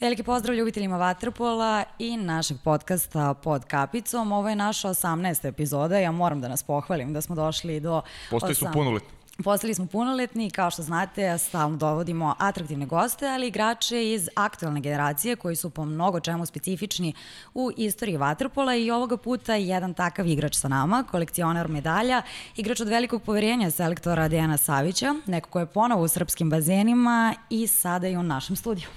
Veliki 0.00 0.22
pozdrav 0.22 0.56
ljubiteljima 0.56 0.96
Vatrpola 0.96 1.84
i 1.98 2.16
našeg 2.16 2.56
podcasta 2.64 3.34
Pod 3.34 3.64
kapicom. 3.64 4.32
Ovo 4.32 4.48
je 4.48 4.56
naša 4.56 4.88
18. 4.88 5.48
epizoda. 5.48 5.98
Ja 5.98 6.12
moram 6.12 6.40
da 6.40 6.48
nas 6.48 6.62
pohvalim 6.62 7.12
da 7.12 7.20
smo 7.20 7.34
došli 7.34 7.80
do... 7.80 8.02
Postali 8.30 8.54
smo 8.54 8.70
punoletni. 8.72 9.08
Postali 9.44 9.74
smo 9.74 9.86
punoletni, 9.86 10.50
kao 10.50 10.70
što 10.70 10.82
znate, 10.82 11.38
stalno 11.38 11.76
dovodimo 11.76 12.34
atraktivne 12.38 12.86
goste, 12.86 13.28
ali 13.28 13.48
igrače 13.48 14.12
iz 14.12 14.28
aktualne 14.34 14.80
generacije 14.80 15.36
koji 15.36 15.56
su 15.56 15.70
po 15.70 15.84
mnogo 15.84 16.20
čemu 16.20 16.46
specifični 16.46 17.14
u 17.54 17.70
istoriji 17.76 18.16
Vatrpola 18.16 18.74
i 18.74 18.90
ovoga 18.90 19.16
puta 19.16 19.54
jedan 19.54 19.94
takav 19.94 20.26
igrač 20.26 20.56
sa 20.56 20.68
nama, 20.68 21.04
kolekcionar 21.10 21.68
medalja, 21.68 22.22
igrač 22.56 22.80
od 22.80 22.88
velikog 22.88 23.22
poverenja 23.22 23.70
selektora 23.70 24.28
Dejana 24.28 24.56
Savića, 24.56 25.14
neko 25.26 25.50
ko 25.50 25.58
je 25.60 25.66
ponovo 25.66 26.02
u 26.02 26.08
srpskim 26.08 26.50
bazenima 26.50 27.34
i 27.50 27.66
sada 27.66 28.08
i 28.08 28.16
u 28.16 28.22
našem 28.22 28.56
studiju. 28.56 28.88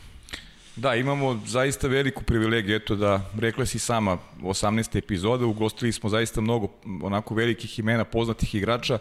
Da, 0.80 0.96
imamo 0.96 1.42
zaista 1.46 1.88
veliku 1.88 2.24
privilegiju, 2.24 2.76
eto 2.76 2.96
da 2.96 3.22
rekla 3.40 3.66
si 3.66 3.80
sama 3.80 4.18
18. 4.42 4.98
epizoda, 4.98 5.46
ugostili 5.46 5.92
smo 5.92 6.10
zaista 6.10 6.42
mnogo 6.42 6.68
onako 7.02 7.36
velikih 7.36 7.80
imena 7.80 8.04
poznatih 8.04 8.56
igrača, 8.56 9.00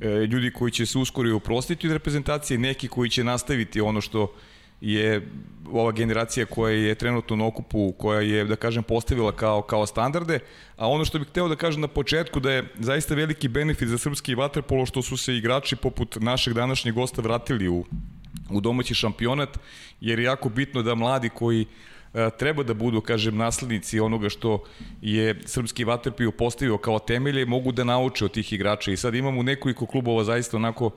e, 0.00 0.08
ljudi 0.08 0.50
koji 0.50 0.72
će 0.72 0.86
se 0.86 0.98
uskoro 0.98 1.36
uprostiti 1.36 1.86
od 1.86 1.92
reprezentacije, 1.92 2.58
neki 2.58 2.88
koji 2.88 3.10
će 3.10 3.24
nastaviti 3.24 3.80
ono 3.80 4.00
što 4.00 4.32
je 4.80 5.28
ova 5.72 5.92
generacija 5.92 6.46
koja 6.46 6.74
je 6.74 6.94
trenutno 6.94 7.36
na 7.36 7.46
okupu, 7.46 7.92
koja 7.98 8.20
je, 8.20 8.44
da 8.44 8.56
kažem, 8.56 8.82
postavila 8.82 9.32
kao, 9.32 9.62
kao 9.62 9.86
standarde, 9.86 10.38
a 10.76 10.88
ono 10.88 11.04
što 11.04 11.18
bih 11.18 11.28
hteo 11.28 11.48
da 11.48 11.56
kažem 11.56 11.80
na 11.80 11.88
početku 11.88 12.40
da 12.40 12.52
je 12.52 12.68
zaista 12.78 13.14
veliki 13.14 13.48
benefit 13.48 13.88
za 13.88 13.98
srpski 13.98 14.34
vaterpolo 14.34 14.86
što 14.86 15.02
su 15.02 15.16
se 15.16 15.36
igrači 15.36 15.76
poput 15.76 16.16
našeg 16.20 16.54
današnjeg 16.54 16.94
gosta 16.94 17.22
vratili 17.22 17.68
u 17.68 17.84
u 18.50 18.60
domaći 18.60 18.94
šampionat, 18.94 19.58
jer 20.00 20.18
je 20.18 20.24
jako 20.24 20.48
bitno 20.48 20.82
da 20.82 20.94
mladi 20.94 21.28
koji 21.28 21.66
e, 22.14 22.30
treba 22.38 22.62
da 22.62 22.74
budu, 22.74 23.00
kažem, 23.00 23.36
naslednici 23.36 24.00
onoga 24.00 24.28
što 24.28 24.64
je 25.02 25.40
srpski 25.46 25.84
vaterpiju 25.84 26.32
postavio 26.32 26.78
kao 26.78 26.98
temelje, 26.98 27.46
mogu 27.46 27.72
da 27.72 27.84
nauče 27.84 28.24
od 28.24 28.32
tih 28.32 28.52
igrača. 28.52 28.92
I 28.92 28.96
sad 28.96 29.14
imamo 29.14 29.42
nekoliko 29.42 29.86
klubova 29.86 30.24
zaista 30.24 30.56
onako 30.56 30.90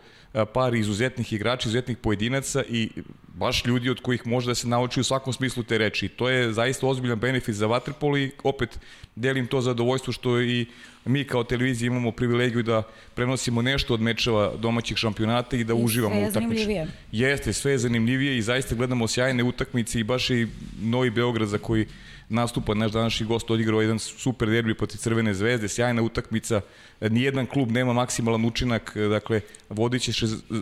par 0.54 0.76
izuzetnih 0.76 1.34
igrača, 1.34 1.70
izuzetnih 1.70 1.98
pojedinaca 1.98 2.64
i 2.70 2.90
baš 3.28 3.66
ljudi 3.66 3.90
od 3.90 4.00
kojih 4.02 4.28
može 4.28 4.48
da 4.48 4.56
se 4.56 4.68
nauči 4.68 5.00
u 5.00 5.04
svakom 5.04 5.34
smislu 5.34 5.64
te 5.64 5.78
reči. 5.78 6.08
To 6.08 6.30
je 6.30 6.54
zaista 6.54 6.88
ozbiljan 6.88 7.20
benefit 7.20 7.56
za 7.56 7.68
vaterpol 7.68 8.18
i 8.18 8.32
opet 8.44 8.80
delim 9.16 9.48
to 9.48 9.62
zadovoljstvo 9.62 10.14
što 10.14 10.42
i 10.42 10.66
mi 11.06 11.24
kao 11.24 11.44
televizija 11.44 11.88
imamo 11.88 12.12
privilegiju 12.12 12.64
da 12.64 12.84
prenosimo 13.16 13.62
nešto 13.62 13.94
od 13.94 14.02
mečeva 14.02 14.54
domaćih 14.58 14.98
šampionata 14.98 15.58
i 15.58 15.64
da 15.64 15.74
I 15.74 15.84
uživamo 15.84 16.22
u 16.22 16.30
utakmici. 16.30 16.78
Jeste, 17.12 17.54
sve 17.54 17.72
je 17.72 17.78
zanimljivije 17.78 18.38
i 18.38 18.42
zaista 18.42 18.76
gledamo 18.76 19.08
sjajne 19.08 19.44
utakmice 19.44 20.00
i 20.00 20.04
baš 20.04 20.30
i 20.30 20.48
Novi 20.82 21.10
Beograd 21.10 21.48
za 21.48 21.58
koji 21.58 21.88
nastupa 22.30 22.74
naš 22.74 22.92
današnji 22.92 23.26
gost 23.26 23.52
odigrao 23.52 23.82
jedan 23.82 24.00
super 24.00 24.50
derbi 24.50 24.74
protiv 24.74 24.98
Crvene 24.98 25.34
zvezde, 25.34 25.68
sjajna 25.68 26.02
utakmica, 26.02 26.62
nijedan 27.02 27.46
klub 27.46 27.72
nema 27.72 27.94
maksimalan 27.94 28.46
učinak, 28.46 28.98
dakle 29.10 29.42
vodiće 29.70 30.12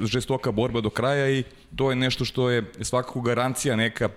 žestoka 0.03 0.51
borba 0.51 0.81
do 0.81 0.89
kraja 0.89 1.29
i 1.29 1.43
to 1.75 1.89
je 1.89 1.95
nešto 1.95 2.25
što 2.25 2.49
je 2.49 2.63
svakako 2.81 3.21
garancija 3.21 3.75
neka 3.75 4.09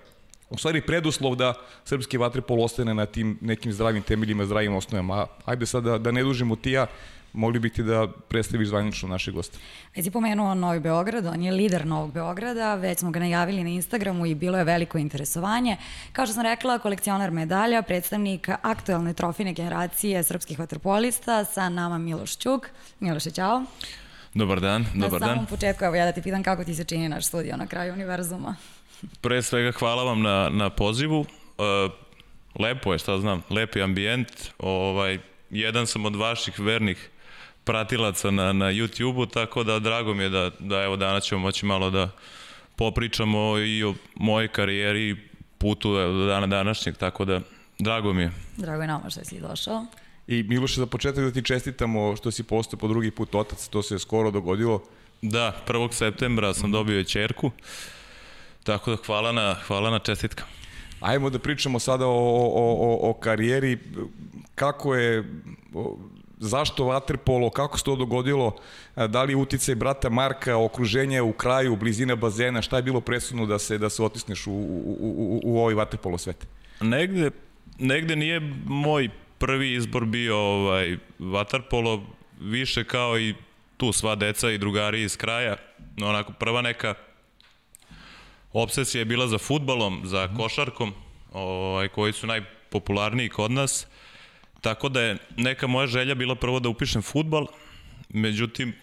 u 0.49 0.57
stvari 0.57 0.81
preduslov 0.81 1.35
da 1.35 1.53
srpski 1.85 2.17
vaterpol 2.17 2.63
ostane 2.63 2.93
na 2.93 3.05
tim 3.05 3.37
nekim 3.41 3.73
zdravim 3.73 4.03
temeljima, 4.03 4.45
zdravim 4.45 4.75
osnovama. 4.75 5.27
Ajde 5.45 5.65
sad 5.65 5.83
da, 5.83 5.97
da 5.97 6.11
ne 6.11 6.23
dužimo 6.23 6.55
ti 6.55 6.71
ja, 6.71 6.87
mogli 7.33 7.59
bi 7.59 7.69
ti 7.69 7.83
da 7.83 8.07
predstaviš 8.27 8.67
zvanično 8.67 9.09
našeg 9.09 9.33
gosta. 9.33 9.57
Već 9.95 10.05
si 10.05 10.11
pomenuo 10.11 10.53
Novi 10.53 10.79
Beograd, 10.79 11.25
on 11.25 11.41
je 11.41 11.51
lider 11.51 11.85
Novog 11.85 12.13
Beograda, 12.13 12.75
već 12.75 12.99
smo 12.99 13.11
ga 13.11 13.19
najavili 13.19 13.63
na 13.63 13.69
Instagramu 13.69 14.25
i 14.25 14.35
bilo 14.35 14.57
je 14.57 14.63
veliko 14.63 14.97
interesovanje. 14.97 15.77
Kao 16.11 16.25
što 16.25 16.33
sam 16.33 16.43
rekla, 16.43 16.79
kolekcionar 16.79 17.31
medalja, 17.31 17.81
predstavnik 17.81 18.49
aktuelne 18.61 19.13
trofine 19.13 19.53
generacije 19.53 20.23
srpskih 20.23 20.59
vaterpolista, 20.59 21.45
sa 21.45 21.69
nama 21.69 21.97
Miloš 21.97 22.37
Ćuk. 22.37 22.69
Miloše, 22.99 23.31
čao. 23.31 23.63
Dobar 24.33 24.59
dan, 24.59 24.85
dobar 24.93 25.19
dan. 25.19 25.29
Na 25.29 25.35
samom 25.35 25.45
početku, 25.45 25.85
evo 25.85 25.95
ja 25.95 26.05
da 26.05 26.11
ti 26.11 26.21
pitan 26.21 26.43
kako 26.43 26.63
ti 26.63 26.75
se 26.75 26.83
čini 26.83 27.09
naš 27.09 27.25
studio 27.27 27.57
na 27.57 27.67
kraju 27.67 27.93
univerzuma. 27.93 28.55
Pre 29.21 29.41
svega 29.41 29.71
hvala 29.71 30.03
vam 30.03 30.21
na, 30.21 30.49
na 30.49 30.69
pozivu. 30.69 31.25
E, 31.25 31.89
lepo 32.59 32.93
je, 32.93 32.99
šta 32.99 33.19
znam, 33.19 33.41
lepi 33.49 33.81
ambijent. 33.81 34.29
Ovaj, 34.59 35.19
jedan 35.49 35.87
sam 35.87 36.05
od 36.05 36.15
vaših 36.15 36.59
vernih 36.59 37.09
pratilaca 37.69 38.31
na, 38.31 38.53
na 38.53 38.65
YouTube-u, 38.65 39.25
tako 39.25 39.63
da 39.63 39.79
drago 39.79 40.13
mi 40.13 40.23
je 40.23 40.29
da, 40.29 40.51
da 40.59 40.83
evo 40.83 40.95
danas 40.95 41.23
ćemo 41.23 41.41
moći 41.41 41.65
malo 41.65 41.89
da 41.89 42.09
popričamo 42.75 43.57
i 43.57 43.83
o 43.83 43.93
mojoj 44.15 44.47
karijeri 44.47 45.09
i 45.09 45.15
putu 45.57 45.89
evo, 45.89 46.13
do 46.13 46.25
dana 46.25 46.47
današnjeg, 46.47 46.97
tako 46.97 47.25
da 47.25 47.41
drago 47.79 48.13
mi 48.13 48.21
je. 48.21 48.31
Drago 48.57 48.81
je 48.81 48.87
nama 48.87 49.09
što 49.09 49.25
si 49.25 49.39
došao. 49.39 49.85
I 50.27 50.43
Miloše, 50.43 50.79
za 50.79 50.85
početak 50.85 51.23
da 51.23 51.31
ti 51.31 51.41
čestitamo 51.41 52.15
što 52.15 52.31
si 52.31 52.43
postao 52.43 52.79
po 52.79 52.87
drugi 52.87 53.11
put 53.11 53.35
otac, 53.35 53.67
to 53.67 53.83
se 53.83 53.95
je 53.95 53.99
skoro 53.99 54.31
dogodilo. 54.31 54.83
Da, 55.21 55.55
1. 55.67 55.91
septembra 55.91 56.53
sam 56.53 56.71
dobio 56.71 57.03
čerku. 57.03 57.51
Tako 58.63 58.91
da 58.91 58.97
hvala 59.05 59.31
na, 59.31 59.55
hvala 59.67 59.89
na 59.89 59.99
čestitka. 59.99 60.43
Ajmo 60.99 61.29
da 61.29 61.39
pričamo 61.39 61.79
sada 61.79 62.07
o, 62.07 62.11
o, 62.11 62.73
o, 62.79 63.09
o 63.09 63.13
karijeri, 63.13 63.77
kako 64.55 64.95
je, 64.95 65.23
zašto 66.39 66.85
vaterpolo, 66.85 67.49
kako 67.49 67.77
se 67.77 67.83
to 67.83 67.95
dogodilo, 67.95 68.55
da 68.95 69.23
li 69.23 69.35
uticaj 69.35 69.75
brata 69.75 70.09
Marka, 70.09 70.57
okruženje 70.57 71.21
u 71.21 71.33
kraju, 71.33 71.75
blizina 71.75 72.15
bazena, 72.15 72.61
šta 72.61 72.77
je 72.77 72.83
bilo 72.83 73.01
presudno 73.01 73.45
da 73.45 73.59
se 73.59 73.77
da 73.77 73.89
se 73.89 74.03
otisneš 74.03 74.47
u, 74.47 74.51
u, 74.51 74.95
u, 74.99 75.41
u 75.43 75.59
ovaj 75.59 75.73
vaterpolo 75.73 76.17
svet? 76.17 76.47
Negde, 76.81 77.31
negde 77.79 78.15
nije 78.15 78.39
moj 78.65 79.09
prvi 79.37 79.73
izbor 79.73 80.05
bio 80.05 80.37
ovaj 80.37 80.97
vaterpolo, 81.19 82.03
više 82.39 82.83
kao 82.83 83.19
i 83.19 83.35
tu 83.77 83.91
sva 83.91 84.15
deca 84.15 84.51
i 84.51 84.57
drugari 84.57 85.03
iz 85.03 85.17
kraja, 85.17 85.55
onako 86.01 86.33
prva 86.33 86.61
neka 86.61 86.95
obsesija 88.53 89.01
je 89.01 89.05
bila 89.05 89.27
za 89.27 89.37
futbalom, 89.37 90.01
za 90.05 90.29
košarkom, 90.37 90.93
ovaj, 91.33 91.87
koji 91.87 92.13
su 92.13 92.27
najpopularniji 92.27 93.29
kod 93.29 93.51
nas. 93.51 93.87
Tako 94.61 94.89
da 94.89 95.01
je 95.01 95.17
neka 95.37 95.67
moja 95.67 95.87
želja 95.87 96.15
bila 96.15 96.35
prvo 96.35 96.59
da 96.59 96.69
upišem 96.69 97.01
futbal, 97.01 97.47
međutim 98.09 98.73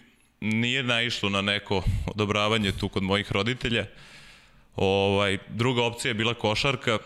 nije 0.41 0.83
naišlo 0.83 1.29
na 1.29 1.41
neko 1.41 1.83
odobravanje 2.05 2.71
tu 2.71 2.89
kod 2.89 3.03
mojih 3.03 3.31
roditelja. 3.31 3.85
Ovaj, 4.75 5.37
druga 5.49 5.83
opcija 5.83 6.09
je 6.09 6.13
bila 6.13 6.33
košarka, 6.33 6.97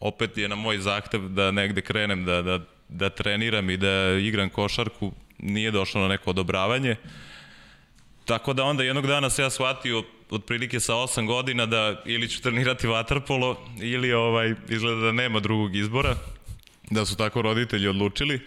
opet 0.00 0.38
je 0.38 0.48
na 0.48 0.54
moj 0.54 0.78
zahtev 0.78 1.28
da 1.28 1.50
negde 1.50 1.80
krenem 1.80 2.24
da, 2.24 2.42
da, 2.42 2.58
da 2.88 3.10
treniram 3.10 3.70
i 3.70 3.76
da 3.76 4.18
igram 4.20 4.50
košarku, 4.50 5.12
nije 5.38 5.70
došlo 5.70 6.00
na 6.00 6.08
neko 6.08 6.30
odobravanje. 6.30 6.96
Tako 8.24 8.52
da 8.52 8.64
onda 8.64 8.84
jednog 8.84 9.06
dana 9.06 9.30
se 9.30 9.42
ja 9.42 9.50
shvatio 9.50 10.02
otprilike 10.30 10.80
sa 10.80 10.94
8 10.94 11.26
godina 11.26 11.66
da 11.66 12.02
ili 12.06 12.28
ću 12.28 12.42
trenirati 12.42 12.86
vaterpolo 12.86 13.56
ili 13.80 14.12
ovaj 14.12 14.54
izgleda 14.68 15.00
da 15.00 15.12
nema 15.12 15.40
drugog 15.40 15.76
izbora, 15.76 16.16
da 16.96 17.04
su 17.06 17.16
tako 17.16 17.42
roditelji 17.42 17.88
odlučili. 17.88 18.40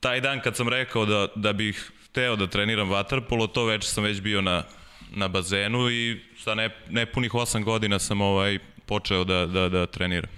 Taj 0.00 0.20
dan 0.20 0.40
kad 0.40 0.56
sam 0.56 0.68
rekao 0.68 1.06
da, 1.06 1.28
da 1.34 1.52
bih 1.52 1.92
hteo 2.04 2.36
da 2.36 2.46
treniram 2.46 2.90
vaterpolo, 2.90 3.46
to 3.46 3.64
već 3.64 3.84
sam 3.84 4.04
već 4.04 4.20
bio 4.20 4.40
na, 4.40 4.64
na 5.10 5.28
bazenu 5.28 5.90
i 5.90 6.20
sa 6.38 6.54
ne, 6.54 6.70
nepunih 6.90 7.32
8 7.32 7.64
godina 7.64 7.98
sam 7.98 8.20
ovaj 8.20 8.58
počeo 8.86 9.24
da, 9.24 9.46
da, 9.46 9.68
da 9.68 9.86
treniram. 9.86 10.30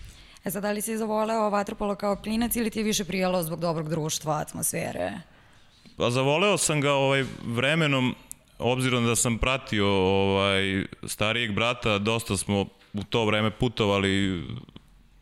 E 0.44 0.50
sad, 0.50 0.62
da 0.62 0.72
li 0.72 0.82
si 0.82 0.96
zavoleo 0.96 1.50
vaterpolo 1.50 1.94
kao 1.94 2.16
klinac 2.16 2.56
ili 2.56 2.70
ti 2.70 2.78
je 2.78 2.82
više 2.82 3.04
prijelo 3.04 3.42
zbog 3.42 3.60
dobrog 3.60 3.88
društva, 3.88 4.38
atmosfere? 4.38 5.12
Pa 5.96 6.10
zavoleo 6.10 6.58
sam 6.58 6.80
ga 6.80 6.92
ovaj 6.92 7.24
vremenom 7.44 8.14
obzirom 8.58 9.06
da 9.06 9.16
sam 9.16 9.38
pratio 9.38 9.88
ovaj 9.88 10.84
starijeg 11.06 11.52
brata, 11.52 11.98
dosta 11.98 12.36
smo 12.36 12.66
u 12.92 13.04
to 13.04 13.24
vreme 13.24 13.50
putovali 13.50 14.44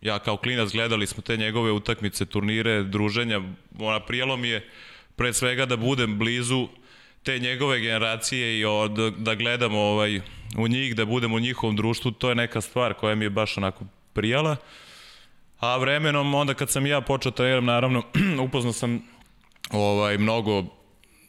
ja 0.07 0.19
kao 0.19 0.37
klinac 0.37 0.73
gledali 0.73 1.07
smo 1.07 1.23
te 1.23 1.37
njegove 1.37 1.73
utakmice, 1.73 2.27
turnire, 2.27 2.83
druženja, 2.83 3.41
ona 3.79 4.01
prijelo 4.01 4.37
mi 4.37 4.49
je 4.49 4.69
pre 5.17 5.33
svega 5.33 5.67
da 5.67 5.77
budem 5.77 6.19
blizu 6.19 6.69
te 7.23 7.39
njegove 7.39 7.81
generacije 7.81 8.59
i 8.59 8.65
od, 8.65 9.15
da 9.19 9.35
gledamo 9.35 9.79
ovaj, 9.79 10.21
u 10.59 10.69
njih, 10.69 10.97
da 10.97 11.05
budem 11.05 11.33
u 11.33 11.41
njihovom 11.41 11.77
društvu, 11.77 12.11
to 12.11 12.29
je 12.29 12.35
neka 12.35 12.61
stvar 12.61 12.95
koja 12.95 13.15
mi 13.15 13.25
je 13.25 13.31
baš 13.31 13.57
onako 13.59 13.85
prijala. 14.13 14.57
A 15.59 15.77
vremenom, 15.77 16.35
onda 16.35 16.55
kad 16.55 16.71
sam 16.71 16.87
ja 16.87 17.01
počeo 17.01 17.33
treniram, 17.33 17.65
naravno, 17.65 18.03
upoznao 18.47 18.73
sam 18.73 19.03
ovaj, 19.71 20.19
mnogo 20.19 20.65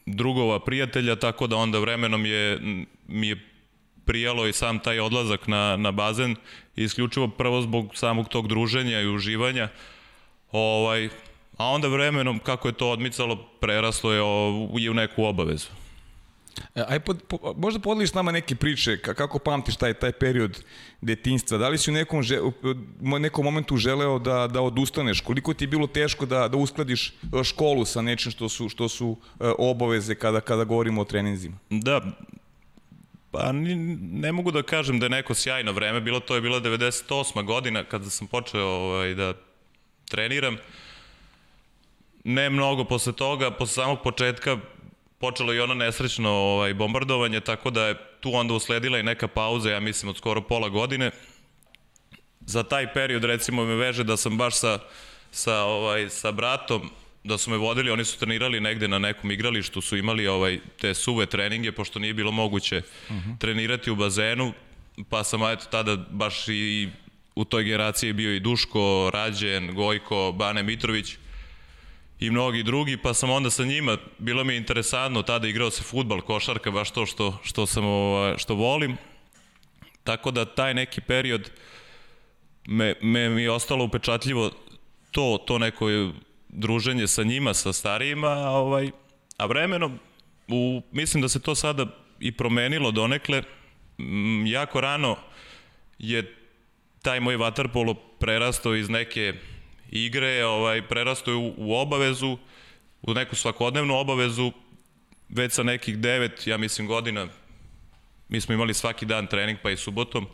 drugova, 0.06 0.60
prijatelja, 0.64 1.16
tako 1.16 1.46
da 1.46 1.56
onda 1.56 1.78
vremenom 1.78 2.26
je, 2.26 2.58
mi 3.08 3.28
je 3.28 3.47
prijalo 4.08 4.46
i 4.46 4.52
sam 4.52 4.78
taj 4.78 5.00
odlazak 5.00 5.46
na, 5.46 5.76
na 5.76 5.92
bazen, 5.92 6.36
isključivo 6.76 7.28
prvo 7.28 7.62
zbog 7.62 7.92
samog 7.94 8.28
tog 8.28 8.48
druženja 8.48 9.00
i 9.00 9.08
uživanja, 9.08 9.68
ovaj, 10.52 11.08
a 11.56 11.66
onda 11.66 11.88
vremenom, 11.88 12.38
kako 12.38 12.68
je 12.68 12.74
to 12.80 12.90
odmicalo, 12.90 13.36
preraslo 13.60 14.12
je 14.12 14.22
o, 14.22 14.68
u 14.90 14.94
neku 14.94 15.24
obavezu. 15.24 15.68
E, 16.74 16.84
aj 16.88 17.00
pod, 17.00 17.22
po, 17.28 17.54
možda 17.56 17.80
podeliš 17.80 18.14
nama 18.14 18.32
neke 18.32 18.54
priče, 18.54 18.96
ka- 18.96 19.14
kako 19.14 19.38
pamtiš 19.38 19.76
taj, 19.76 19.94
taj 19.94 20.12
period 20.12 20.64
detinjstva, 21.00 21.58
da 21.58 21.68
li 21.68 21.78
si 21.78 21.90
u 21.90 21.94
nekom, 21.94 22.22
že, 22.22 22.40
u 22.40 23.18
nekom 23.18 23.44
momentu 23.44 23.76
želeo 23.76 24.18
da, 24.18 24.46
da 24.46 24.60
odustaneš, 24.60 25.20
koliko 25.20 25.54
ti 25.54 25.64
je 25.64 25.68
bilo 25.68 25.86
teško 25.86 26.26
da, 26.26 26.48
da 26.48 26.56
uskladiš 26.56 27.08
e, 27.08 27.44
školu 27.44 27.84
sa 27.84 28.02
nečim 28.02 28.32
što 28.32 28.48
su, 28.48 28.68
što 28.68 28.88
su 28.88 29.16
e, 29.40 29.52
obaveze 29.58 30.14
kada, 30.14 30.40
kada 30.40 30.64
govorimo 30.64 31.00
o 31.00 31.04
treninzima? 31.04 31.56
Da, 31.70 32.00
pa 33.30 33.52
ni, 33.52 33.74
ne 34.00 34.32
mogu 34.32 34.50
da 34.50 34.62
kažem 34.62 34.98
da 34.98 35.06
je 35.06 35.10
neko 35.10 35.34
sjajno 35.34 35.72
vreme, 35.72 36.00
bilo 36.00 36.20
to 36.20 36.34
je 36.34 36.40
bila 36.40 36.60
98. 36.60 37.44
godina 37.44 37.84
kada 37.84 38.10
sam 38.10 38.26
počeo 38.26 38.66
ovaj, 38.66 39.14
da 39.14 39.34
treniram. 40.08 40.56
Ne 42.24 42.50
mnogo 42.50 42.84
posle 42.84 43.12
toga, 43.12 43.50
posle 43.50 43.74
samog 43.74 44.02
početka 44.02 44.58
počelo 45.18 45.54
i 45.54 45.60
ono 45.60 45.74
nesrećno 45.74 46.30
ovaj, 46.30 46.74
bombardovanje, 46.74 47.40
tako 47.40 47.70
da 47.70 47.86
je 47.86 47.96
tu 48.20 48.34
onda 48.34 48.54
usledila 48.54 48.98
i 48.98 49.02
neka 49.02 49.28
pauza, 49.28 49.70
ja 49.70 49.80
mislim, 49.80 50.10
od 50.10 50.16
skoro 50.16 50.40
pola 50.40 50.68
godine. 50.68 51.10
Za 52.40 52.62
taj 52.62 52.92
period, 52.92 53.24
recimo, 53.24 53.64
me 53.64 53.74
veže 53.74 54.04
da 54.04 54.16
sam 54.16 54.38
baš 54.38 54.56
sa, 54.58 54.78
sa, 55.30 55.62
ovaj, 55.62 56.10
sa 56.10 56.32
bratom, 56.32 56.90
da 57.28 57.38
su 57.38 57.50
me 57.50 57.56
vodili, 57.56 57.90
oni 57.90 58.04
su 58.04 58.18
trenirali 58.18 58.60
negde 58.60 58.88
na 58.88 58.98
nekom 58.98 59.30
igralištu, 59.30 59.80
su 59.80 59.96
imali 59.96 60.26
ovaj 60.26 60.58
te 60.80 60.94
suve 60.94 61.26
treninge, 61.26 61.72
pošto 61.72 61.98
nije 61.98 62.14
bilo 62.14 62.32
moguće 62.32 62.76
uh 62.78 63.16
-huh. 63.16 63.38
trenirati 63.38 63.90
u 63.90 63.96
bazenu, 63.96 64.52
pa 65.08 65.24
sam 65.24 65.42
eto 65.42 65.64
tada 65.70 65.96
baš 65.96 66.48
i 66.48 66.88
u 67.34 67.44
toj 67.44 67.64
generaciji 67.64 68.12
bio 68.12 68.34
i 68.34 68.40
Duško, 68.40 69.10
Rađen, 69.12 69.74
Gojko, 69.74 70.32
Bane 70.32 70.62
Mitrović, 70.62 71.16
i 72.20 72.30
mnogi 72.30 72.62
drugi, 72.62 72.96
pa 72.96 73.14
sam 73.14 73.30
onda 73.30 73.50
sa 73.50 73.64
njima, 73.64 73.96
bilo 74.18 74.44
mi 74.44 74.52
je 74.52 74.56
interesantno, 74.56 75.22
tada 75.22 75.48
igrao 75.48 75.70
se 75.70 75.82
futbal, 75.82 76.20
košarka, 76.20 76.70
baš 76.70 76.90
to 76.90 77.06
što, 77.06 77.38
što, 77.42 77.66
sam, 77.66 77.84
što 78.36 78.54
volim. 78.54 78.96
Tako 80.04 80.30
da 80.30 80.44
taj 80.44 80.74
neki 80.74 81.00
period 81.00 81.50
me, 82.66 82.94
me 83.02 83.28
mi 83.28 83.42
je 83.42 83.50
ostalo 83.50 83.84
upečatljivo 83.84 84.50
to, 85.10 85.44
to 85.46 85.58
neko 85.58 85.88
druženje 86.48 87.06
sa 87.06 87.22
njima, 87.22 87.54
sa 87.54 87.72
starijima, 87.72 88.28
a, 88.28 88.50
ovaj, 88.50 88.90
a 89.36 89.46
vremenom, 89.46 89.98
u, 90.48 90.82
mislim 90.92 91.22
da 91.22 91.28
se 91.28 91.40
to 91.40 91.54
sada 91.54 91.86
i 92.20 92.32
promenilo 92.32 92.90
donekle, 92.90 93.42
m, 93.98 94.46
jako 94.46 94.80
rano 94.80 95.16
je 95.98 96.34
taj 97.02 97.20
moj 97.20 97.36
vaterpolo 97.36 97.94
prerastao 97.94 98.76
iz 98.76 98.88
neke 98.88 99.34
igre, 99.90 100.44
ovaj, 100.44 100.88
prerastao 100.88 101.34
u, 101.34 101.54
u 101.56 101.74
obavezu, 101.74 102.38
u 103.02 103.14
neku 103.14 103.36
svakodnevnu 103.36 103.94
obavezu, 103.94 104.52
već 105.28 105.52
sa 105.52 105.62
nekih 105.62 105.98
devet, 105.98 106.46
ja 106.46 106.56
mislim, 106.56 106.86
godina, 106.86 107.26
mi 108.28 108.40
smo 108.40 108.54
imali 108.54 108.74
svaki 108.74 109.06
dan 109.06 109.26
trening, 109.26 109.58
pa 109.62 109.70
i 109.70 109.76
subotom, 109.76 110.26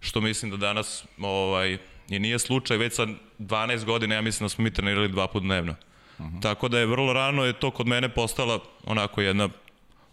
što 0.00 0.20
mislim 0.20 0.50
da 0.50 0.56
danas 0.56 1.04
ovaj, 1.18 1.78
i 2.08 2.18
nije 2.18 2.38
slučaj, 2.38 2.76
već 2.76 2.94
sa 2.94 3.06
12 3.38 3.84
godina, 3.84 4.14
ja 4.14 4.20
mislim 4.20 4.44
da 4.44 4.48
smo 4.48 4.64
mi 4.64 4.72
trenirali 4.72 5.08
dva 5.08 5.26
put 5.26 5.42
dnevno. 5.42 5.74
Uh 6.18 6.26
-huh. 6.26 6.42
Tako 6.42 6.68
da 6.68 6.78
je 6.78 6.86
vrlo 6.86 7.12
rano 7.12 7.44
je 7.44 7.52
to 7.52 7.70
kod 7.70 7.86
mene 7.86 8.08
postala 8.08 8.58
onako 8.84 9.20
jedna 9.20 9.48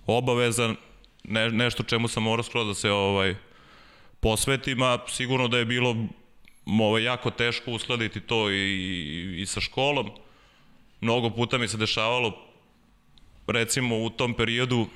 obaveza, 0.08 0.76
ne, 1.24 1.50
nešto 1.50 1.84
čemu 1.84 2.08
sam 2.08 2.24
morao 2.24 2.44
skoro 2.44 2.64
da 2.64 2.74
se 2.74 2.92
ovaj, 2.92 3.36
posvetim, 4.20 4.82
a 4.82 4.98
sigurno 5.08 5.48
da 5.48 5.58
je 5.58 5.66
bilo 5.66 5.96
ovo 6.66 6.98
je 6.98 7.04
jako 7.04 7.32
teško 7.32 7.72
uskladiti 7.72 8.20
to 8.20 8.50
i, 8.50 8.56
i, 8.56 9.42
i 9.42 9.46
sa 9.46 9.62
školom. 9.62 10.12
Mnogo 11.02 11.30
puta 11.30 11.58
mi 11.58 11.68
se 11.68 11.78
dešavalo, 11.78 12.38
recimo 13.48 13.98
u 13.98 14.10
tom 14.10 14.34
periodu 14.34 14.88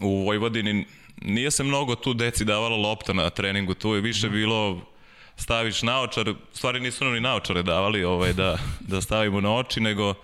u 0.00 0.24
Vojvodini, 0.24 0.86
nije 1.22 1.50
se 1.50 1.64
mnogo 1.64 1.94
tu 1.94 2.14
deci 2.14 2.44
davala 2.44 2.76
lopta 2.76 3.12
na 3.12 3.30
treningu, 3.30 3.74
tu 3.74 3.94
je 3.94 4.00
više 4.00 4.28
bilo 4.28 4.91
staviš 5.36 5.82
naočar, 5.82 6.34
stvari 6.52 6.80
nisu 6.80 7.04
nam 7.04 7.14
ni 7.14 7.20
naočare 7.20 7.62
davali 7.62 8.04
ovaj, 8.04 8.32
da, 8.32 8.58
da 8.80 9.00
stavimo 9.00 9.40
na 9.40 9.54
oči, 9.54 9.80
nego 9.80 10.14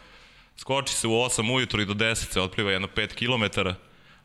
skoči 0.56 0.94
se 0.94 1.06
u 1.06 1.10
8 1.10 1.54
ujutru 1.54 1.82
i 1.82 1.86
do 1.86 1.94
10 1.94 2.14
se 2.14 2.40
otpliva 2.40 2.70
jedno 2.70 2.88
5 2.96 3.14
km, 3.14 3.68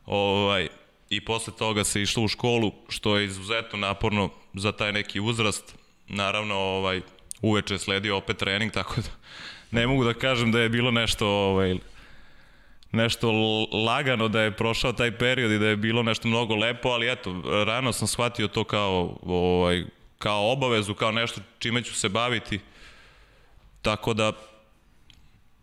ovaj, 0.06 0.68
i 1.10 1.20
posle 1.20 1.52
toga 1.58 1.84
se 1.84 2.02
išlo 2.02 2.22
u 2.22 2.28
školu, 2.28 2.72
što 2.88 3.16
je 3.16 3.24
izuzetno 3.24 3.78
naporno 3.78 4.30
za 4.54 4.72
taj 4.72 4.92
neki 4.92 5.20
uzrast, 5.20 5.74
naravno 6.08 6.54
ovaj 6.54 7.00
uveče 7.42 7.78
sledio 7.78 8.16
opet 8.16 8.36
trening 8.36 8.72
tako 8.72 8.94
da 9.00 9.08
ne 9.70 9.86
mogu 9.86 10.04
da 10.04 10.14
kažem 10.14 10.52
da 10.52 10.60
je 10.60 10.68
bilo 10.68 10.90
nešto 10.90 11.28
ovaj 11.28 11.76
nešto 12.92 13.32
lagano 13.86 14.28
da 14.28 14.40
je 14.40 14.56
prošao 14.56 14.92
taj 14.92 15.18
period 15.18 15.52
i 15.52 15.58
da 15.58 15.66
je 15.66 15.76
bilo 15.76 16.02
nešto 16.02 16.28
mnogo 16.28 16.54
lepo, 16.54 16.88
ali 16.88 17.12
eto, 17.12 17.42
rano 17.66 17.92
sam 17.92 18.08
shvatio 18.08 18.48
to 18.48 18.64
kao, 18.64 19.18
ovaj, 19.22 19.84
kao 20.24 20.52
obavezu, 20.52 20.94
kao 20.94 21.12
nešto 21.12 21.40
čime 21.58 21.82
ću 21.82 21.94
se 21.94 22.08
baviti. 22.08 22.60
Tako 23.82 24.14
da, 24.14 24.32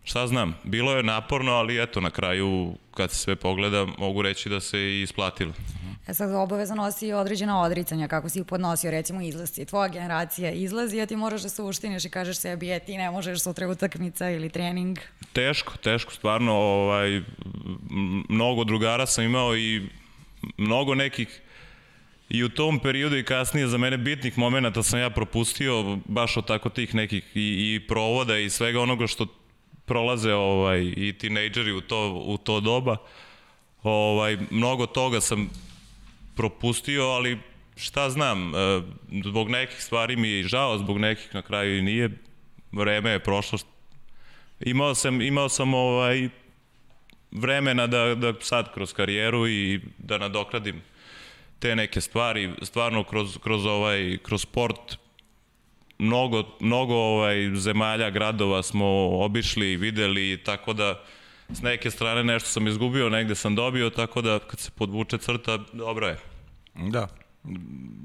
šta 0.04 0.26
znam, 0.26 0.54
bilo 0.64 0.92
je 0.96 1.02
naporno, 1.02 1.52
ali 1.52 1.82
eto, 1.82 2.00
na 2.00 2.10
kraju, 2.10 2.74
kad 2.94 3.10
se 3.10 3.16
sve 3.16 3.36
pogleda, 3.36 3.86
mogu 3.98 4.22
reći 4.22 4.48
da 4.48 4.60
se 4.60 4.78
i 4.78 5.02
isplatilo. 5.02 5.52
E 6.06 6.14
sad 6.14 6.34
obaveza 6.34 6.74
nosi 6.74 7.12
određena 7.12 7.62
odricanja, 7.62 8.08
kako 8.08 8.28
si 8.28 8.38
ih 8.38 8.44
podnosio, 8.46 8.90
recimo 8.90 9.20
izlasci. 9.20 9.64
Tvoja 9.64 9.88
generacija 9.88 10.50
izlazi, 10.50 11.00
a 11.00 11.06
ti 11.06 11.16
moraš 11.16 11.42
da 11.42 11.48
se 11.48 11.62
uštiniš 11.62 12.04
i 12.04 12.10
kažeš 12.10 12.36
sebi, 12.36 12.66
je, 12.66 12.78
ti 12.80 12.96
ne 12.96 13.10
možeš 13.10 13.42
sutra 13.42 13.68
utakmica 13.68 14.30
ili 14.30 14.50
trening. 14.50 14.98
Teško, 15.32 15.76
teško, 15.76 16.12
stvarno, 16.12 16.52
ovaj, 16.52 17.22
mnogo 18.28 18.64
drugara 18.64 19.06
sam 19.06 19.24
imao 19.24 19.56
i 19.56 19.88
mnogo 20.56 20.94
nekih 20.94 21.42
i 22.32 22.44
u 22.44 22.48
tom 22.48 22.78
periodu 22.78 23.16
i 23.16 23.24
kasnije 23.24 23.66
za 23.66 23.78
mene 23.78 23.96
bitnih 23.96 24.38
momenta 24.38 24.82
sam 24.82 25.00
ja 25.00 25.10
propustio 25.10 25.98
baš 26.04 26.36
od 26.36 26.46
tako 26.46 26.68
tih 26.68 26.94
nekih 26.94 27.24
i, 27.34 27.74
i 27.74 27.86
provoda 27.88 28.38
i 28.38 28.50
svega 28.50 28.80
onoga 28.80 29.06
što 29.06 29.26
prolaze 29.84 30.34
ovaj 30.34 30.80
i 30.96 31.14
tinejdžeri 31.18 31.72
u 31.72 31.80
to 31.80 32.12
u 32.26 32.38
to 32.38 32.60
doba. 32.60 32.96
Ovaj 33.82 34.38
mnogo 34.50 34.86
toga 34.86 35.20
sam 35.20 35.50
propustio, 36.36 37.04
ali 37.04 37.38
šta 37.76 38.10
znam, 38.10 38.54
e, 38.54 38.82
zbog 39.24 39.50
nekih 39.50 39.82
stvari 39.82 40.16
mi 40.16 40.28
je 40.28 40.42
žao, 40.42 40.78
zbog 40.78 40.98
nekih 40.98 41.34
na 41.34 41.42
kraju 41.42 41.78
i 41.78 41.82
nije, 41.82 42.10
vreme 42.72 43.10
je 43.10 43.18
prošlo. 43.18 43.58
Imao 44.60 44.94
sam, 44.94 45.20
imao 45.20 45.48
sam 45.48 45.74
ovaj, 45.74 46.28
vremena 47.30 47.86
da, 47.86 48.14
da 48.14 48.32
sad 48.40 48.74
kroz 48.74 48.92
karijeru 48.92 49.48
i 49.48 49.80
da 49.98 50.18
nadokradim 50.18 50.82
te 51.62 51.76
neke 51.76 52.00
stvari, 52.00 52.50
stvarno 52.62 53.04
kroz, 53.04 53.38
kroz, 53.38 53.66
ovaj, 53.66 54.18
kroz 54.22 54.42
sport 54.42 54.98
mnogo, 55.98 56.44
mnogo 56.60 56.94
ovaj, 56.94 57.50
zemalja, 57.54 58.10
gradova 58.10 58.62
smo 58.62 58.86
obišli 59.24 59.72
i 59.72 59.76
videli, 59.76 60.40
tako 60.44 60.72
da 60.72 61.04
s 61.48 61.62
neke 61.62 61.90
strane 61.90 62.24
nešto 62.24 62.48
sam 62.48 62.66
izgubio, 62.66 63.08
negde 63.08 63.34
sam 63.34 63.54
dobio, 63.54 63.90
tako 63.90 64.22
da 64.22 64.38
kad 64.38 64.60
se 64.60 64.70
podvuče 64.70 65.18
crta, 65.18 65.58
dobro 65.72 66.06
je. 66.06 66.18
Da. 66.74 67.08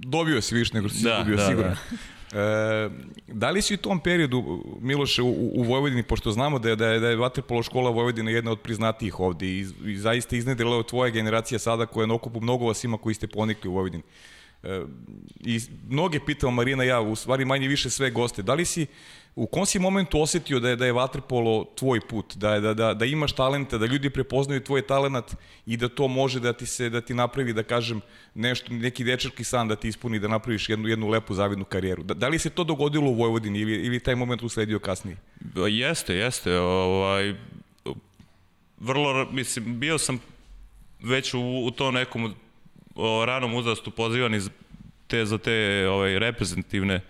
Dobio 0.05 0.41
si 0.41 0.55
više 0.55 0.73
nego 0.73 0.89
si 0.89 1.03
da, 1.03 1.17
izgubio, 1.17 1.35
da, 1.35 1.47
sigurno. 1.47 1.69
Da. 1.69 1.97
E, 2.33 2.89
da 3.27 3.49
li 3.49 3.61
si 3.61 3.73
u 3.73 3.77
tom 3.77 3.99
periodu, 3.99 4.63
Miloše, 4.81 5.21
u, 5.21 5.51
u 5.55 5.63
Vojvodini, 5.63 6.03
pošto 6.03 6.31
znamo 6.31 6.59
da 6.59 6.69
je, 6.69 6.75
da 6.75 6.87
je, 6.87 6.99
da 6.99 7.09
je 7.09 7.15
Vaterpolo 7.15 7.63
škola 7.63 7.89
Vojvodina 7.89 8.31
jedna 8.31 8.51
od 8.51 8.59
priznatijih 8.59 9.19
ovde 9.19 9.45
i, 9.45 9.65
i 9.85 9.97
zaista 9.97 10.35
iznedrila 10.35 10.83
tvoja 10.83 11.09
generacija 11.09 11.59
sada 11.59 11.85
koja 11.85 12.03
je 12.03 12.07
na 12.07 12.13
okupu 12.13 12.41
mnogo 12.41 12.65
vas 12.65 12.83
ima 12.83 12.97
koji 12.97 13.15
ste 13.15 13.27
ponikli 13.27 13.69
u 13.69 13.73
Vojvodini. 13.73 14.03
E, 14.63 14.81
I 15.39 15.59
mnoge 15.89 16.19
pitao 16.25 16.51
Marina 16.51 16.83
ja, 16.83 17.01
u 17.01 17.15
stvari 17.15 17.45
manje 17.45 17.67
više 17.67 17.89
sve 17.89 18.11
goste, 18.11 18.41
da 18.41 18.53
li 18.53 18.65
si 18.65 18.85
u 19.37 19.45
kom 19.45 19.65
si 19.65 19.79
momentu 19.79 20.21
osetio 20.21 20.59
da 20.59 20.69
je, 20.69 20.75
da 20.75 20.85
je 20.85 20.91
vaterpolo 20.91 21.65
tvoj 21.75 22.01
put, 22.01 22.35
da, 22.35 22.53
je, 22.53 22.61
da, 22.61 22.73
da, 22.73 22.93
da 22.93 23.05
imaš 23.05 23.31
talenta, 23.31 23.77
da 23.77 23.85
ljudi 23.85 24.09
prepoznaju 24.09 24.63
tvoj 24.63 24.81
talenat 24.81 25.35
i 25.65 25.77
da 25.77 25.89
to 25.89 26.07
može 26.07 26.39
da 26.39 26.53
ti 26.53 26.65
se 26.65 26.89
da 26.89 27.01
ti 27.01 27.13
napravi, 27.13 27.53
da 27.53 27.63
kažem, 27.63 28.01
nešto, 28.33 28.73
neki 28.73 29.03
dečarki 29.03 29.43
san 29.43 29.67
da 29.67 29.75
ti 29.75 29.87
ispuni, 29.87 30.19
da 30.19 30.27
napraviš 30.27 30.69
jednu, 30.69 30.87
jednu 30.87 31.07
lepu 31.07 31.33
zavidnu 31.33 31.65
karijeru. 31.65 32.03
Da, 32.03 32.13
da 32.13 32.27
li 32.27 32.39
se 32.39 32.49
to 32.49 32.63
dogodilo 32.63 33.09
u 33.09 33.13
Vojvodini 33.13 33.59
ili, 33.59 33.85
ili 33.85 33.99
taj 33.99 34.15
moment 34.15 34.43
usledio 34.43 34.79
kasnije? 34.79 35.17
Jeste, 35.69 36.15
jeste. 36.15 36.59
Ovaj, 36.59 37.35
vrlo, 38.79 39.27
mislim, 39.31 39.79
bio 39.79 39.97
sam 39.97 40.19
već 41.03 41.33
u, 41.33 41.41
u 41.65 41.71
to 41.71 41.91
nekom 41.91 42.33
o, 42.97 43.25
ranom 43.25 43.55
uzrastu 43.55 43.91
pozivan 43.91 44.35
iz 44.35 44.49
te, 45.07 45.25
za 45.25 45.37
te 45.37 45.87
ovaj, 45.89 46.19
reprezentativne 46.19 47.01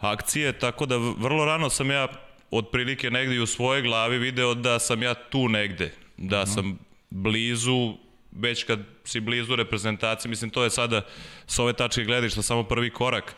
akcije, 0.00 0.52
tako 0.52 0.86
da 0.86 0.96
vrlo 0.96 1.44
rano 1.44 1.70
sam 1.70 1.90
ja 1.90 2.08
otprilike 2.50 3.10
negde 3.10 3.40
u 3.40 3.46
svojoj 3.46 3.82
glavi 3.82 4.18
video 4.18 4.54
da 4.54 4.78
sam 4.78 5.02
ja 5.02 5.14
tu 5.14 5.48
negde, 5.48 5.92
da. 6.16 6.40
-huh. 6.40 6.54
sam 6.54 6.78
blizu, 7.10 7.94
već 8.32 8.64
kad 8.64 8.80
si 9.04 9.20
blizu 9.20 9.56
reprezentacije, 9.56 10.28
mislim 10.28 10.50
to 10.50 10.64
je 10.64 10.70
sada 10.70 11.02
s 11.46 11.58
ove 11.58 11.72
tačke 11.72 12.04
gledišta 12.04 12.42
samo 12.42 12.62
prvi 12.62 12.90
korak, 12.90 13.34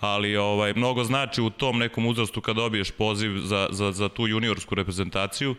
ali 0.00 0.36
ovaj 0.36 0.72
mnogo 0.74 1.04
znači 1.04 1.42
u 1.42 1.50
tom 1.50 1.78
nekom 1.78 2.06
uzrastu 2.06 2.40
kad 2.40 2.56
dobiješ 2.56 2.90
poziv 2.90 3.38
za, 3.38 3.68
za, 3.70 3.92
za 3.92 4.08
tu 4.08 4.28
juniorsku 4.28 4.74
reprezentaciju, 4.74 5.54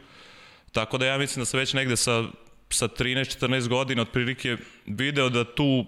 tako 0.71 0.97
da 0.97 1.05
ja 1.05 1.17
mislim 1.17 1.41
da 1.41 1.45
sam 1.45 1.59
već 1.59 1.73
negde 1.73 1.97
sa 1.97 2.23
sa 2.69 2.87
13-14 2.87 3.67
godina 3.67 4.01
otprilike 4.01 4.57
video 4.85 5.29
da 5.29 5.43
tu 5.43 5.85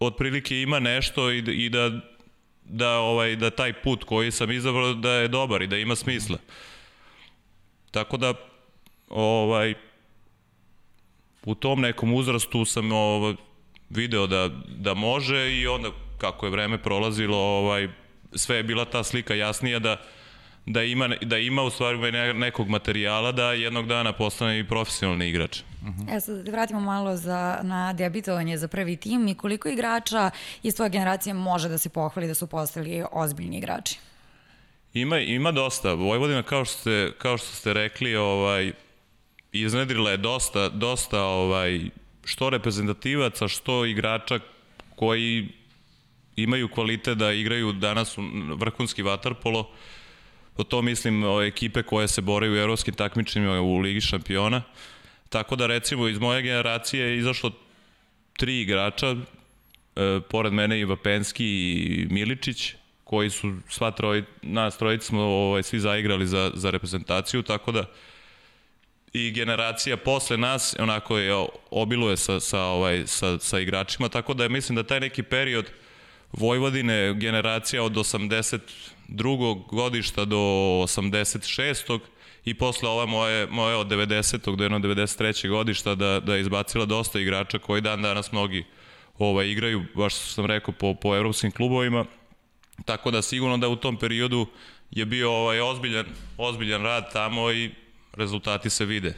otprilike 0.00 0.62
ima 0.62 0.80
nešto 0.80 1.30
i 1.30 1.42
da, 1.42 1.52
i 1.52 1.68
da 1.68 2.00
da 2.64 2.98
ovaj 2.98 3.36
da 3.36 3.50
taj 3.50 3.72
put 3.72 4.04
koji 4.04 4.30
sam 4.30 4.50
izabrao 4.50 4.94
da 4.94 5.12
je 5.12 5.28
dobar 5.28 5.62
i 5.62 5.66
da 5.66 5.76
ima 5.76 5.96
smisla. 5.96 6.38
Tako 7.90 8.16
da 8.16 8.34
ovaj 9.08 9.74
u 11.44 11.54
tom 11.54 11.80
nekom 11.80 12.14
uzrastu 12.14 12.64
sam 12.64 12.92
ovaj, 12.92 13.34
video 13.88 14.26
da, 14.26 14.48
da 14.68 14.94
može 14.94 15.52
i 15.56 15.66
onda 15.66 15.90
kako 16.18 16.46
je 16.46 16.50
vreme 16.50 16.82
prolazilo 16.82 17.38
ovaj 17.38 17.88
sve 18.34 18.56
je 18.56 18.62
bila 18.62 18.84
ta 18.84 19.04
slika 19.04 19.34
jasnija 19.34 19.78
da 19.78 19.96
da 20.72 20.82
ima, 20.82 21.08
da 21.22 21.38
ima 21.38 21.62
u 21.62 21.70
stvari 21.70 22.12
nekog 22.34 22.68
materijala 22.68 23.32
da 23.32 23.52
jednog 23.52 23.86
dana 23.86 24.12
postane 24.12 24.58
i 24.58 24.68
profesionalni 24.68 25.28
igrač. 25.28 25.60
Uh 25.60 25.88
-huh. 25.88 26.16
E 26.16 26.20
sad 26.20 26.44
da 26.44 26.50
vratimo 26.50 26.80
malo 26.80 27.16
za, 27.16 27.58
na 27.62 27.92
debitovanje 27.92 28.58
za 28.58 28.68
prvi 28.68 28.96
tim 28.96 29.28
i 29.28 29.34
koliko 29.34 29.68
igrača 29.68 30.30
iz 30.62 30.76
tvoje 30.76 30.90
generacije 30.90 31.34
može 31.34 31.68
da 31.68 31.78
se 31.78 31.88
pohvali 31.88 32.28
da 32.28 32.34
su 32.34 32.46
postali 32.46 33.04
ozbiljni 33.12 33.58
igrači? 33.58 33.98
Ima, 34.94 35.18
ima 35.18 35.52
dosta. 35.52 35.92
Vojvodina, 35.92 36.42
kao 36.42 36.64
što 36.64 36.78
ste, 36.78 37.12
kao 37.18 37.38
što 37.38 37.46
ste 37.46 37.72
rekli, 37.72 38.16
ovaj, 38.16 38.72
iznedrila 39.52 40.10
je 40.10 40.16
dosta, 40.16 40.68
dosta 40.68 41.22
ovaj, 41.22 41.80
što 42.24 42.50
reprezentativaca, 42.50 43.48
što 43.48 43.84
igrača 43.84 44.38
koji 44.96 45.48
imaju 46.36 46.68
kvalite 46.68 47.14
da 47.14 47.32
igraju 47.32 47.72
danas 47.72 48.18
u 48.18 48.22
vrhunski 48.56 49.02
vaterpolo. 49.02 49.62
Po 49.62 49.70
to 50.68 50.82
mislim 50.82 51.24
o 51.24 51.42
ekipe 51.42 51.82
koje 51.82 52.08
se 52.08 52.20
bore 52.20 52.50
u 52.50 52.56
evropskim 52.56 52.94
takmičenjima 52.94 53.60
u 53.60 53.78
Ligi 53.78 54.00
šampiona. 54.00 54.62
Tako 55.28 55.56
da 55.56 55.66
recimo 55.66 56.08
iz 56.08 56.18
moje 56.18 56.42
generacije 56.42 57.06
je 57.06 57.18
izašlo 57.18 57.50
tri 58.36 58.60
igrača, 58.60 59.06
e, 59.10 60.20
pored 60.30 60.52
mene 60.52 60.80
i 60.80 60.84
Vapenski 60.84 61.46
i 61.46 62.06
Miličić, 62.10 62.74
koji 63.04 63.30
su 63.30 63.54
sva 63.68 63.90
troj, 63.90 64.24
nas 64.42 64.78
trojica 64.78 65.06
smo 65.06 65.22
ovaj, 65.22 65.62
svi 65.62 65.80
zaigrali 65.80 66.26
za, 66.26 66.50
za 66.54 66.70
reprezentaciju, 66.70 67.42
tako 67.42 67.72
da 67.72 67.84
i 69.12 69.30
generacija 69.30 69.96
posle 69.96 70.36
nas 70.36 70.76
onako 70.78 71.18
je 71.18 71.46
obiluje 71.70 72.16
sa, 72.16 72.40
sa, 72.40 72.62
ovaj, 72.62 73.02
sa, 73.06 73.38
sa 73.38 73.58
igračima, 73.58 74.08
tako 74.08 74.34
da 74.34 74.48
mislim 74.48 74.76
da 74.76 74.82
taj 74.82 75.00
neki 75.00 75.22
period 75.22 75.66
Vojvodine, 76.32 77.14
generacija 77.14 77.82
od 77.82 77.92
82. 79.10 79.62
godišta 79.70 80.24
do 80.24 80.36
86. 80.36 81.98
i 82.44 82.54
posle 82.54 82.88
ova 82.88 83.06
moje, 83.06 83.46
moje 83.46 83.76
od 83.76 83.86
90. 83.86 84.56
do 84.56 84.64
jedno 84.64 84.78
93. 84.78 85.48
godišta 85.48 85.94
da, 85.94 86.20
da 86.20 86.34
je 86.34 86.40
izbacila 86.40 86.84
dosta 86.84 87.20
igrača 87.20 87.58
koji 87.58 87.80
dan 87.80 88.02
danas 88.02 88.32
mnogi 88.32 88.64
ovaj, 89.18 89.48
igraju, 89.48 89.84
baš 89.94 90.14
sam 90.14 90.46
rekao, 90.46 90.74
po, 90.74 90.94
po 90.94 91.16
evropskim 91.16 91.50
klubovima. 91.50 92.04
Tako 92.84 93.10
da 93.10 93.22
sigurno 93.22 93.58
da 93.58 93.68
u 93.68 93.76
tom 93.76 93.96
periodu 93.96 94.46
je 94.90 95.06
bio 95.06 95.32
ovaj 95.32 95.60
ozbiljan, 95.60 96.06
ozbiljan 96.38 96.82
rad 96.82 97.12
tamo 97.12 97.52
i 97.52 97.70
rezultati 98.12 98.70
se 98.70 98.84
vide. 98.84 99.14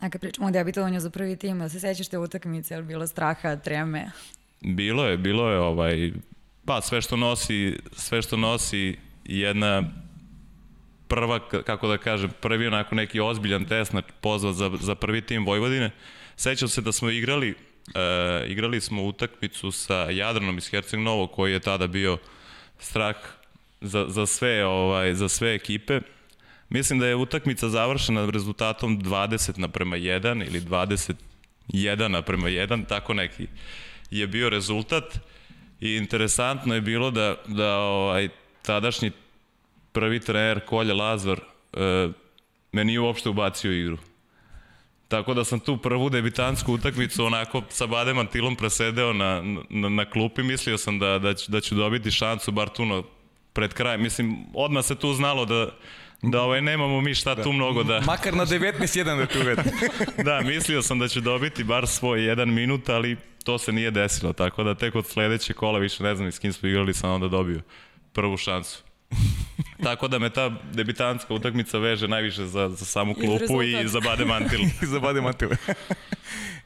A 0.00 0.10
kad 0.10 0.20
pričamo 0.20 0.46
o 0.46 0.50
debitovanju 0.50 1.00
za 1.00 1.10
prvi 1.10 1.36
tim, 1.36 1.58
da 1.58 1.68
se 1.68 1.80
sećaš 1.80 2.08
te 2.08 2.18
utakmice, 2.18 2.74
ali 2.74 2.84
bilo 2.84 3.06
straha, 3.06 3.56
treme? 3.56 4.10
Bilo 4.60 5.06
je, 5.06 5.16
bilo 5.16 5.50
je 5.50 5.58
ovaj, 5.58 6.12
pa 6.64 6.80
sve 6.80 7.02
što 7.02 7.16
nosi, 7.16 7.78
sve 7.92 8.22
što 8.22 8.36
nosi 8.36 8.96
jedna 9.28 9.82
prva, 11.08 11.48
kako 11.48 11.88
da 11.88 11.98
kažem, 11.98 12.30
prvi 12.40 12.66
onako 12.66 12.94
neki 12.94 13.20
ozbiljan 13.20 13.64
test 13.64 13.92
na 13.92 14.02
pozvat 14.20 14.54
za, 14.54 14.70
za 14.80 14.94
prvi 14.94 15.20
tim 15.20 15.46
Vojvodine. 15.46 15.90
Sećam 16.36 16.68
se 16.68 16.80
da 16.80 16.92
smo 16.92 17.10
igrali, 17.10 17.54
e, 17.94 18.46
igrali 18.48 18.80
smo 18.80 19.04
utakmicu 19.04 19.70
sa 19.70 19.94
Jadranom 19.94 20.58
iz 20.58 20.70
Herceg 20.70 21.00
Novo, 21.00 21.26
koji 21.26 21.52
je 21.52 21.60
tada 21.60 21.86
bio 21.86 22.18
strah 22.78 23.16
za, 23.80 24.06
za, 24.08 24.26
sve, 24.26 24.66
ovaj, 24.66 25.14
za 25.14 25.28
sve 25.28 25.54
ekipe. 25.54 26.00
Mislim 26.68 26.98
da 26.98 27.06
je 27.06 27.16
utakmica 27.16 27.68
završena 27.68 28.30
rezultatom 28.30 29.02
20 29.02 29.58
naprema 29.58 29.96
1 29.96 30.46
ili 30.46 30.60
21 30.60 32.08
naprema 32.08 32.48
1, 32.48 32.86
tako 32.88 33.14
neki 33.14 33.46
je 34.10 34.26
bio 34.26 34.50
rezultat. 34.50 35.18
I 35.80 35.96
interesantno 35.96 36.74
je 36.74 36.80
bilo 36.80 37.10
da, 37.10 37.34
da 37.46 37.76
ovaj, 37.76 38.28
tadašnji 38.66 39.10
prvi 39.92 40.20
trener 40.20 40.60
Kolja 40.66 40.94
Lazar 40.94 41.40
e, 41.72 42.08
me 42.72 42.84
nije 42.84 43.00
uopšte 43.00 43.28
ubacio 43.28 43.70
u 43.70 43.74
igru. 43.74 43.98
Tako 45.08 45.34
da 45.34 45.44
sam 45.44 45.60
tu 45.60 45.76
prvu 45.76 46.10
debitantsku 46.10 46.72
utakmicu 46.72 47.24
onako 47.24 47.62
sa 47.68 47.86
Badem 47.86 48.18
Antilom 48.18 48.56
presedeo 48.56 49.12
na, 49.12 49.42
na, 49.70 49.88
na 49.88 50.04
klupi. 50.10 50.42
Mislio 50.42 50.78
sam 50.78 50.98
da, 50.98 51.18
da, 51.18 51.34
ću, 51.34 51.50
da 51.50 51.60
ću 51.60 51.74
dobiti 51.74 52.10
šansu, 52.10 52.52
bar 52.52 52.68
tu 52.68 52.84
no, 52.84 53.02
pred 53.52 53.74
kraj. 53.74 53.98
Mislim, 53.98 54.36
odmah 54.54 54.84
se 54.84 54.94
tu 54.94 55.14
znalo 55.14 55.44
da, 55.44 55.68
da 56.22 56.42
ovaj, 56.42 56.62
nemamo 56.62 57.00
mi 57.00 57.14
šta 57.14 57.34
da. 57.34 57.42
tu 57.42 57.52
mnogo 57.52 57.82
da... 57.82 58.00
Makar 58.00 58.34
na 58.34 58.46
19-1 58.46 59.16
da 59.16 59.26
tu 59.26 59.38
uvede. 59.40 59.62
da, 60.28 60.40
mislio 60.40 60.82
sam 60.82 60.98
da 60.98 61.08
ću 61.08 61.20
dobiti 61.20 61.64
bar 61.64 61.86
svoj 61.86 62.24
jedan 62.24 62.52
minut, 62.52 62.88
ali 62.88 63.16
to 63.44 63.58
se 63.58 63.72
nije 63.72 63.90
desilo, 63.90 64.32
tako 64.32 64.64
da 64.64 64.74
tek 64.74 64.94
od 64.94 65.06
sledeće 65.06 65.52
kola 65.52 65.78
više 65.78 66.02
ne 66.02 66.14
znam 66.14 66.32
s 66.32 66.38
kim 66.38 66.52
smo 66.52 66.68
igrali, 66.68 66.94
sam 66.94 67.10
onda 67.10 67.28
dobio 67.28 67.60
prvu 68.16 68.36
šansu. 68.36 68.82
Tako 69.86 70.08
da 70.08 70.18
me 70.18 70.30
ta 70.30 70.48
debitantska 70.72 71.34
utakmica 71.34 71.78
veže 71.78 72.08
najviše 72.08 72.46
za, 72.46 72.68
za 72.68 72.84
samu 72.84 73.14
klupu 73.14 73.62
i, 73.62 73.76
i 73.84 73.88
za 73.88 74.00
Bade 74.00 74.24
Mantil. 74.24 74.60
I 74.82 74.86
za 74.86 75.00
Bade 75.00 75.20
Mantil. 75.20 75.50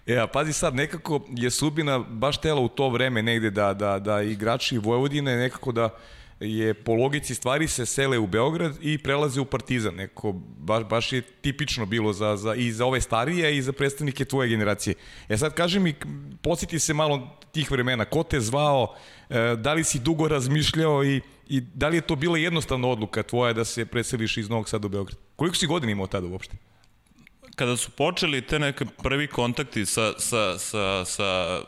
e, 0.06 0.16
a 0.16 0.26
pazi 0.26 0.52
sad, 0.52 0.74
nekako 0.74 1.26
je 1.36 1.50
Subina 1.50 1.98
baš 1.98 2.40
tela 2.40 2.60
u 2.60 2.68
to 2.68 2.88
vreme 2.88 3.22
negde 3.22 3.50
da, 3.50 3.74
da, 3.74 3.98
da 3.98 4.22
igrači 4.22 4.78
Vojvodine 4.78 5.36
nekako 5.36 5.72
da 5.72 5.90
je 6.40 6.74
po 6.74 6.94
logici 6.94 7.34
stvari 7.34 7.68
se 7.68 7.86
sele 7.86 8.18
u 8.18 8.26
Beograd 8.26 8.76
i 8.80 8.98
prelaze 8.98 9.40
u 9.40 9.44
Partizan. 9.44 9.94
Neko, 9.94 10.32
baš, 10.58 10.84
baš 10.84 11.12
je 11.12 11.20
tipično 11.20 11.86
bilo 11.86 12.12
za, 12.12 12.36
za, 12.36 12.54
i 12.54 12.72
za 12.72 12.86
ove 12.86 13.00
starije 13.00 13.56
i 13.56 13.62
za 13.62 13.72
predstavnike 13.72 14.24
tvoje 14.24 14.48
generacije. 14.48 14.94
E 15.28 15.36
sad 15.36 15.54
kaži 15.54 15.80
mi, 15.80 15.94
posjeti 16.42 16.78
se 16.78 16.94
malo 16.94 17.38
tih 17.52 17.70
vremena, 17.70 18.04
ko 18.04 18.22
te 18.22 18.40
zvao, 18.40 18.94
e, 19.28 19.56
da 19.56 19.72
li 19.72 19.84
si 19.84 19.98
dugo 19.98 20.28
razmišljao 20.28 21.04
i, 21.04 21.20
i 21.50 21.60
da 21.60 21.88
li 21.88 21.96
je 21.96 22.00
to 22.00 22.16
bila 22.16 22.38
jednostavna 22.38 22.88
odluka 22.88 23.22
tvoja 23.22 23.52
da 23.52 23.64
se 23.64 23.86
preseliš 23.86 24.36
iz 24.36 24.48
Novog 24.48 24.68
Sada 24.68 24.86
u 24.86 24.90
Beograd? 24.90 25.18
Koliko 25.36 25.56
si 25.56 25.66
godina 25.66 25.92
imao 25.92 26.06
tada 26.06 26.26
uopšte? 26.26 26.56
kada 27.56 27.76
su 27.76 27.90
počeli 27.90 28.42
te 28.42 28.58
neke 28.58 28.84
prvi 29.02 29.26
kontakti 29.26 29.86
sa, 29.86 30.12
sa, 30.18 30.58
sa, 30.58 31.04
sa 31.04 31.60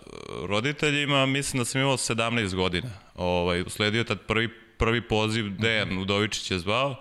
roditeljima, 0.46 1.26
mislim 1.26 1.60
da 1.60 1.64
sam 1.64 1.80
imao 1.80 1.96
17 1.96 2.54
godina. 2.54 2.90
Ovaj, 3.14 3.60
usledio 3.60 4.04
tad 4.04 4.20
prvi 4.20 4.48
prvi 4.82 5.00
poziv 5.00 5.50
Dejan 5.58 5.98
Udovičić 5.98 6.50
je 6.50 6.58
zvao 6.58 6.96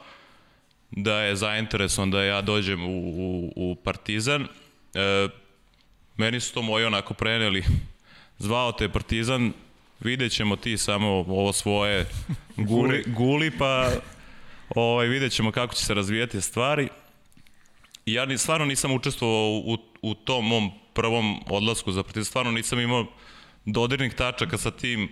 da 0.92 1.22
je 1.22 1.36
zainteresovan 1.36 2.12
da 2.12 2.24
ja 2.24 2.42
dođem 2.42 2.86
u, 2.86 2.98
u, 3.10 3.54
u 3.56 3.76
Partizan. 3.76 4.48
E, 4.94 5.28
meni 6.18 6.40
su 6.40 6.54
to 6.54 6.62
moji 6.62 6.86
onako 6.86 7.14
preneli. 7.14 7.64
Zvao 8.46 8.72
te 8.72 8.90
Partizan, 8.90 9.54
vidjet 10.01 10.31
ćemo 10.31 10.55
ti 10.55 10.77
samo 10.77 11.08
ovo 11.08 11.53
svoje 11.53 12.05
guli, 12.58 13.03
guli 13.08 13.51
pa 13.58 13.91
ovaj, 14.75 15.08
vidjet 15.08 15.34
ćemo 15.34 15.51
kako 15.51 15.75
će 15.75 15.86
se 15.86 15.93
razvijati 15.93 16.41
stvari. 16.41 16.88
I 18.05 18.13
ja 18.13 18.25
ni, 18.25 18.38
stvarno 18.38 18.65
nisam 18.65 18.91
učestvovao 18.91 19.50
u, 19.50 19.77
u 20.01 20.13
tom 20.13 20.48
mom 20.48 20.72
prvom 20.93 21.39
odlasku 21.50 21.91
za 21.91 22.03
Partizan, 22.03 22.25
stvarno 22.25 22.51
nisam 22.51 22.79
imao 22.79 23.05
dodirnih 23.65 24.13
tačaka 24.13 24.58
sa 24.58 24.72
tim 24.72 25.10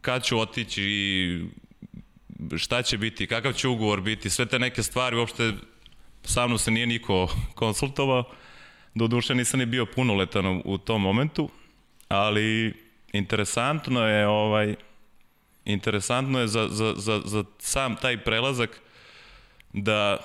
kad 0.00 0.24
ću 0.24 0.38
otići 0.38 0.82
i 0.82 1.40
šta 2.58 2.82
će 2.82 2.98
biti, 2.98 3.26
kakav 3.26 3.52
će 3.52 3.68
ugovor 3.68 4.00
biti, 4.00 4.30
sve 4.30 4.46
te 4.46 4.58
neke 4.58 4.82
stvari, 4.82 5.16
uopšte 5.16 5.52
sa 6.24 6.46
mnom 6.46 6.58
se 6.58 6.70
nije 6.70 6.86
niko 6.86 7.28
konsultovao. 7.54 8.24
Do 8.94 9.06
duše 9.06 9.34
nisam 9.34 9.60
ni 9.60 9.66
bio 9.66 9.86
punoletan 9.86 10.62
u 10.64 10.78
tom 10.78 11.02
momentu, 11.02 11.50
ali 12.08 12.74
interesantno 13.12 14.08
je 14.08 14.26
ovaj 14.26 14.74
interesantno 15.64 16.40
je 16.40 16.48
za, 16.48 16.68
za, 16.70 16.94
za, 16.96 17.20
za 17.24 17.44
sam 17.58 17.96
taj 17.96 18.24
prelazak 18.24 18.80
da 19.72 20.18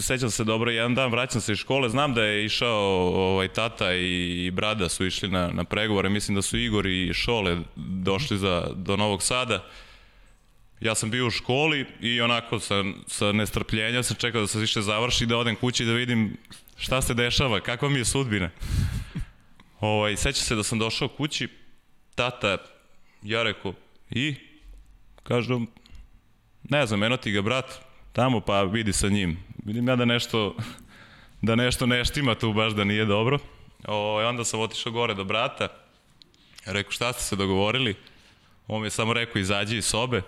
sećam 0.00 0.30
se 0.30 0.44
dobro, 0.44 0.70
jedan 0.70 0.94
dan 0.94 1.10
vraćam 1.10 1.40
se 1.40 1.52
iz 1.52 1.58
škole, 1.58 1.88
znam 1.88 2.14
da 2.14 2.24
je 2.24 2.44
išao 2.44 3.08
ovaj, 3.08 3.48
tata 3.48 3.94
i, 3.94 4.46
i 4.46 4.50
brada 4.50 4.88
su 4.88 5.06
išli 5.06 5.28
na, 5.28 5.50
na 5.52 5.64
pregovore, 5.64 6.08
mislim 6.08 6.34
da 6.34 6.42
su 6.42 6.58
Igor 6.58 6.86
i 6.86 7.14
Šole 7.14 7.58
došli 7.76 8.38
za, 8.38 8.70
do 8.74 8.96
Novog 8.96 9.22
Sada 9.22 9.64
ja 10.80 10.94
sam 10.94 11.10
bio 11.10 11.26
u 11.26 11.30
školi 11.30 11.86
i 12.00 12.20
onako 12.20 12.60
sa, 12.60 12.84
sa 13.06 13.32
nestrpljenja 13.32 14.02
sam 14.02 14.16
čekao 14.16 14.40
da 14.40 14.46
se 14.46 14.58
više 14.58 14.82
završi, 14.82 15.26
da 15.26 15.36
odem 15.36 15.56
kući 15.56 15.84
da 15.84 15.92
vidim 15.92 16.36
šta 16.76 17.02
se 17.02 17.14
dešava, 17.14 17.60
kakva 17.60 17.88
mi 17.88 17.98
je 17.98 18.04
sudbina. 18.04 18.50
Ovaj, 19.80 20.16
seća 20.16 20.42
se 20.42 20.54
da 20.54 20.62
sam 20.62 20.78
došao 20.78 21.08
kući, 21.08 21.48
tata, 22.20 22.58
ja 23.22 23.42
rekao, 23.42 23.72
i? 24.10 24.34
Kažu, 25.22 25.60
ne 26.68 26.86
znam, 26.86 27.02
eno 27.02 27.16
ti 27.16 27.30
ga 27.30 27.42
brat, 27.42 27.78
tamo 28.12 28.40
pa 28.40 28.62
vidi 28.62 28.92
sa 28.92 29.08
njim. 29.08 29.38
Vidim 29.64 29.88
ja 29.88 29.96
da 29.96 30.04
nešto, 30.04 30.56
da 31.48 31.56
nešto 31.56 31.86
ne 31.86 32.04
štima 32.04 32.34
tu 32.34 32.52
baš 32.52 32.72
da 32.72 32.84
nije 32.84 33.04
dobro. 33.04 33.38
O, 33.88 34.28
onda 34.28 34.44
sam 34.44 34.60
otišao 34.60 34.92
gore 34.92 35.14
do 35.14 35.24
brata. 35.24 35.68
Rekao, 36.66 36.92
šta 36.92 37.12
ste 37.12 37.22
se 37.22 37.36
dogovorili? 37.36 37.96
On 38.68 38.80
mi 38.80 38.86
je 38.86 38.90
samo 38.90 39.12
rekao, 39.12 39.40
izađi 39.40 39.76
iz 39.76 39.84
sobe. 39.84 40.22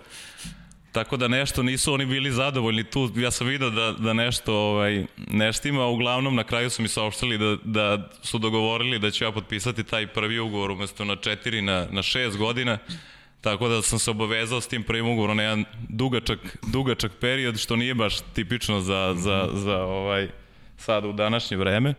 Tako 0.93 1.17
da 1.17 1.27
nešto 1.27 1.63
nisu 1.63 1.93
oni 1.93 2.05
bili 2.05 2.31
zadovoljni 2.31 2.83
tu. 2.83 3.11
Ja 3.15 3.31
sam 3.31 3.47
vidio 3.47 3.69
da, 3.69 3.91
da 3.91 4.13
nešto 4.13 4.55
ovaj, 4.55 5.05
nešto 5.31 5.67
ima, 5.67 5.85
uglavnom 5.85 6.35
na 6.35 6.43
kraju 6.43 6.69
su 6.69 6.81
mi 6.81 6.87
saopštili 6.87 7.37
da, 7.37 7.57
da 7.63 8.09
su 8.21 8.37
dogovorili 8.37 8.99
da 8.99 9.11
ću 9.11 9.23
ja 9.23 9.31
potpisati 9.31 9.83
taj 9.83 10.07
prvi 10.07 10.39
ugovor 10.39 10.71
umesto 10.71 11.05
na 11.05 11.15
4 11.15 11.61
na, 11.61 11.87
na 11.91 12.01
6 12.01 12.37
godina. 12.37 12.77
Tako 13.41 13.67
da 13.67 13.81
sam 13.81 13.99
se 13.99 14.11
obavezao 14.11 14.61
s 14.61 14.67
tim 14.67 14.83
prvim 14.83 15.07
ugovorom 15.07 15.37
na 15.37 15.43
jedan 15.43 15.65
dugačak, 15.89 16.39
dugačak 16.71 17.11
period, 17.19 17.59
što 17.59 17.75
nije 17.75 17.93
baš 17.93 18.19
tipično 18.33 18.81
za, 18.81 19.13
za, 19.17 19.49
za 19.53 19.83
ovaj, 19.83 20.27
sada 20.77 21.07
u 21.07 21.13
današnje 21.13 21.57
vreme. 21.57 21.93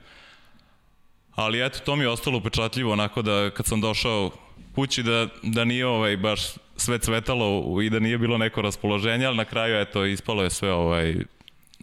Ali 1.35 1.67
eto, 1.67 1.79
to 1.79 1.97
mi 1.97 2.05
je 2.05 2.09
ostalo 2.09 2.39
upečatljivo, 2.39 2.93
onako 2.93 3.23
da 3.23 3.51
kad 3.51 3.67
sam 3.67 3.81
došao 3.81 4.31
kući 4.75 5.03
da, 5.03 5.29
da 5.43 5.65
nije 5.65 5.87
ovaj, 5.87 6.17
baš 6.17 6.41
sve 6.77 6.99
cvetalo 6.99 7.83
i 7.83 7.91
da 7.91 7.99
nije 7.99 8.19
bilo 8.19 8.39
neko 8.39 8.63
raspoloženje, 8.63 9.27
ali 9.27 9.37
na 9.37 9.45
kraju 9.45 9.81
eto, 9.81 10.05
ispalo 10.05 10.43
je 10.43 10.51
sve 10.51 10.73
ovaj, 10.73 11.15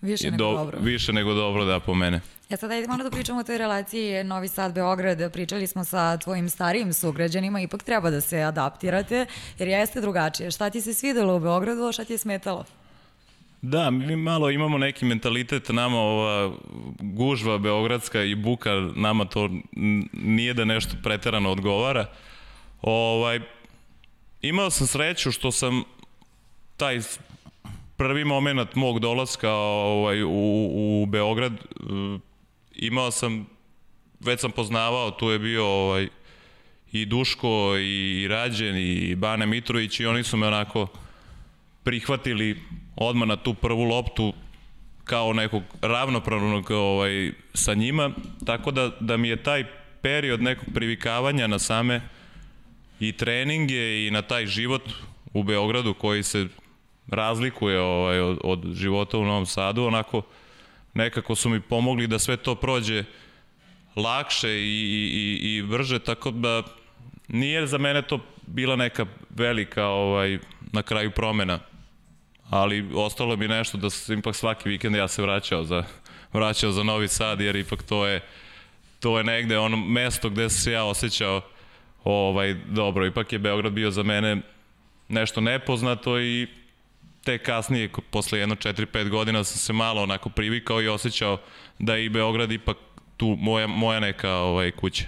Više 0.01 0.31
nego 0.31 0.37
do, 0.37 0.51
dobro. 0.51 0.77
Više 0.81 1.13
nego 1.13 1.33
dobro 1.33 1.65
da 1.65 1.79
po 1.79 1.93
mene. 1.93 2.21
Ja 2.49 2.57
sada 2.57 2.75
idemo 2.75 2.97
da 2.97 3.11
pričamo 3.11 3.39
o 3.39 3.43
toj 3.43 3.57
relaciji 3.57 4.23
Novi 4.23 4.47
Sad-Beograd. 4.47 5.31
Pričali 5.31 5.67
smo 5.67 5.83
sa 5.83 6.17
tvojim 6.17 6.49
starijim 6.49 6.93
sugrađanima, 6.93 7.61
ipak 7.61 7.83
treba 7.83 8.09
da 8.09 8.21
se 8.21 8.41
adaptirate, 8.41 9.25
jer 9.59 9.67
jeste 9.67 10.01
drugačije. 10.01 10.51
Šta 10.51 10.69
ti 10.69 10.81
se 10.81 10.93
svidelo 10.93 11.35
u 11.35 11.39
Beogradu, 11.39 11.83
a 11.83 11.91
šta 11.91 12.05
ti 12.05 12.13
je 12.13 12.17
smetalo? 12.17 12.65
Da, 13.61 13.89
mi 13.89 14.15
malo 14.15 14.49
imamo 14.49 14.77
neki 14.77 15.05
mentalitet, 15.05 15.69
nama 15.69 15.97
ova 15.97 16.55
gužva 16.99 17.57
beogradska 17.57 18.23
i 18.23 18.35
buka, 18.35 18.71
nama 18.95 19.25
to 19.25 19.49
nije 20.13 20.53
da 20.53 20.65
nešto 20.65 20.95
preterano 21.03 21.51
odgovara. 21.51 22.05
Ovaj, 22.81 23.39
imao 24.41 24.69
sam 24.69 24.87
sreću 24.87 25.31
što 25.31 25.51
sam 25.51 25.83
taj 26.77 26.99
prvi 27.97 28.25
moment 28.25 28.75
mog 28.75 28.99
dolaska 28.99 29.51
ovaj, 29.53 30.23
u, 30.23 30.29
u 30.73 31.05
Beograd 31.05 31.53
eh, 31.53 32.19
imao 32.75 33.11
sam, 33.11 33.47
već 34.19 34.39
sam 34.39 34.51
poznavao, 34.51 35.11
tu 35.11 35.29
je 35.29 35.39
bio 35.39 35.65
ovaj, 35.65 36.07
i 36.91 37.05
Duško 37.05 37.75
i 37.77 38.27
Rađen 38.29 38.77
i 38.77 39.15
Bane 39.15 39.45
Mitrović 39.45 39.99
i 39.99 40.05
oni 40.05 40.23
su 40.23 40.37
me 40.37 40.47
onako 40.47 40.87
prihvatili 41.83 42.57
odmah 42.95 43.27
na 43.27 43.35
tu 43.35 43.53
prvu 43.53 43.83
loptu 43.83 44.33
kao 45.03 45.33
nekog 45.33 45.63
ravnopravnog 45.81 46.71
ovaj, 46.71 47.31
sa 47.53 47.73
njima, 47.73 48.11
tako 48.45 48.71
da, 48.71 48.91
da 48.99 49.17
mi 49.17 49.29
je 49.29 49.43
taj 49.43 49.65
period 50.01 50.41
nekog 50.41 50.65
privikavanja 50.73 51.47
na 51.47 51.59
same 51.59 52.01
i 52.99 53.11
treninge 53.11 54.07
i 54.07 54.11
na 54.11 54.21
taj 54.21 54.45
život 54.45 54.81
u 55.33 55.43
Beogradu 55.43 55.93
koji 55.93 56.23
se 56.23 56.47
razlikuje 57.07 57.79
ovaj, 57.79 58.19
od, 58.19 58.37
od 58.43 58.73
života 58.73 59.17
u 59.17 59.25
Novom 59.25 59.45
Sadu, 59.45 59.83
onako 59.83 60.21
nekako 60.93 61.35
su 61.35 61.49
mi 61.49 61.59
pomogli 61.61 62.07
da 62.07 62.19
sve 62.19 62.37
to 62.37 62.55
prođe 62.55 63.03
lakše 63.95 64.49
i, 64.49 65.39
i, 65.41 65.57
i 65.57 65.61
brže, 65.61 65.99
tako 65.99 66.31
da 66.31 66.63
nije 67.27 67.67
za 67.67 67.77
mene 67.77 68.01
to 68.01 68.19
bila 68.47 68.75
neka 68.75 69.05
velika 69.29 69.85
ovaj, 69.85 70.39
na 70.71 70.83
kraju 70.83 71.11
promena 71.11 71.59
ali 72.51 72.89
ostalo 72.95 73.35
mi 73.35 73.47
nešto 73.47 73.77
da 73.77 73.89
sam 73.89 74.19
ipak 74.19 74.35
svaki 74.35 74.69
vikend 74.69 74.95
ja 74.95 75.07
se 75.07 75.21
vraćao 75.21 75.63
za, 75.63 75.83
vraćao 76.33 76.71
za 76.71 76.83
Novi 76.83 77.07
Sad, 77.07 77.41
jer 77.41 77.55
ipak 77.55 77.83
to 77.83 78.07
je, 78.07 78.21
to 78.99 79.17
je 79.17 79.23
negde 79.23 79.57
ono 79.57 79.77
mesto 79.77 80.29
gde 80.29 80.49
sam 80.49 80.61
se 80.61 80.71
ja 80.71 80.83
osjećao 80.83 81.41
ovaj, 82.03 82.53
dobro. 82.53 83.05
Ipak 83.05 83.33
je 83.33 83.39
Beograd 83.39 83.73
bio 83.73 83.91
za 83.91 84.03
mene 84.03 84.41
nešto 85.09 85.41
nepoznato 85.41 86.19
i 86.19 86.47
te 87.23 87.37
kasnije, 87.37 87.89
posle 88.09 88.39
jedno 88.39 88.55
4-5 88.55 89.09
godina 89.09 89.43
sam 89.43 89.57
se 89.57 89.73
malo 89.73 90.03
onako 90.03 90.29
privikao 90.29 90.81
i 90.81 90.87
osjećao 90.87 91.37
da 91.79 91.95
je 91.95 92.05
i 92.05 92.09
Beograd 92.09 92.51
ipak 92.51 92.77
tu 93.17 93.37
moja, 93.39 93.67
moja 93.67 93.99
neka 93.99 94.33
ovaj, 94.33 94.71
kuća. 94.71 95.05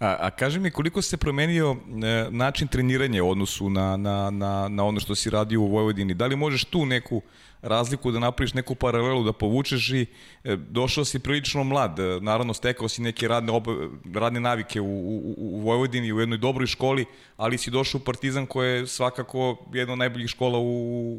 A, 0.00 0.16
a 0.20 0.30
kaži 0.30 0.60
mi, 0.60 0.70
koliko 0.70 1.02
se 1.02 1.16
promenio 1.16 1.76
e, 1.76 2.30
način 2.30 2.68
treniranja 2.68 3.24
u 3.24 3.30
odnosu 3.30 3.70
na, 3.70 3.96
na, 3.96 4.30
na, 4.30 4.68
na 4.68 4.84
ono 4.84 5.00
što 5.00 5.14
si 5.14 5.30
radio 5.30 5.60
u 5.60 5.66
Vojvodini? 5.66 6.14
Da 6.14 6.26
li 6.26 6.36
možeš 6.36 6.64
tu 6.64 6.86
neku 6.86 7.22
razliku 7.62 8.10
da 8.10 8.18
napraviš, 8.18 8.54
neku 8.54 8.74
paralelu 8.74 9.24
da 9.24 9.32
povučeš 9.32 9.90
i 9.90 10.06
e, 10.44 10.56
došao 10.56 11.04
si 11.04 11.18
prilično 11.18 11.64
mlad, 11.64 11.98
e, 11.98 12.18
naravno 12.20 12.54
stekao 12.54 12.88
si 12.88 13.02
neke 13.02 13.28
radne, 13.28 13.52
oba, 13.52 13.72
radne 14.14 14.40
navike 14.40 14.80
u, 14.80 14.86
u, 14.86 15.34
u 15.36 15.60
Vojvodini, 15.60 16.12
u 16.12 16.20
jednoj 16.20 16.38
dobroj 16.38 16.66
školi, 16.66 17.04
ali 17.36 17.58
si 17.58 17.70
došao 17.70 17.98
u 17.98 18.04
Partizan 18.04 18.46
koja 18.46 18.68
je 18.68 18.86
svakako 18.86 19.56
jedna 19.72 19.92
od 19.92 19.98
najboljih 19.98 20.28
škola 20.28 20.58
u, 20.58 20.64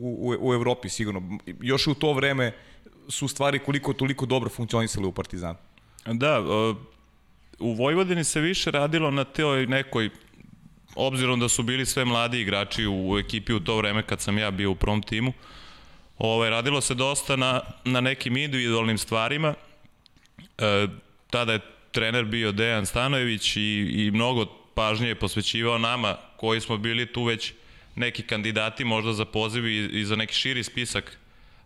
u, 0.02 0.36
u 0.40 0.54
Evropi 0.54 0.90
sigurno. 0.90 1.22
Još 1.62 1.88
u 1.88 1.94
to 1.94 2.14
vreme 2.14 2.52
su 3.08 3.28
stvari 3.28 3.60
koliko 3.60 3.94
toliko 3.94 4.26
dobro 4.26 4.50
funkcionisale 4.50 5.08
u 5.08 5.12
Partizanu. 5.12 5.58
Da, 6.06 6.40
uh, 6.40 6.78
u 7.60 7.74
Vojvodini 7.74 8.24
se 8.24 8.42
više 8.42 8.72
radilo 8.72 9.12
na 9.12 9.24
toj 9.24 9.68
nekoj 9.68 10.10
obzirom 10.96 11.40
da 11.40 11.50
su 11.50 11.64
bili 11.64 11.86
sve 11.86 12.06
mladi 12.06 12.42
igrači 12.42 12.86
u, 12.86 13.12
u 13.12 13.18
ekipi 13.18 13.54
u 13.54 13.60
to 13.60 13.78
vreme 13.78 14.04
kad 14.04 14.22
sam 14.22 14.38
ja 14.38 14.52
bio 14.52 14.72
u 14.72 14.76
prom 14.76 15.02
timu, 15.02 15.34
ovaj, 16.18 16.50
radilo 16.50 16.82
se 16.82 16.94
dosta 16.94 17.36
na, 17.36 17.62
na 17.86 18.02
nekim 18.02 18.38
individualnim 18.38 18.98
stvarima. 18.98 19.54
E, 20.58 20.88
tada 21.30 21.54
je 21.54 21.60
trener 21.92 22.26
bio 22.26 22.52
Dejan 22.52 22.86
Stanojević 22.86 23.56
i, 23.56 23.62
i 23.92 24.12
mnogo 24.12 24.46
pažnje 24.74 25.08
je 25.08 25.16
posvećivao 25.16 25.78
nama 25.78 26.18
koji 26.38 26.62
smo 26.62 26.78
bili 26.78 27.14
tu 27.14 27.24
već 27.24 27.54
neki 27.96 28.24
kandidati 28.24 28.86
možda 28.86 29.14
za 29.14 29.26
poziv 29.26 29.68
i, 29.68 30.00
i 30.00 30.06
za 30.06 30.16
neki 30.16 30.34
širi 30.34 30.64
spisak 30.64 31.18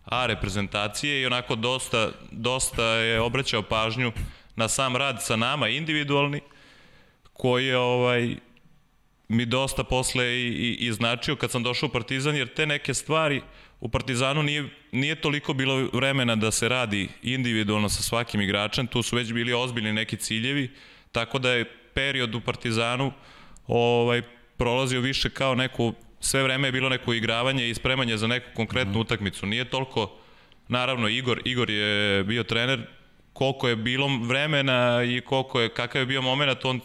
A 0.04 0.26
reprezentacije 0.26 1.20
i 1.20 1.26
onako 1.26 1.54
dosta, 1.56 2.10
dosta 2.30 2.84
je 2.84 3.20
obraćao 3.20 3.62
pažnju 3.62 4.12
na 4.56 4.68
sam 4.68 4.96
rad 4.96 5.22
sa 5.22 5.36
nama 5.36 5.68
individualni, 5.68 6.40
koji 7.32 7.66
je 7.66 7.76
ovaj, 7.76 8.36
mi 9.28 9.46
dosta 9.46 9.84
posle 9.84 10.24
i, 10.24 10.48
i, 10.48 10.86
i 10.86 10.92
značio 10.92 11.36
kad 11.36 11.50
sam 11.50 11.62
došao 11.62 11.86
u 11.86 11.92
Partizan, 11.92 12.36
jer 12.36 12.54
te 12.54 12.66
neke 12.66 12.94
stvari 12.94 13.42
u 13.80 13.88
Partizanu 13.88 14.42
nije, 14.42 14.68
nije 14.92 15.20
toliko 15.20 15.54
bilo 15.54 15.88
vremena 15.92 16.36
da 16.36 16.50
se 16.50 16.68
radi 16.68 17.08
individualno 17.22 17.88
sa 17.88 18.02
svakim 18.02 18.40
igračem, 18.40 18.86
tu 18.86 19.02
su 19.02 19.16
već 19.16 19.32
bili 19.32 19.52
ozbiljni 19.52 19.92
neki 19.92 20.16
ciljevi, 20.16 20.70
tako 21.12 21.38
da 21.38 21.50
je 21.50 21.64
period 21.94 22.34
u 22.34 22.40
Partizanu 22.40 23.12
ovaj, 23.66 24.22
prolazio 24.56 25.00
više 25.00 25.30
kao 25.30 25.54
neku, 25.54 25.94
sve 26.20 26.42
vreme 26.42 26.68
je 26.68 26.72
bilo 26.72 26.88
neko 26.88 27.12
igravanje 27.12 27.68
i 27.70 27.74
spremanje 27.74 28.16
za 28.16 28.26
neku 28.26 28.46
konkretnu 28.54 29.00
utakmicu. 29.00 29.46
Nije 29.46 29.64
toliko, 29.64 30.16
naravno 30.68 31.08
Igor, 31.08 31.40
Igor 31.44 31.70
je 31.70 32.24
bio 32.24 32.42
trener, 32.42 32.86
koliko 33.34 33.68
je 33.68 33.76
bilo 33.76 34.08
vremena 34.22 35.02
i 35.04 35.20
koliko 35.20 35.60
je, 35.60 35.68
kakav 35.68 36.02
je 36.02 36.06
bio 36.06 36.22
moment, 36.22 36.64
on 36.64 36.80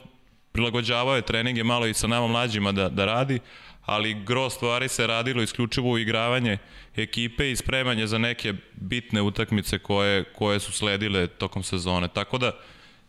prilagođavao 0.51 1.15
je 1.15 1.21
treninge 1.21 1.63
malo 1.63 1.87
i 1.87 1.93
sa 1.93 2.07
nama 2.07 2.27
mlađima 2.27 2.71
da, 2.71 2.89
da 2.89 3.05
radi, 3.05 3.39
ali 3.85 4.13
gro 4.25 4.49
stvari 4.49 4.87
se 4.87 5.07
radilo 5.07 5.41
isključivo 5.41 5.89
u 5.89 5.97
igravanje 5.97 6.57
ekipe 6.95 7.51
i 7.51 7.55
spremanje 7.55 8.07
za 8.07 8.17
neke 8.17 8.53
bitne 8.73 9.21
utakmice 9.21 9.79
koje, 9.79 10.23
koje 10.23 10.59
su 10.59 10.71
sledile 10.71 11.27
tokom 11.27 11.63
sezone. 11.63 12.07
Tako 12.07 12.37
da, 12.37 12.51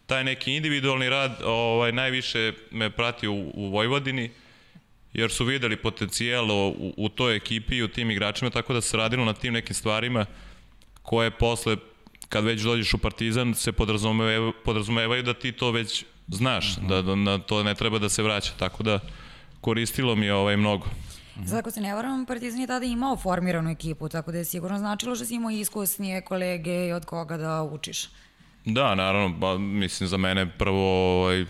taj 0.07 0.25
neki 0.25 0.55
individualni 0.55 1.09
rad 1.09 1.43
ovaj, 1.45 1.93
najviše 1.93 2.53
me 2.71 2.91
prati 2.91 3.29
u, 3.29 3.51
u 3.55 3.69
Vojvodini, 3.71 4.31
jer 5.13 5.31
su 5.31 5.45
videli 5.45 5.77
potencijal 5.77 6.51
u, 6.51 6.95
u 6.97 7.09
toj 7.09 7.37
ekipi 7.37 7.77
i 7.77 7.83
u 7.83 7.89
tim 7.89 8.11
igračima, 8.11 8.51
tako 8.51 8.73
da 8.73 8.81
se 8.81 8.97
radilo 8.97 9.25
na 9.25 9.33
tim 9.33 9.53
nekim 9.53 9.75
stvarima 9.75 10.27
koje 11.03 11.31
posle, 11.31 11.77
kad 12.31 12.45
već 12.45 12.63
dođeš 12.63 12.95
u 12.95 12.99
Partizan, 12.99 13.55
se 13.55 13.73
podrazumevaju, 13.73 14.53
podrazumevaju 14.65 15.23
da 15.23 15.35
ti 15.35 15.53
to 15.53 15.71
već 15.71 16.05
znaš, 16.29 16.77
uh 16.77 16.83
-huh. 16.83 16.89
da, 16.89 17.03
da 17.03 17.15
na 17.15 17.39
to 17.39 17.63
ne 17.63 17.75
treba 17.75 17.99
da 17.99 18.09
se 18.09 18.23
vraća, 18.23 18.53
tako 18.59 18.83
da 18.83 18.99
koristilo 19.61 20.17
mi 20.17 20.27
je 20.27 20.35
ovaj 20.35 20.57
mnogo. 20.57 20.87
Sad 21.47 21.59
ako 21.59 21.71
se 21.71 21.81
ne 21.81 21.95
varam, 21.95 22.27
Partizan 22.27 22.61
je 22.61 22.67
tada 22.67 22.87
imao 22.87 23.17
formiranu 23.17 23.71
ekipu, 23.71 24.09
tako 24.09 24.33
da 24.33 24.39
je 24.39 24.45
sigurno 24.45 24.79
značilo 24.79 25.17
što 25.17 25.25
si 25.25 25.35
imao 25.35 25.51
iskusnije 25.51 26.21
kolege 26.21 26.87
i 26.87 26.93
od 26.93 27.05
koga 27.05 27.37
da 27.37 27.63
učiš. 27.63 28.09
Da, 28.65 28.95
naravno, 28.95 29.29
ba, 29.29 29.59
mislim 29.59 30.09
za 30.09 30.17
mene 30.17 30.51
prvo 30.59 31.21
ovaj, 31.21 31.45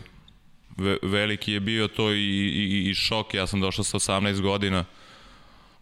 ve, 0.77 0.99
veliki 1.03 1.53
je 1.53 1.61
bio 1.61 1.89
to 1.89 2.13
i, 2.13 2.19
i, 2.19 2.91
i 2.91 2.95
šok, 2.95 3.35
ja 3.35 3.47
sam 3.47 3.61
došao 3.61 3.85
sa 3.85 3.99
18 3.99 4.41
godina, 4.41 4.85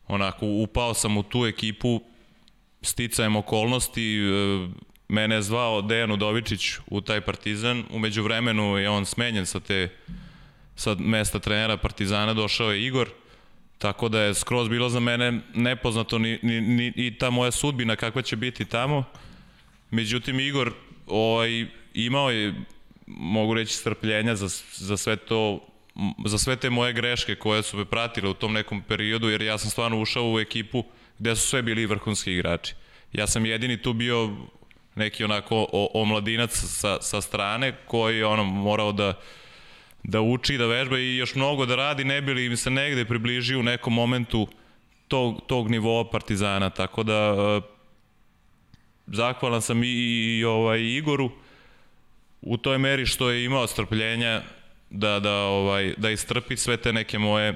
onako 0.09 0.47
upao 0.47 0.95
sam 0.95 1.17
u 1.17 1.23
tu 1.23 1.47
ekipu 1.47 2.01
sticajem 2.83 3.37
okolnosti, 3.37 4.19
e, 4.19 4.69
mene 5.09 5.35
je 5.35 5.43
zvao 5.43 5.83
Dejan 5.83 6.11
Udovičić 6.11 6.79
u 6.87 7.01
taj 7.01 7.21
Partizan, 7.21 7.85
umeđu 7.91 8.23
vremenu 8.23 8.77
je 8.77 8.91
on 8.91 9.07
smenjen 9.07 9.47
sa 9.47 9.61
te 9.61 9.89
sa 10.77 10.95
mesta 10.99 11.39
trenera 11.39 11.77
Partizana, 11.77 12.35
došao 12.35 12.73
je 12.73 12.87
Igor, 12.87 13.09
tako 13.79 14.09
da 14.09 14.23
je 14.23 14.35
skroz 14.35 14.69
bilo 14.69 14.89
za 14.89 15.01
mene 15.01 15.41
nepoznato 15.55 16.19
ni, 16.19 16.39
ni, 16.43 16.61
ni, 16.61 16.93
i 16.97 17.19
ta 17.19 17.31
moja 17.31 17.51
sudbina 17.51 17.97
kakva 17.97 18.23
će 18.23 18.37
biti 18.37 18.65
tamo. 18.65 19.05
Međutim, 19.91 20.41
Igor 20.41 20.73
ovaj, 21.07 21.67
imao 21.95 22.31
je 22.31 22.55
mogu 23.07 23.55
reći 23.55 23.75
strpljenja 23.75 24.37
za, 24.37 24.49
za 24.77 24.97
sve 24.97 25.17
to 25.17 25.69
za 26.27 26.39
sve 26.39 26.57
te 26.57 26.71
moje 26.71 26.93
greške 26.93 27.35
koje 27.35 27.63
su 27.63 27.77
me 27.77 27.85
pratile 27.85 28.29
u 28.29 28.35
tom 28.35 28.53
nekom 28.53 28.83
periodu, 28.83 29.29
jer 29.29 29.43
ja 29.43 29.59
sam 29.59 29.71
stvarno 29.71 30.01
ušao 30.01 30.33
u 30.33 30.39
ekipu 30.39 30.85
gde 31.19 31.37
su 31.37 31.49
sve 31.49 31.63
bili 31.63 31.87
vrhunski 31.87 32.33
igrači. 32.33 32.75
Ja 33.13 33.27
sam 33.27 33.47
jedini 33.47 33.83
tu 33.83 33.93
bio 33.93 34.37
neki 34.99 35.25
onako 35.25 35.67
o, 35.73 35.91
omladinac 35.95 36.51
sa, 36.53 36.99
sa 37.01 37.21
strane 37.21 37.77
koji 37.87 38.19
je 38.19 38.27
ono 38.27 38.45
morao 38.45 38.93
da 38.93 39.15
da 40.03 40.21
uči, 40.21 40.57
da 40.59 40.67
vežba 40.67 40.99
i 40.99 41.17
još 41.17 41.35
mnogo 41.35 41.67
da 41.67 41.77
radi, 41.77 42.05
ne 42.05 42.21
bi 42.23 42.35
li 42.35 42.47
im 42.47 42.57
se 42.57 42.71
negde 42.71 43.05
približio 43.05 43.61
u 43.61 43.63
nekom 43.63 43.95
momentu 43.95 44.49
tog, 45.09 45.41
tog 45.47 45.71
nivoa 45.71 46.11
Partizana, 46.11 46.71
tako 46.71 47.03
da 47.03 47.33
uh, 47.33 47.63
zahvalan 49.07 49.63
sam 49.63 49.83
i, 49.83 49.87
i, 49.87 50.39
i 50.39 50.45
ovaj 50.45 50.81
Igoru 50.81 51.31
u 52.41 52.57
toj 52.57 52.79
meri 52.79 53.07
što 53.07 53.31
je 53.31 53.45
imao 53.45 53.67
strpljenja 53.67 54.43
da 54.91 55.21
da 55.21 55.35
ovaj 55.35 55.95
da 55.97 56.11
istrpi 56.11 56.57
sve 56.57 56.77
te 56.77 56.93
neke 56.93 57.19
moje 57.19 57.55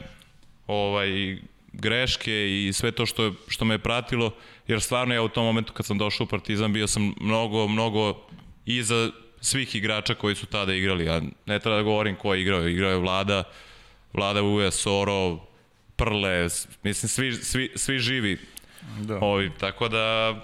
ovaj 0.66 1.36
greške 1.72 2.32
i 2.32 2.72
sve 2.72 2.90
to 2.90 3.06
što 3.06 3.32
što 3.48 3.64
me 3.64 3.74
je 3.74 3.78
pratilo 3.78 4.34
jer 4.66 4.80
stvarno 4.80 5.14
ja 5.14 5.22
u 5.22 5.28
tom 5.28 5.44
momentu 5.44 5.72
kad 5.72 5.86
sam 5.86 5.98
došao 5.98 6.24
u 6.24 6.28
Partizan 6.28 6.72
bio 6.72 6.86
sam 6.86 7.14
mnogo 7.20 7.68
mnogo 7.68 8.26
iza 8.66 9.10
svih 9.40 9.74
igrača 9.74 10.14
koji 10.14 10.34
su 10.34 10.46
tada 10.46 10.74
igrali. 10.74 11.04
Ja 11.04 11.20
ne 11.46 11.58
treba 11.58 11.76
da 11.76 11.82
govorim 11.82 12.16
ko 12.16 12.34
je 12.34 12.42
igrao, 12.42 12.68
igrao 12.68 12.90
je 12.90 12.96
Vlada, 12.96 13.44
Vlada 14.12 14.42
Uja, 14.42 14.70
Soro, 14.70 15.38
Prle, 15.96 16.48
mislim 16.82 17.08
svi, 17.08 17.32
svi, 17.32 17.72
svi 17.76 17.98
živi. 17.98 18.38
Da. 19.00 19.18
Ovi, 19.20 19.50
tako 19.60 19.88
da 19.88 20.34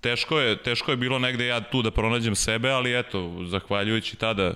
teško 0.00 0.40
je, 0.40 0.62
teško 0.62 0.90
je 0.90 0.96
bilo 0.96 1.18
negde 1.18 1.46
ja 1.46 1.60
tu 1.60 1.82
da 1.82 1.90
pronađem 1.90 2.34
sebe, 2.34 2.70
ali 2.70 2.98
eto, 2.98 3.44
zahvaljujući 3.46 4.16
tada 4.16 4.54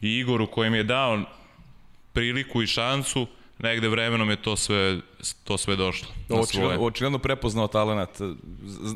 i 0.00 0.18
Igoru 0.18 0.46
koji 0.46 0.70
mi 0.70 0.76
je 0.76 0.84
dao 0.84 1.22
priliku 2.12 2.62
i 2.62 2.66
šansu, 2.66 3.26
negde 3.58 3.88
vremenom 3.88 4.30
je 4.30 4.36
to 4.36 4.56
sve, 4.56 5.00
to 5.44 5.58
sve 5.58 5.76
došlo. 5.76 6.08
Očigledno, 6.28 6.86
očigledno 6.86 7.18
prepoznao 7.18 7.66
talent, 7.66 8.10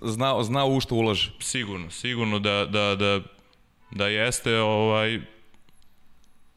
zna, 0.02 0.42
zna 0.42 0.64
u 0.64 0.80
što 0.80 0.94
ulaže. 0.94 1.32
Sigurno, 1.40 1.90
sigurno 1.90 2.38
da, 2.38 2.66
da, 2.66 2.96
da, 2.96 3.20
da 3.90 4.06
jeste 4.06 4.58
ovaj, 4.58 5.20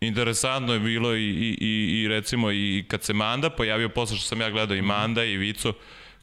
interesantno 0.02 0.74
je 0.74 0.80
bilo 0.80 1.16
i, 1.16 1.30
i, 1.30 1.58
i, 1.62 2.02
i 2.02 2.08
recimo 2.08 2.52
i 2.52 2.86
kad 2.88 3.04
se 3.04 3.14
Manda 3.14 3.50
pojavio, 3.50 3.90
posle 3.90 4.18
što 4.18 4.28
sam 4.28 4.42
ja 4.42 4.50
gledao 4.50 4.78
i 4.78 4.82
Manda 4.82 5.24
i 5.24 5.38
Vico, 5.38 5.74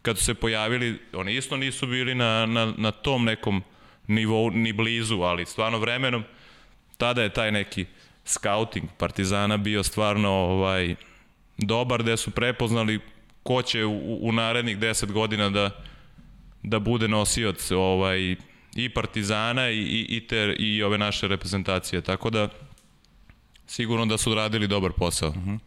kad 0.02 0.18
su 0.18 0.24
se 0.24 0.34
pojavili, 0.34 0.98
oni 1.12 1.36
isto 1.36 1.56
nisu 1.56 1.86
bili 1.86 2.14
na, 2.14 2.46
na, 2.46 2.72
na 2.76 2.90
tom 2.90 3.24
nekom 3.24 3.62
nivou, 4.06 4.50
ni 4.50 4.72
blizu, 4.72 5.20
ali 5.20 5.46
stvarno 5.46 5.78
vremenom, 5.78 6.24
tada 6.96 7.22
je 7.22 7.32
taj 7.32 7.52
neki 7.52 7.86
scouting 8.24 8.88
Partizana 8.98 9.56
bio 9.56 9.82
stvarno 9.82 10.30
ovaj, 10.30 10.94
dobar, 11.58 12.02
gde 12.02 12.16
su 12.16 12.30
prepoznali 12.30 13.00
ko 13.42 13.62
će 13.62 13.84
u, 13.84 14.28
u 14.28 14.32
narednih 14.32 14.78
10 14.78 15.12
godina 15.12 15.50
da, 15.50 15.70
da 16.62 16.78
bude 16.78 17.08
nosioc 17.08 17.70
ovaj, 17.70 18.36
i 18.74 18.88
Partizana 18.88 19.70
i, 19.70 19.78
i, 19.78 20.16
i, 20.16 20.26
te, 20.26 20.56
i 20.58 20.82
ove 20.82 20.98
naše 20.98 21.28
reprezentacije. 21.28 22.02
Tako 22.02 22.30
da, 22.30 22.48
sigurno 23.66 24.06
da 24.06 24.18
su 24.18 24.30
odradili 24.30 24.66
dobar 24.66 24.92
posao. 24.92 25.32
-huh. 25.32 25.58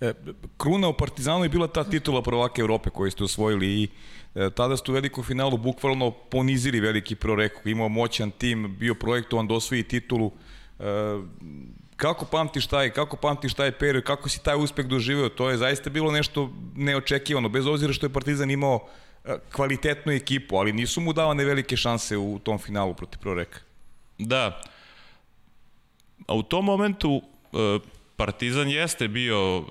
e, 0.00 0.12
kruna 0.56 0.88
u 0.88 0.96
Partizanu 0.96 1.44
je 1.44 1.48
bila 1.48 1.68
ta 1.68 1.84
titula 1.84 2.22
prvake 2.22 2.60
Evrope 2.60 2.90
koju 2.90 3.10
ste 3.10 3.24
osvojili 3.24 3.66
i 3.66 3.88
e, 4.34 4.50
tada 4.50 4.76
ste 4.76 4.90
u 4.90 4.94
velikom 4.94 5.24
finalu 5.24 5.56
bukvalno 5.56 6.10
ponizili 6.10 6.80
veliki 6.80 7.14
proreko. 7.14 7.68
Imao 7.68 7.88
moćan 7.88 8.30
tim, 8.30 8.76
bio 8.78 8.94
projektovan 8.94 9.46
da 9.46 9.54
osvoji 9.54 9.82
titulu. 9.82 10.32
E, 10.78 10.84
Kako 12.02 12.24
pamtiš 12.24 12.66
taj, 12.66 12.90
kako 12.90 13.16
pamtiš 13.16 13.54
taj 13.54 13.72
period, 13.72 14.04
kako 14.04 14.28
si 14.28 14.42
taj 14.42 14.56
uspeh 14.58 14.86
doživeo, 14.86 15.28
to 15.28 15.50
je 15.50 15.56
zaista 15.56 15.90
bilo 15.90 16.10
nešto 16.10 16.50
neočekivano, 16.76 17.48
bez 17.48 17.66
obzira 17.66 17.92
što 17.92 18.06
je 18.06 18.12
Partizan 18.12 18.50
imao 18.50 18.88
e, 19.24 19.36
kvalitetnu 19.52 20.12
ekipu, 20.12 20.56
ali 20.56 20.72
nisu 20.72 21.00
mu 21.00 21.12
davane 21.12 21.44
velike 21.44 21.76
šanse 21.76 22.16
u 22.16 22.38
tom 22.38 22.58
finalu 22.58 22.94
protiv 22.94 23.20
Proreka. 23.20 23.58
Da. 24.18 24.60
A 26.26 26.34
u 26.34 26.42
tom 26.42 26.64
momentu 26.64 27.22
e, 27.22 27.78
Partizan 28.16 28.68
jeste 28.68 29.08
bio 29.08 29.38
e, 29.58 29.62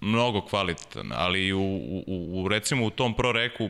mnogo 0.00 0.40
kvalitetan, 0.40 1.12
ali 1.14 1.52
u, 1.52 1.60
u, 2.06 2.42
u 2.42 2.48
recimo 2.48 2.86
u 2.86 2.90
tom 2.90 3.14
Proreku 3.14 3.68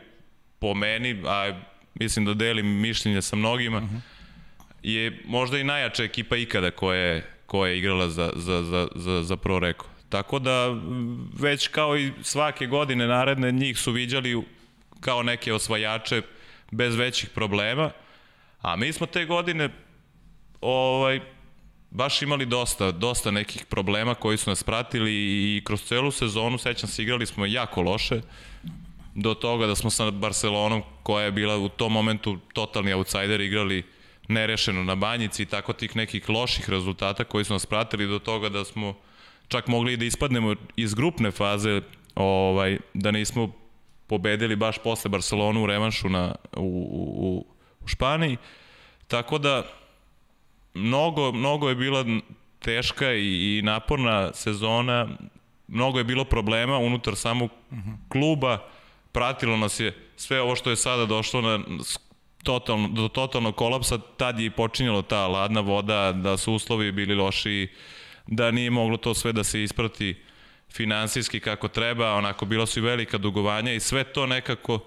po 0.59 0.74
meni, 0.74 1.22
a 1.26 1.61
mislim 1.94 2.24
da 2.24 2.35
delim 2.35 2.81
mišljenje 2.81 3.22
sa 3.22 3.37
mnogima, 3.37 3.79
uh 3.79 3.85
mhm. 3.85 3.96
-huh 3.96 4.10
je 4.83 5.23
možda 5.27 5.59
i 5.59 5.64
najjača 5.64 6.05
ekipa 6.05 6.37
ikada 6.37 6.71
koja 6.71 6.99
je, 6.99 7.31
koja 7.47 7.71
je 7.71 7.79
igrala 7.79 8.09
za, 8.09 8.33
za, 8.37 8.62
za, 8.62 8.88
za, 8.95 9.23
za 9.23 9.37
Pro 9.37 9.59
Reko. 9.59 9.87
Tako 10.09 10.38
da 10.38 10.77
već 11.38 11.69
kao 11.69 11.99
i 11.99 12.12
svake 12.23 12.66
godine 12.66 13.07
naredne 13.07 13.53
njih 13.53 13.79
su 13.79 13.93
viđali 13.93 14.43
kao 15.01 15.23
neke 15.23 15.53
osvajače 15.53 16.23
bez 16.71 16.97
većih 16.97 17.31
problema. 17.31 17.90
A 18.61 18.77
mi 18.77 18.93
smo 18.93 19.07
te 19.07 19.25
godine 19.25 19.69
ovaj, 20.61 21.21
baš 21.90 22.23
imali 22.23 22.47
dosta, 22.47 22.90
dosta 22.90 23.31
nekih 23.31 23.64
problema 23.64 24.14
koji 24.14 24.37
su 24.37 24.51
nas 24.51 24.62
pratili 24.62 25.12
i 25.12 25.62
kroz 25.64 25.83
celu 25.83 26.11
sezonu, 26.11 26.59
sećam 26.59 26.88
se, 26.88 27.03
igrali 27.03 27.27
smo 27.27 27.47
jako 27.47 27.83
loše 27.83 28.21
do 29.14 29.35
toga 29.35 29.66
da 29.66 29.75
smo 29.75 29.90
sa 29.90 30.11
Barcelonom, 30.11 30.83
koja 31.03 31.25
je 31.25 31.33
bila 31.33 31.59
u 31.59 31.69
tom 31.69 31.93
momentu 31.93 32.38
totalni 32.53 32.93
outsider, 32.93 33.40
igrali 33.40 33.85
nerešeno 34.31 34.85
na 34.85 34.95
banjici 34.95 35.43
i 35.43 35.47
tako 35.47 35.73
tih 35.73 35.97
nekih 35.97 36.29
loših 36.29 36.71
rezultata 36.71 37.25
koji 37.25 37.45
su 37.45 37.53
nas 37.53 37.66
pratili 37.66 38.07
do 38.07 38.19
toga 38.19 38.49
da 38.49 38.64
smo 38.64 38.95
čak 39.49 39.66
mogli 39.66 39.97
da 39.97 40.05
ispadnemo 40.05 40.55
iz 40.77 40.95
grupne 40.95 41.31
faze, 41.31 41.81
ovaj, 42.14 42.79
da 42.95 43.11
nismo 43.11 43.53
pobedili 44.07 44.57
baš 44.57 44.79
posle 44.79 45.09
Barcelonu 45.09 45.62
u 45.62 45.66
revanšu 45.66 46.09
na, 46.09 46.35
u, 46.57 46.66
u, 46.93 47.47
u 47.85 47.88
Španiji. 47.88 48.37
Tako 49.09 49.38
da 49.38 49.66
mnogo, 50.75 51.33
mnogo 51.33 51.69
je 51.69 51.75
bila 51.75 52.05
teška 52.59 53.12
i, 53.12 53.59
i 53.59 53.62
naporna 53.62 54.33
sezona, 54.35 55.09
mnogo 55.69 55.99
je 55.99 56.05
bilo 56.05 56.25
problema 56.25 56.79
unutar 56.79 57.16
samog 57.16 57.51
kluba, 58.09 58.59
pratilo 59.12 59.57
nas 59.57 59.81
je 59.81 60.11
sve 60.16 60.40
ovo 60.40 60.57
što 60.57 60.71
je 60.71 60.77
sada 60.77 61.07
došlo 61.07 61.40
na 61.40 61.59
totalno, 62.42 62.88
do 62.88 63.09
totalnog 63.09 63.57
kolapsa, 63.57 63.98
tad 64.16 64.40
je 64.40 64.46
i 64.46 64.50
počinjalo 64.50 65.03
ta 65.03 65.26
ladna 65.26 65.61
voda, 65.61 66.12
da 66.12 66.37
su 66.37 66.53
uslovi 66.53 66.92
bili 66.92 67.14
loši, 67.14 67.68
da 68.26 68.50
nije 68.50 68.70
moglo 68.70 68.96
to 68.96 69.14
sve 69.14 69.33
da 69.33 69.44
se 69.44 69.62
isprati 69.62 70.16
finansijski 70.72 71.40
kako 71.40 71.68
treba, 71.68 72.14
onako 72.14 72.44
bilo 72.44 72.66
su 72.66 72.79
i 72.79 72.83
velika 72.83 73.18
dugovanja 73.18 73.72
i 73.72 73.81
sve 73.81 74.05
to 74.05 74.26
nekako 74.26 74.79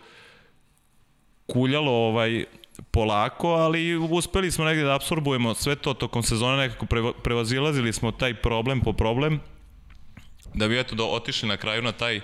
kuljalo 1.45 1.91
ovaj 1.91 2.45
polako, 2.91 3.47
ali 3.47 3.95
uspeli 3.95 4.51
smo 4.51 4.65
negde 4.65 4.83
da 4.83 4.95
absorbujemo 4.95 5.53
sve 5.53 5.75
to 5.75 5.93
tokom 5.93 6.23
sezone, 6.23 6.57
nekako 6.57 6.85
prevazilazili 7.23 7.93
smo 7.93 8.11
taj 8.11 8.33
problem 8.33 8.81
po 8.81 8.93
problem, 8.93 9.39
da 10.53 10.67
bi 10.67 10.79
eto 10.79 10.95
da 10.95 11.03
otišli 11.03 11.49
na 11.49 11.57
kraju 11.57 11.81
na 11.81 11.91
taj 11.91 12.21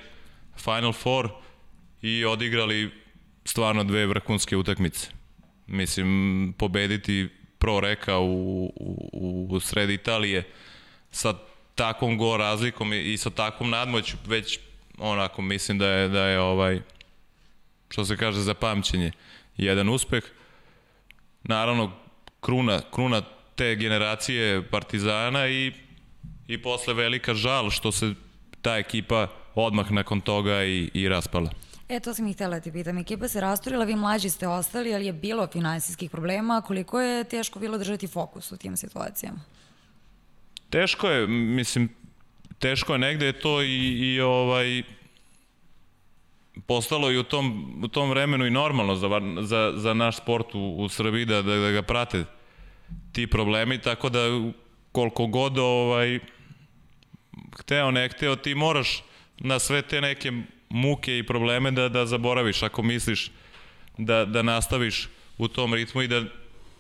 Final 0.58 0.94
Four 0.94 1.30
i 2.02 2.26
odigrali 2.26 2.92
stvarno 3.46 3.84
dve 3.84 4.06
vrhunske 4.06 4.58
utakmice. 4.58 5.19
Mislim, 5.70 6.54
pobediti 6.58 7.30
pro 7.58 7.80
reka 7.80 8.18
u, 8.18 8.66
u, 8.66 9.48
u 9.50 9.60
sred 9.60 9.90
Italije 9.90 10.44
sa 11.12 11.34
takvom 11.76 12.18
go 12.18 12.38
razlikom 12.38 12.94
i 12.94 13.18
sa 13.18 13.30
takvom 13.30 13.70
nadmoću 13.70 14.18
već 14.28 14.60
onako 14.98 15.42
mislim 15.42 15.78
da 15.78 15.88
je 15.88 16.08
da 16.08 16.26
je 16.26 16.40
ovaj 16.40 16.82
što 17.90 18.06
se 18.06 18.18
kaže 18.18 18.40
za 18.40 18.54
pamćenje 18.54 19.12
jedan 19.58 19.90
uspeh 19.90 20.24
naravno 21.44 21.92
kruna 22.42 22.82
kruna 22.92 23.22
te 23.56 23.76
generacije 23.76 24.64
Partizana 24.64 25.48
i 25.48 25.74
i 26.48 26.58
posle 26.62 26.94
velika 26.94 27.34
žal 27.34 27.70
što 27.70 27.92
se 27.92 28.14
ta 28.62 28.78
ekipa 28.78 29.28
odmah 29.56 29.92
nakon 29.92 30.22
toga 30.22 30.64
i, 30.64 30.90
i 30.94 31.10
raspala. 31.10 31.50
E, 31.90 32.00
to 32.00 32.14
sam 32.14 32.28
ih 32.28 32.36
htela 32.36 32.56
da 32.56 32.62
ti 32.62 32.72
pitam. 32.72 32.98
Ekipa 32.98 33.28
se 33.28 33.42
rasturila, 33.42 33.86
vi 33.86 33.96
mlađi 33.96 34.30
ste 34.30 34.48
ostali, 34.48 34.96
ali 34.96 35.06
je 35.06 35.14
bilo 35.14 35.48
finansijskih 35.48 36.10
problema. 36.10 36.62
Koliko 36.62 37.02
je 37.02 37.24
teško 37.24 37.60
bilo 37.60 37.78
držati 37.78 38.08
fokus 38.08 38.52
u 38.52 38.58
tim 38.58 38.78
situacijama? 38.78 39.40
Teško 40.70 41.10
je, 41.10 41.28
mislim, 41.28 41.90
teško 42.60 42.94
je 42.94 43.00
negde 43.00 43.26
je 43.26 43.40
to 43.40 43.62
i, 43.62 44.14
i 44.14 44.22
ovaj 44.22 44.84
postalo 46.68 47.12
i 47.12 47.18
u 47.18 47.24
tom, 47.24 47.74
u 47.84 47.88
tom 47.88 48.10
vremenu 48.10 48.46
i 48.46 48.52
normalno 48.52 48.96
za, 48.96 49.10
za, 49.42 49.74
za 49.76 49.94
naš 49.94 50.18
sport 50.18 50.56
u, 50.56 50.76
u 50.78 50.90
Srbiji 50.90 51.26
da, 51.26 51.42
da, 51.42 51.56
da 51.56 51.72
ga 51.72 51.82
prate 51.82 52.26
ti 53.12 53.28
problemi, 53.28 53.82
tako 53.82 54.10
da 54.10 54.20
koliko 54.92 55.28
god 55.28 55.58
ovaj, 55.58 56.20
hteo 57.60 57.92
ne 57.92 58.10
hteo, 58.10 58.36
ti 58.36 58.56
moraš 58.56 59.04
na 59.40 59.60
sve 59.60 59.82
te 59.82 60.02
neke 60.02 60.32
muke 60.70 61.18
i 61.18 61.24
probleme 61.24 61.72
da, 61.72 61.90
da 61.90 62.06
zaboraviš 62.06 62.64
ako 62.64 62.84
misliš 62.84 63.32
da, 63.98 64.26
da 64.26 64.42
nastaviš 64.42 65.10
u 65.38 65.48
tom 65.48 65.74
ritmu 65.74 66.02
i 66.02 66.08
da 66.08 66.24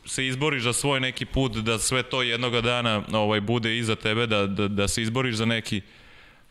se 0.05 0.27
izboriš 0.27 0.63
za 0.63 0.73
svoj 0.73 0.99
neki 0.99 1.25
put, 1.25 1.57
da 1.57 1.79
sve 1.79 2.03
to 2.03 2.21
jednoga 2.21 2.61
dana 2.61 3.03
ovaj, 3.13 3.41
bude 3.41 3.77
iza 3.77 3.95
tebe, 3.95 4.27
da, 4.27 4.47
da, 4.47 4.67
da 4.67 4.87
se 4.87 5.01
izboriš 5.01 5.35
za 5.35 5.45
neki 5.45 5.81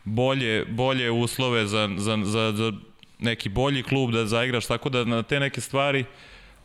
bolje, 0.05 0.64
bolje 0.64 1.11
uslove, 1.11 1.66
za, 1.66 1.90
za, 1.96 2.18
za, 2.24 2.53
za 2.53 2.72
neki 3.18 3.48
bolji 3.48 3.83
klub 3.83 4.12
da 4.12 4.27
zaigraš, 4.27 4.66
tako 4.66 4.88
da 4.88 5.05
na 5.05 5.22
te 5.22 5.40
neke 5.40 5.61
stvari 5.61 6.05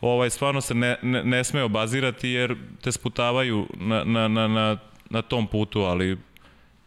ovaj, 0.01 0.29
stvarno 0.29 0.61
se 0.61 0.73
ne, 0.73 0.97
ne, 1.01 1.23
ne 1.23 1.43
sme 1.43 1.63
obazirati 1.63 2.29
jer 2.29 2.55
te 2.81 2.91
sputavaju 2.91 3.67
na, 3.73 4.03
na, 4.03 4.27
na, 4.27 4.47
na, 4.47 4.77
na 5.09 5.21
tom 5.21 5.47
putu, 5.47 5.81
ali 5.81 6.17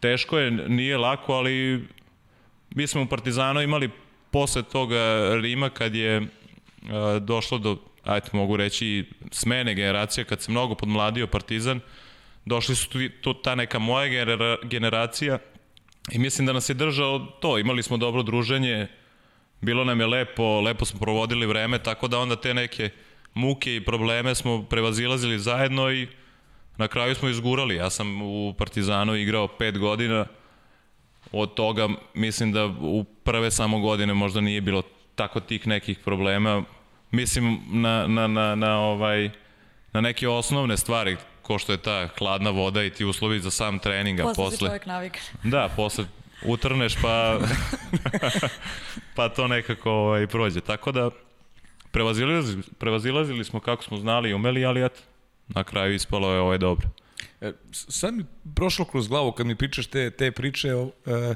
teško 0.01 0.39
je, 0.39 0.51
nije 0.51 0.99
lako, 0.99 1.33
ali 1.33 1.85
mi 2.77 2.87
smo 2.87 3.03
u 3.03 3.07
Partizanu 3.07 3.63
imali 3.63 3.91
posle 4.31 4.63
toga 4.63 5.31
Rima 5.43 5.71
kad 5.71 5.95
je 5.95 6.21
uh, 6.21 6.29
došlo 7.21 7.59
do, 7.59 7.77
ajte 8.05 8.31
mogu 8.33 8.57
reći, 8.57 9.05
smene 9.31 9.75
generacije, 9.75 10.25
kad 10.25 10.43
se 10.43 10.51
mnogo 10.51 10.75
podmladio 10.75 11.27
Partizan, 11.27 11.81
došli 12.45 12.77
su 12.77 12.89
tu, 12.89 12.99
tu 13.21 13.35
ta 13.35 13.55
neka 13.55 13.79
moja 13.79 14.09
genera, 14.09 14.57
generacija 14.63 15.39
i 16.13 16.19
mislim 16.19 16.47
da 16.47 16.53
nas 16.53 16.69
je 16.69 16.75
držao 16.75 17.19
to, 17.19 17.59
imali 17.59 17.83
smo 17.83 17.97
dobro 17.97 18.23
druženje, 18.23 18.87
bilo 19.61 19.85
nam 19.85 20.01
je 20.01 20.07
lepo, 20.07 20.61
lepo 20.61 20.85
smo 20.85 21.01
provodili 21.01 21.47
vreme, 21.47 21.79
tako 21.83 22.09
da 22.09 22.19
onda 22.19 22.37
te 22.37 22.55
neke 22.55 22.91
muke 23.35 23.77
i 23.77 23.85
probleme 23.85 24.35
smo 24.35 24.63
prevazilazili 24.63 25.39
zajedno 25.39 25.93
i 25.93 26.07
na 26.77 26.89
kraju 26.89 27.15
smo 27.15 27.29
izgurali. 27.29 27.77
Ja 27.77 27.91
sam 27.91 28.23
u 28.23 28.55
Partizanu 28.59 29.15
igrao 29.15 29.49
pet 29.49 29.79
godina, 29.79 30.27
od 31.33 31.55
toga 31.55 31.89
mislim 32.15 32.53
da 32.53 32.67
u 32.81 33.05
prve 33.05 33.51
samo 33.51 33.81
godine 33.81 34.15
možda 34.15 34.41
nije 34.41 34.61
bilo 34.61 34.83
tako 35.15 35.41
tih 35.41 35.67
nekih 35.67 35.99
problema. 35.99 36.63
Mislim 37.11 37.61
na, 37.71 38.07
na, 38.07 38.27
na, 38.27 38.55
na, 38.55 38.79
ovaj, 38.79 39.31
na 39.93 40.01
neke 40.01 40.29
osnovne 40.29 40.77
stvari, 40.77 41.17
ko 41.43 41.59
što 41.59 41.73
je 41.73 41.79
ta 41.79 42.09
hladna 42.19 42.51
voda 42.51 42.83
i 42.83 42.91
ti 42.91 43.05
uslovi 43.05 43.41
za 43.41 43.51
sam 43.51 43.79
trening, 43.79 44.21
posle... 44.21 44.35
Posle 44.35 44.57
se 44.57 44.65
čovjek 44.65 44.87
navika. 44.87 45.19
Da, 45.43 45.69
posle 45.77 46.05
utrneš 46.45 46.95
pa, 47.03 47.39
pa 49.17 49.29
to 49.29 49.49
nekako 49.49 49.91
ovaj, 49.91 50.27
prođe. 50.27 50.61
Tako 50.61 50.93
da 50.93 51.11
prevazilazili, 51.91 52.63
prevazilazili 52.79 53.45
smo 53.45 53.61
kako 53.61 53.83
smo 53.83 53.97
znali 53.97 54.31
i 54.31 54.35
umeli, 54.35 54.65
ali 54.65 54.85
eto, 54.85 55.01
na 55.49 55.65
kraju 55.65 55.95
ispalo 55.95 56.33
je 56.33 56.41
ovaj 56.41 56.59
dobro. 56.59 56.89
E, 57.41 57.53
sad 57.73 58.15
mi 58.15 58.25
prošlo 58.55 58.85
kroz 58.85 59.09
glavu 59.09 59.33
kad 59.33 59.47
mi 59.47 59.57
pričaš 59.57 59.87
te, 59.87 60.11
te 60.11 60.31
priče, 60.31 60.69
e, 60.69 61.35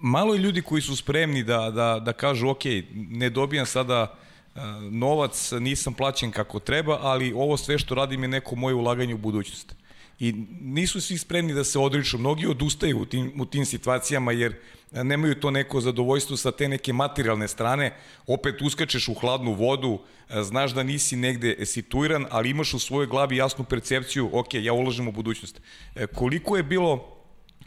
malo 0.00 0.34
je 0.34 0.40
ljudi 0.40 0.62
koji 0.62 0.82
su 0.82 0.96
spremni 0.96 1.42
da, 1.42 1.70
da, 1.70 2.00
da 2.04 2.12
kažu 2.12 2.48
ok, 2.48 2.64
ne 2.94 3.30
dobijam 3.30 3.66
sada 3.66 4.14
e, 4.54 4.60
novac, 4.90 5.52
nisam 5.60 5.94
plaćen 5.94 6.30
kako 6.30 6.60
treba, 6.60 6.98
ali 7.02 7.32
ovo 7.32 7.56
sve 7.56 7.78
što 7.78 7.94
radim 7.94 8.22
je 8.22 8.28
neko 8.28 8.56
moje 8.56 8.74
ulaganje 8.74 9.14
u 9.14 9.18
budućnost. 9.18 9.76
I 10.18 10.32
nisu 10.60 11.00
svi 11.00 11.18
spremni 11.18 11.54
da 11.54 11.64
se 11.64 11.78
odriču, 11.78 12.18
mnogi 12.18 12.46
odustaju 12.46 12.98
u 12.98 13.06
tim, 13.06 13.32
u 13.40 13.46
tim 13.46 13.66
situacijama 13.66 14.32
jer 14.32 14.54
nemaju 14.92 15.40
to 15.40 15.50
neko 15.50 15.80
zadovoljstvo 15.80 16.36
sa 16.36 16.52
te 16.52 16.68
neke 16.68 16.92
materijalne 16.92 17.48
strane, 17.48 17.96
opet 18.26 18.62
uskačeš 18.62 19.08
u 19.08 19.14
hladnu 19.14 19.52
vodu, 19.52 19.98
znaš 20.42 20.74
da 20.74 20.82
nisi 20.82 21.16
negde 21.16 21.66
situiran, 21.66 22.26
ali 22.30 22.50
imaš 22.50 22.74
u 22.74 22.78
svojoj 22.78 23.06
glavi 23.06 23.36
jasnu 23.36 23.64
percepciju, 23.64 24.30
ok, 24.32 24.54
ja 24.54 24.72
ulažem 24.72 25.08
u 25.08 25.12
budućnost. 25.12 25.60
E, 25.94 26.06
koliko 26.06 26.56
je 26.56 26.62
bilo 26.62 27.16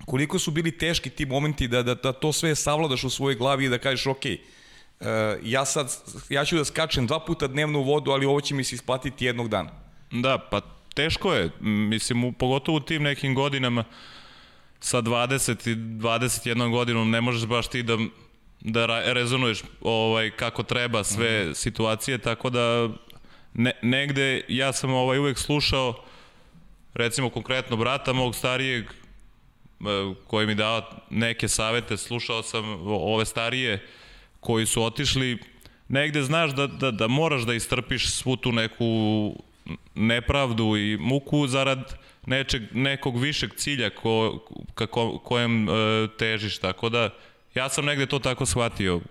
koliko 0.05 0.39
su 0.39 0.51
bili 0.51 0.77
teški 0.77 1.09
ti 1.09 1.25
momenti 1.25 1.67
da, 1.67 1.83
da, 1.83 1.95
da 1.95 2.13
to 2.13 2.33
sve 2.33 2.55
savladaš 2.55 3.03
u 3.03 3.09
svojoj 3.09 3.35
glavi 3.35 3.65
i 3.65 3.69
da 3.69 3.77
kažeš 3.77 4.07
ok, 4.07 4.25
Uh, 4.99 5.05
ja 5.43 5.65
sad, 5.65 5.95
ja 6.29 6.45
ću 6.45 6.57
da 6.57 6.65
skačem 6.65 7.07
dva 7.07 7.19
puta 7.25 7.47
dnevno 7.47 7.79
u 7.79 7.83
vodu, 7.83 8.11
ali 8.11 8.25
ovo 8.25 8.41
će 8.41 8.55
mi 8.55 8.63
se 8.63 8.75
isplatiti 8.75 9.25
jednog 9.25 9.47
dana. 9.49 9.69
Da, 10.11 10.37
pa 10.51 10.61
teško 10.99 11.33
je, 11.33 11.49
mislim, 11.61 12.23
u, 12.23 12.31
pogotovo 12.31 12.77
u 12.77 12.81
tim 12.81 13.03
nekim 13.03 13.35
godinama, 13.35 13.83
sa 14.79 15.01
20 15.01 15.69
i 15.71 15.75
21 15.75 16.71
godinom 16.71 17.09
ne 17.09 17.21
možeš 17.21 17.45
baš 17.45 17.67
ti 17.67 17.83
da 17.83 17.97
da 18.61 18.85
rezonuješ 19.13 19.63
ovaj 19.81 20.31
kako 20.31 20.63
treba 20.63 21.03
sve 21.03 21.45
mm. 21.45 21.55
situacije 21.55 22.17
tako 22.17 22.49
da 22.49 22.89
ne, 23.53 23.71
negde 23.81 24.45
ja 24.47 24.73
sam 24.73 24.93
ovaj 24.93 25.19
uvek 25.19 25.37
slušao 25.37 26.03
recimo 26.93 27.29
konkretno 27.29 27.77
brata 27.77 28.13
mog 28.13 28.35
starijeg 28.35 28.83
e, 28.83 28.93
koji 30.27 30.47
mi 30.47 30.55
dao 30.55 30.81
neke 31.09 31.47
savete, 31.47 31.97
slušao 31.97 32.43
sam 32.43 32.65
ove 32.87 33.25
starije 33.25 33.87
koji 34.39 34.65
su 34.65 34.83
otišli 34.83 35.37
negde 35.87 36.23
znaš 36.23 36.51
da, 36.51 36.67
da, 36.67 36.91
da 36.91 37.07
moraš 37.07 37.41
da 37.41 37.53
istrpiš 37.53 38.11
svu 38.11 38.35
tu 38.35 38.51
neku 38.51 38.85
nepravdu 39.95 40.77
i 40.77 40.97
muku 40.97 41.47
zarad 41.47 41.97
nečeg, 42.25 42.63
nekog 42.73 43.21
višeg 43.21 43.53
cilja 43.55 43.89
ko, 43.89 44.45
kako, 44.75 45.17
kojem 45.17 45.69
e, 45.69 45.71
težiš, 46.17 46.57
tako 46.57 46.89
da 46.89 47.09
ja 47.55 47.69
sam 47.69 47.85
negde 47.85 48.05
to 48.05 48.19
tako 48.19 48.45
shvatio. 48.45 49.01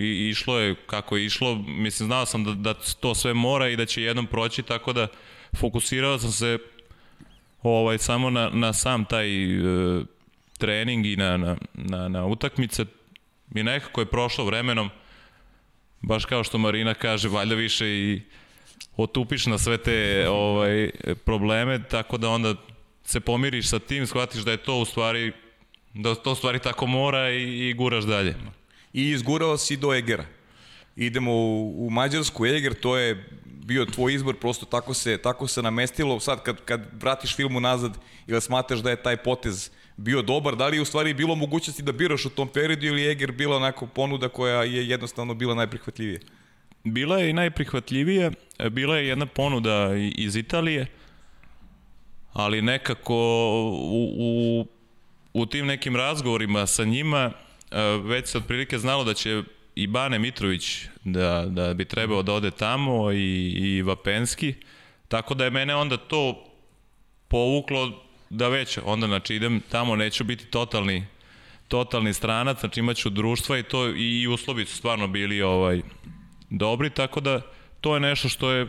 I 0.00 0.28
išlo 0.28 0.58
je 0.58 0.74
kako 0.86 1.16
je 1.16 1.24
išlo, 1.24 1.54
mislim 1.66 2.06
znao 2.06 2.26
sam 2.26 2.44
da, 2.44 2.52
da 2.52 2.74
to 3.00 3.14
sve 3.14 3.34
mora 3.34 3.68
i 3.68 3.76
da 3.76 3.86
će 3.86 4.02
jednom 4.02 4.26
proći, 4.26 4.62
tako 4.62 4.92
da 4.92 5.06
fokusirao 5.56 6.18
sam 6.18 6.32
se 6.32 6.58
ovaj 7.62 7.98
samo 7.98 8.30
na, 8.30 8.50
na 8.52 8.72
sam 8.72 9.04
taj 9.04 9.44
e, 9.44 10.04
trening 10.58 11.06
i 11.06 11.16
na, 11.16 11.36
na, 11.36 11.56
na, 11.74 12.08
na 12.08 12.26
utakmice. 12.26 12.84
I 13.54 13.62
nekako 13.62 14.00
je 14.00 14.06
prošlo 14.06 14.44
vremenom 14.44 14.90
baš 16.06 16.24
kao 16.24 16.44
što 16.44 16.58
Marina 16.58 16.94
kaže, 16.94 17.28
valjda 17.28 17.54
više 17.54 17.86
i 17.86 18.22
otupiš 18.96 19.46
na 19.46 19.58
sve 19.58 19.78
te 19.78 20.28
ovaj, 20.28 20.90
probleme, 21.24 21.82
tako 21.88 22.18
da 22.18 22.28
onda 22.28 22.54
se 23.04 23.20
pomiriš 23.20 23.68
sa 23.68 23.78
tim, 23.78 24.06
shvatiš 24.06 24.42
da 24.42 24.50
je 24.50 24.56
to 24.56 24.78
u 24.78 24.84
stvari 24.84 25.32
da 25.94 26.14
to 26.14 26.32
u 26.32 26.34
stvari 26.34 26.58
tako 26.58 26.86
mora 26.86 27.30
i, 27.30 27.68
i 27.68 27.74
guraš 27.74 28.04
dalje. 28.04 28.34
I 28.92 29.10
izgurao 29.10 29.58
si 29.58 29.76
do 29.76 29.94
Egera. 29.94 30.24
Idemo 30.96 31.32
u, 31.32 31.86
u 31.86 31.90
Mađarsku, 31.90 32.46
Eger, 32.46 32.74
to 32.74 32.96
je 32.96 33.28
bio 33.44 33.84
tvoj 33.84 34.14
izbor, 34.14 34.36
prosto 34.36 34.66
tako 34.66 34.94
se, 34.94 35.18
tako 35.18 35.46
se 35.46 35.62
namestilo. 35.62 36.20
Sad 36.20 36.42
kad, 36.42 36.60
kad 36.64 36.86
vratiš 36.92 37.36
filmu 37.36 37.60
nazad 37.60 37.98
ili 38.26 38.40
smatraš 38.40 38.80
da 38.80 38.90
je 38.90 39.02
taj 39.02 39.16
potez 39.16 39.70
bio 39.96 40.22
dobar, 40.22 40.56
da 40.56 40.66
li 40.68 40.76
je 40.76 40.82
u 40.82 40.84
stvari 40.84 41.14
bilo 41.14 41.34
mogućnosti 41.34 41.82
da 41.82 41.92
biraš 41.92 42.24
u 42.26 42.30
tom 42.30 42.48
periodu 42.48 42.86
ili 42.86 43.10
Eger 43.10 43.32
bila 43.32 43.56
onako 43.56 43.86
ponuda 43.86 44.28
koja 44.28 44.64
je 44.64 44.88
jednostavno 44.88 45.34
bila 45.34 45.54
najprihvatljivija? 45.54 46.20
Bila 46.84 47.18
je 47.18 47.30
i 47.30 47.32
najprihvatljivija, 47.32 48.30
bila 48.70 48.96
je 48.96 49.08
jedna 49.08 49.26
ponuda 49.26 49.90
iz 50.16 50.36
Italije, 50.36 50.86
ali 52.32 52.62
nekako 52.62 53.14
u, 53.72 54.14
u, 54.18 54.66
u 55.32 55.46
tim 55.46 55.66
nekim 55.66 55.96
razgovorima 55.96 56.66
sa 56.66 56.84
njima 56.84 57.30
e, 57.70 57.80
već 58.04 58.28
se 58.28 58.38
otprilike 58.38 58.78
znalo 58.78 59.04
da 59.04 59.14
će 59.14 59.42
i 59.74 59.86
Bane 59.86 60.18
Mitrović 60.18 60.86
da, 61.04 61.44
da 61.46 61.74
bi 61.74 61.84
trebao 61.84 62.22
da 62.22 62.32
ode 62.32 62.50
tamo 62.50 63.12
i, 63.12 63.50
i 63.50 63.82
Vapenski, 63.82 64.54
tako 65.08 65.34
da 65.34 65.44
je 65.44 65.50
mene 65.50 65.74
onda 65.74 65.96
to 65.96 66.44
povuklo 67.28 68.02
da 68.30 68.48
već 68.48 68.78
onda 68.84 69.06
znači 69.06 69.34
idem 69.34 69.60
tamo 69.68 69.96
neću 69.96 70.24
biti 70.24 70.46
totalni 70.46 71.06
totalni 71.68 72.14
stranac, 72.14 72.60
znači 72.60 72.80
imaću 72.80 73.10
društva 73.10 73.58
i 73.58 73.62
to 73.62 73.88
i 73.88 74.26
uslovi 74.28 74.64
su 74.64 74.76
stvarno 74.76 75.08
bili 75.08 75.42
ovaj 75.42 75.82
dobri, 76.58 76.90
tako 76.90 77.20
da 77.20 77.40
to 77.80 77.94
je 77.94 78.00
nešto 78.00 78.28
što 78.28 78.50
je 78.50 78.68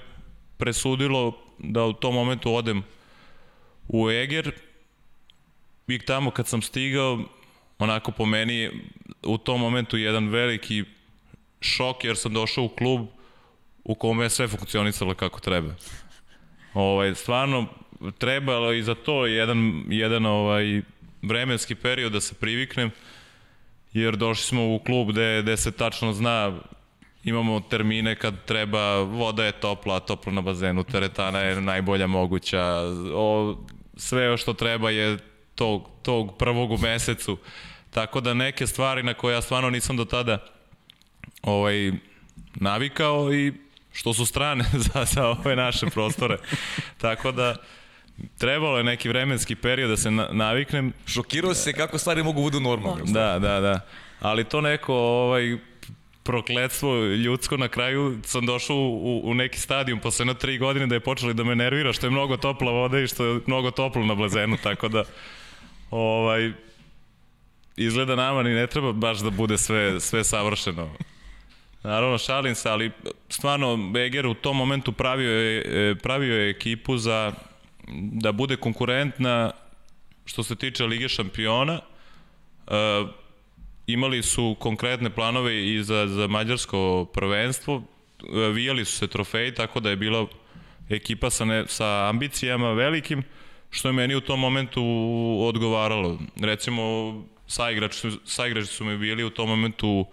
presudilo 0.58 1.38
da 1.58 1.84
u 1.86 1.93
tom 1.93 2.15
momentu 2.15 2.54
odem 2.54 2.84
u 3.88 4.12
Eger 4.12 4.52
i 5.88 6.00
tamo 6.00 6.32
kad 6.32 6.48
sam 6.48 6.62
stigao 6.62 7.19
onako 7.80 8.12
po 8.12 8.26
meni 8.26 8.69
u 9.24 9.38
tom 9.38 9.62
momentu 9.62 9.98
jedan 9.98 10.28
veliki 10.28 10.84
šok 11.62 12.04
jer 12.04 12.17
sam 12.17 12.34
došao 12.34 12.63
u 12.63 12.69
klub 12.69 13.08
u 13.84 13.95
kome 13.95 14.26
je 14.26 14.30
sve 14.30 14.48
funkcionisalo 14.48 15.13
kako 15.13 15.39
treba. 15.39 15.76
Ovaj, 16.74 17.15
stvarno 17.15 17.67
trebalo 18.17 18.74
i 18.74 18.84
za 18.84 18.95
to 18.95 19.26
jedan, 19.26 19.84
jedan 19.89 20.26
ovaj, 20.26 20.82
vremenski 21.21 21.76
period 21.76 22.12
da 22.12 22.21
se 22.21 22.36
priviknem 22.36 22.91
jer 23.93 24.15
došli 24.15 24.43
smo 24.43 24.76
u 24.76 24.80
klub 24.80 25.10
gde, 25.10 25.41
gde 25.41 25.58
se 25.58 25.71
tačno 25.71 26.13
zna 26.13 26.60
imamo 27.25 27.59
termine 27.59 28.15
kad 28.15 28.45
treba, 28.45 29.01
voda 29.01 29.45
je 29.45 29.51
topla, 29.51 29.99
topla 29.99 30.33
na 30.33 30.41
bazenu, 30.41 30.83
teretana 30.83 31.39
je 31.39 31.61
najbolja 31.61 32.07
moguća, 32.07 32.63
o, 33.13 33.57
sve 33.97 34.38
što 34.38 34.53
treba 34.53 34.89
je 34.89 35.17
tog, 35.55 35.89
tog 36.01 36.38
prvog 36.38 36.71
u 36.71 36.77
mesecu. 36.77 37.38
Tako 37.89 38.21
da 38.21 38.33
neke 38.33 38.67
stvari 38.67 39.03
na 39.03 39.13
koje 39.13 39.33
ja 39.33 39.41
stvarno 39.41 39.69
nisam 39.69 39.97
do 39.97 40.05
tada 40.05 40.38
ovaj, 41.41 41.91
navikao 42.55 43.33
i 43.33 43.53
što 43.93 44.13
su 44.13 44.25
strane 44.25 44.65
za, 44.93 45.05
za 45.05 45.27
ove 45.27 45.55
naše 45.55 45.85
prostore. 45.85 46.38
Tako 46.97 47.31
da 47.31 47.55
trebalo 48.38 48.77
je 48.77 48.83
neki 48.83 49.09
vremenski 49.09 49.55
period 49.55 49.89
da 49.89 49.97
se 49.97 50.11
na, 50.11 50.27
naviknem. 50.31 50.93
Šokirao 51.07 51.53
se 51.53 51.73
kako 51.73 51.97
stvari 51.97 52.23
mogu 52.23 52.41
budu 52.41 52.59
normalne. 52.59 53.03
Da, 53.05 53.39
da, 53.39 53.59
da. 53.59 53.79
Ali 54.19 54.43
to 54.43 54.61
neko 54.61 54.93
ovaj, 54.93 55.57
prokledstvo 56.25 57.05
ljudsko 57.05 57.57
na 57.57 57.67
kraju 57.67 58.17
sam 58.23 58.45
došao 58.45 58.77
u, 58.77 59.21
u 59.23 59.33
neki 59.33 59.59
stadijum 59.59 59.99
posle 59.99 60.25
na 60.25 60.33
tri 60.33 60.57
godine 60.57 60.88
da 60.88 60.95
je 60.95 60.99
počeli 60.99 61.33
da 61.33 61.43
me 61.43 61.55
nervira 61.55 61.93
što 61.93 62.07
je 62.07 62.11
mnogo 62.11 62.38
topla 62.38 62.71
voda 62.71 62.99
i 62.99 63.07
što 63.07 63.25
je 63.25 63.39
mnogo 63.47 63.71
toplo 63.71 64.05
na 64.05 64.15
blazenu, 64.15 64.57
tako 64.63 64.88
da 64.88 65.03
ovaj, 65.91 66.51
izgleda 67.77 68.15
nama 68.15 68.43
ni 68.43 68.53
ne 68.53 68.67
treba 68.67 68.91
baš 68.91 69.19
da 69.19 69.29
bude 69.29 69.57
sve, 69.57 69.99
sve 69.99 70.23
savršeno. 70.23 70.89
Naravno, 71.83 72.17
šalim 72.17 72.55
se, 72.55 72.69
ali 72.69 72.91
stvarno 73.29 73.77
Beger 73.77 74.27
u 74.27 74.33
tom 74.33 74.57
momentu 74.57 74.91
pravio 74.91 75.31
je, 75.31 75.91
e, 75.91 75.95
pravio 75.95 76.35
je 76.35 76.49
ekipu 76.49 76.97
za 76.97 77.33
da 78.11 78.31
bude 78.31 78.55
konkurentna 78.55 79.51
što 80.25 80.43
se 80.43 80.55
tiče 80.55 80.85
Lige 80.85 81.09
šampiona. 81.09 81.79
E, 82.67 82.71
imali 83.88 84.24
su 84.24 84.56
konkretne 84.60 85.10
planove 85.10 85.74
i 85.74 85.84
za, 85.84 86.08
za 86.08 86.28
mađarsko 86.28 87.06
prvenstvo, 87.13 87.84
e, 88.24 88.50
vijali 88.50 88.86
su 88.86 88.98
se 88.98 89.08
trofeji, 89.08 89.54
tako 89.54 89.80
da 89.80 89.89
je 89.89 89.95
bila 89.95 90.28
ekipa 90.89 91.30
sa, 91.30 91.45
ne, 91.45 91.63
sa 91.67 92.10
ambicijama 92.10 92.71
velikim, 92.71 93.24
što 93.69 93.88
je 93.88 93.93
meni 93.93 94.15
u 94.15 94.21
tom 94.21 94.39
momentu 94.39 94.84
odgovaralo. 95.41 96.19
Recimo, 96.41 96.84
saigrači 97.48 98.12
saigrači 98.26 98.67
su 98.67 98.86
mi 98.86 98.98
bili 98.98 99.24
u 99.24 99.30
tom 99.30 99.50
momentu 99.50 100.06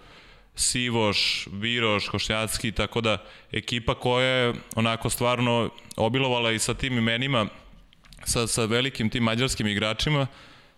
Sivoš, 0.55 1.49
Viroš, 1.53 2.09
Košnjacki, 2.09 2.73
tako 2.73 3.01
da 3.01 3.25
ekipa 3.53 3.95
koja 3.95 4.27
je 4.27 4.55
onako 4.77 5.11
stvarno 5.11 5.71
obilovala 5.97 6.53
i 6.53 6.59
sa 6.59 6.75
tim 6.75 6.99
imenima, 6.99 7.47
sa, 8.25 8.47
sa 8.47 8.65
velikim 8.65 9.11
tim 9.11 9.25
mađarskim 9.25 9.67
igračima, 9.67 10.27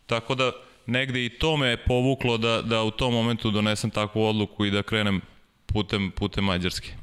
tako 0.07 0.35
da 0.35 0.53
negde 0.87 1.25
i 1.25 1.29
to 1.29 1.57
me 1.57 1.77
povuklo 1.77 2.37
da, 2.38 2.62
da 2.62 2.83
u 2.83 2.90
tom 2.90 3.14
momentu 3.14 3.51
donesem 3.51 3.90
takvu 3.90 4.23
odluku 4.23 4.64
i 4.64 4.70
da 4.70 4.83
krenem 4.83 5.20
putem, 5.66 6.11
putem 6.11 6.44
Mađarske. 6.44 6.94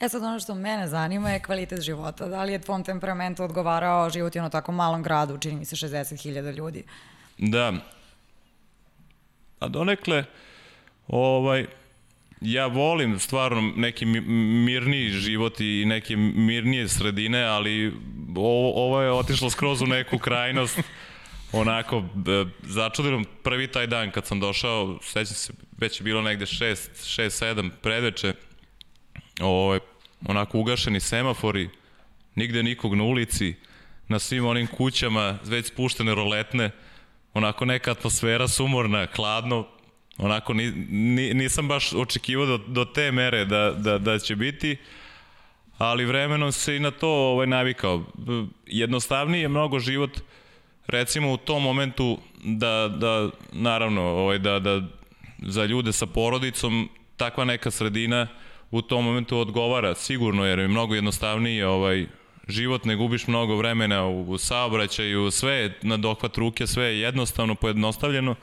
E 0.00 0.08
sad 0.08 0.22
ono 0.22 0.40
što 0.40 0.54
mene 0.54 0.88
zanima 0.88 1.30
je 1.30 1.42
kvalitet 1.42 1.80
života. 1.80 2.26
Da 2.26 2.44
li 2.44 2.52
je 2.52 2.58
tvom 2.58 2.84
temperamentu 2.84 3.44
odgovarao 3.44 4.10
život 4.10 4.36
u 4.36 4.38
ono 4.38 4.48
tako 4.48 4.72
malom 4.72 5.02
gradu, 5.02 5.38
čini 5.38 5.56
mi 5.56 5.64
se 5.64 5.76
60.000 5.76 6.56
ljudi? 6.56 6.84
Da. 7.38 7.72
A 9.60 9.68
donekle, 9.68 10.24
ovaj, 11.08 11.66
ja 12.40 12.66
volim 12.66 13.18
stvarno 13.18 13.72
neki 13.76 14.06
mirniji 14.06 15.10
život 15.10 15.60
i 15.60 15.84
neke 15.86 16.16
mirnije 16.16 16.88
sredine, 16.88 17.44
ali 17.44 17.92
ovo, 18.36 18.84
ovo 18.84 19.02
je 19.02 19.12
otišlo 19.12 19.50
skroz 19.50 19.82
u 19.82 19.86
neku 19.86 20.18
krajnost 20.18 20.78
onako 21.52 22.04
začudirom 22.62 23.24
prvi 23.42 23.66
taj 23.66 23.86
dan 23.86 24.10
kad 24.10 24.26
sam 24.26 24.40
došao, 24.40 24.98
sećam 25.02 25.34
se, 25.34 25.52
već 25.78 26.00
je 26.00 26.04
bilo 26.04 26.22
negde 26.22 26.44
6, 26.44 26.76
6, 27.20 27.54
7 27.54 27.70
predveče, 27.82 28.34
ovo, 29.40 29.78
onako 30.28 30.58
ugašeni 30.58 31.00
semafori, 31.00 31.68
nigde 32.34 32.62
nikog 32.62 32.94
na 32.94 33.04
ulici, 33.04 33.54
na 34.08 34.18
svim 34.18 34.46
onim 34.46 34.66
kućama 34.66 35.38
već 35.44 35.66
spuštene 35.66 36.14
roletne, 36.14 36.70
onako 37.34 37.64
neka 37.64 37.90
atmosfera 37.90 38.48
sumorna, 38.48 39.06
hladno, 39.16 39.66
onako 40.18 40.54
ni, 40.54 40.70
ni, 40.90 41.34
nisam 41.34 41.68
baš 41.68 41.92
očekivao 41.92 42.46
do, 42.46 42.58
do 42.58 42.84
te 42.84 43.12
mere 43.12 43.44
da, 43.44 43.70
da, 43.70 43.98
da 43.98 44.18
će 44.18 44.36
biti, 44.36 44.76
ali 45.78 46.04
vremenom 46.04 46.52
se 46.52 46.76
i 46.76 46.80
na 46.80 46.90
to 46.90 47.08
ovaj, 47.08 47.46
navikao. 47.46 48.04
Jednostavniji 48.66 49.40
je 49.40 49.48
mnogo 49.48 49.78
život, 49.78 50.20
recimo 50.88 51.32
u 51.32 51.36
tom 51.36 51.62
momentu 51.62 52.18
da, 52.44 52.88
da 52.88 53.30
naravno, 53.52 54.02
ovaj, 54.02 54.38
da, 54.38 54.58
da 54.58 54.82
za 55.38 55.64
ljude 55.64 55.92
sa 55.92 56.06
porodicom 56.06 56.88
takva 57.16 57.44
neka 57.44 57.70
sredina 57.70 58.26
u 58.70 58.82
tom 58.82 59.04
momentu 59.04 59.38
odgovara 59.38 59.94
sigurno 59.94 60.44
jer 60.44 60.58
je 60.58 60.68
mnogo 60.68 60.94
jednostavniji 60.94 61.62
ovaj 61.62 62.06
život, 62.48 62.84
ne 62.84 62.96
gubiš 62.96 63.26
mnogo 63.26 63.56
vremena 63.56 64.06
u, 64.06 64.30
u 64.30 64.38
saobraćaju, 64.38 65.30
sve 65.30 65.52
je 65.52 65.78
na 65.82 65.96
dohvat 65.96 66.36
ruke, 66.36 66.66
sve 66.66 66.84
je 66.84 67.00
jednostavno, 67.00 67.54
pojednostavljeno. 67.54 68.34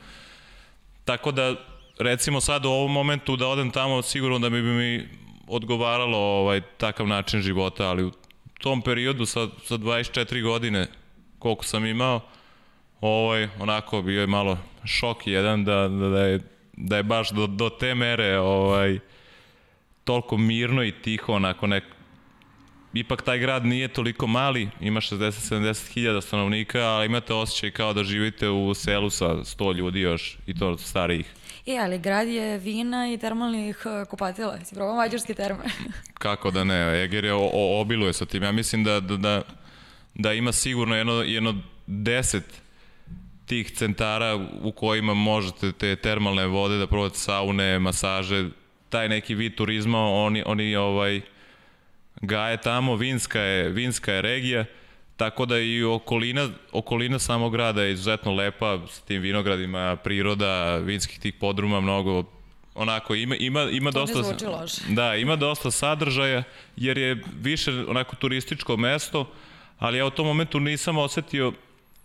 Tako 1.04 1.32
da 1.32 1.54
recimo 1.98 2.40
sad 2.40 2.64
u 2.64 2.68
ovom 2.68 2.92
momentu 2.92 3.36
da 3.36 3.46
odem 3.46 3.70
tamo 3.70 4.02
sigurno 4.02 4.38
da 4.38 4.50
bi 4.50 4.62
mi 4.62 5.08
odgovaralo 5.48 6.18
ovaj 6.18 6.60
takav 6.76 7.06
način 7.06 7.42
života, 7.42 7.88
ali 7.88 8.04
u 8.04 8.12
tom 8.60 8.82
periodu 8.82 9.26
sa, 9.26 9.48
sa 9.64 9.74
24 9.74 10.42
godine 10.42 10.86
koliko 11.44 11.64
sam 11.64 11.86
imao, 11.86 12.20
ovaj, 13.00 13.48
onako 13.58 14.02
bio 14.02 14.20
je 14.20 14.26
malo 14.26 14.58
šok 14.84 15.26
jedan 15.26 15.64
da, 15.64 15.88
da, 15.88 16.08
da, 16.08 16.20
je, 16.20 16.40
da 16.72 16.96
je 16.96 17.02
baš 17.02 17.30
do, 17.30 17.46
do 17.46 17.68
te 17.68 17.94
mere 17.94 18.38
ovaj, 18.38 18.98
toliko 20.04 20.36
mirno 20.36 20.84
i 20.84 20.92
tiho, 20.92 21.32
onako 21.32 21.66
nek, 21.66 21.84
ipak 22.94 23.22
taj 23.22 23.38
grad 23.38 23.66
nije 23.66 23.88
toliko 23.88 24.26
mali, 24.26 24.68
ima 24.80 25.00
60-70 25.00 25.92
hiljada 25.92 26.20
stanovnika, 26.20 26.80
ali 26.80 27.06
imate 27.06 27.34
osjećaj 27.34 27.70
kao 27.70 27.92
da 27.92 28.04
živite 28.04 28.48
u 28.48 28.74
selu 28.74 29.10
sa 29.10 29.26
100 29.26 29.74
ljudi 29.74 30.00
još 30.00 30.38
i 30.46 30.58
to 30.58 30.78
starijih. 30.78 31.34
E, 31.66 31.78
ali 31.78 31.98
grad 31.98 32.28
je 32.28 32.58
vina 32.58 33.12
i 33.12 33.18
termalnih 33.18 33.82
eh, 33.86 34.04
kupatila. 34.04 34.58
Si 34.64 34.74
probao 34.74 34.96
mađarske 34.96 35.34
terme? 35.34 35.64
Kako 36.14 36.50
da 36.50 36.64
ne, 36.64 37.02
Eger 37.02 37.24
je 37.24 37.34
o, 37.34 37.50
o, 37.52 37.80
obiluje 37.80 38.12
sa 38.12 38.26
tim. 38.26 38.42
Ja 38.42 38.52
mislim 38.52 38.84
da, 38.84 39.00
da, 39.00 39.16
da, 39.16 39.42
da 40.14 40.32
ima 40.32 40.52
sigurno 40.52 40.96
jedno, 40.96 41.12
jedno 41.12 41.54
deset 41.86 42.62
tih 43.46 43.70
centara 43.70 44.46
u 44.62 44.72
kojima 44.72 45.14
možete 45.14 45.72
te 45.72 45.96
termalne 45.96 46.46
vode 46.46 46.78
da 46.78 46.86
probate 46.86 47.18
saune, 47.18 47.78
masaže, 47.78 48.48
taj 48.88 49.08
neki 49.08 49.34
vid 49.34 49.54
turizma, 49.54 49.98
oni, 49.98 50.42
oni 50.46 50.76
ovaj, 50.76 51.20
gaje 52.20 52.56
tamo, 52.56 52.96
vinska 52.96 53.40
je, 53.40 53.68
vinska 53.68 54.12
je 54.12 54.22
regija, 54.22 54.64
tako 55.16 55.46
da 55.46 55.58
i 55.58 55.82
okolina, 55.82 56.48
okolina 56.72 57.18
samog 57.18 57.52
grada 57.52 57.82
je 57.82 57.92
izuzetno 57.92 58.34
lepa, 58.34 58.80
s 58.90 59.00
tim 59.00 59.22
vinogradima, 59.22 59.96
priroda, 59.96 60.76
vinskih 60.76 61.20
tih 61.20 61.34
podruma, 61.34 61.80
mnogo 61.80 62.24
onako 62.74 63.14
ima 63.14 63.36
ima 63.36 63.62
ima 63.62 63.92
to 63.92 64.06
dosta 64.06 64.36
Da, 64.88 65.14
ima 65.16 65.36
dosta 65.36 65.70
sadržaja 65.70 66.42
jer 66.76 66.98
je 66.98 67.22
više 67.40 67.84
onako 67.88 68.16
turističko 68.16 68.76
mesto, 68.76 69.30
ali 69.78 69.98
ja 69.98 70.06
u 70.06 70.10
tom 70.10 70.26
momentu 70.26 70.60
nisam 70.60 70.98
osetio 70.98 71.52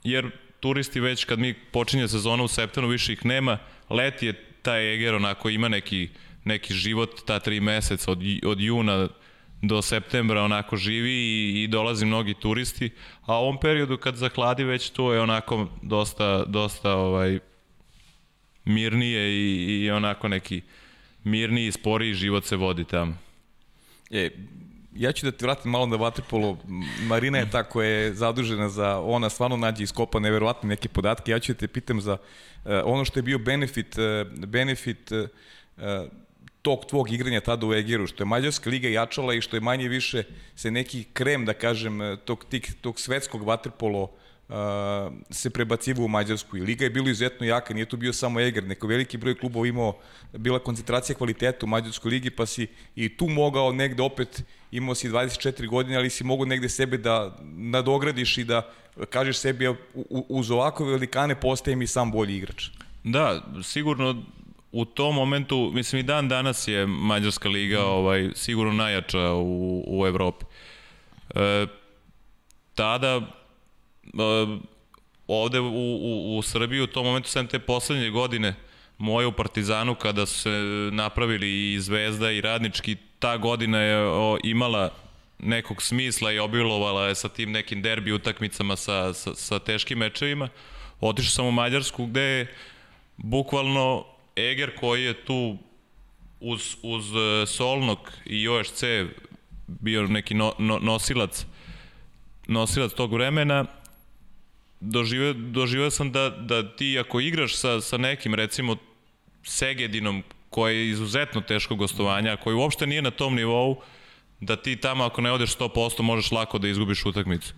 jer 0.03 0.31
turisti 0.59 0.99
već 0.99 1.25
kad 1.25 1.39
mi 1.39 1.53
počinje 1.53 2.07
sezona 2.07 2.43
u 2.43 2.47
septembru 2.47 2.91
više 2.91 3.13
ih 3.13 3.25
nema, 3.25 3.57
let 3.89 4.23
je 4.23 4.33
taj 4.61 4.93
Eger 4.93 5.15
onako 5.15 5.49
ima 5.49 5.67
neki, 5.67 6.09
neki 6.43 6.73
život 6.73 7.25
ta 7.25 7.39
tri 7.39 7.59
meseca 7.59 8.11
od, 8.11 8.19
od 8.45 8.61
juna 8.61 9.07
do 9.61 9.81
septembra 9.81 10.43
onako 10.43 10.77
živi 10.77 11.11
i, 11.11 11.63
i 11.63 11.67
dolazi 11.67 12.05
mnogi 12.05 12.33
turisti, 12.33 12.89
a 13.25 13.39
u 13.39 13.43
ovom 13.43 13.59
periodu 13.59 13.97
kad 13.97 14.15
zahladi 14.15 14.63
već 14.63 14.89
to 14.89 15.13
je 15.13 15.21
onako 15.21 15.67
dosta, 15.81 16.45
dosta 16.45 16.95
ovaj, 16.95 17.39
mirnije 18.65 19.29
i, 19.29 19.83
i 19.83 19.91
onako 19.91 20.27
neki 20.27 20.61
mirniji, 21.23 21.71
sporiji 21.71 22.13
život 22.13 22.45
se 22.45 22.55
vodi 22.55 22.83
tamo. 22.83 23.17
E, 24.11 24.29
ja 24.99 25.11
ću 25.11 25.25
da 25.25 25.31
te 25.31 25.45
vratim 25.45 25.71
malo 25.71 25.85
na 25.85 25.95
vaterpolo. 25.95 26.57
Marina 27.07 27.37
je 27.37 27.51
ta 27.51 27.63
koja 27.63 27.89
je 27.89 28.13
zadužena 28.13 28.69
za, 28.69 28.99
ona 28.99 29.29
stvarno 29.29 29.57
nađe 29.57 29.83
iskopa 29.83 30.19
neverovatne 30.19 30.69
neke 30.69 30.89
podatke. 30.89 31.31
Ja 31.31 31.39
ću 31.39 31.53
da 31.53 31.59
te 31.59 31.67
pitam 31.67 32.01
za 32.01 32.13
uh, 32.13 32.71
ono 32.85 33.05
što 33.05 33.19
je 33.19 33.23
bio 33.23 33.39
benefit, 33.39 33.95
uh, 33.97 34.47
benefit 34.47 35.11
uh, 35.11 35.27
tog 36.61 36.85
tvog 36.85 37.11
igranja 37.11 37.39
tada 37.41 37.65
u 37.65 37.73
Egeru, 37.73 38.07
što 38.07 38.23
je 38.23 38.27
Mađarska 38.27 38.69
liga 38.69 38.87
jačala 38.87 39.33
i 39.33 39.41
što 39.41 39.55
je 39.55 39.61
manje 39.61 39.87
više 39.87 40.23
se 40.55 40.71
neki 40.71 41.03
krem, 41.13 41.45
da 41.45 41.53
kažem, 41.53 41.99
tog, 42.25 42.45
tog, 42.45 42.61
tog 42.81 42.99
svetskog 42.99 43.43
vaterpolo 43.43 44.03
uh, 44.03 44.55
se 45.29 45.49
prebacivo 45.49 46.05
u 46.05 46.07
Mađarsku 46.07 46.57
i 46.57 46.61
liga 46.61 46.83
je 46.83 46.89
bilo 46.89 47.09
izuzetno 47.09 47.45
jaka, 47.47 47.73
nije 47.73 47.85
tu 47.85 47.97
bio 47.97 48.13
samo 48.13 48.39
Eger, 48.39 48.63
neko 48.63 48.87
veliki 48.87 49.17
broj 49.17 49.39
klubova 49.39 49.67
imao, 49.67 49.97
bila 50.33 50.59
koncentracija 50.59 51.15
kvaliteta 51.15 51.65
u 51.65 51.69
Mađarskoj 51.69 52.09
ligi, 52.09 52.29
pa 52.29 52.45
si 52.45 52.67
i 52.95 53.17
tu 53.17 53.27
mogao 53.27 53.71
negde 53.71 54.03
opet, 54.03 54.43
imao 54.71 54.95
si 54.95 55.09
24 55.09 55.67
godine, 55.67 55.97
ali 55.97 56.09
si 56.09 56.23
mogo 56.23 56.45
negde 56.45 56.69
sebe 56.69 56.97
da 56.97 57.37
nadogradiš 57.41 58.37
i 58.37 58.43
da 58.43 58.71
kažeš 59.09 59.37
sebi 59.37 59.75
uz 60.29 60.51
ovakve 60.51 60.85
velikane 60.85 61.39
postajem 61.39 61.81
i 61.81 61.87
sam 61.87 62.11
bolji 62.11 62.35
igrač. 62.35 62.69
Da, 63.03 63.41
sigurno 63.63 64.23
u 64.71 64.85
tom 64.85 65.15
momentu, 65.15 65.71
mislim 65.73 65.99
i 65.99 66.03
dan 66.03 66.29
danas 66.29 66.67
je 66.67 66.85
Mađarska 66.87 67.49
liga 67.49 67.85
ovaj, 67.85 68.29
sigurno 68.35 68.73
najjača 68.73 69.33
u, 69.33 69.83
u 69.87 70.07
Evropi. 70.07 70.45
E, 71.35 71.67
tada 72.75 73.21
ovde 75.27 75.59
u, 75.59 75.65
u, 75.67 76.37
u 76.37 76.41
Srbiji 76.41 76.81
u 76.81 76.87
tom 76.87 77.05
momentu 77.05 77.29
sam 77.29 77.47
te 77.47 77.59
poslednje 77.59 78.09
godine 78.09 78.55
moje 78.99 79.27
u 79.27 79.31
Partizanu 79.31 79.95
kada 79.95 80.25
su 80.25 80.39
se 80.39 80.49
napravili 80.91 81.73
i 81.73 81.79
Zvezda 81.79 82.31
i 82.31 82.41
Radnički, 82.41 82.97
ta 83.19 83.37
godina 83.37 83.79
je 83.79 83.97
o, 83.97 84.37
imala 84.43 84.93
nekog 85.39 85.81
smisla 85.81 86.31
i 86.31 86.39
obilovala 86.39 87.07
je 87.07 87.15
sa 87.15 87.29
tim 87.29 87.51
nekim 87.51 87.81
derbi 87.81 88.11
utakmicama 88.11 88.75
sa, 88.75 89.13
sa, 89.13 89.35
sa 89.35 89.59
teškim 89.59 89.97
mečevima. 89.97 90.49
Otišao 91.01 91.31
sam 91.31 91.45
u 91.45 91.51
Mađarsku 91.51 92.05
gde 92.05 92.21
je 92.21 92.53
bukvalno 93.17 94.05
Eger 94.35 94.75
koji 94.75 95.03
je 95.03 95.25
tu 95.25 95.57
uz, 96.39 96.75
uz 96.81 97.05
e, 97.15 97.45
Solnog 97.45 98.11
i 98.25 98.47
OSC 98.47 98.83
bio 99.67 100.07
neki 100.07 100.33
no, 100.33 100.53
no, 100.57 100.79
nosilac 100.81 101.45
nosilac 102.47 102.93
tog 102.93 103.13
vremena 103.13 103.65
doživio, 104.79 105.33
doživio 105.33 105.91
sam 105.91 106.11
da, 106.11 106.29
da 106.29 106.75
ti 106.75 106.99
ako 106.99 107.19
igraš 107.19 107.55
sa, 107.55 107.81
sa 107.81 107.97
nekim 107.97 108.33
recimo 108.33 108.75
Segedinom 109.43 110.23
koje 110.49 110.75
je 110.75 110.89
izuzetno 110.89 111.41
teško 111.41 111.75
gostovanja, 111.75 112.37
koji 112.37 112.55
uopšte 112.55 112.87
nije 112.87 113.01
na 113.01 113.11
tom 113.11 113.35
nivou, 113.35 113.81
da 114.39 114.55
ti 114.55 114.75
tamo 114.75 115.03
ako 115.03 115.21
ne 115.21 115.31
odeš 115.31 115.55
100% 115.57 116.01
možeš 116.01 116.31
lako 116.31 116.57
da 116.57 116.67
izgubiš 116.67 117.05
utakmicu. 117.05 117.53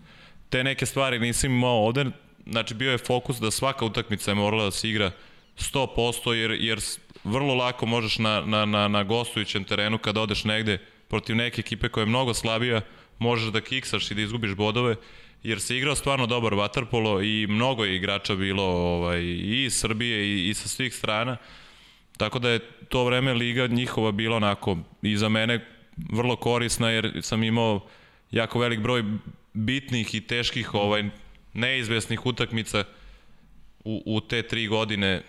Te 0.50 0.64
neke 0.64 0.86
stvari 0.86 1.20
nisam 1.20 1.52
imao 1.52 1.86
ovde, 1.86 2.06
znači 2.46 2.74
bio 2.74 2.92
je 2.92 2.98
fokus 2.98 3.40
da 3.40 3.52
svaka 3.52 3.86
utakmica 3.86 4.32
je 4.32 4.36
morala 4.36 4.64
da 4.64 4.72
se 4.72 4.90
igra 4.90 5.12
100% 5.58 6.32
jer, 6.32 6.52
jer 6.52 6.80
vrlo 7.24 7.56
lako 7.56 7.86
možeš 7.86 8.18
na, 8.18 8.42
na, 8.42 8.66
na, 8.66 8.88
na 8.88 9.04
gostujućem 9.04 9.64
terenu 9.64 9.98
kada 9.98 10.22
odeš 10.22 10.44
negde 10.44 10.78
protiv 11.08 11.36
neke 11.36 11.60
ekipe 11.60 11.90
koja 11.90 12.02
je 12.02 12.06
mnogo 12.06 12.34
slabija, 12.34 12.82
možeš 13.20 13.52
da 13.52 13.62
kiksaš 13.62 14.12
i 14.12 14.16
da 14.16 14.22
izgubiš 14.22 14.56
bodove, 14.56 14.96
jer 15.44 15.62
se 15.62 15.78
igrao 15.78 15.96
stvarno 15.96 16.28
dobar 16.28 16.54
vaterpolo 16.54 17.22
i 17.22 17.48
mnogo 17.50 17.86
je 17.86 17.96
igrača 17.96 18.36
bilo 18.36 18.64
ovaj, 18.64 19.22
i 19.22 19.64
iz 19.66 19.80
Srbije 19.80 20.26
i, 20.26 20.50
i 20.50 20.54
sa 20.54 20.68
svih 20.68 20.96
strana. 20.96 21.38
Tako 22.22 22.40
da 22.40 22.50
je 22.50 22.60
to 22.90 23.04
vreme 23.06 23.34
liga 23.34 23.68
njihova 23.68 24.12
bila 24.12 24.36
onako 24.36 24.78
i 25.02 25.18
za 25.18 25.30
mene 25.30 25.66
vrlo 26.12 26.36
korisna 26.36 26.90
jer 26.90 27.20
sam 27.22 27.44
imao 27.44 27.88
jako 28.32 28.60
velik 28.60 28.80
broj 28.80 29.04
bitnih 29.54 30.16
i 30.16 30.22
teških 30.22 30.74
ovaj 30.74 31.10
neizvesnih 31.54 32.26
utakmica 32.26 32.84
u, 33.84 34.04
u 34.06 34.22
te 34.22 34.42
tri 34.42 34.68
godine 34.68 35.24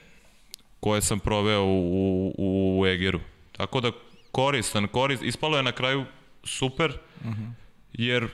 koje 0.80 1.01
sam 1.03 1.18
proveo 1.18 1.64
u, 1.64 2.34
u, 2.38 2.80
u 2.80 2.86
Egeru. 2.86 3.20
Tako 3.53 3.80
da 3.80 3.90
koristan, 4.32 4.88
korist, 4.88 5.22
ispalo 5.22 5.57
je 5.57 5.62
na 5.62 5.72
kraju 5.72 6.05
super, 6.45 6.90
uh 6.90 7.26
-huh. 7.26 7.53
jer 7.93 8.28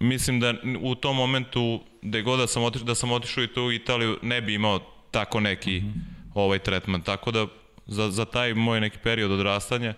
mislim 0.00 0.40
da 0.40 0.54
u 0.80 0.94
tom 0.94 1.16
momentu 1.16 1.80
gde 2.02 2.22
god 2.22 2.38
da 2.38 2.46
sam 2.46 2.62
otišao, 2.62 2.86
da 2.86 2.94
sam 2.94 3.12
otišao 3.12 3.44
i 3.44 3.52
tu 3.52 3.62
u 3.62 3.72
Italiju 3.72 4.18
ne 4.22 4.40
bi 4.40 4.54
imao 4.54 4.78
tako 5.10 5.40
neki 5.40 5.78
uh 5.78 5.84
-huh. 5.84 5.92
ovaj 6.34 6.58
tretman. 6.58 7.02
Tako 7.02 7.30
da 7.30 7.46
za, 7.88 8.10
za 8.10 8.24
taj 8.24 8.54
moj 8.54 8.80
neki 8.80 8.98
period 8.98 9.32
odrastanja 9.32 9.94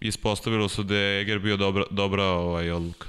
ispostavilo 0.00 0.68
se 0.68 0.82
da 0.82 0.96
je 0.96 1.20
Eger 1.20 1.38
bio 1.38 1.56
dobra, 1.56 1.84
dobra 1.90 2.24
ovaj, 2.24 2.70
odluka. 2.70 3.06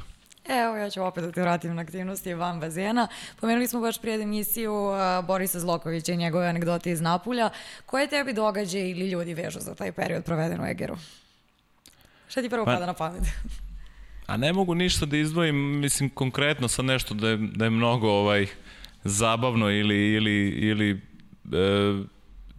Evo, 0.50 0.76
ja 0.76 0.90
ću 0.90 1.04
opet 1.04 1.24
da 1.24 1.32
te 1.32 1.42
vratim 1.42 1.76
na 1.76 1.82
aktivnosti 1.82 2.34
van 2.34 2.60
bazena. 2.60 3.08
Pomenuli 3.42 3.68
smo 3.68 3.82
baš 3.82 4.02
prijed 4.02 4.22
emisiju 4.22 4.74
uh, 4.74 5.26
Borisa 5.26 5.60
Zlokovića 5.60 6.14
i 6.14 6.18
njegove 6.18 6.48
anegdote 6.48 6.92
iz 6.92 7.02
Napulja. 7.02 7.50
Koje 7.86 8.08
tebi 8.08 8.34
događaje 8.34 8.92
ili 8.92 9.10
ljudi 9.10 9.34
vežu 9.34 9.60
za 9.60 9.76
taj 9.76 9.92
period 9.92 10.24
proveden 10.24 10.62
u 10.62 10.66
Egeru? 10.66 10.98
Šta 12.28 12.42
ti 12.42 12.50
prvo 12.50 12.66
pa, 12.66 12.72
pada 12.74 12.86
na 12.86 12.94
pamet? 12.94 13.24
a 14.28 14.38
ne 14.38 14.54
mogu 14.54 14.76
ništa 14.76 15.06
da 15.06 15.18
izdvojim, 15.18 15.80
mislim, 15.80 16.10
konkretno 16.10 16.68
sa 16.68 16.82
nešto 16.82 17.14
da 17.14 17.30
je, 17.30 17.38
da 17.38 17.66
je 17.66 17.70
mnogo 17.70 18.10
ovaj, 18.10 18.48
zabavno 19.04 19.72
ili, 19.72 20.14
ili, 20.14 20.50
ili 20.50 20.92
e, 20.92 22.04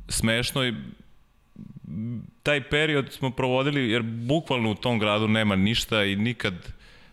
smešno 0.09 0.65
i 0.65 0.75
taj 2.43 2.69
period 2.69 3.13
smo 3.13 3.31
provodili 3.31 3.91
jer 3.91 4.03
bukvalno 4.03 4.71
u 4.71 4.75
tom 4.75 4.99
gradu 4.99 5.29
nema 5.29 5.57
ništa 5.57 6.05
i 6.05 6.17
nikad 6.17 6.55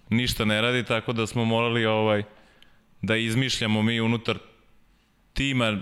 ništa 0.09 0.45
ne 0.45 0.61
radi, 0.61 0.83
tako 0.83 1.13
da 1.13 1.27
smo 1.27 1.45
morali 1.45 1.85
ovaj 1.85 2.23
da 3.01 3.15
izmišljamo 3.15 3.81
mi 3.81 4.01
unutar 4.01 4.37
tima 5.33 5.81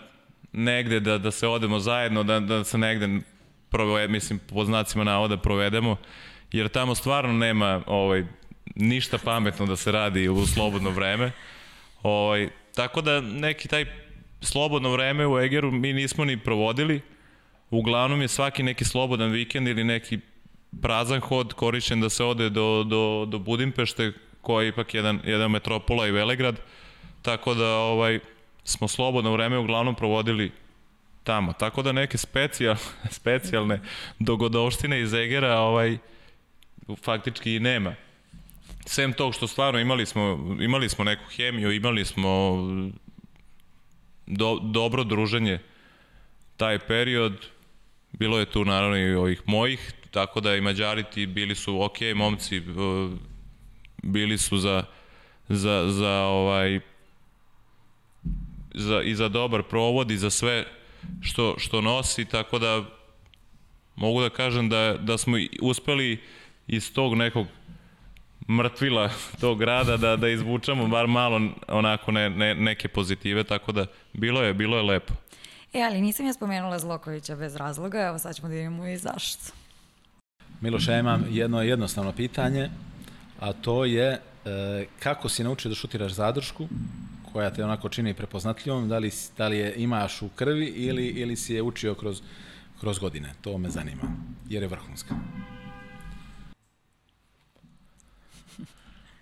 negde 0.52 1.00
da, 1.00 1.18
da 1.18 1.32
se 1.32 1.48
odemo 1.48 1.80
zajedno, 1.80 2.24
da, 2.24 2.40
da 2.40 2.64
se 2.64 2.78
negde 2.78 3.20
provede, 3.70 4.08
mislim, 4.08 4.40
po 4.50 4.66
znacima 4.66 5.04
navoda 5.04 5.38
provedemo, 5.38 5.98
jer 6.52 6.68
tamo 6.70 6.96
stvarno 6.96 7.34
nema 7.34 7.84
ovaj, 7.88 8.24
ništa 8.76 9.18
pametno 9.18 9.66
da 9.66 9.76
se 9.76 9.92
radi 9.92 10.30
u 10.30 10.46
slobodno 10.46 10.90
vreme. 10.90 11.32
Ovaj, 12.04 12.50
tako 12.76 13.02
da 13.02 13.22
neki 13.22 13.68
taj 13.68 13.86
slobodno 14.42 14.92
vreme 14.92 15.28
u 15.28 15.40
Egeru 15.40 15.72
mi 15.72 15.94
nismo 15.94 16.26
ni 16.26 16.38
provodili, 16.38 17.02
uglavnom 17.74 18.22
je 18.22 18.28
svaki 18.28 18.64
neki 18.64 18.86
slobodan 18.86 19.32
vikend 19.32 19.68
ili 19.68 19.84
neki 19.84 20.20
prazan 20.82 21.20
hod 21.20 21.54
korišćen 21.54 22.02
da 22.02 22.10
se 22.10 22.24
ode 22.24 22.50
do, 22.50 22.84
do, 22.84 23.26
do 23.26 23.40
Budimpešte, 23.40 24.14
koja 24.42 24.64
je 24.64 24.70
ipak 24.70 24.94
jedan, 24.94 25.20
jedan 25.24 25.52
metropola 25.52 26.08
i 26.08 26.12
Velegrad, 26.12 26.60
tako 27.22 27.54
da 27.54 27.78
ovaj, 27.78 28.20
smo 28.64 28.88
slobodno 28.88 29.32
vreme 29.32 29.58
uglavnom 29.58 29.96
provodili 29.96 30.52
tamo. 31.24 31.54
Tako 31.54 31.82
da 31.82 31.92
neke 31.92 32.18
specijal, 32.18 32.76
specijalne 33.10 33.82
dogodovštine 34.20 35.02
iz 35.02 35.14
Egera 35.14 35.60
ovaj, 35.60 35.98
faktički 37.02 37.56
i 37.56 37.60
nema. 37.60 37.96
Sem 38.86 39.14
tog 39.14 39.34
što 39.34 39.48
stvarno 39.48 39.80
imali 39.80 40.06
smo, 40.06 40.56
imali 40.60 40.90
smo 40.90 41.04
neku 41.04 41.24
hemiju, 41.36 41.72
imali 41.72 42.06
smo 42.06 42.58
do, 44.26 44.60
dobro 44.62 45.04
druženje 45.04 45.60
taj 46.58 46.80
period, 46.80 47.53
bilo 48.14 48.40
je 48.40 48.46
tu 48.46 48.66
naravno 48.66 48.98
i 48.98 49.16
ovih 49.16 49.42
mojih, 49.46 49.94
tako 50.12 50.42
da 50.42 50.56
i 50.56 50.62
Mađari 50.62 51.04
ti 51.04 51.26
bili 51.26 51.56
su 51.56 51.82
ok, 51.82 51.98
momci 52.16 52.62
bili 54.04 54.38
su 54.38 54.58
za, 54.58 54.84
za, 55.50 55.86
za 55.90 56.12
ovaj 56.12 56.80
za, 58.74 59.02
i 59.02 59.16
za 59.16 59.30
dobar 59.30 59.64
provod 59.64 60.12
i 60.12 60.18
za 60.18 60.30
sve 60.30 60.66
što, 61.22 61.56
što 61.58 61.82
nosi, 61.82 62.26
tako 62.26 62.60
da 62.60 62.84
mogu 63.96 64.22
da 64.22 64.30
kažem 64.30 64.70
da, 64.70 64.98
da 65.00 65.18
smo 65.18 65.38
uspeli 65.62 66.20
iz 66.68 66.94
tog 66.94 67.16
nekog 67.16 67.48
mrtvila 68.50 69.10
tog 69.42 69.60
grada 69.60 69.98
da, 69.98 70.16
da 70.16 70.30
izvučamo 70.30 70.88
bar 70.88 71.08
malo 71.08 71.42
onako 71.68 72.12
ne, 72.12 72.30
ne, 72.30 72.56
neke 72.56 72.88
pozitive, 72.88 73.44
tako 73.44 73.72
da 73.72 73.86
bilo 74.14 74.42
je, 74.42 74.54
bilo 74.54 74.78
je 74.78 74.84
lepo. 74.84 75.14
E, 75.74 75.82
ali 75.82 76.02
nisam 76.02 76.26
ja 76.26 76.34
spomenula 76.34 76.80
Zlokovića 76.80 77.36
bez 77.36 77.56
razloga, 77.56 78.02
evo 78.02 78.20
sad 78.20 78.36
ćemo 78.36 78.48
da 78.48 78.54
vidimo 78.54 78.88
i 78.88 78.98
zašto. 78.98 79.54
Miloš, 80.62 80.88
ja 80.88 81.00
imam 81.00 81.26
jedno 81.30 81.62
jednostavno 81.62 82.12
pitanje, 82.12 82.70
a 83.40 83.54
to 83.54 83.86
je 83.86 84.12
e, 84.12 84.20
kako 85.00 85.30
si 85.30 85.44
naučio 85.44 85.70
da 85.70 85.76
šutiraš 85.76 86.12
zadršku, 86.12 86.68
koja 87.32 87.50
te 87.50 87.64
onako 87.64 87.90
čini 87.90 88.14
prepoznatljivom, 88.14 88.90
da 88.90 88.98
li, 88.98 89.12
da 89.38 89.48
li 89.48 89.58
je 89.58 89.74
imaš 89.76 90.22
u 90.22 90.30
krvi 90.30 90.66
ili, 90.66 91.08
ili 91.08 91.36
si 91.36 91.54
je 91.54 91.62
učio 91.62 91.96
kroz, 91.96 92.22
kroz 92.80 93.00
godine? 93.00 93.34
To 93.42 93.58
me 93.58 93.70
zanima, 93.70 94.04
jer 94.50 94.64
je 94.64 94.70
vrhunska. 94.70 95.16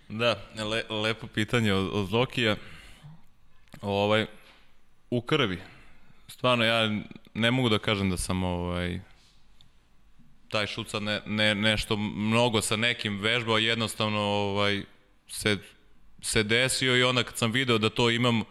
Da, 0.09 0.35
le, 0.55 0.83
lepo 0.89 1.27
pitanje 1.27 1.73
od, 1.73 1.89
od 1.93 2.09
Zokija. 2.09 2.55
Ovaj, 3.81 4.25
u 5.09 5.21
krvi. 5.21 5.59
Stvarno, 6.41 6.65
ja 6.65 6.89
ne 7.33 7.51
mogu 7.51 7.69
da 7.69 7.79
kažem 7.79 8.09
da 8.09 8.17
sam 8.17 8.43
ovaj, 8.43 8.99
taj 10.49 10.67
šut 10.67 10.89
sad 10.89 11.03
ne, 11.03 11.21
ne, 11.25 11.55
nešto 11.55 11.97
mnogo 11.97 12.61
sa 12.61 12.75
nekim 12.75 13.19
vežbao, 13.19 13.57
jednostavno 13.57 14.19
ovaj, 14.19 14.83
se, 15.27 15.57
se 16.21 16.43
desio 16.43 16.97
i 16.97 17.03
onda 17.03 17.23
kad 17.23 17.37
sam 17.37 17.51
video 17.51 17.77
da 17.77 17.89
to 17.89 18.09
imam 18.09 18.43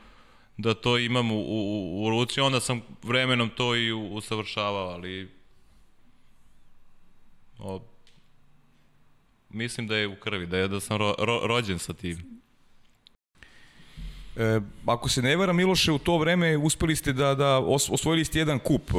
da 0.57 0.74
to 0.74 0.99
imam 0.99 1.32
u, 1.32 1.38
u, 1.38 2.05
u 2.05 2.11
ruci, 2.11 2.41
onda 2.41 2.61
sam 2.61 2.82
vremenom 3.03 3.51
to 3.51 3.76
i 3.76 3.93
usavršavao, 3.93 4.88
ali 4.88 5.30
o, 7.59 7.82
mislim 9.49 9.86
da 9.86 9.97
je 9.97 10.09
u 10.09 10.16
krvi, 10.16 10.47
da 10.47 10.59
je 10.59 10.68
da 10.68 10.80
sam 10.80 10.97
ro, 10.97 11.14
ro, 11.18 11.41
rođen 11.45 11.78
sa 11.78 11.93
tim. 11.93 12.39
E, 14.41 14.61
ako 14.86 15.09
se 15.09 15.22
ne 15.22 15.36
vara 15.36 15.53
Miloše, 15.53 15.93
u 15.93 15.99
to 15.99 16.18
vreme 16.18 16.57
uspeli 16.57 16.97
ste 16.97 17.12
da, 17.12 17.34
da 17.34 17.59
osvojili 17.91 18.24
ste 18.24 18.38
jedan 18.38 18.59
kup, 18.59 18.91
e, 18.91 18.95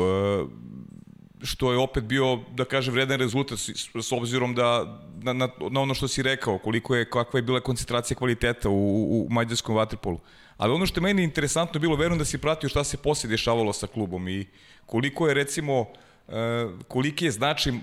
što 1.44 1.72
je 1.72 1.78
opet 1.78 2.04
bio, 2.04 2.40
da 2.54 2.66
kažem, 2.66 2.94
vredan 2.94 3.20
rezultat 3.20 3.60
s, 3.60 3.70
s 3.96 4.12
obzirom 4.12 4.54
da, 4.56 5.00
na, 5.22 5.34
na, 5.34 5.50
na 5.70 5.82
ono 5.82 5.94
što 5.94 6.08
si 6.08 6.22
rekao, 6.22 6.58
koliko 6.58 6.96
je, 6.96 7.10
kakva 7.10 7.40
je 7.40 7.44
bila 7.44 7.60
koncentracija 7.60 8.18
kvaliteta 8.18 8.70
u, 8.70 8.74
u, 8.74 9.26
u 9.26 9.28
mađarskom 9.30 9.76
vaterpolu. 9.76 10.20
Ali 10.58 10.74
ono 10.74 10.86
što 10.86 11.00
je 11.00 11.04
meni 11.04 11.24
interesantno 11.24 11.80
bilo, 11.80 11.96
verujem 11.96 12.20
da 12.20 12.26
si 12.26 12.38
pratio 12.38 12.70
šta 12.70 12.84
se 12.84 12.98
posle 12.98 13.30
dešavalo 13.30 13.74
sa 13.74 13.88
klubom 13.88 14.28
i 14.28 14.46
koliko 14.86 15.28
je 15.28 15.34
recimo, 15.34 15.86
e, 16.28 16.68
koliki 16.88 17.26
je 17.26 17.32
značaj 17.32 17.74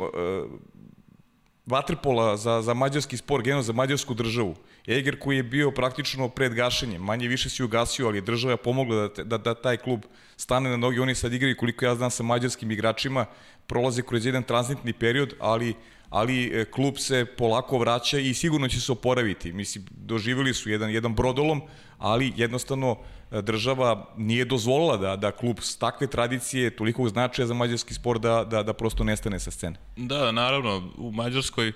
vaterpola 1.68 2.36
za, 2.36 2.62
za 2.62 2.74
mađarski 2.74 3.16
sport, 3.16 3.44
geno 3.44 3.62
za 3.62 3.72
mađarsku 3.72 4.14
državu. 4.14 4.54
Eger 4.86 5.18
koji 5.18 5.36
je 5.36 5.42
bio 5.42 5.70
praktično 5.70 6.28
pred 6.28 6.54
gašenjem, 6.54 7.02
manje 7.02 7.28
više 7.28 7.50
si 7.50 7.62
ugasio, 7.62 8.06
ali 8.06 8.18
je 8.18 8.22
država 8.22 8.56
pomogla 8.56 9.08
da, 9.08 9.24
da, 9.24 9.38
da 9.38 9.54
taj 9.54 9.76
klub 9.76 10.00
stane 10.36 10.70
na 10.70 10.76
noge. 10.76 11.00
Oni 11.00 11.14
sad 11.14 11.32
igraju, 11.32 11.56
koliko 11.56 11.84
ja 11.84 11.94
znam, 11.94 12.10
sa 12.10 12.22
mađarskim 12.22 12.70
igračima, 12.70 13.26
prolaze 13.66 14.02
kroz 14.02 14.26
jedan 14.26 14.42
transitni 14.42 14.92
period, 14.92 15.34
ali 15.40 15.74
ali 16.10 16.60
e, 16.60 16.64
klub 16.64 16.94
se 16.98 17.24
polako 17.24 17.78
vraća 17.78 18.18
i 18.18 18.34
sigurno 18.34 18.68
će 18.68 18.80
se 18.80 18.92
oporaviti. 18.92 19.52
Mislim, 19.52 19.84
doživjeli 19.90 20.54
su 20.54 20.70
jedan, 20.70 20.90
jedan 20.90 21.14
brodolom, 21.14 21.62
ali 21.98 22.32
jednostavno 22.36 22.96
e, 23.30 23.42
država 23.42 24.08
nije 24.16 24.44
dozvolila 24.44 24.96
da, 24.96 25.16
da 25.16 25.30
klub 25.30 25.58
s 25.60 25.76
takve 25.76 26.06
tradicije, 26.06 26.76
toliko 26.76 27.08
značaja 27.08 27.46
za 27.46 27.54
mađarski 27.54 27.94
sport 27.94 28.22
da, 28.22 28.44
da, 28.44 28.62
da 28.62 28.72
prosto 28.72 29.04
nestane 29.04 29.40
sa 29.40 29.50
scene. 29.50 29.76
Da, 29.96 30.32
naravno, 30.32 30.90
u 30.96 31.12
Mađarskoj 31.12 31.72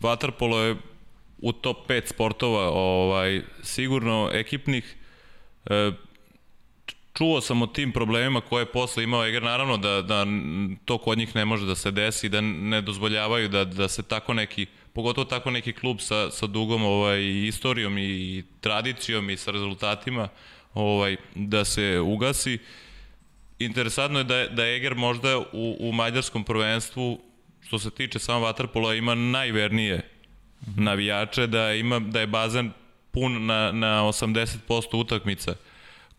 Waterpolo 0.00 0.56
je 0.56 0.76
u 1.38 1.52
top 1.52 1.76
5 1.88 2.06
sportova 2.06 2.70
ovaj, 2.70 3.42
sigurno 3.62 4.30
ekipnih. 4.32 4.96
E, 5.66 5.92
čuo 7.14 7.40
sam 7.40 7.62
o 7.62 7.66
tim 7.66 7.92
problemima 7.92 8.40
koje 8.40 8.62
je 8.62 8.72
posle 8.72 9.04
imao 9.04 9.26
Eger, 9.26 9.42
naravno 9.42 9.76
da, 9.76 10.02
da 10.02 10.26
to 10.84 10.98
kod 10.98 11.18
njih 11.18 11.36
ne 11.36 11.44
može 11.44 11.66
da 11.66 11.74
se 11.74 11.90
desi, 11.90 12.28
da 12.28 12.40
ne 12.40 12.80
dozvoljavaju 12.80 13.48
da, 13.48 13.64
da 13.64 13.88
se 13.88 14.02
tako 14.02 14.34
neki, 14.34 14.66
pogotovo 14.92 15.24
tako 15.24 15.50
neki 15.50 15.72
klub 15.72 16.00
sa, 16.00 16.30
sa 16.30 16.46
dugom 16.46 16.84
ovaj, 16.84 17.46
istorijom 17.46 17.98
i 17.98 18.44
tradicijom 18.60 19.30
i 19.30 19.36
sa 19.36 19.50
rezultatima, 19.50 20.28
ovaj, 20.74 21.16
da 21.34 21.64
se 21.64 22.00
ugasi. 22.00 22.58
Interesantno 23.58 24.18
je 24.18 24.24
da, 24.24 24.46
da 24.46 24.66
Eger 24.66 24.94
možda 24.94 25.38
u, 25.38 25.76
u 25.80 25.92
mađarskom 25.92 26.44
prvenstvu, 26.44 27.20
što 27.60 27.78
se 27.78 27.90
tiče 27.90 28.18
samo 28.18 28.46
Waterpola, 28.46 28.98
ima 28.98 29.14
najvernije 29.14 30.08
navijače, 30.76 31.46
da, 31.46 31.72
ima, 31.72 31.98
da 31.98 32.20
je 32.20 32.26
bazen 32.26 32.70
pun 33.10 33.46
na, 33.46 33.72
na 33.72 34.02
80% 34.02 34.96
utakmica 34.96 35.54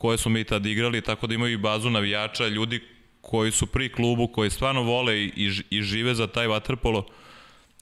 koje 0.04 0.18
smo 0.18 0.32
mi 0.32 0.44
tad 0.44 0.66
igrali, 0.66 1.02
tako 1.02 1.28
da 1.28 1.34
imaju 1.34 1.54
i 1.54 1.58
bazu 1.58 1.90
navijača, 1.90 2.48
ljudi 2.48 2.82
koji 3.22 3.52
su 3.52 3.66
pri 3.66 3.90
klubu, 3.90 4.28
koji 4.28 4.50
stvarno 4.50 4.82
vole 4.82 5.18
i, 5.24 5.52
i 5.70 5.82
žive 5.82 6.16
za 6.16 6.28
taj 6.28 6.48
vaterpolo. 6.48 7.06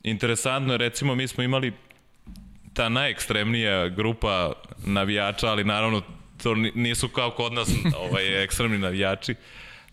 Interesantno 0.03 0.73
je, 0.73 0.77
recimo, 0.77 1.15
mi 1.15 1.27
smo 1.27 1.43
imali 1.43 1.73
ta 2.73 2.89
najekstremnija 2.89 3.89
grupa 3.89 4.53
navijača, 4.85 5.47
ali 5.47 5.63
naravno 5.63 6.01
to 6.43 6.55
nisu 6.55 7.09
kao 7.09 7.31
kod 7.31 7.53
nas 7.53 7.69
ovaj, 8.05 8.43
ekstremni 8.43 8.77
navijači. 8.77 9.35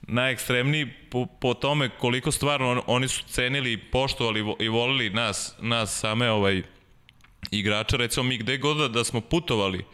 Najekstremniji 0.02 0.86
po, 1.10 1.26
po 1.26 1.54
tome 1.54 1.88
koliko 1.88 2.30
stvarno 2.30 2.70
on, 2.70 2.80
oni 2.86 3.08
su 3.08 3.24
cenili, 3.24 3.76
poštovali 3.76 4.54
i 4.60 4.68
volili 4.68 5.10
nas, 5.10 5.54
nas 5.60 6.00
same 6.00 6.30
ovaj, 6.30 6.62
igrača. 7.50 7.96
Recimo 7.96 8.24
mi 8.24 8.38
gde 8.38 8.58
god 8.58 8.76
da, 8.76 8.88
da 8.88 9.04
smo 9.04 9.20
putovali, 9.20 9.84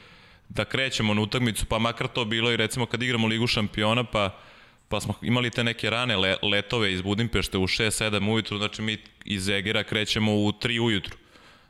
da 0.55 0.65
krećemo 0.65 1.15
na 1.15 1.23
utakmicu, 1.23 1.67
pa 1.67 1.79
makar 1.79 2.09
to 2.09 2.25
bilo 2.25 2.53
i 2.53 2.57
recimo 2.57 2.87
kad 2.87 3.03
igramo 3.03 3.27
Ligu 3.27 3.47
šampiona, 3.47 4.05
pa 4.05 4.41
pa 4.89 5.01
smo 5.01 5.15
imali 5.23 5.51
te 5.51 5.65
neke 5.65 5.91
rane 5.91 6.17
le, 6.17 6.37
letove 6.43 6.93
iz 6.93 7.03
Budimpešte 7.03 7.59
u 7.59 7.67
6-7 7.67 8.33
ujutru, 8.33 8.59
znači 8.59 8.83
mi 8.83 8.99
iz 9.25 9.49
Egera 9.49 9.85
krećemo 9.85 10.35
u 10.35 10.53
3 10.53 10.81
ujutru. 10.81 11.17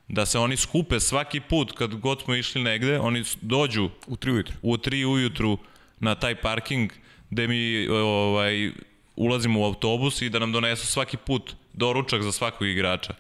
Da 0.09 0.27
se 0.27 0.39
oni 0.39 0.57
skupe 0.57 1.01
svaki 1.01 1.41
put 1.41 1.73
kad 1.73 1.95
god 1.95 2.23
smo 2.23 2.35
išli 2.35 2.63
negde, 2.63 2.99
oni 2.99 3.25
dođu 3.41 3.91
u 4.07 4.17
3 4.17 4.31
ujutru, 4.33 4.55
u 4.63 4.77
3 4.77 5.05
ujutru 5.05 5.59
na 6.01 6.15
taj 6.15 6.35
parking 6.35 6.93
gde 7.31 7.49
mi 7.49 7.89
ovaj, 7.89 8.71
ulazimo 9.17 9.61
u 9.61 9.65
autobus 9.65 10.23
i 10.23 10.29
da 10.29 10.39
nam 10.39 10.53
donesu 10.53 10.87
svaki 10.87 11.17
put 11.17 11.55
doručak 11.73 12.23
za 12.23 12.33
svakog 12.33 12.69
igrača. 12.69 13.15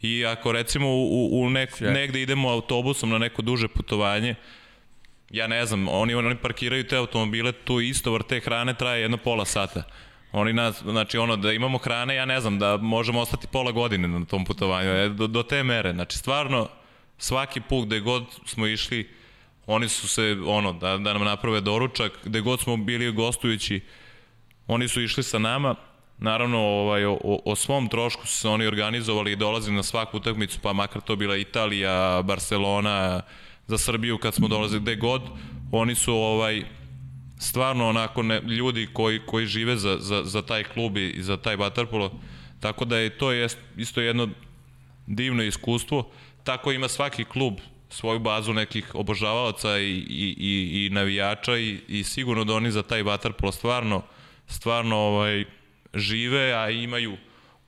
I 0.00 0.26
ako 0.26 0.52
recimo 0.52 0.88
u, 0.88 1.28
u 1.32 1.50
nek, 1.50 1.80
negde 1.80 2.22
idemo 2.22 2.50
autobusom 2.50 3.10
na 3.10 3.18
neko 3.18 3.42
duže 3.42 3.68
putovanje, 3.68 4.34
ja 5.34 5.46
ne 5.46 5.66
znam, 5.66 5.88
oni, 5.88 6.14
oni 6.14 6.36
parkiraju 6.36 6.86
te 6.86 6.96
automobile, 6.96 7.52
tu 7.52 7.80
isto 7.80 8.12
vrte 8.12 8.40
hrane 8.40 8.74
traje 8.74 9.02
jedno 9.02 9.16
pola 9.16 9.44
sata. 9.44 9.82
Oni 10.32 10.52
nas, 10.52 10.82
znači 10.82 11.18
ono, 11.18 11.36
da 11.36 11.52
imamo 11.52 11.78
hrane, 11.78 12.14
ja 12.14 12.24
ne 12.24 12.40
znam, 12.40 12.58
da 12.58 12.76
možemo 12.76 13.20
ostati 13.20 13.46
pola 13.46 13.72
godine 13.72 14.08
na 14.08 14.24
tom 14.24 14.44
putovanju, 14.44 14.90
e, 14.90 15.08
do, 15.08 15.26
do 15.26 15.42
te 15.42 15.62
mere. 15.62 15.92
Znači, 15.92 16.18
stvarno, 16.18 16.68
svaki 17.18 17.60
put 17.60 17.86
gde 17.86 18.00
god 18.00 18.24
smo 18.46 18.66
išli, 18.66 19.08
oni 19.66 19.88
su 19.88 20.08
se, 20.08 20.36
ono, 20.46 20.72
da, 20.72 20.96
da 20.98 21.12
nam 21.12 21.24
naprave 21.24 21.60
doručak, 21.60 22.12
gde 22.24 22.40
god 22.40 22.60
smo 22.60 22.76
bili 22.76 23.12
gostujući, 23.12 23.80
oni 24.66 24.88
su 24.88 25.02
išli 25.02 25.22
sa 25.22 25.38
nama, 25.38 25.74
naravno 26.18 26.58
ovaj, 26.58 27.04
o, 27.04 27.18
o 27.44 27.56
svom 27.56 27.88
trošku 27.88 28.26
su 28.26 28.38
se 28.38 28.48
oni 28.48 28.66
organizovali 28.66 29.32
i 29.32 29.36
dolazili 29.36 29.76
na 29.76 29.82
svaku 29.82 30.16
utakmicu, 30.16 30.58
pa 30.62 30.72
makar 30.72 31.02
to 31.02 31.16
bila 31.16 31.36
Italija, 31.36 32.22
Barcelona, 32.22 33.22
za 33.66 33.78
Srbiju 33.78 34.18
kad 34.18 34.34
smo 34.34 34.48
dolazili. 34.48 34.80
Gde 34.80 34.96
god, 34.96 35.22
oni 35.72 35.94
su 35.94 36.14
ovaj 36.14 36.64
stvarno 37.38 37.88
onako 37.88 38.22
ne, 38.22 38.40
ljudi 38.40 38.88
koji, 38.92 39.20
koji 39.26 39.46
žive 39.46 39.76
za, 39.76 39.96
za, 40.00 40.24
za 40.24 40.42
taj 40.42 40.64
klub 40.64 40.96
i 40.96 41.22
za 41.22 41.36
taj 41.36 41.56
vaterpolo, 41.56 42.12
tako 42.60 42.84
da 42.84 42.98
je 42.98 43.18
to 43.18 43.32
jest, 43.32 43.58
isto 43.76 44.00
jedno 44.00 44.28
divno 45.06 45.42
iskustvo, 45.42 46.10
tako 46.44 46.72
ima 46.72 46.88
svaki 46.88 47.24
klub 47.24 47.54
svoju 47.88 48.18
bazu 48.18 48.52
nekih 48.52 48.94
obožavaoca 48.94 49.78
i, 49.78 49.90
i, 49.92 50.34
i, 50.38 50.86
i 50.86 50.90
navijača 50.90 51.56
i, 51.58 51.80
i 51.88 52.04
sigurno 52.04 52.44
da 52.44 52.54
oni 52.54 52.70
za 52.70 52.82
taj 52.82 53.02
vaterpolo 53.02 53.52
stvarno, 53.52 54.02
stvarno 54.46 54.96
ovaj, 54.96 55.44
žive, 55.94 56.52
a 56.52 56.70
imaju 56.70 57.16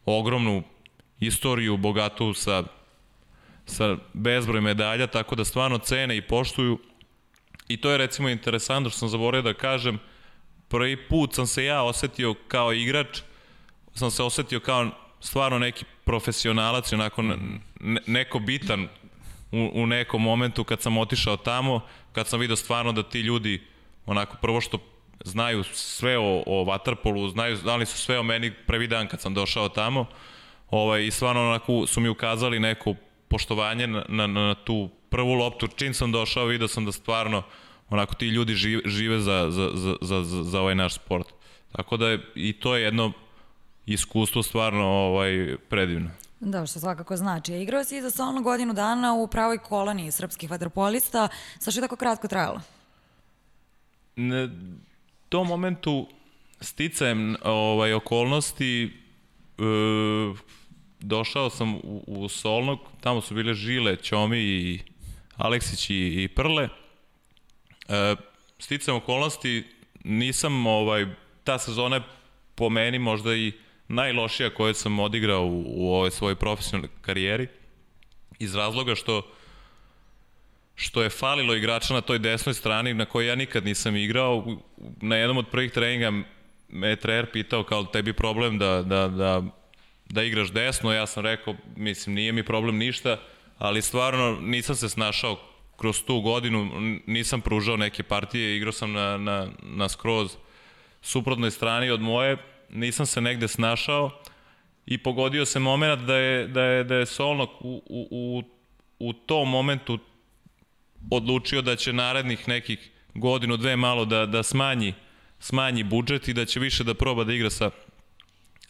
ogromnu 0.04 0.62
istoriju 1.20 1.76
bogatu 1.76 2.34
sa 2.34 2.64
sa 3.66 3.96
bezbroj 4.12 4.60
medalja, 4.60 5.06
tako 5.06 5.34
da 5.34 5.44
stvarno 5.44 5.78
cene 5.78 6.16
i 6.16 6.22
poštuju. 6.22 6.78
I 7.68 7.76
to 7.76 7.90
je 7.90 7.98
recimo 7.98 8.28
interesantno 8.28 8.90
što 8.90 8.98
sam 8.98 9.08
zaboravio 9.08 9.52
da 9.52 9.58
kažem, 9.58 9.98
prvi 10.68 11.08
put 11.08 11.34
sam 11.34 11.46
se 11.46 11.64
ja 11.64 11.82
osetio 11.82 12.34
kao 12.48 12.72
igrač, 12.72 13.20
sam 13.94 14.10
se 14.10 14.22
osetio 14.22 14.60
kao 14.60 14.90
stvarno 15.20 15.58
neki 15.58 15.84
profesionalac, 16.04 16.92
onako 16.92 17.22
ne, 17.22 17.36
neko 18.06 18.38
bitan 18.38 18.88
u, 19.52 19.70
u 19.74 19.86
nekom 19.86 20.22
momentu 20.22 20.64
kad 20.64 20.82
sam 20.82 20.98
otišao 20.98 21.36
tamo, 21.36 21.80
kad 22.12 22.26
sam 22.26 22.40
vidio 22.40 22.56
stvarno 22.56 22.92
da 22.92 23.02
ti 23.02 23.20
ljudi, 23.20 23.62
onako 24.06 24.36
prvo 24.40 24.60
što 24.60 24.78
znaju 25.24 25.64
sve 25.64 26.18
o, 26.18 26.42
o 26.46 26.64
Waterpolu, 26.64 27.30
znaju, 27.30 27.56
znali 27.56 27.86
su 27.86 27.98
sve 27.98 28.18
o 28.18 28.22
meni 28.22 28.52
prvi 28.66 28.86
dan 28.86 29.08
kad 29.08 29.20
sam 29.20 29.34
došao 29.34 29.68
tamo, 29.68 30.06
ovaj, 30.70 31.04
i 31.06 31.10
stvarno 31.10 31.48
onako 31.48 31.86
su 31.86 32.00
mi 32.00 32.08
ukazali 32.08 32.60
neku 32.60 32.96
poštovanje 33.28 33.86
na, 33.86 34.04
na, 34.08 34.26
na 34.26 34.54
tu 34.54 34.88
prvu 35.10 35.34
loptu. 35.34 35.68
Čim 35.68 35.94
sam 35.94 36.12
došao, 36.12 36.44
vidio 36.44 36.68
sam 36.68 36.84
da 36.84 36.92
stvarno 36.92 37.42
onako 37.90 38.14
ti 38.14 38.26
ljudi 38.26 38.54
žive, 38.54 38.82
žive 38.84 39.20
za, 39.20 39.50
za, 39.50 39.70
za, 39.74 39.96
za, 40.00 40.42
za 40.42 40.60
ovaj 40.60 40.74
naš 40.74 40.94
sport. 40.94 41.26
Tako 41.72 41.96
da 41.96 42.08
je, 42.08 42.20
i 42.34 42.52
to 42.52 42.76
je 42.76 42.82
jedno 42.82 43.12
iskustvo 43.86 44.42
stvarno 44.42 44.86
ovaj, 44.86 45.56
predivno. 45.68 46.10
Da, 46.40 46.66
što 46.66 46.80
svakako 46.80 47.16
znači. 47.16 47.54
Igrao 47.54 47.84
si 47.84 48.02
za 48.02 48.10
solno 48.10 48.42
godinu 48.42 48.74
dana 48.74 49.14
u 49.14 49.28
pravoj 49.28 49.58
koloniji 49.58 50.10
srpskih 50.10 50.50
vaterpolista. 50.50 51.28
Sa 51.58 51.70
što 51.70 51.80
je 51.80 51.82
tako 51.82 51.96
kratko 51.96 52.28
trajalo? 52.28 52.60
Ne, 54.16 54.48
to 55.28 55.44
momentu 55.44 56.06
sticajem 56.60 57.36
ovaj, 57.44 57.92
okolnosti 57.92 58.84
e, 58.84 59.62
došao 61.00 61.50
sam 61.50 61.74
u, 61.74 62.04
u 62.06 62.28
Solnog, 62.28 62.78
tamo 63.00 63.20
su 63.20 63.34
bile 63.34 63.54
Žile, 63.54 63.96
Ćomi 63.96 64.38
i 64.38 64.78
Aleksić 65.36 65.90
i, 65.90 66.22
i 66.22 66.28
Prle. 66.28 66.68
E, 67.88 68.16
sticam 68.58 68.96
okolnosti, 68.96 69.64
nisam, 70.04 70.66
ovaj, 70.66 71.06
ta 71.44 71.58
sezona 71.58 71.96
je 71.96 72.02
po 72.54 72.68
meni 72.68 72.98
možda 72.98 73.34
i 73.34 73.52
najlošija 73.88 74.54
koju 74.54 74.74
sam 74.74 74.98
odigrao 74.98 75.46
u, 75.46 75.64
u 75.66 75.94
ovoj 75.94 76.10
svojoj 76.10 76.34
profesionalnoj 76.34 76.90
karijeri, 77.02 77.48
iz 78.38 78.54
razloga 78.54 78.94
što 78.94 79.22
što 80.76 81.02
je 81.02 81.10
falilo 81.10 81.54
igrača 81.54 81.94
na 81.94 82.00
toj 82.00 82.18
desnoj 82.18 82.54
strani 82.54 82.94
na 82.94 83.04
kojoj 83.04 83.28
ja 83.28 83.34
nikad 83.34 83.64
nisam 83.64 83.96
igrao. 83.96 84.56
Na 85.00 85.16
jednom 85.16 85.36
od 85.36 85.46
prvih 85.50 85.72
treninga 85.72 86.12
me 86.68 86.96
trener 86.96 87.32
pitao 87.32 87.64
kao 87.64 87.84
tebi 87.84 88.12
problem 88.12 88.58
da, 88.58 88.82
da, 88.82 89.08
da 89.08 89.42
da 90.08 90.22
igraš 90.22 90.52
desno, 90.52 90.92
ja 90.92 91.06
sam 91.06 91.24
rekao, 91.24 91.54
mislim, 91.76 92.14
nije 92.14 92.32
mi 92.32 92.42
problem 92.42 92.76
ništa, 92.76 93.20
ali 93.58 93.82
stvarno 93.82 94.38
nisam 94.40 94.76
se 94.76 94.88
snašao 94.88 95.38
kroz 95.76 96.02
tu 96.02 96.20
godinu, 96.20 96.70
nisam 97.06 97.40
pružao 97.40 97.76
neke 97.76 98.02
partije, 98.02 98.56
igrao 98.56 98.72
sam 98.72 98.92
na, 98.92 99.18
na, 99.18 99.48
na 99.62 99.88
skroz 99.88 100.36
suprotnoj 101.02 101.50
strani 101.50 101.90
od 101.90 102.00
moje, 102.00 102.36
nisam 102.70 103.06
se 103.06 103.20
negde 103.20 103.48
snašao 103.48 104.10
i 104.86 104.98
pogodio 104.98 105.44
se 105.44 105.58
moment 105.58 106.02
da 106.02 106.16
je, 106.16 106.48
da 106.48 106.62
je, 106.62 106.84
da 106.84 106.94
je 106.94 107.06
Solnok 107.06 107.50
u, 107.60 107.82
u, 107.86 108.08
u, 108.10 108.42
u 108.98 109.12
tom 109.12 109.50
momentu 109.50 109.98
odlučio 111.10 111.62
da 111.62 111.76
će 111.76 111.92
narednih 111.92 112.48
nekih 112.48 112.90
godinu, 113.14 113.56
dve 113.56 113.76
malo 113.76 114.04
da, 114.04 114.26
da 114.26 114.42
smanji, 114.42 114.94
smanji 115.38 115.84
budžet 115.84 116.28
i 116.28 116.34
da 116.34 116.44
će 116.44 116.60
više 116.60 116.84
da 116.84 116.94
proba 116.94 117.24
da 117.24 117.32
igra 117.32 117.50
sa 117.50 117.70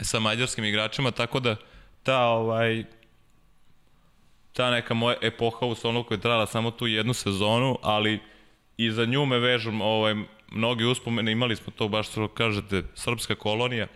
sa 0.01 0.21
mađarskim 0.21 0.65
igračima, 0.65 1.11
tako 1.11 1.41
da 1.41 1.57
ta 2.03 2.21
ovaj 2.21 2.85
ta 4.53 4.71
neka 4.71 4.95
moja 4.95 5.17
epoha 5.23 5.67
u 5.67 5.75
Solnovu 5.75 6.05
koja 6.05 6.17
je 6.17 6.21
trajala 6.21 6.47
samo 6.47 6.71
tu 6.71 6.87
jednu 6.87 7.15
sezonu, 7.15 7.79
ali 7.83 8.21
i 8.77 8.91
za 8.91 9.05
nju 9.05 9.27
me 9.27 9.39
vežu 9.39 9.73
ovaj, 9.83 10.15
mnogi 10.53 10.85
uspomene, 10.85 11.33
imali 11.33 11.57
smo 11.57 11.73
to 11.77 11.89
baš 11.89 12.09
što 12.09 12.29
kažete, 12.29 12.83
srpska 12.95 13.35
kolonija, 13.35 13.87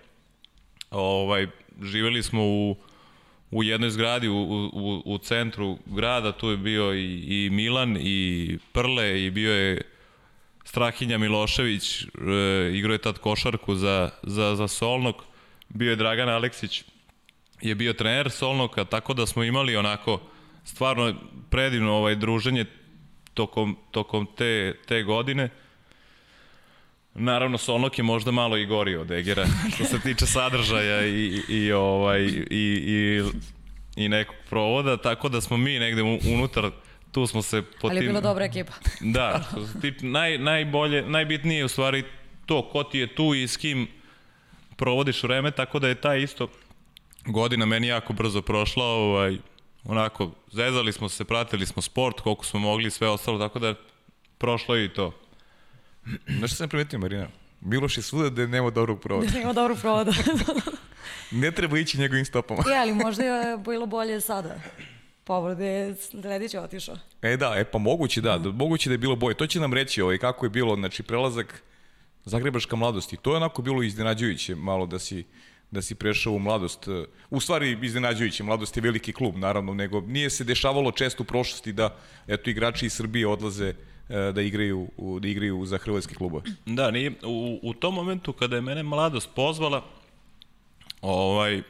ovaj, 0.90 1.46
živeli 1.82 2.22
smo 2.22 2.42
u, 2.44 2.76
u 3.51 3.62
jednoj 3.62 3.90
zgradi 3.90 4.28
u, 4.28 4.36
u, 4.72 5.03
u 5.05 5.18
centru 5.18 5.78
grada, 5.86 6.32
tu 6.32 6.51
je 6.51 6.57
bio 6.57 6.94
i, 6.94 7.24
i 7.28 7.51
Milan 7.51 7.96
i 8.01 8.59
Prle 8.72 9.24
i 9.24 9.30
bio 9.30 9.53
je 9.53 9.82
Strahinja 10.64 11.18
Milošević, 11.18 12.03
e, 12.03 12.07
igrao 12.72 12.92
je 12.92 12.98
tad 12.98 13.18
košarku 13.18 13.74
za, 13.74 14.11
za, 14.22 14.57
za 14.57 14.68
Solnog, 14.68 15.24
bio 15.74 15.90
je 15.90 15.96
Dragan 15.96 16.28
Aleksić, 16.28 16.84
je 17.60 17.74
bio 17.74 17.92
trener 17.92 18.30
Solnoka, 18.30 18.84
tako 18.84 19.14
da 19.14 19.26
smo 19.26 19.44
imali 19.44 19.76
onako 19.76 20.20
stvarno 20.64 21.14
predivno 21.50 21.92
ovaj 21.92 22.16
druženje 22.16 22.64
tokom, 23.34 23.76
tokom 23.90 24.26
te, 24.36 24.74
te 24.88 25.02
godine. 25.02 25.48
Naravno, 27.14 27.58
Solnok 27.58 27.98
je 27.98 28.04
možda 28.04 28.30
malo 28.30 28.56
i 28.56 28.66
gori 28.66 28.96
od 28.96 29.10
Egera, 29.10 29.46
što 29.74 29.84
se 29.84 30.00
tiče 30.00 30.26
sadržaja 30.26 31.06
i, 31.06 31.42
i, 31.48 31.72
ovaj, 31.72 32.20
i, 32.20 32.44
i, 32.50 33.22
i 33.96 34.08
nekog 34.08 34.36
provoda, 34.48 34.96
tako 34.96 35.28
da 35.28 35.40
smo 35.40 35.56
mi 35.56 35.78
negde 35.78 36.02
unutar 36.34 36.70
tu 37.12 37.26
smo 37.26 37.42
se 37.42 37.62
po 37.80 37.88
Ali 37.88 37.96
je 37.96 38.02
bila 38.02 38.20
dobra 38.20 38.44
ekipa. 38.44 38.72
Da, 39.00 39.44
ti, 39.80 39.94
naj, 40.00 40.38
najbolje, 40.38 41.02
najbitnije 41.02 41.58
je 41.58 41.64
u 41.64 41.68
stvari 41.68 42.04
to 42.46 42.68
ko 42.68 42.84
ti 42.84 42.98
je 42.98 43.14
tu 43.14 43.34
i 43.34 43.48
s 43.48 43.56
kim 43.56 43.88
provodiš 44.81 45.22
vreme, 45.22 45.51
tako 45.51 45.78
da 45.78 45.89
je 45.89 46.01
taj 46.01 46.22
isto 46.22 46.49
godina 47.26 47.66
meni 47.66 47.87
jako 47.87 48.12
brzo 48.12 48.43
prošla, 48.43 48.85
ovaj, 48.85 49.39
onako, 49.85 50.31
zezali 50.53 50.93
smo 50.93 51.09
se, 51.09 51.24
pratili 51.24 51.66
smo 51.66 51.83
sport, 51.83 52.20
koliko 52.20 52.45
smo 52.45 52.61
mogli, 52.61 52.91
sve 52.91 53.09
ostalo, 53.09 53.39
tako 53.39 53.59
da 53.59 53.74
prošlo 54.39 54.74
je 54.74 54.85
i 54.85 54.89
to. 54.89 55.12
Znaš 56.39 56.51
što 56.51 56.57
sam 56.57 56.68
primetio, 56.68 56.99
Marina? 56.99 57.28
Miloš 57.61 57.97
je 57.97 58.03
svuda 58.03 58.31
da 58.31 58.47
nema 58.47 58.70
dobrog 58.70 59.01
provoda. 59.01 59.31
Da 59.31 59.39
nema 59.39 59.53
dobrog 59.53 59.78
provoda. 59.81 60.12
ne 61.31 61.51
treba 61.51 61.78
ići 61.78 61.99
njegovim 61.99 62.24
stopama. 62.24 62.62
je, 62.70 62.78
ali 62.78 62.93
možda 62.93 63.24
je 63.24 63.59
bilo 63.59 63.87
bolje 63.87 64.20
sada. 64.20 64.61
Povrede, 65.24 65.95
Ledić 66.24 66.55
je 66.55 66.61
otišao. 66.61 66.97
E 67.22 67.37
da, 67.37 67.55
e 67.57 67.64
pa 67.64 67.78
moguće 67.78 68.20
da, 68.20 68.39
da, 68.39 68.51
moguće 68.51 68.89
da 68.89 68.95
je 68.95 68.99
bilo 68.99 69.16
bolje. 69.16 69.37
To 69.37 69.47
će 69.47 69.61
nam 69.61 69.74
reći 69.74 70.03
ovaj, 70.03 70.18
kako 70.18 70.47
je 70.47 70.51
bilo, 70.51 70.76
znači 70.76 71.03
prelazak 71.03 71.62
Zagrebačka 72.24 72.76
mladost 72.76 73.12
i 73.12 73.16
to 73.16 73.30
je 73.30 73.36
onako 73.36 73.62
bilo 73.62 73.82
iznenađujuće 73.82 74.54
malo 74.54 74.86
da 74.86 74.98
si 74.98 75.24
da 75.70 75.82
si 75.82 75.94
prešao 75.94 76.32
u 76.32 76.38
mladost. 76.38 76.88
U 77.30 77.40
stvari 77.40 77.78
iznenađujuće, 77.82 78.42
mladost 78.42 78.76
je 78.76 78.80
veliki 78.80 79.12
klub 79.12 79.36
naravno, 79.36 79.74
nego 79.74 80.00
nije 80.00 80.30
se 80.30 80.44
dešavalo 80.44 80.92
često 80.92 81.22
u 81.22 81.26
prošlosti 81.26 81.72
da 81.72 81.96
eto 82.26 82.50
igrači 82.50 82.86
iz 82.86 82.92
Srbije 82.92 83.26
odlaze 83.26 83.68
e, 83.68 84.32
da 84.32 84.42
igraju 84.42 84.88
da 85.20 85.28
igraju 85.28 85.66
za 85.66 85.78
hrvatske 85.78 86.14
klubove. 86.14 86.42
Da, 86.66 86.90
nije, 86.90 87.12
u, 87.22 87.60
u 87.62 87.74
tom 87.74 87.94
momentu 87.94 88.32
kada 88.32 88.56
je 88.56 88.62
mene 88.62 88.82
mladost 88.82 89.30
pozvala, 89.34 89.84
ovaj 91.02 91.62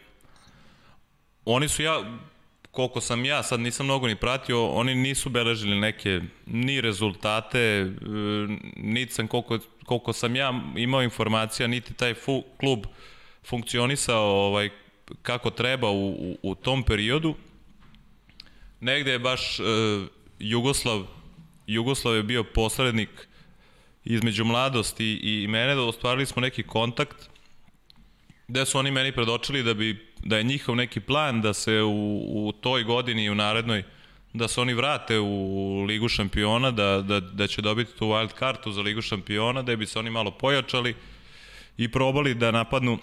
oni 1.45 1.69
su 1.69 1.83
ja 1.83 2.19
koliko 2.71 3.01
sam 3.01 3.25
ja, 3.25 3.43
sad 3.43 3.61
nisam 3.61 3.87
mnogo 3.87 4.07
ni 4.07 4.17
pratio, 4.17 4.67
oni 4.67 4.95
nisu 4.95 5.31
beležili 5.31 5.81
neke 5.81 6.21
ni 6.47 6.81
rezultate, 6.81 7.59
e, 7.59 7.87
niti 8.77 9.13
sam 9.13 9.29
koliko, 9.29 9.59
koliko 9.91 10.13
sam 10.13 10.37
ja 10.37 10.53
imao 10.77 11.03
informacija, 11.03 11.67
niti 11.67 11.95
taj 11.95 12.15
fu, 12.15 12.45
klub 12.61 12.85
funkcionisao 13.45 14.23
ovaj, 14.23 14.71
kako 15.23 15.51
treba 15.51 15.91
u, 15.91 16.11
u, 16.11 16.37
u 16.43 16.55
tom 16.55 16.83
periodu. 16.83 17.35
Negde 18.81 19.11
je 19.13 19.19
baš 19.19 19.61
uh, 19.61 19.67
Jugoslav, 20.39 21.07
Jugoslav 21.67 22.17
je 22.17 22.23
bio 22.23 22.45
posrednik 22.45 23.29
između 24.05 24.45
mladosti 24.45 25.05
i, 25.05 25.43
i 25.43 25.49
mene, 25.49 25.75
da 25.75 25.83
ostvarili 25.83 26.27
smo 26.27 26.43
neki 26.43 26.63
kontakt 26.63 27.29
gde 28.49 28.67
su 28.67 28.79
oni 28.79 28.91
meni 28.91 29.13
predočili 29.13 29.63
da 29.63 29.75
bi 29.75 30.07
da 30.25 30.37
je 30.37 30.43
njihov 30.43 30.77
neki 30.77 31.01
plan 31.01 31.43
da 31.43 31.53
se 31.55 31.83
u, 31.83 32.23
u 32.47 32.53
toj 32.53 32.85
godini 32.85 33.25
i 33.25 33.31
u 33.31 33.35
narednoj 33.35 33.83
da 34.33 34.49
se 34.49 34.61
oni 34.61 34.75
vrate 34.75 35.19
u 35.19 35.85
Ligu 35.89 36.09
šampiona, 36.09 36.71
da, 36.71 37.03
da, 37.03 37.21
da 37.21 37.47
će 37.47 37.63
dobiti 37.63 37.99
tu 37.99 38.07
wild 38.07 38.33
kartu 38.33 38.73
za 38.73 38.81
Ligu 38.81 39.03
šampiona, 39.03 39.63
da 39.63 39.77
bi 39.77 39.87
se 39.87 39.99
oni 39.99 40.11
malo 40.11 40.31
pojačali 40.31 40.95
i 41.77 41.89
probali 41.89 42.35
da 42.35 42.51
napadnu 42.51 42.99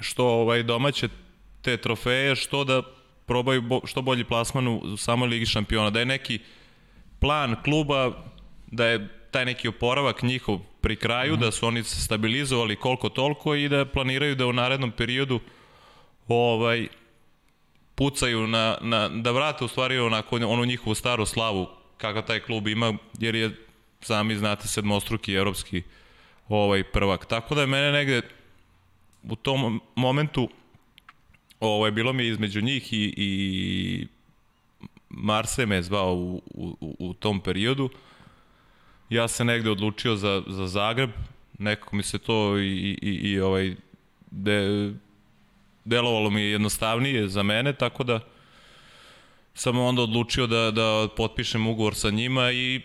što 0.00 0.26
ovaj 0.26 0.62
domaće 0.62 1.08
te 1.62 1.76
trofeje, 1.76 2.36
što 2.36 2.64
da 2.64 2.82
probaju 3.26 3.62
bo, 3.62 3.80
što 3.84 4.02
bolji 4.02 4.24
plasman 4.24 4.68
u 4.68 4.96
samoj 4.96 5.28
Ligi 5.28 5.46
šampiona, 5.46 5.90
da 5.90 6.00
je 6.00 6.06
neki 6.06 6.38
plan 7.18 7.56
kluba, 7.64 8.12
da 8.66 8.86
je 8.86 9.08
taj 9.30 9.44
neki 9.44 9.68
oporavak 9.68 10.22
njihov 10.22 10.58
pri 10.80 10.96
kraju, 10.96 11.36
mm. 11.36 11.40
da 11.40 11.50
su 11.50 11.66
oni 11.66 11.82
se 11.82 12.00
stabilizovali 12.00 12.76
koliko 12.76 13.08
toliko 13.08 13.54
i 13.54 13.68
da 13.68 13.84
planiraju 13.84 14.34
da 14.34 14.46
u 14.46 14.52
narednom 14.52 14.90
periodu 14.90 15.40
ovaj, 16.28 16.88
pucaju 17.96 18.46
na, 18.46 18.78
na, 18.80 19.08
da 19.08 19.30
vrate 19.30 19.64
u 19.64 19.68
stvari 19.68 19.98
onako 19.98 20.36
onu 20.36 20.64
njihovu 20.64 20.94
staru 20.94 21.26
slavu 21.26 21.68
kakav 21.98 22.26
taj 22.26 22.40
klub 22.40 22.68
ima, 22.68 22.94
jer 23.18 23.34
je 23.34 23.66
sami 24.00 24.36
znate 24.36 24.68
sedmostruki 24.68 25.32
evropski 25.32 25.82
ovaj 26.48 26.84
prvak. 26.84 27.26
Tako 27.26 27.54
da 27.54 27.60
je 27.60 27.66
mene 27.66 27.92
negde 27.92 28.22
u 29.22 29.36
tom 29.36 29.80
momentu 29.94 30.48
ovaj, 31.60 31.90
bilo 31.90 32.12
mi 32.12 32.26
između 32.26 32.60
njih 32.60 32.92
i, 32.92 33.14
i 33.16 34.06
Marse 35.08 35.66
me 35.66 35.82
zvao 35.82 36.14
u, 36.14 36.42
u, 36.54 36.96
u 36.98 37.14
tom 37.14 37.40
periodu. 37.40 37.90
Ja 39.10 39.28
se 39.28 39.44
negde 39.44 39.70
odlučio 39.70 40.16
za, 40.16 40.42
za 40.46 40.66
Zagreb, 40.66 41.10
nekako 41.58 41.96
mi 41.96 42.02
se 42.02 42.18
to 42.18 42.58
i, 42.58 42.98
i, 43.02 43.10
i 43.30 43.40
ovaj, 43.40 43.74
de, 44.30 44.92
delovalo 45.86 46.30
mi 46.30 46.40
je 46.40 46.50
jednostavnije 46.50 47.28
za 47.28 47.42
mene, 47.42 47.72
tako 47.72 48.04
da 48.04 48.20
sam 49.54 49.78
onda 49.78 50.02
odlučio 50.02 50.46
da, 50.46 50.70
da 50.70 51.08
potpišem 51.16 51.66
ugovor 51.66 51.94
sa 51.94 52.10
njima 52.10 52.52
i 52.52 52.80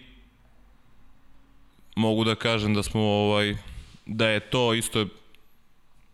mogu 1.95 2.23
da 2.23 2.35
kažem 2.35 2.73
da 2.73 2.83
smo 2.83 3.01
ovaj 3.01 3.55
da 4.05 4.27
je 4.27 4.39
to 4.39 4.73
isto 4.73 5.05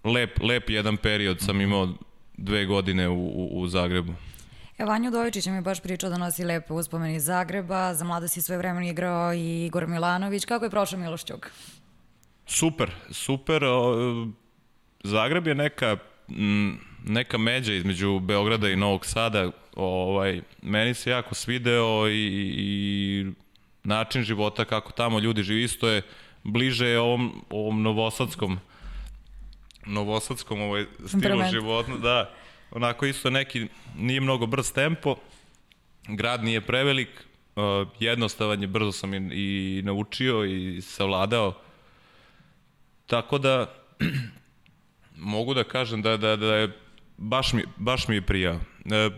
lep, 0.03 0.39
lep 0.41 0.69
jedan 0.69 0.97
period 0.97 1.41
sam 1.41 1.61
imao 1.61 1.89
dve 2.37 2.65
godine 2.65 3.09
u, 3.09 3.25
u, 3.25 3.61
u 3.61 3.67
Zagrebu. 3.67 4.13
E, 4.77 4.85
Vanju 4.85 5.11
Dovičić 5.11 5.45
mi 5.45 5.55
je 5.55 5.61
baš 5.61 5.81
pričao 5.81 6.09
da 6.09 6.17
nosi 6.17 6.43
lepe 6.43 6.73
uspomene 6.73 7.15
iz 7.15 7.25
Zagreba, 7.25 7.93
za 7.93 8.05
mlada 8.05 8.27
si 8.27 8.41
sve 8.41 8.57
vremena 8.57 8.89
igrao 8.89 9.33
i 9.33 9.65
Igor 9.65 9.87
Milanović. 9.87 10.45
Kako 10.45 10.65
je 10.65 10.69
prošao 10.71 10.99
Miloš 10.99 11.23
Ćuk? 11.23 11.51
Super, 12.45 12.91
super. 13.11 13.63
Zagreb 15.03 15.47
je 15.47 15.55
neka 15.55 15.97
neka 17.05 17.37
međa 17.37 17.73
između 17.73 18.19
Beograda 18.19 18.69
i 18.69 18.75
Novog 18.75 19.05
Sada, 19.05 19.51
ovaj, 19.75 20.41
meni 20.61 20.93
se 20.93 21.09
jako 21.09 21.35
svideo 21.35 22.07
i, 22.09 22.53
i 22.57 23.25
način 23.83 24.23
života 24.23 24.65
kako 24.65 24.91
tamo 24.91 25.19
ljudi 25.19 25.43
živi 25.43 25.63
isto 25.63 25.87
je 25.89 26.01
bliže 26.43 26.99
ovom, 26.99 27.45
ovom 27.49 27.81
novosadskom 27.81 28.59
novosadskom 29.87 30.61
ovaj 30.61 30.85
stilu 31.05 31.43
života, 31.51 31.97
da, 31.97 32.33
onako 32.71 33.05
isto 33.05 33.29
neki, 33.29 33.67
nije 33.97 34.21
mnogo 34.21 34.45
brz 34.45 34.71
tempo, 34.71 35.15
grad 36.07 36.43
nije 36.43 36.61
prevelik, 36.61 37.09
uh, 37.55 37.87
jednostavan 37.99 38.61
je, 38.61 38.67
brzo 38.67 38.91
sam 38.91 39.13
i, 39.13 39.17
i 39.17 39.81
naučio 39.85 40.45
i 40.45 40.81
savladao, 40.81 41.61
tako 43.05 43.37
da 43.37 43.73
mogu 45.17 45.53
da 45.53 45.63
kažem 45.63 46.01
da, 46.01 46.17
da, 46.17 46.35
da 46.35 46.55
je 46.55 46.77
baš 47.17 47.53
mi, 47.53 47.63
baš 47.77 48.07
mi 48.07 48.15
je 48.15 48.21
prija. 48.21 48.59
E, 48.85 49.09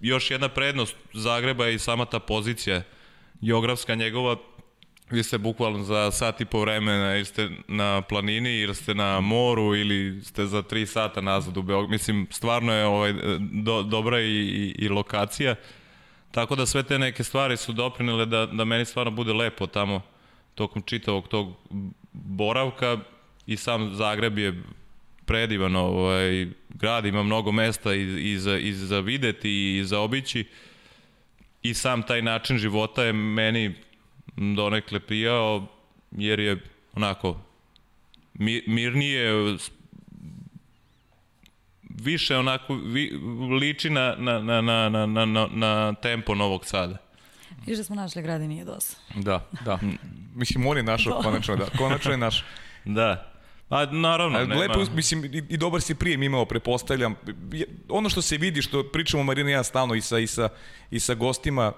još 0.00 0.30
jedna 0.30 0.48
prednost 0.48 0.96
Zagreba 1.12 1.66
je 1.66 1.74
i 1.74 1.78
sama 1.78 2.04
ta 2.04 2.18
pozicija 2.18 2.82
geografska 3.40 3.94
njegova 3.94 4.36
vi 5.10 5.22
ste 5.22 5.38
bukvalno 5.38 5.82
za 5.82 6.10
sat 6.10 6.40
i 6.40 6.44
po 6.44 6.60
vremena 6.60 7.16
ili 7.16 7.24
ste 7.24 7.50
na 7.68 8.02
planini 8.02 8.60
ili 8.60 8.74
ste 8.74 8.94
na 8.94 9.20
moru 9.20 9.76
ili 9.76 10.24
ste 10.24 10.46
za 10.46 10.62
tri 10.62 10.86
sata 10.86 11.20
nazad 11.20 11.56
u 11.56 11.62
Beogradu. 11.62 11.90
Mislim, 11.90 12.26
stvarno 12.30 12.72
je 12.72 12.86
ovaj, 12.86 13.14
do, 13.38 13.82
dobra 13.82 14.20
i, 14.20 14.24
i, 14.24 14.74
i 14.78 14.88
lokacija. 14.88 15.54
Tako 16.30 16.56
da 16.56 16.66
sve 16.66 16.82
te 16.82 16.98
neke 16.98 17.24
stvari 17.24 17.56
su 17.56 17.72
doprinele 17.72 18.26
da, 18.26 18.46
da 18.46 18.64
meni 18.64 18.84
stvarno 18.84 19.10
bude 19.10 19.32
lepo 19.32 19.66
tamo 19.66 20.00
tokom 20.54 20.82
čitavog 20.82 21.28
tog 21.28 21.52
boravka 22.12 22.98
i 23.46 23.56
sam 23.56 23.94
Zagreb 23.94 24.38
je 24.38 24.62
predivan 25.28 25.76
ovaj, 25.76 26.46
grad, 26.68 27.06
ima 27.06 27.22
mnogo 27.22 27.52
mesta 27.52 27.94
i, 27.94 28.32
i, 28.32 28.38
za, 28.38 28.58
i 28.58 28.72
za 28.72 29.00
videti 29.00 29.78
i 29.78 29.84
za 29.84 30.00
obići 30.00 30.44
i 31.62 31.74
sam 31.74 32.02
taj 32.02 32.22
način 32.22 32.58
života 32.58 33.04
je 33.04 33.12
meni 33.12 33.74
donekle 34.36 35.00
prijao 35.00 35.66
jer 36.10 36.40
je 36.40 36.60
onako 36.94 37.40
mirnije 38.66 39.56
više 41.82 42.36
onako 42.36 42.74
vi, 42.74 43.20
liči 43.60 43.90
na, 43.90 44.14
na, 44.18 44.40
na, 44.40 44.60
na, 44.60 44.88
na, 44.88 45.26
na, 45.26 45.48
na 45.52 45.94
tempo 45.94 46.34
Novog 46.34 46.66
Sada. 46.66 46.96
Viš 47.66 47.78
da 47.78 47.84
smo 47.84 47.96
našli 47.96 48.22
grad 48.22 48.42
i 48.42 48.48
nije 48.48 48.64
dosta. 48.64 48.96
Da, 49.14 49.48
da. 49.64 49.78
Mislim, 50.34 50.66
on 50.66 50.76
je 50.76 50.82
našao, 50.82 51.20
konačno, 51.22 51.56
da. 51.56 51.66
Konačno 51.78 52.10
je 52.10 52.18
naš. 52.18 52.44
Da. 52.84 53.27
A 53.68 53.86
naravno, 53.86 54.38
A, 54.38 54.44
nema. 54.44 54.60
Lepo, 54.60 54.84
mislim, 54.94 55.24
i, 55.24 55.42
i 55.48 55.56
dobar 55.56 55.80
si 55.80 55.94
prijem 55.94 56.22
imao, 56.22 56.44
prepostavljam. 56.44 57.14
Ono 57.88 58.08
što 58.08 58.22
se 58.22 58.36
vidi, 58.36 58.62
što 58.62 58.82
pričamo 58.92 59.22
Marina 59.22 59.50
i 59.50 59.52
ja 59.52 59.62
stalno 59.62 59.94
i 59.94 60.00
sa, 60.00 60.18
i 60.18 60.26
sa, 60.26 60.48
i 60.90 61.00
sa 61.00 61.14
gostima, 61.14 61.72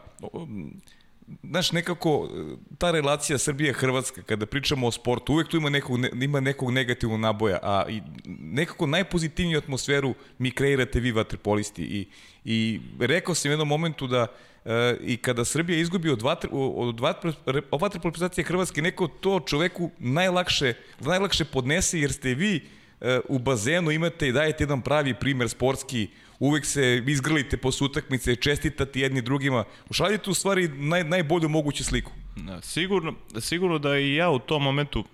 znaš, 1.42 1.72
nekako 1.72 2.28
e, 2.30 2.56
ta 2.78 2.90
relacija 2.90 3.38
Srbija-Hrvatska, 3.38 4.22
kada 4.22 4.46
pričamo 4.46 4.86
o 4.86 4.90
sportu, 4.90 5.32
uvek 5.32 5.48
tu 5.48 5.56
ima 5.56 5.70
nekog, 5.70 5.98
ne, 5.98 6.10
ima 6.14 6.40
nekog 6.40 6.70
negativnog 6.70 7.20
naboja, 7.20 7.58
a 7.62 7.84
i 7.88 8.00
nekako 8.38 8.86
najpozitivniju 8.86 9.58
atmosferu 9.58 10.14
mi 10.38 10.50
kreirate 10.50 11.00
vi 11.00 11.12
vaterpolisti. 11.12 11.82
I, 11.82 12.06
i 12.44 12.80
rekao 12.98 13.34
sam 13.34 13.48
u 13.48 13.52
jednom 13.52 13.68
momentu 13.68 14.06
da 14.06 14.26
e, 14.64 14.96
i 15.00 15.16
kada 15.16 15.44
Srbija 15.44 15.78
izgubi 15.78 16.10
od, 16.10 16.22
vatr, 16.22 16.48
od 16.52 17.00
vatr, 17.00 17.32
od 17.70 17.80
vaterpolizacije 17.80 18.44
Hrvatske, 18.44 18.82
neko 18.82 19.08
to 19.08 19.40
čoveku 19.40 19.90
najlakše, 19.98 20.74
najlakše 21.00 21.44
podnese 21.44 22.00
jer 22.00 22.12
ste 22.12 22.34
vi 22.34 22.62
e, 23.00 23.20
u 23.28 23.38
bazenu 23.38 23.90
imate 23.90 24.28
i 24.28 24.32
dajete 24.32 24.64
jedan 24.64 24.82
pravi 24.82 25.14
primer 25.14 25.48
sportski, 25.48 26.08
uvek 26.40 26.66
se 26.66 27.02
izgrlite 27.06 27.56
posle 27.56 27.84
utakmice, 27.84 28.36
čestitati 28.36 29.00
jedni 29.00 29.22
drugima, 29.22 29.64
ušaljite 29.90 30.30
u 30.30 30.34
stvari 30.34 30.68
naj, 30.68 31.04
najbolju 31.04 31.48
moguću 31.48 31.84
sliku. 31.84 32.12
Da, 32.36 32.60
sigurno, 32.62 33.14
sigurno 33.40 33.78
da 33.78 33.98
i 33.98 34.14
ja 34.14 34.30
u 34.30 34.38
tom 34.38 34.62
momentu 34.62 35.04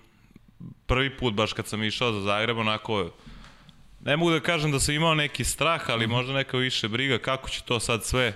prvi 0.87 1.16
put 1.16 1.35
baš 1.35 1.53
kad 1.53 1.66
sam 1.66 1.83
išao 1.83 2.12
za 2.12 2.20
Zagreb 2.20 2.59
onako 2.59 3.11
ne 4.05 4.16
mogu 4.16 4.31
da 4.31 4.41
kažem 4.41 4.72
da 4.72 4.81
sam 4.81 4.95
imao 4.95 5.14
neki 5.14 5.45
strah, 5.45 5.91
ali 5.91 6.07
možda 6.07 6.33
neka 6.33 6.57
više 6.57 6.89
briga 6.89 7.18
kako 7.18 7.49
će 7.49 7.62
to 7.62 7.81
sad 7.81 8.05
sve 8.05 8.33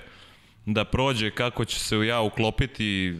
da 0.66 0.84
prođe, 0.84 1.30
kako 1.30 1.64
će 1.64 1.78
se 1.78 1.97
ja 1.97 2.20
uklopiti 2.20 3.16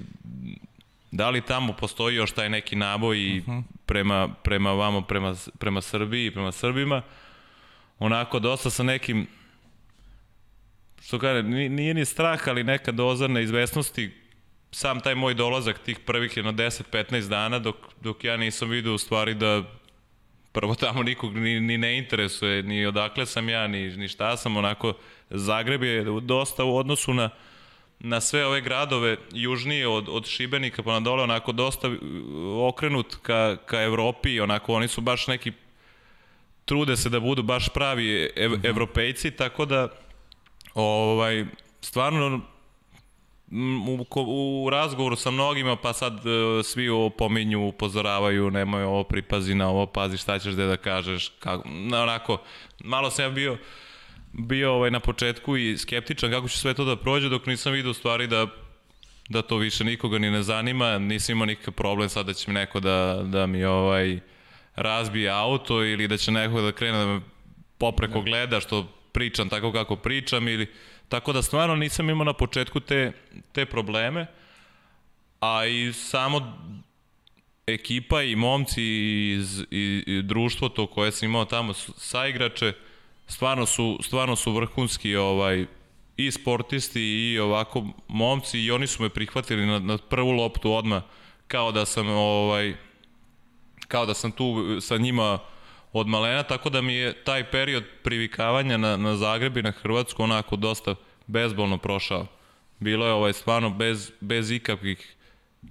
da 1.11 1.31
li 1.31 1.41
tamo 1.41 1.73
postoji 1.73 2.17
još 2.17 2.33
taj 2.33 2.49
neki 2.49 2.77
naboj 2.77 3.19
i 3.19 3.43
prema, 3.87 4.29
prema 4.29 4.73
vamo, 4.73 5.03
prema, 5.03 5.35
prema 5.59 5.81
Srbiji, 5.81 6.31
prema 6.31 6.53
Srbima. 6.53 7.03
Onako 7.99 8.39
dosta 8.39 8.71
sa 8.71 8.83
nekim 8.83 9.27
što 11.01 11.19
kaže, 11.19 11.43
ni- 11.43 11.69
nije 11.69 11.95
ni 11.95 12.05
strah, 12.05 12.49
ali 12.49 12.65
neka 12.65 12.93
doza 12.93 13.29
neizvesnosti 13.29 14.11
sam 14.73 15.01
taj 15.01 15.15
moj 15.15 15.35
dolazak 15.35 15.79
tih 15.79 15.99
prvih 15.99 16.37
jedno 16.37 16.53
10-15 16.53 17.29
dana 17.29 17.59
dok, 17.59 17.77
dok 18.01 18.25
ja 18.25 18.37
nisam 18.37 18.69
vidio 18.71 18.95
u 18.95 18.99
stvari 18.99 19.35
da 19.35 19.63
prvo 20.53 20.75
tamo 20.75 21.03
nikog 21.03 21.37
ni, 21.37 21.61
ni 21.61 21.79
ne 21.79 21.99
interesuje, 21.99 22.63
ni 22.63 22.87
odakle 22.87 23.27
sam 23.27 23.49
ja, 23.49 23.67
ni, 23.67 23.97
ni 23.97 24.09
šta 24.09 24.37
sam, 24.37 24.57
onako 24.57 24.93
Zagreb 25.31 25.83
je 25.83 26.05
dosta 26.23 26.65
u 26.65 26.77
odnosu 26.77 27.15
na, 27.15 27.31
na 27.99 28.21
sve 28.21 28.47
ove 28.47 28.61
gradove 28.61 29.17
južnije 29.33 29.89
od, 29.89 30.09
od 30.09 30.27
Šibenika 30.27 30.83
pa 30.83 30.93
na 30.93 31.01
dole, 31.01 31.23
onako 31.23 31.53
dosta 31.53 31.89
uh, 31.89 31.97
okrenut 32.69 33.17
ka, 33.23 33.57
ka 33.67 33.83
Evropi, 33.83 34.41
onako 34.41 34.75
oni 34.75 34.89
su 34.89 35.01
baš 35.01 35.27
neki 35.27 35.53
trude 36.65 36.97
se 36.97 37.09
da 37.09 37.21
budu 37.21 37.43
baš 37.43 37.69
pravi 37.69 38.31
ev, 38.37 38.53
evropejci, 38.63 39.31
tako 39.31 39.65
da 39.65 39.89
ovaj, 40.81 41.47
stvarno 41.81 42.41
u, 43.87 44.65
u 44.65 44.71
razgovoru 44.71 45.17
sa 45.17 45.31
mnogima, 45.31 45.77
pa 45.77 45.93
sad 45.93 46.27
e, 46.27 46.63
svi 46.63 46.89
opominju, 46.89 47.69
upozoravaju, 47.69 48.51
nemoj 48.51 48.83
ovo 48.83 49.05
pripazi 49.05 49.55
na 49.55 49.69
ovo, 49.69 49.87
pazi 49.87 50.17
šta 50.17 50.39
ćeš 50.39 50.55
da 50.55 50.67
da 50.67 50.77
kažeš, 50.77 51.29
kako, 51.39 51.69
na, 51.69 52.03
onako, 52.03 52.39
malo 52.85 53.11
sam 53.11 53.25
ja 53.25 53.31
bio, 53.31 53.59
bio 54.33 54.73
ovaj, 54.73 54.91
na 54.91 55.01
početku 55.01 55.57
i 55.57 55.79
skeptičan 55.79 56.31
kako 56.31 56.49
će 56.49 56.59
sve 56.59 56.75
to 56.75 56.85
da 56.85 56.97
prođe, 56.97 57.29
dok 57.29 57.47
nisam 57.47 57.73
vidio 57.73 57.95
stvari 57.95 58.27
da 58.27 58.47
da 59.31 59.43
to 59.43 59.57
više 59.57 59.85
nikoga 59.85 60.19
ni 60.19 60.31
ne 60.31 60.43
zanima, 60.43 60.99
nisam 60.99 61.33
imao 61.33 61.47
nikakav 61.47 61.75
problem 61.75 62.09
sad 62.09 62.27
da 62.27 62.33
će 62.33 62.51
mi 62.51 62.55
neko 62.55 62.81
da, 62.81 63.23
da 63.25 63.47
mi 63.47 63.65
ovaj 63.65 64.19
razbije 64.77 65.31
auto 65.31 65.85
ili 65.85 66.09
da 66.09 66.17
će 66.17 66.33
neko 66.33 66.61
da 66.61 66.73
krene 66.73 66.99
da 66.99 67.07
me 67.07 67.21
popreko 67.79 68.21
gleda 68.21 68.61
što 68.61 68.87
pričam 69.13 69.49
tako 69.49 69.73
kako 69.73 69.97
pričam 69.97 70.49
ili 70.49 70.67
tako 71.09 71.33
da 71.33 71.43
stvarno 71.43 71.77
nisam 71.77 72.11
imao 72.11 72.25
na 72.25 72.33
početku 72.33 72.81
te, 72.81 73.13
te 73.53 73.67
probleme 73.67 74.27
a 75.41 75.67
i 75.67 75.93
samo 75.93 76.59
ekipa 77.67 78.23
i 78.23 78.37
momci 78.37 78.83
iz, 79.33 79.61
i, 79.71 80.05
i 80.07 80.23
društvo 80.23 80.69
to 80.69 80.87
koje 80.87 81.13
sam 81.13 81.29
imao 81.29 81.45
tamo 81.45 81.75
s- 81.75 81.91
saigrače 81.97 82.73
stvarno 83.27 83.67
su, 83.67 83.99
stvarno 84.03 84.37
su 84.37 84.53
vrhunski 84.53 85.17
ovaj 85.17 85.67
i 86.17 86.31
sportisti 86.31 87.03
i 87.03 87.39
ovako 87.39 87.87
momci 88.09 88.61
i 88.61 88.71
oni 88.71 88.87
su 88.87 89.03
me 89.03 89.09
prihvatili 89.09 89.67
na, 89.67 89.79
na 89.79 89.99
prvu 89.99 90.31
loptu 90.31 90.73
odmah 90.73 91.03
kao 91.49 91.73
da 91.73 91.85
sam 91.87 92.09
ovaj 92.09 92.75
kao 93.89 94.07
da 94.07 94.15
sam 94.15 94.33
tu 94.33 94.81
sa 94.81 94.97
njima 94.97 95.39
od 95.93 96.07
malena, 96.07 96.43
tako 96.43 96.71
da 96.71 96.81
mi 96.81 96.95
je 96.95 97.13
taj 97.15 97.45
period 97.45 97.85
privikavanja 98.03 98.77
na, 98.77 98.97
na 98.97 99.17
Zagreb 99.17 99.57
i 99.57 99.63
na 99.63 99.71
Hrvatsku 99.73 100.23
onako 100.23 100.57
dosta 100.57 100.95
bezbolno 101.27 101.79
prošao. 101.79 102.27
Bilo 102.79 103.07
je 103.07 103.13
ovaj 103.13 103.33
stvarno 103.33 103.71
bez, 103.71 104.13
bez 104.21 104.51
ikakvih 104.51 105.17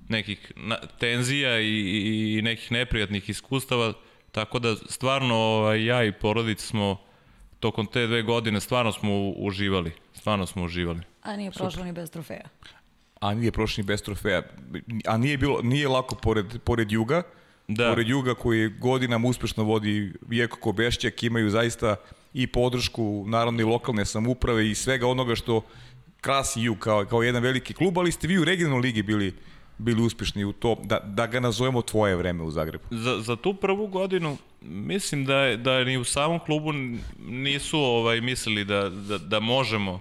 nekih 0.10 0.52
na, 0.56 0.78
tenzija 1.00 1.60
i, 1.60 1.66
i, 1.68 2.38
i 2.38 2.42
nekih 2.42 2.72
neprijatnih 2.72 3.30
iskustava, 3.30 3.94
tako 4.32 4.60
da 4.60 4.76
stvarno 4.76 5.36
ovaj, 5.36 5.86
ja 5.86 6.04
i 6.04 6.12
porodica 6.12 6.66
smo 6.66 6.98
tokom 7.60 7.86
te 7.86 8.08
dve 8.08 8.22
godine 8.22 8.60
stvarno 8.60 8.92
smo 8.92 9.12
u- 9.14 9.36
uživali. 9.38 9.92
Stvarno 10.14 10.46
smo 10.46 10.64
uživali. 10.64 11.02
A 11.22 11.36
nije 11.36 11.52
prošlo 11.52 11.84
ni 11.84 11.92
bez 11.92 12.12
trofeja. 12.12 12.46
A 13.22 13.34
nije 13.34 13.52
prošli 13.52 13.84
ni 13.84 13.88
bez 13.88 14.04
trofeja. 14.04 14.42
A 15.08 15.18
nije, 15.18 15.38
bilo, 15.38 15.62
nije 15.62 15.88
lako 15.88 16.16
pored, 16.16 16.46
pored 16.64 16.92
Juga, 16.92 17.24
Da. 17.70 17.90
pored 17.90 18.08
Juga 18.08 18.34
koji 18.36 18.70
godinama 18.70 19.28
uspešno 19.28 19.64
vodi 19.64 20.14
Vijeko 20.28 20.58
Kobešćak, 20.58 21.24
imaju 21.24 21.50
zaista 21.50 21.96
i 22.34 22.48
podršku 22.48 23.26
naravno 23.28 23.62
i 23.62 23.64
lokalne 23.64 24.06
samuprave 24.06 24.70
i 24.70 24.76
svega 24.76 25.08
onoga 25.08 25.36
što 25.36 25.62
krasi 26.22 26.62
Jug 26.62 26.80
kao, 26.80 27.06
kao 27.06 27.24
jedan 27.24 27.44
veliki 27.44 27.74
klub, 27.74 27.98
ali 27.98 28.12
ste 28.12 28.28
vi 28.28 28.38
u 28.38 28.44
regionalnoj 28.44 28.82
ligi 28.82 29.04
bili 29.04 29.34
bili 29.80 30.02
uspešni 30.02 30.46
u 30.46 30.54
to, 30.54 30.78
da, 30.84 31.00
da 31.00 31.28
ga 31.28 31.40
nazovemo 31.40 31.82
tvoje 31.82 32.16
vreme 32.16 32.44
u 32.44 32.52
Zagrebu. 32.52 32.84
Za, 32.92 33.22
za 33.22 33.36
tu 33.36 33.54
prvu 33.54 33.88
godinu 33.88 34.38
mislim 34.62 35.26
da 35.26 35.38
je, 35.38 35.58
da 35.58 35.74
je 35.74 35.86
ni 35.86 35.98
u 35.98 36.04
samom 36.04 36.40
klubu 36.40 36.72
nisu 37.20 37.80
ovaj 37.80 38.22
mislili 38.22 38.66
da, 38.66 38.90
da, 38.90 39.18
da 39.18 39.40
možemo 39.40 40.00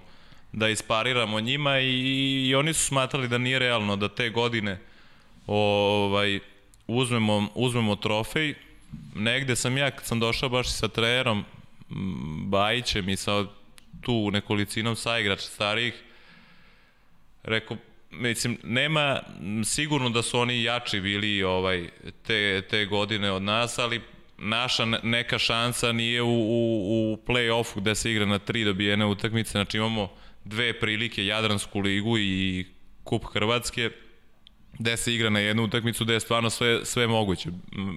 da 0.53 0.69
ispariramo 0.69 1.39
njima 1.39 1.79
i, 1.79 2.47
i 2.47 2.55
oni 2.55 2.73
su 2.73 2.85
smatrali 2.85 3.27
da 3.27 3.37
nije 3.37 3.59
realno 3.59 3.95
da 3.95 4.09
te 4.09 4.29
godine 4.29 4.79
ovaj 5.47 6.39
uzmemo, 6.89 7.47
uzmemo 7.55 7.95
trofej. 7.95 8.55
Negde 9.15 9.55
sam 9.55 9.77
ja 9.77 9.91
kad 9.91 10.05
sam 10.05 10.19
došao 10.19 10.49
baš 10.49 10.71
sa 10.71 10.87
trenerom 10.87 11.45
Bajićem 12.45 13.09
i 13.09 13.17
sa 13.17 13.45
tu 14.01 14.31
nekolicinom 14.31 14.95
saigrača 14.95 15.41
starijih 15.41 15.93
rekao 17.43 17.77
mislim 18.11 18.57
nema 18.63 19.19
sigurno 19.65 20.09
da 20.09 20.21
su 20.21 20.39
oni 20.39 20.63
jači 20.63 20.99
bili 21.01 21.43
ovaj 21.43 21.89
te 22.27 22.61
te 22.69 22.85
godine 22.85 23.31
od 23.31 23.41
nas 23.41 23.79
ali 23.79 24.01
naša 24.37 24.85
ne- 24.85 24.99
neka 25.03 25.39
šansa 25.39 25.91
nije 25.91 26.21
u, 26.21 26.27
u, 26.27 27.13
u 27.13 27.17
play-offu 27.27 27.79
gde 27.79 27.95
se 27.95 28.11
igra 28.11 28.25
na 28.25 28.39
tri 28.39 28.63
dobijene 28.63 29.05
utakmice, 29.05 29.51
znači 29.51 29.77
imamo 29.77 30.11
dve 30.43 30.79
prilike, 30.79 31.25
Jadransku 31.25 31.79
ligu 31.79 32.17
i 32.17 32.65
Kup 33.03 33.25
Hrvatske, 33.33 33.89
gde 34.79 34.97
se 34.97 35.13
igra 35.13 35.29
na 35.29 35.39
jednu 35.39 35.63
utakmicu, 35.63 36.03
gde 36.03 36.13
je 36.13 36.19
stvarno 36.19 36.49
sve, 36.49 36.85
sve 36.85 37.07
moguće. 37.07 37.49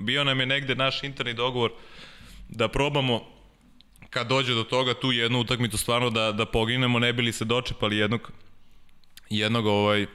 Bio 0.05 0.25
nam 0.25 0.41
je 0.41 0.47
negde 0.47 0.75
naš 0.75 1.03
interni 1.03 1.35
dogovor 1.35 1.73
da 2.49 2.69
probamo 2.69 3.25
kad 4.11 4.29
dođe 4.29 4.55
do 4.55 4.65
toga 4.65 4.95
tu 4.95 5.13
jednu 5.13 5.41
utakmicu 5.41 5.79
stvarno 5.79 6.11
da, 6.11 6.33
da 6.33 6.47
poginemo, 6.47 6.99
ne 6.99 7.13
bili 7.13 7.33
se 7.33 7.45
dočepali 7.45 7.97
jednog, 7.97 8.33
jednog 9.31 9.67
ovaj, 9.67 10.07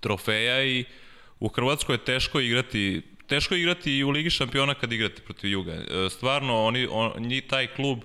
trofeja 0.00 0.64
i 0.64 0.84
u 1.40 1.48
Hrvatskoj 1.48 1.94
je 1.94 2.04
teško 2.04 2.40
igrati 2.40 3.02
teško 3.32 3.54
igrati 3.54 3.96
i 3.96 4.04
u 4.04 4.10
Ligi 4.10 4.30
šampiona 4.30 4.74
kad 4.74 4.92
igrate 4.92 5.22
protiv 5.22 5.50
Juga. 5.50 5.72
E, 5.72 6.08
Stvarno, 6.10 6.64
oni, 6.64 6.88
on, 6.90 7.12
njih 7.18 7.46
taj 7.46 7.66
klub 7.66 7.98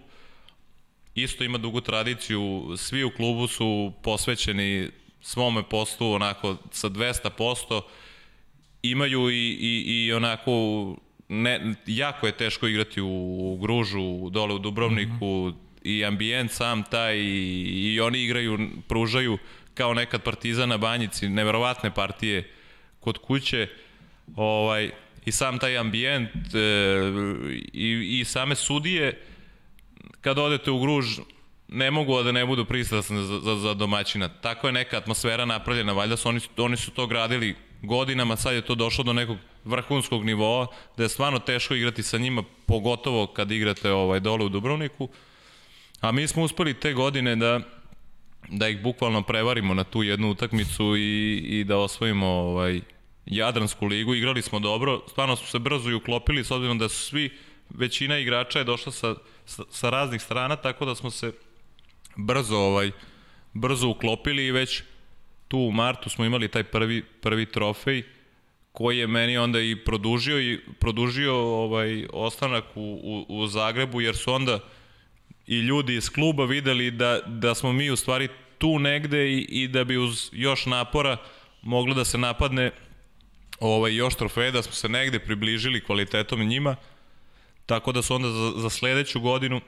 isto 1.16 1.44
ima 1.44 1.58
dugu 1.58 1.82
tradiciju, 1.82 2.74
svi 2.78 3.04
u 3.04 3.12
klubu 3.12 3.48
su 3.48 3.94
posvećeni 4.04 4.90
svome 5.28 5.64
poslu 5.64 6.12
onako 6.12 6.58
sa 6.72 6.90
200%, 6.90 7.82
imaju 8.82 9.30
i, 9.30 9.58
i, 9.62 10.06
i 10.06 10.14
onako 10.14 10.52
ne, 11.30 11.76
jako 11.86 12.28
je 12.28 12.38
teško 12.38 12.68
igrati 12.68 13.02
u, 13.02 13.08
u 13.54 13.58
Gružu, 13.58 14.30
dole 14.30 14.54
u 14.54 14.60
Dubrovniku 14.60 15.26
mm 15.26 15.52
-hmm. 15.52 15.56
i 15.84 16.06
ambijent 16.06 16.52
sam 16.52 16.84
taj 16.84 17.18
i, 17.18 17.94
i 17.94 18.00
oni 18.00 18.24
igraju, 18.24 18.70
pružaju 18.88 19.38
kao 19.74 19.94
nekad 19.94 20.24
Partizan 20.24 20.70
na 20.70 20.78
Banjici, 20.78 21.30
neverovatne 21.30 21.94
partije 21.94 22.52
kod 23.00 23.18
kuće 23.18 23.68
ovaj, 24.36 24.92
i 25.26 25.32
sam 25.32 25.60
taj 25.60 25.78
ambijent 25.78 26.30
e, 26.54 26.60
i, 27.74 28.20
i 28.20 28.26
same 28.26 28.56
sudije 28.56 29.22
kad 30.22 30.40
odete 30.40 30.72
u 30.72 30.80
Gruž 30.80 31.20
ne 31.68 31.92
mogu 31.92 32.24
da 32.24 32.32
ne 32.32 32.46
budu 32.46 32.66
pristrasne 32.66 33.24
za, 33.24 33.40
za, 33.40 33.56
za 33.56 33.74
domaćina. 33.74 34.28
Tako 34.28 34.68
je 34.68 34.74
neka 34.74 34.98
atmosfera 34.98 35.46
napravljena, 35.46 35.94
valjda 35.94 36.18
su 36.18 36.30
oni, 36.30 36.40
oni 36.58 36.78
su 36.78 36.92
to 36.92 37.08
gradili 37.08 37.56
godinama, 37.82 38.36
sad 38.36 38.54
je 38.54 38.62
to 38.62 38.76
došlo 38.76 39.04
do 39.04 39.14
nekog 39.14 39.38
vrhunskog 39.66 40.26
nivoa, 40.26 40.68
da 40.98 41.04
je 41.04 41.10
stvarno 41.10 41.40
teško 41.40 41.76
igrati 41.76 42.04
sa 42.04 42.18
njima, 42.18 42.44
pogotovo 42.66 43.28
kad 43.28 43.52
igrate 43.52 43.92
ovaj, 43.92 44.20
dole 44.20 44.46
u 44.46 44.50
Dubrovniku. 44.50 45.10
A 46.02 46.12
mi 46.12 46.28
smo 46.28 46.44
uspeli 46.44 46.74
te 46.74 46.94
godine 46.94 47.36
da 47.36 47.60
da 48.50 48.68
ih 48.68 48.82
bukvalno 48.82 49.22
prevarimo 49.22 49.74
na 49.74 49.84
tu 49.84 50.04
jednu 50.04 50.32
utakmicu 50.32 50.96
i, 50.98 51.38
i 51.38 51.64
da 51.64 51.78
osvojimo 51.78 52.28
ovaj, 52.28 52.82
Jadransku 53.26 53.86
ligu. 53.86 54.16
Igrali 54.16 54.42
smo 54.42 54.60
dobro, 54.60 55.02
stvarno 55.10 55.36
smo 55.36 55.48
se 55.48 55.60
brzo 55.60 55.90
i 55.90 55.94
uklopili 55.94 56.44
s 56.44 56.52
obzirom 56.52 56.78
da 56.78 56.90
su 56.90 57.06
svi, 57.06 57.30
većina 57.70 58.18
igrača 58.18 58.60
je 58.60 58.66
došla 58.66 58.92
sa, 58.92 59.16
sa, 59.46 59.64
sa 59.70 59.90
raznih 59.90 60.22
strana, 60.22 60.56
tako 60.56 60.86
da 60.86 60.96
smo 60.96 61.12
se 61.12 61.32
brzo 62.18 62.58
ovaj 62.58 62.92
brzo 63.54 63.88
uklopili 63.88 64.46
i 64.46 64.52
već 64.52 64.84
tu 65.48 65.58
u 65.58 65.72
martu 65.72 66.10
smo 66.10 66.26
imali 66.26 66.48
taj 66.48 66.64
prvi 66.64 67.04
prvi 67.22 67.46
trofej 67.46 68.04
koji 68.72 68.98
je 68.98 69.08
meni 69.08 69.38
onda 69.38 69.60
i 69.60 69.76
produžio 69.76 70.40
i 70.42 70.60
produžio 70.80 71.36
ovaj 71.36 72.08
ostanak 72.14 72.64
u, 72.76 72.82
u, 73.04 73.42
u 73.42 73.48
Zagrebu 73.48 74.02
jer 74.02 74.16
su 74.16 74.34
onda 74.34 74.60
i 75.48 75.60
ljudi 75.60 75.96
iz 75.96 76.10
kluba 76.10 76.46
videli 76.46 76.92
da, 76.92 77.20
da 77.26 77.56
smo 77.56 77.74
mi 77.74 77.90
u 77.90 77.96
stvari 77.96 78.28
tu 78.58 78.80
negde 78.80 79.32
i, 79.32 79.38
i 79.50 79.68
da 79.68 79.84
bi 79.84 79.98
uz 79.98 80.30
još 80.32 80.66
napora 80.66 81.18
moglo 81.62 81.94
da 81.94 82.06
se 82.06 82.18
napadne 82.18 82.72
ovaj, 83.60 83.96
još 83.96 84.16
trofeje, 84.16 84.52
da 84.52 84.62
smo 84.62 84.74
se 84.74 84.90
negde 84.90 85.20
približili 85.20 85.84
kvalitetom 85.84 86.44
njima, 86.44 86.76
tako 87.66 87.92
da 87.92 88.02
su 88.02 88.16
onda 88.16 88.30
za, 88.30 88.52
za 88.56 88.70
sledeću 88.70 89.20
godinu 89.20 89.62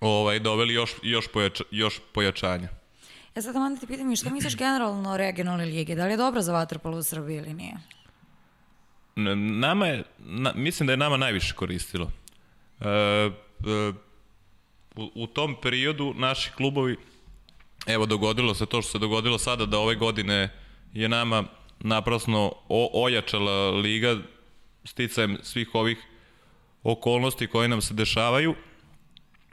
ovaj, 0.00 0.38
doveli 0.38 0.74
još, 0.74 0.94
još, 1.02 1.28
pojača, 1.28 1.64
još 1.70 2.00
pojačanja. 2.12 2.68
E 3.34 3.42
sad, 3.42 3.56
Amanda, 3.56 3.80
ti 3.80 3.86
pitam 3.86 4.16
šta 4.16 4.30
misliš 4.30 4.56
generalno 4.56 5.10
o 5.10 5.16
regionalne 5.16 5.64
lige? 5.64 5.94
Da 5.94 6.04
li 6.04 6.12
je 6.12 6.16
dobro 6.16 6.42
za 6.42 6.52
vaterpolo 6.52 6.98
u 6.98 7.02
Srbiji 7.02 7.36
ili 7.36 7.54
nije? 7.54 7.74
Nama 9.36 9.86
je, 9.86 10.04
na, 10.18 10.52
mislim 10.56 10.86
da 10.86 10.92
je 10.92 10.96
nama 10.96 11.16
najviše 11.16 11.54
koristilo. 11.54 12.10
E, 12.80 12.86
e, 12.86 13.30
u, 14.96 15.10
u 15.14 15.26
tom 15.26 15.56
periodu 15.62 16.14
naši 16.16 16.52
klubovi, 16.52 16.96
evo 17.86 18.06
dogodilo 18.06 18.54
se 18.54 18.66
to 18.66 18.82
što 18.82 18.90
se 18.90 18.98
dogodilo 18.98 19.38
sada, 19.38 19.66
da 19.66 19.78
ove 19.78 19.94
godine 19.94 20.50
je 20.92 21.08
nama 21.08 21.44
naprasno 21.80 22.52
o, 22.68 23.04
ojačala 23.04 23.70
liga 23.70 24.16
sticajem 24.84 25.38
svih 25.42 25.74
ovih 25.74 25.98
okolnosti 26.82 27.46
koje 27.46 27.68
nam 27.68 27.80
se 27.80 27.94
dešavaju. 27.94 28.54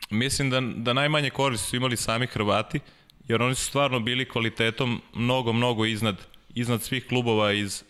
Mislim 0.10 0.50
da, 0.50 0.62
da 0.62 0.94
najmanje 0.94 1.30
koristi 1.30 1.68
su 1.68 1.76
imali 1.76 1.98
sami 1.98 2.28
Hrvati, 2.28 2.80
jer 3.28 3.42
oni 3.42 3.56
su 3.56 3.66
stvarno 3.66 4.00
bili 4.00 4.30
kvalitetom 4.30 5.02
mnogo, 5.14 5.54
mnogo 5.54 5.86
iznad, 5.86 6.28
iznad 6.56 6.84
svih 6.84 7.08
klubova 7.08 7.54
iz, 7.54 7.84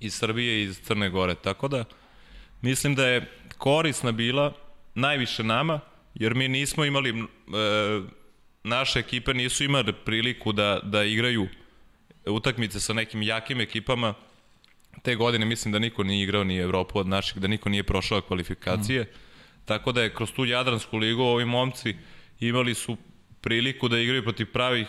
iz 0.00 0.14
Srbije 0.14 0.60
i 0.60 0.62
iz 0.62 0.80
Crne 0.80 1.10
Gore. 1.10 1.34
Tako 1.34 1.68
da 1.68 1.84
mislim 2.62 2.94
da 2.94 3.06
je 3.06 3.30
korisna 3.58 4.12
bila 4.12 4.52
najviše 4.94 5.42
nama, 5.42 5.80
jer 6.14 6.34
mi 6.34 6.48
nismo 6.48 6.84
imali, 6.84 7.10
e, 7.10 7.24
naše 8.64 8.98
ekipe 8.98 9.34
nisu 9.34 9.64
imali 9.64 9.92
priliku 9.92 10.52
da, 10.52 10.80
da 10.82 11.04
igraju 11.04 11.48
utakmice 12.26 12.80
sa 12.80 12.92
nekim 12.92 13.22
jakim 13.22 13.60
ekipama. 13.60 14.14
Te 15.02 15.14
godine 15.14 15.44
mislim 15.44 15.72
da 15.72 15.78
niko 15.78 16.02
nije 16.02 16.22
igrao 16.22 16.44
ni 16.44 16.56
Evropu 16.56 16.98
od 16.98 17.08
naših, 17.08 17.42
da 17.42 17.48
niko 17.48 17.68
nije 17.68 17.82
prošao 17.82 18.20
kvalifikacije. 18.20 19.02
Mm. 19.02 19.23
Tako 19.64 19.92
da 19.92 20.02
je 20.02 20.14
kroz 20.14 20.32
tu 20.32 20.44
Jadransku 20.44 20.96
ligu 20.96 21.22
ovi 21.22 21.44
momci 21.44 21.96
imali 22.40 22.74
su 22.74 22.96
priliku 23.40 23.88
da 23.88 23.98
igraju 23.98 24.22
protiv 24.22 24.52
pravih 24.52 24.86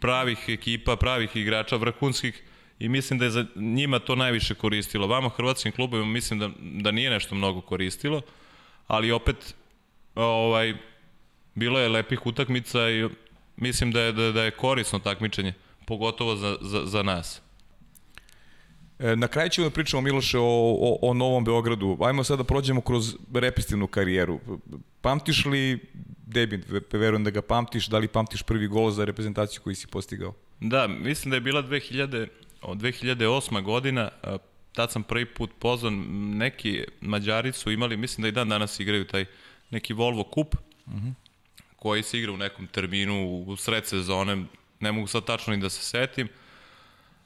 pravih 0.00 0.38
ekipa, 0.48 0.96
pravih 0.96 1.36
igrača, 1.36 1.76
vrhunskih 1.76 2.42
i 2.78 2.88
mislim 2.88 3.18
da 3.18 3.24
je 3.24 3.30
za 3.30 3.46
njima 3.56 3.98
to 3.98 4.16
najviše 4.16 4.54
koristilo. 4.54 5.06
Vama 5.06 5.28
hrvatskim 5.28 5.72
klubovima 5.72 6.08
mislim 6.08 6.38
da, 6.38 6.50
da 6.58 6.90
nije 6.90 7.10
nešto 7.10 7.34
mnogo 7.34 7.60
koristilo, 7.60 8.22
ali 8.86 9.12
opet 9.12 9.54
ovaj, 10.14 10.74
bilo 11.54 11.78
je 11.78 11.88
lepih 11.88 12.26
utakmica 12.26 12.90
i 12.90 13.08
mislim 13.56 13.92
da 13.92 14.00
je, 14.00 14.12
da, 14.12 14.32
da 14.32 14.44
je 14.44 14.50
korisno 14.50 14.98
takmičenje, 14.98 15.52
pogotovo 15.86 16.36
za, 16.36 16.56
za, 16.60 16.86
za 16.86 17.02
nas. 17.02 17.42
E, 19.00 19.16
na 19.16 19.28
kraju 19.28 19.48
ćemo 19.48 19.68
da 19.68 19.74
pričamo, 19.74 20.00
Miloše, 20.00 20.38
o, 20.38 20.42
o, 20.80 20.98
o 21.02 21.14
Novom 21.14 21.44
Beogradu. 21.44 21.98
Ajmo 22.00 22.24
sad 22.24 22.38
da 22.38 22.44
prođemo 22.44 22.80
kroz 22.80 23.16
repestivnu 23.34 23.86
karijeru. 23.86 24.40
Pamtiš 25.00 25.44
li 25.44 25.78
debit, 26.26 26.64
verujem 26.92 27.24
da 27.24 27.30
ga 27.30 27.42
pamtiš, 27.42 27.86
da 27.86 27.98
li 27.98 28.08
pamtiš 28.08 28.42
prvi 28.42 28.66
gol 28.66 28.90
za 28.90 29.04
reprezentaciju 29.04 29.62
koji 29.62 29.74
si 29.74 29.86
postigao? 29.86 30.34
Da, 30.60 30.86
mislim 30.88 31.30
da 31.30 31.36
je 31.36 31.40
bila 31.40 31.62
2000, 31.62 32.26
2008. 32.62 33.62
godina, 33.62 34.10
tad 34.72 34.92
sam 34.92 35.02
prvi 35.02 35.26
put 35.26 35.50
pozvan, 35.58 35.94
neki 36.36 36.84
Mađari 37.00 37.52
su 37.52 37.70
imali, 37.70 37.96
mislim 37.96 38.22
da 38.22 38.28
i 38.28 38.32
dan 38.32 38.48
danas 38.48 38.80
igraju 38.80 39.04
taj 39.04 39.24
neki 39.70 39.92
Volvo 39.92 40.22
Cup, 40.34 40.54
uh 40.86 40.92
-huh. 40.92 41.12
koji 41.76 42.02
se 42.02 42.18
igra 42.18 42.32
u 42.32 42.36
nekom 42.36 42.66
terminu 42.66 43.44
u 43.46 43.56
sred 43.56 43.86
sezone, 43.86 44.44
ne 44.80 44.92
mogu 44.92 45.06
sad 45.06 45.24
tačno 45.24 45.54
ni 45.54 45.62
da 45.62 45.70
se 45.70 45.82
setim, 45.82 46.28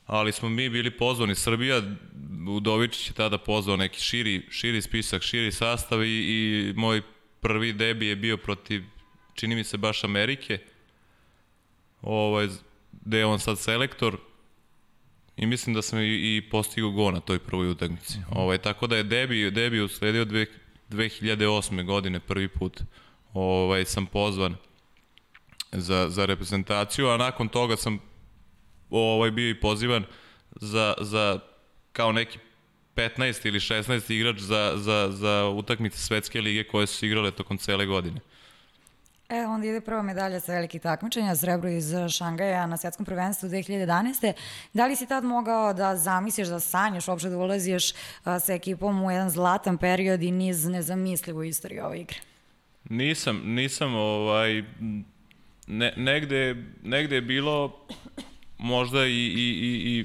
ali 0.07 0.33
smo 0.33 0.49
mi 0.49 0.69
bili 0.69 0.91
pozvani, 0.91 1.35
Srbija, 1.35 1.83
Udovičić 2.49 3.09
je 3.09 3.15
tada 3.15 3.39
pozvao 3.39 3.77
neki 3.77 4.01
širi, 4.01 4.47
širi 4.51 4.83
spisak, 4.83 5.23
širi 5.23 5.53
sastav 5.53 6.05
i, 6.05 6.09
i 6.09 6.73
moj 6.77 7.03
prvi 7.41 7.73
debi 7.73 8.07
je 8.07 8.17
bio 8.17 8.37
protiv, 8.37 8.83
čini 9.35 9.55
mi 9.55 9.65
se 9.65 9.77
baš 9.77 10.05
Amerike, 10.05 10.59
ovaj, 12.03 12.49
gde 13.05 13.19
je 13.19 13.27
on 13.27 13.39
sad 13.39 13.59
selektor, 13.59 14.19
i 15.37 15.47
mislim 15.47 15.75
da 15.75 15.83
sam 15.83 15.99
i, 15.99 16.37
i 16.37 16.43
postigao 16.51 16.91
go 16.91 17.11
na 17.11 17.21
toj 17.21 17.39
prvoj 17.39 17.71
utakmici. 17.71 18.19
-huh. 18.19 18.25
ovaj, 18.31 18.59
tako 18.59 18.87
da 18.87 18.97
je 18.97 19.03
debi, 19.03 19.51
debi 19.51 19.81
usledio 19.81 20.25
dve, 20.25 20.47
2008. 20.91 21.85
godine 21.85 22.21
prvi 22.21 22.49
put 22.49 22.83
ovaj, 23.33 23.85
sam 23.85 24.07
pozvan 24.07 24.57
za, 25.73 26.11
za 26.11 26.27
reprezentaciju, 26.27 27.09
a 27.09 27.17
nakon 27.17 27.49
toga 27.49 27.77
sam 27.77 27.99
ovaj, 28.91 29.31
bio 29.31 29.51
i 29.51 29.61
pozivan 29.61 30.05
za, 30.61 30.95
za 31.01 31.39
kao 31.93 32.13
neki 32.13 32.39
15 32.97 33.47
ili 33.47 33.59
16 33.59 34.13
igrač 34.13 34.39
za, 34.39 34.73
za, 34.77 35.09
za 35.13 35.49
utakmice 35.49 35.99
svetske 35.99 36.41
lige 36.41 36.65
koje 36.65 36.87
su 36.87 37.07
igrale 37.07 37.31
tokom 37.31 37.59
cele 37.59 37.87
godine. 37.87 38.21
E, 39.29 39.47
onda 39.47 39.67
ide 39.67 39.81
prva 39.81 40.03
medalja 40.03 40.41
sa 40.41 40.53
velikih 40.53 40.81
takmičenja, 40.81 41.37
srebro 41.37 41.69
iz 41.69 41.93
Šangaja 42.17 42.67
na 42.67 42.77
svetskom 42.77 43.07
prvenstvu 43.07 43.49
2011. 43.49 44.33
Da 44.73 44.87
li 44.87 44.97
si 44.97 45.07
tad 45.07 45.25
mogao 45.25 45.73
da 45.73 45.97
zamisliš, 45.97 46.49
da 46.49 46.61
sanjaš, 46.61 47.09
uopšte 47.09 47.29
da 47.29 47.39
ulaziš 47.39 47.93
sa 48.25 48.53
ekipom 48.53 49.03
u 49.03 49.11
jedan 49.11 49.31
zlatan 49.31 49.79
period 49.79 50.23
i 50.23 50.31
niz 50.31 50.65
nezamislivu 50.65 51.45
istoriju 51.45 51.85
ove 51.85 52.01
igre? 52.01 52.19
Nisam, 52.89 53.43
nisam, 53.45 53.95
ovaj, 53.95 54.65
ne, 55.67 55.93
negde, 55.97 56.65
negde 56.83 57.15
je 57.15 57.23
bilo 57.23 57.87
možda 58.65 59.07
i, 59.07 59.11
i, 59.11 59.49
i, 59.63 59.99
i 59.99 60.05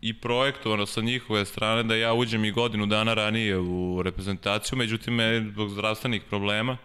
i 0.00 0.12
projektovano 0.14 0.86
sa 0.86 1.00
njihove 1.00 1.44
strane 1.44 1.82
da 1.82 1.94
ja 1.94 2.14
uđem 2.14 2.44
i 2.44 2.52
godinu 2.52 2.86
dana 2.86 3.14
ranije 3.14 3.58
u 3.58 4.02
reprezentaciju, 4.02 4.78
međutim, 4.78 5.14
me 5.14 5.46
zbog 5.50 5.70
zdravstvenih 5.70 6.22
problema 6.22 6.76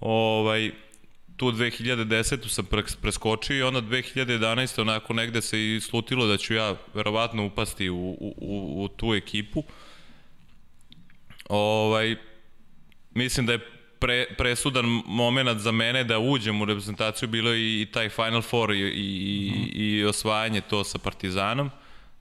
ovaj, 0.00 0.70
tu 1.36 1.52
2010. 1.52 2.48
sam 2.48 2.66
preskočio 3.02 3.56
i 3.56 3.62
onda 3.62 3.80
2011. 3.80 4.80
onako 4.80 5.12
negde 5.12 5.42
se 5.42 5.60
i 5.60 5.80
slutilo 5.80 6.26
da 6.26 6.36
ću 6.36 6.54
ja 6.54 6.76
verovatno 6.94 7.46
upasti 7.46 7.90
u, 7.90 7.96
u, 7.96 8.34
u, 8.36 8.84
u 8.84 8.88
tu 8.88 9.14
ekipu. 9.14 9.64
Ovaj, 11.48 12.16
mislim 13.14 13.46
da 13.46 13.52
je 13.52 13.77
pre, 13.98 14.26
presudan 14.38 14.86
moment 15.06 15.60
za 15.60 15.72
mene 15.72 16.04
da 16.04 16.18
uđem 16.18 16.62
u 16.62 16.64
reprezentaciju 16.64 17.28
bilo 17.28 17.54
i, 17.54 17.82
i 17.82 17.86
taj 17.92 18.08
Final 18.08 18.42
Four 18.42 18.72
i, 18.72 18.78
i, 18.78 19.52
mm. 19.56 19.70
i 19.74 20.04
osvajanje 20.04 20.60
to 20.60 20.84
sa 20.84 20.98
Partizanom, 20.98 21.70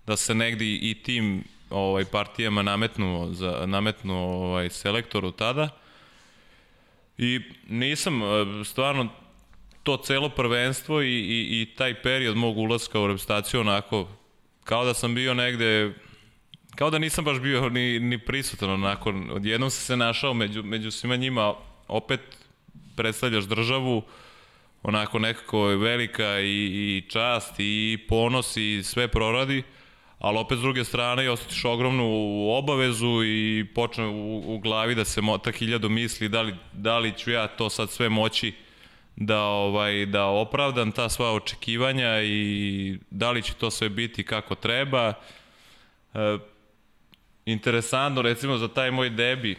da 0.08 0.18
se 0.18 0.36
negde 0.36 0.66
i 0.66 0.96
tim 1.04 1.44
ovaj, 1.70 2.06
partijama 2.06 2.62
nametnuo, 2.62 3.34
za, 3.34 3.64
nametnuo 3.66 4.48
ovaj, 4.48 4.70
selektoru 4.70 5.32
tada. 5.32 5.70
I 7.18 7.40
nisam, 7.70 8.22
e, 8.22 8.26
stvarno, 8.66 9.08
to 9.84 9.98
celo 9.98 10.30
prvenstvo 10.30 11.02
i, 11.02 11.08
i, 11.08 11.62
i 11.62 11.76
taj 11.76 12.02
period 12.02 12.38
mog 12.38 12.58
ulaska 12.58 13.00
u 13.00 13.08
reprezentaciju 13.08 13.60
onako, 13.62 14.08
kao 14.64 14.86
da 14.86 14.94
sam 14.94 15.16
bio 15.16 15.34
negde 15.34 15.94
kao 16.78 16.90
da 16.90 17.00
nisam 17.00 17.26
baš 17.26 17.40
bio 17.40 17.70
ni, 17.70 18.00
ni 18.00 18.18
prisutan 18.18 18.70
onako, 18.70 19.14
odjednom 19.32 19.70
sam 19.70 19.86
se 19.86 19.98
našao 19.98 20.34
među, 20.34 20.64
među 20.64 20.92
svima 20.92 21.16
njima, 21.16 21.54
opet 21.88 22.22
predstavljaš 22.96 23.44
državu, 23.44 24.04
onako 24.84 25.20
nekako 25.20 25.66
velika 25.66 26.40
i, 26.40 26.66
i 26.66 27.10
čast 27.10 27.54
i 27.58 28.00
ponos 28.10 28.58
i 28.58 28.82
sve 28.84 29.08
proradi, 29.08 29.64
ali 30.20 30.38
opet 30.38 30.58
s 30.58 30.62
druge 30.62 30.84
strane 30.84 31.26
i 31.26 31.28
osjetiš 31.28 31.66
ogromnu 31.66 32.06
obavezu 32.50 33.24
i 33.24 33.66
počne 33.76 34.06
u, 34.06 34.56
u 34.56 34.60
glavi 34.60 34.96
da 34.96 35.06
se 35.06 35.22
mota 35.22 35.52
hiljadu 35.52 35.90
misli 35.90 36.30
da 36.30 36.42
li, 36.42 36.56
da 36.74 37.00
li 37.00 37.14
ću 37.18 37.32
ja 37.32 37.48
to 37.48 37.70
sad 37.70 37.90
sve 37.90 38.10
moći 38.10 38.54
da 39.16 39.42
ovaj 39.42 40.06
da 40.06 40.26
opravdam 40.26 40.92
ta 40.92 41.10
sva 41.10 41.34
očekivanja 41.34 42.22
i 42.22 42.98
da 43.10 43.32
li 43.32 43.42
će 43.42 43.54
to 43.54 43.72
sve 43.72 43.90
biti 43.90 44.24
kako 44.24 44.56
treba. 44.56 45.14
E, 46.14 46.38
interesantno, 47.46 48.22
recimo 48.22 48.58
za 48.58 48.68
taj 48.68 48.92
moj 48.92 49.10
debi 49.10 49.56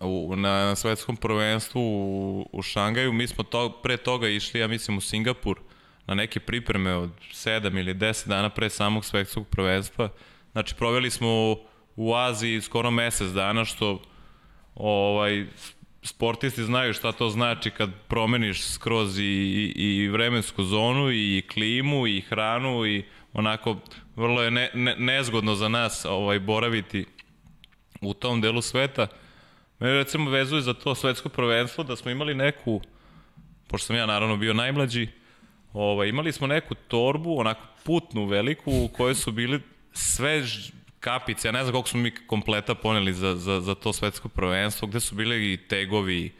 u, 0.00 0.36
na, 0.36 0.76
svetskom 0.76 1.16
prvenstvu 1.16 1.80
u, 1.80 2.48
u 2.52 2.62
Šangaju, 2.62 3.12
mi 3.12 3.26
smo 3.26 3.44
to, 3.44 3.80
pre 3.82 3.96
toga 3.96 4.28
išli, 4.28 4.60
ja 4.60 4.68
mislim, 4.68 4.96
u 4.98 5.00
Singapur 5.00 5.60
na 6.06 6.14
neke 6.14 6.40
pripreme 6.40 6.94
od 6.94 7.10
7 7.32 7.78
ili 7.80 7.94
10 7.94 8.28
dana 8.28 8.50
pre 8.50 8.70
samog 8.70 9.04
svetskog 9.04 9.48
prvenstva. 9.48 10.08
Znači, 10.52 10.74
proveli 10.74 11.10
smo 11.10 11.56
u 11.96 12.14
Aziji 12.14 12.60
skoro 12.60 12.90
mesec 12.90 13.28
dana, 13.28 13.64
što 13.64 14.02
ovaj, 14.74 15.46
sportisti 16.02 16.64
znaju 16.64 16.92
šta 16.92 17.12
to 17.12 17.30
znači 17.30 17.70
kad 17.70 17.90
promeniš 18.08 18.64
skroz 18.64 19.18
i, 19.18 19.22
i, 19.22 19.72
i 19.76 20.08
vremensku 20.08 20.64
zonu 20.64 21.12
i 21.12 21.42
klimu 21.52 22.06
i 22.06 22.20
hranu 22.20 22.86
i 22.86 23.04
onako 23.32 23.76
vrlo 24.16 24.42
je 24.42 24.50
ne, 24.50 24.70
ne, 24.74 24.96
nezgodno 24.98 25.54
za 25.54 25.68
nas 25.68 26.04
ovaj 26.04 26.40
boraviti 26.40 27.06
u 28.00 28.14
tom 28.14 28.40
delu 28.40 28.62
sveta. 28.62 29.06
Me 29.78 29.92
recimo 29.92 30.30
vezuje 30.30 30.62
za 30.62 30.74
to 30.74 30.94
svetsko 30.94 31.28
prvenstvo 31.28 31.84
da 31.84 31.96
smo 31.96 32.10
imali 32.10 32.34
neku, 32.34 32.80
pošto 33.68 33.86
sam 33.86 33.96
ja 33.96 34.06
naravno 34.06 34.36
bio 34.36 34.54
najmlađi, 34.54 35.08
ovaj, 35.72 36.08
imali 36.08 36.32
smo 36.32 36.46
neku 36.46 36.74
torbu, 36.74 37.38
onako 37.38 37.62
putnu 37.84 38.26
veliku 38.26 38.70
u 38.84 38.88
kojoj 38.88 39.14
su 39.14 39.32
bili 39.32 39.60
sve 39.92 40.42
kapice, 41.00 41.48
ja 41.48 41.52
ne 41.52 41.62
znam 41.62 41.72
koliko 41.72 41.88
smo 41.88 42.00
mi 42.00 42.14
kompleta 42.26 42.74
poneli 42.74 43.12
za, 43.12 43.36
za, 43.36 43.60
za 43.60 43.74
to 43.74 43.92
svetsko 43.92 44.28
prvenstvo, 44.28 44.88
gde 44.88 45.00
su 45.00 45.14
bili 45.14 45.52
i 45.52 45.56
tegovi, 45.56 46.32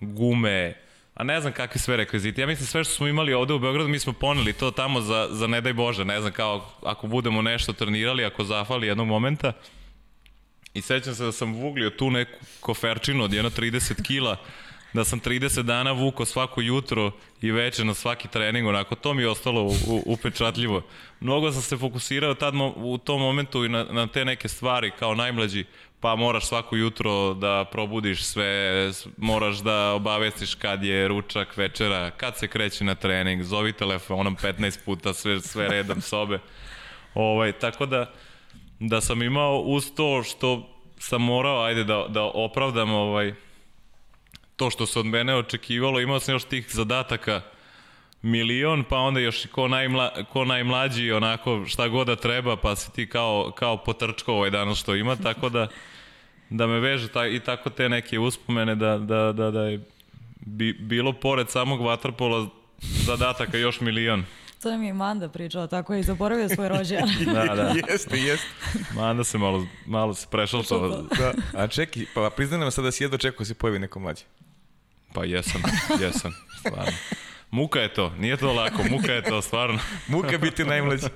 gume, 0.00 0.74
a 1.14 1.24
ne 1.24 1.40
znam 1.40 1.52
kakvi 1.52 1.80
sve 1.80 1.96
rekviziti. 1.96 2.40
Ja 2.40 2.46
mislim 2.46 2.66
sve 2.66 2.84
što 2.84 2.94
smo 2.94 3.08
imali 3.08 3.32
ovde 3.32 3.54
u 3.54 3.58
Beogradu, 3.58 3.88
mi 3.88 3.98
smo 3.98 4.12
poneli 4.12 4.52
to 4.52 4.70
tamo 4.70 5.00
za, 5.00 5.28
za 5.30 5.46
ne 5.46 5.60
daj 5.60 5.72
Bože, 5.72 6.04
ne 6.04 6.20
znam 6.20 6.32
kao 6.32 6.70
ako 6.82 7.06
budemo 7.06 7.42
nešto 7.42 7.72
trenirali, 7.72 8.24
ako 8.24 8.44
zafali 8.44 8.86
jednog 8.86 9.06
momenta. 9.06 9.52
I 10.74 10.80
sećam 10.80 11.14
se 11.14 11.24
da 11.24 11.32
sam 11.32 11.54
vuglio 11.54 11.90
tu 11.90 12.10
neku 12.10 12.38
koferčinu 12.60 13.24
od 13.24 13.32
jedno 13.32 13.50
30 13.50 14.06
kila, 14.06 14.36
da 14.92 15.04
sam 15.04 15.20
30 15.20 15.62
dana 15.62 15.92
vuko 15.92 16.24
svako 16.24 16.60
jutro 16.60 17.10
i 17.42 17.50
veče 17.50 17.84
na 17.84 17.94
svaki 17.94 18.28
trening, 18.28 18.66
onako, 18.66 18.94
to 18.94 19.14
mi 19.14 19.22
je 19.22 19.28
ostalo 19.28 19.62
u, 19.62 20.02
upečatljivo. 20.06 20.82
Mnogo 21.20 21.52
sam 21.52 21.62
se 21.62 21.76
fokusirao 21.76 22.34
tad 22.34 22.54
u 22.76 22.98
tom 22.98 23.20
momentu 23.20 23.64
i 23.64 23.68
na, 23.68 23.84
na 23.84 24.06
te 24.06 24.24
neke 24.24 24.48
stvari 24.48 24.92
kao 24.98 25.14
najmlađi, 25.14 25.64
pa 26.00 26.16
moraš 26.16 26.46
svako 26.46 26.76
jutro 26.76 27.34
da 27.34 27.64
probudiš 27.72 28.24
sve, 28.24 28.90
moraš 29.16 29.56
da 29.58 29.92
obavestiš 29.92 30.54
kad 30.54 30.84
je 30.84 31.08
ručak, 31.08 31.56
večera, 31.56 32.10
kad 32.10 32.38
se 32.38 32.48
kreće 32.48 32.84
na 32.84 32.94
trening, 32.94 33.42
zovi 33.42 33.72
telefonom 33.72 34.36
15 34.36 34.78
puta, 34.84 35.14
sve, 35.14 35.40
sve 35.40 35.68
redom 35.68 36.00
sobe. 36.00 36.38
Ovaj, 37.14 37.52
tako 37.52 37.86
da, 37.86 38.12
da 38.80 39.00
sam 39.00 39.22
imao 39.22 39.58
uz 39.58 39.92
to 39.96 40.22
što 40.22 40.68
sam 40.98 41.22
morao, 41.22 41.64
ajde, 41.64 41.84
da, 41.84 42.06
da 42.08 42.22
opravdam 42.22 42.90
ovaj, 42.90 43.34
to 44.56 44.70
što 44.70 44.86
se 44.86 44.98
od 44.98 45.06
mene 45.06 45.34
očekivalo, 45.34 46.00
imao 46.00 46.20
sam 46.20 46.34
još 46.34 46.44
tih 46.44 46.66
zadataka 46.70 47.40
milion, 48.22 48.84
pa 48.84 48.98
onda 48.98 49.20
još 49.20 49.46
ko, 49.46 49.68
najmla, 49.68 50.24
ko 50.32 50.44
najmlađi, 50.44 51.12
onako 51.12 51.64
šta 51.66 51.88
god 51.88 52.06
da 52.06 52.16
treba, 52.16 52.56
pa 52.56 52.76
si 52.76 52.92
ti 52.92 53.08
kao, 53.08 53.52
kao 53.56 53.76
potrčko 53.76 54.32
ovaj 54.32 54.50
danas 54.50 54.78
što 54.78 54.94
ima, 54.94 55.16
tako 55.26 55.48
da 55.48 55.68
da 56.50 56.66
me 56.66 56.80
veže 56.80 57.08
ta, 57.08 57.26
i 57.26 57.40
tako 57.40 57.70
te 57.70 57.88
neke 57.88 58.18
uspomene 58.18 58.74
da, 58.74 58.98
da, 58.98 59.32
da, 59.32 59.50
da 59.50 59.62
je 59.62 59.80
bi, 60.40 60.72
bilo 60.72 61.12
pored 61.12 61.50
samog 61.50 61.80
vaterpola 61.80 62.48
zadataka 62.80 63.58
još 63.58 63.80
milion. 63.80 64.24
To 64.62 64.70
nam 64.70 64.82
je 64.82 64.94
Manda 64.94 65.28
pričala, 65.28 65.66
tako 65.66 65.94
je 65.94 66.00
i 66.00 66.02
zaboravio 66.02 66.48
svoj 66.48 66.68
rođendan. 66.68 67.24
da, 67.34 67.54
da. 67.54 67.74
jeste, 67.92 68.16
jeste. 68.16 68.46
Manda 68.94 69.24
se 69.24 69.38
malo, 69.38 69.66
malo 69.86 70.14
se 70.14 70.26
prešao 70.30 70.62
to. 70.62 70.88
Da. 71.18 71.32
A 71.54 71.66
čeki, 71.66 72.06
pa 72.14 72.30
priznaj 72.36 72.60
nam 72.60 72.70
sad 72.70 72.84
da 72.84 72.92
si 72.92 73.04
jedno 73.04 73.18
čekao 73.18 73.38
da 73.38 73.44
se 73.44 73.54
pojavi 73.54 73.78
neko 73.78 74.00
mlađe. 74.00 74.22
Pa 75.12 75.24
jesam, 75.24 75.62
jesam, 76.00 76.32
stvarno. 76.58 76.92
Muka 77.50 77.80
je 77.80 77.94
to, 77.94 78.10
nije 78.18 78.36
to 78.36 78.52
lako, 78.52 78.82
muka 78.90 79.12
je 79.12 79.22
to, 79.22 79.42
stvarno. 79.42 79.78
Muka 80.08 80.38
biti 80.38 80.64
najmlađi. 80.64 81.06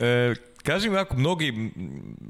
e, 0.00 0.34
kaži 0.62 0.90
mi 0.90 0.96
ako 0.96 1.16
mnogi, 1.16 1.70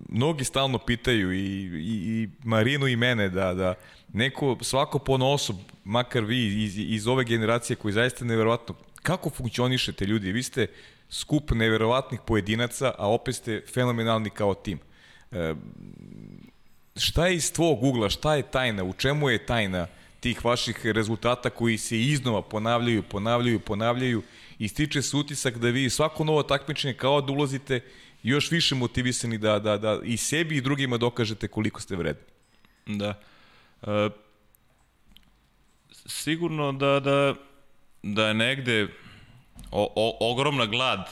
mnogi 0.08 0.44
stalno 0.44 0.78
pitaju 0.78 1.32
i, 1.32 1.38
i, 1.38 2.22
i 2.22 2.28
Marinu 2.44 2.86
i 2.86 2.96
mene 2.96 3.28
da, 3.28 3.54
da 3.54 3.74
neko, 4.12 4.56
svako 4.60 4.98
pona 4.98 5.26
osob, 5.26 5.56
makar 5.84 6.24
vi 6.24 6.64
iz, 6.64 6.78
iz 6.78 7.06
ove 7.06 7.24
generacije 7.24 7.76
koji 7.76 7.92
zaista 7.92 8.24
neverovatno, 8.24 8.74
kako 9.04 9.30
funkcionišete 9.30 10.06
ljudi? 10.06 10.32
Vi 10.32 10.42
ste 10.42 10.66
skup 11.10 11.50
neverovatnih 11.50 12.20
pojedinaca, 12.26 12.94
a 12.98 13.10
opet 13.10 13.34
ste 13.34 13.62
fenomenalni 13.74 14.30
kao 14.30 14.54
tim. 14.54 14.78
E, 15.32 15.54
šta 16.96 17.26
je 17.26 17.36
iz 17.36 17.52
tvojeg 17.52 17.82
ugla, 17.82 18.10
šta 18.10 18.34
je 18.34 18.42
tajna, 18.42 18.84
u 18.84 18.92
čemu 18.92 19.30
je 19.30 19.46
tajna 19.46 19.86
tih 20.20 20.44
vaših 20.44 20.86
rezultata 20.86 21.50
koji 21.50 21.78
se 21.78 22.00
iznova 22.00 22.42
ponavljaju, 22.42 23.02
ponavljaju, 23.02 23.60
ponavljaju 23.60 24.22
i 24.58 24.68
stiče 24.68 25.02
se 25.02 25.16
utisak 25.16 25.58
da 25.58 25.68
vi 25.68 25.90
svako 25.90 26.24
novo 26.24 26.42
takmičenje 26.42 26.94
kao 26.94 27.20
da 27.20 27.32
ulazite 27.32 27.80
još 28.22 28.50
više 28.50 28.74
motivisani 28.74 29.38
da, 29.38 29.58
da, 29.58 29.76
da 29.78 30.00
i 30.04 30.16
sebi 30.16 30.56
i 30.56 30.60
drugima 30.60 30.96
dokažete 30.96 31.48
koliko 31.48 31.80
ste 31.80 31.96
vredni. 31.96 32.22
Da. 32.86 33.20
E, 33.82 34.10
sigurno 36.06 36.72
da, 36.72 37.00
da, 37.00 37.34
da 38.04 38.28
je 38.28 38.34
negde 38.34 38.88
o, 39.70 39.92
o, 39.96 40.32
ogromna 40.32 40.66
glad 40.66 41.08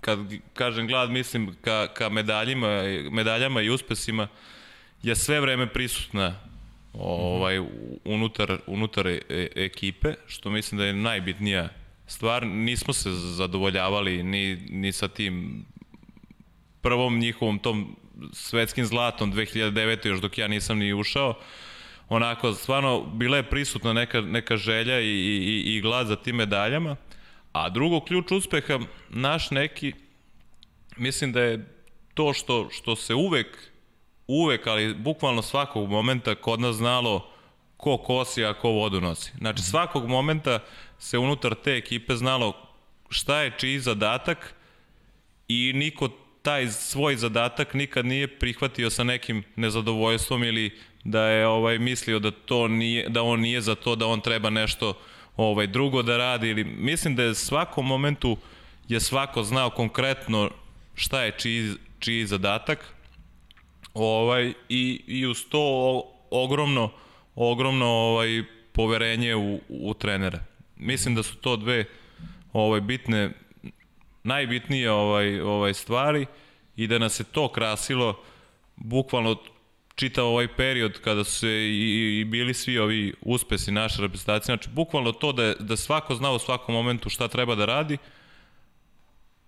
kad 0.00 0.18
kažem 0.54 0.86
glad 0.86 1.10
mislim 1.10 1.56
ka, 1.60 1.88
ka 1.94 2.08
medaljima, 2.08 2.82
medaljama 3.10 3.62
i 3.62 3.70
uspesima 3.70 4.28
je 5.02 5.16
sve 5.16 5.40
vreme 5.40 5.66
prisutna 5.66 6.34
ovaj, 6.92 7.58
unutar, 8.04 8.58
unutar 8.66 9.06
e, 9.06 9.20
ekipe, 9.56 10.14
što 10.26 10.50
mislim 10.50 10.78
da 10.78 10.84
je 10.84 10.92
najbitnija 10.92 11.68
stvar. 12.06 12.46
Nismo 12.46 12.92
se 12.92 13.10
zadovoljavali 13.12 14.22
ni, 14.22 14.56
ni 14.70 14.92
sa 14.92 15.08
tim 15.08 15.64
prvom 16.80 17.18
njihovom 17.18 17.58
tom 17.58 17.96
svetskim 18.32 18.86
zlatom 18.86 19.32
2009. 19.32 20.08
još 20.08 20.20
dok 20.20 20.38
ja 20.38 20.48
nisam 20.48 20.78
ni 20.78 20.94
ušao. 20.94 21.34
Onako, 22.10 22.52
stvarno, 22.52 23.00
bila 23.00 23.36
je 23.36 23.50
prisutna 23.50 23.92
neka, 23.92 24.20
neka 24.20 24.56
želja 24.56 25.00
i, 25.00 25.04
i, 25.06 25.76
i 25.76 25.80
glad 25.80 26.06
za 26.06 26.16
tim 26.16 26.36
medaljama. 26.36 26.96
A 27.52 27.68
drugo, 27.68 28.00
ključ 28.00 28.30
uspeha, 28.30 28.78
naš 29.08 29.50
neki, 29.50 29.92
mislim 30.96 31.32
da 31.32 31.40
je 31.40 31.74
to 32.14 32.32
što, 32.32 32.68
što 32.70 32.96
se 32.96 33.14
uvek 33.14 33.70
uvek, 34.30 34.66
ali 34.66 34.94
bukvalno 34.94 35.42
svakog 35.42 35.90
momenta 35.90 36.34
kod 36.34 36.60
nas 36.60 36.76
znalo 36.76 37.30
ko 37.76 37.98
kosi, 37.98 38.44
a 38.44 38.54
ko 38.54 38.68
vodu 38.68 39.00
nosi. 39.00 39.32
Znači 39.38 39.62
svakog 39.62 40.08
momenta 40.08 40.58
se 40.98 41.18
unutar 41.18 41.54
te 41.54 41.76
ekipe 41.76 42.16
znalo 42.16 42.66
šta 43.08 43.40
je 43.40 43.54
čiji 43.58 43.80
zadatak 43.80 44.54
i 45.48 45.72
niko 45.74 46.08
taj 46.42 46.68
svoj 46.68 47.16
zadatak 47.16 47.74
nikad 47.74 48.06
nije 48.06 48.38
prihvatio 48.38 48.90
sa 48.90 49.04
nekim 49.04 49.42
nezadovoljstvom 49.56 50.44
ili 50.44 50.78
da 51.04 51.22
je 51.22 51.46
ovaj 51.46 51.78
mislio 51.78 52.18
da 52.18 52.30
to 52.30 52.68
nije 52.68 53.08
da 53.08 53.22
on 53.22 53.40
nije 53.40 53.60
za 53.60 53.74
to 53.74 53.96
da 53.96 54.06
on 54.06 54.20
treba 54.20 54.50
nešto 54.50 54.94
ovaj 55.36 55.66
drugo 55.66 56.02
da 56.02 56.16
radi 56.16 56.48
ili 56.48 56.64
mislim 56.64 57.16
da 57.16 57.22
je 57.22 57.34
svakom 57.34 57.86
momentu 57.86 58.36
je 58.88 59.00
svako 59.00 59.42
znao 59.42 59.70
konkretno 59.70 60.50
šta 60.94 61.22
je 61.22 61.32
čiji, 61.38 61.74
čiji 61.98 62.26
zadatak 62.26 62.94
Ovaj, 63.94 64.52
i, 64.68 65.02
I 65.06 65.26
uz 65.26 65.44
to 65.48 66.02
ogromno, 66.30 66.90
ogromno 67.34 67.86
ovaj, 67.86 68.44
poverenje 68.72 69.36
u, 69.36 69.60
u 69.68 69.94
trenera. 69.94 70.38
Mislim 70.76 71.14
da 71.14 71.22
su 71.22 71.36
to 71.36 71.56
dve 71.56 71.84
ovaj, 72.52 72.80
bitne, 72.80 73.30
najbitnije 74.22 74.90
ovaj, 74.90 75.40
ovaj 75.40 75.74
stvari 75.74 76.26
i 76.76 76.86
da 76.86 76.98
nas 76.98 77.20
je 77.20 77.24
to 77.24 77.48
krasilo 77.48 78.22
bukvalno 78.76 79.36
čitav 80.00 80.26
ovaj 80.26 80.48
period 80.56 81.00
kada 81.00 81.24
su 81.24 81.38
se 81.38 81.48
i, 81.48 82.20
i 82.20 82.24
bili 82.24 82.54
svi 82.54 82.78
ovi 82.78 83.14
uspesi 83.20 83.72
naše 83.72 84.02
reprezentacije, 84.02 84.56
znači 84.56 84.68
bukvalno 84.72 85.12
to 85.12 85.32
da, 85.32 85.44
je, 85.44 85.54
da 85.60 85.76
svako 85.76 86.14
zna 86.14 86.30
u 86.32 86.38
svakom 86.38 86.74
momentu 86.74 87.10
šta 87.10 87.28
treba 87.28 87.54
da 87.54 87.64
radi, 87.64 87.98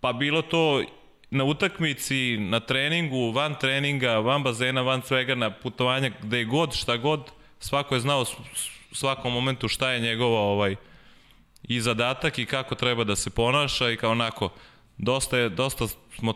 pa 0.01 0.13
bilo 0.13 0.43
to 0.43 0.83
na 1.31 1.45
utakmici, 1.45 2.37
na 2.37 2.61
treningu, 2.61 3.31
van 3.33 3.55
treninga, 3.61 4.19
van 4.19 4.43
bazena, 4.43 4.83
van 4.83 5.03
svega, 5.03 5.35
na 5.35 5.51
putovanja, 5.51 6.11
gde 6.23 6.39
je 6.39 6.45
god, 6.45 6.75
šta 6.75 6.97
god, 6.97 7.31
svako 7.59 7.95
je 7.95 8.01
znao 8.01 8.23
u 8.91 8.95
svakom 8.95 9.33
momentu 9.33 9.69
šta 9.69 9.91
je 9.91 10.01
njegova 10.01 10.41
ovaj, 10.41 10.77
i 11.63 11.81
zadatak 11.81 12.39
i 12.39 12.47
kako 12.47 12.75
treba 12.75 13.05
da 13.05 13.17
se 13.17 13.31
ponaša 13.31 13.91
i 13.91 13.97
kao 13.97 14.11
onako, 14.11 14.53
dosta, 14.99 15.39
je, 15.39 15.49
dosta 15.49 15.89
smo 15.89 16.35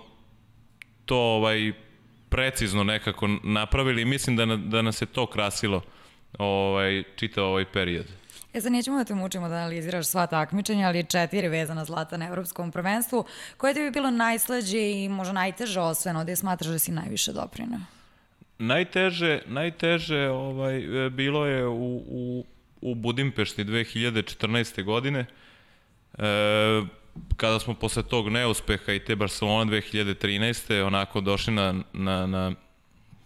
to 1.05 1.19
ovaj, 1.19 1.73
precizno 2.37 2.85
nekako 2.85 3.29
napravili 3.43 4.03
i 4.03 4.05
mislim 4.05 4.37
da, 4.37 4.45
na, 4.45 4.57
da 4.57 4.83
nas 4.83 5.03
je 5.03 5.07
to 5.07 5.27
krasilo 5.27 5.83
ovaj, 6.39 7.03
čitao 7.17 7.47
ovaj 7.47 7.65
period. 7.73 8.07
E 8.55 8.61
sad 8.61 8.73
nećemo 8.73 8.99
da 8.99 9.05
te 9.05 9.15
mučimo 9.15 9.49
da 9.49 9.55
analiziraš 9.55 10.07
sva 10.07 10.27
takmičenja, 10.27 10.87
ali 10.87 11.05
četiri 11.05 11.49
vezana 11.49 11.85
zlata 11.85 12.17
na 12.17 12.27
evropskom 12.29 12.73
prvenstvu. 12.73 13.25
Koje 13.57 13.75
ti 13.75 13.81
bi 13.81 13.91
bilo 13.91 14.11
najslađe 14.11 14.91
i 14.91 15.09
možda 15.09 15.33
najteže 15.33 15.81
osveno, 15.81 16.25
gde 16.25 16.37
smatraš 16.37 16.71
da 16.71 16.79
si 16.79 16.93
najviše 16.93 17.33
doprinao? 17.33 17.81
Najteže, 18.59 19.41
najteže 19.47 20.29
ovaj, 20.29 20.83
bilo 21.11 21.47
je 21.47 21.67
u, 21.67 21.97
u, 21.97 22.45
u 22.81 22.95
Budimpešti 22.95 23.65
2014. 23.65 24.85
godine, 24.85 25.27
e, 26.19 26.23
kada 27.37 27.59
smo 27.59 27.75
posle 27.75 28.03
tog 28.03 28.29
neuspeha 28.29 28.93
i 28.93 29.05
te 29.05 29.17
Barcelona 29.17 29.73
2013. 29.73 30.83
onako 30.83 31.21
došli 31.21 31.53
na, 31.53 31.75
na, 31.93 32.27
na 32.27 32.53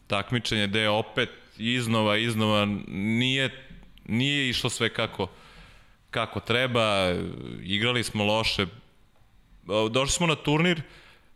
takmičenje 0.07 0.67
gde 0.67 0.89
opet 0.89 1.31
iznova, 1.59 2.17
iznova 2.17 2.65
nije, 2.89 3.67
nije 4.07 4.49
išlo 4.49 4.71
sve 4.71 4.89
kako, 4.89 5.27
kako 6.11 6.41
treba, 6.41 7.15
igrali 7.63 8.05
smo 8.05 8.25
loše, 8.25 8.67
došli 9.91 10.13
smo 10.13 10.27
na 10.27 10.35
turnir, 10.35 10.83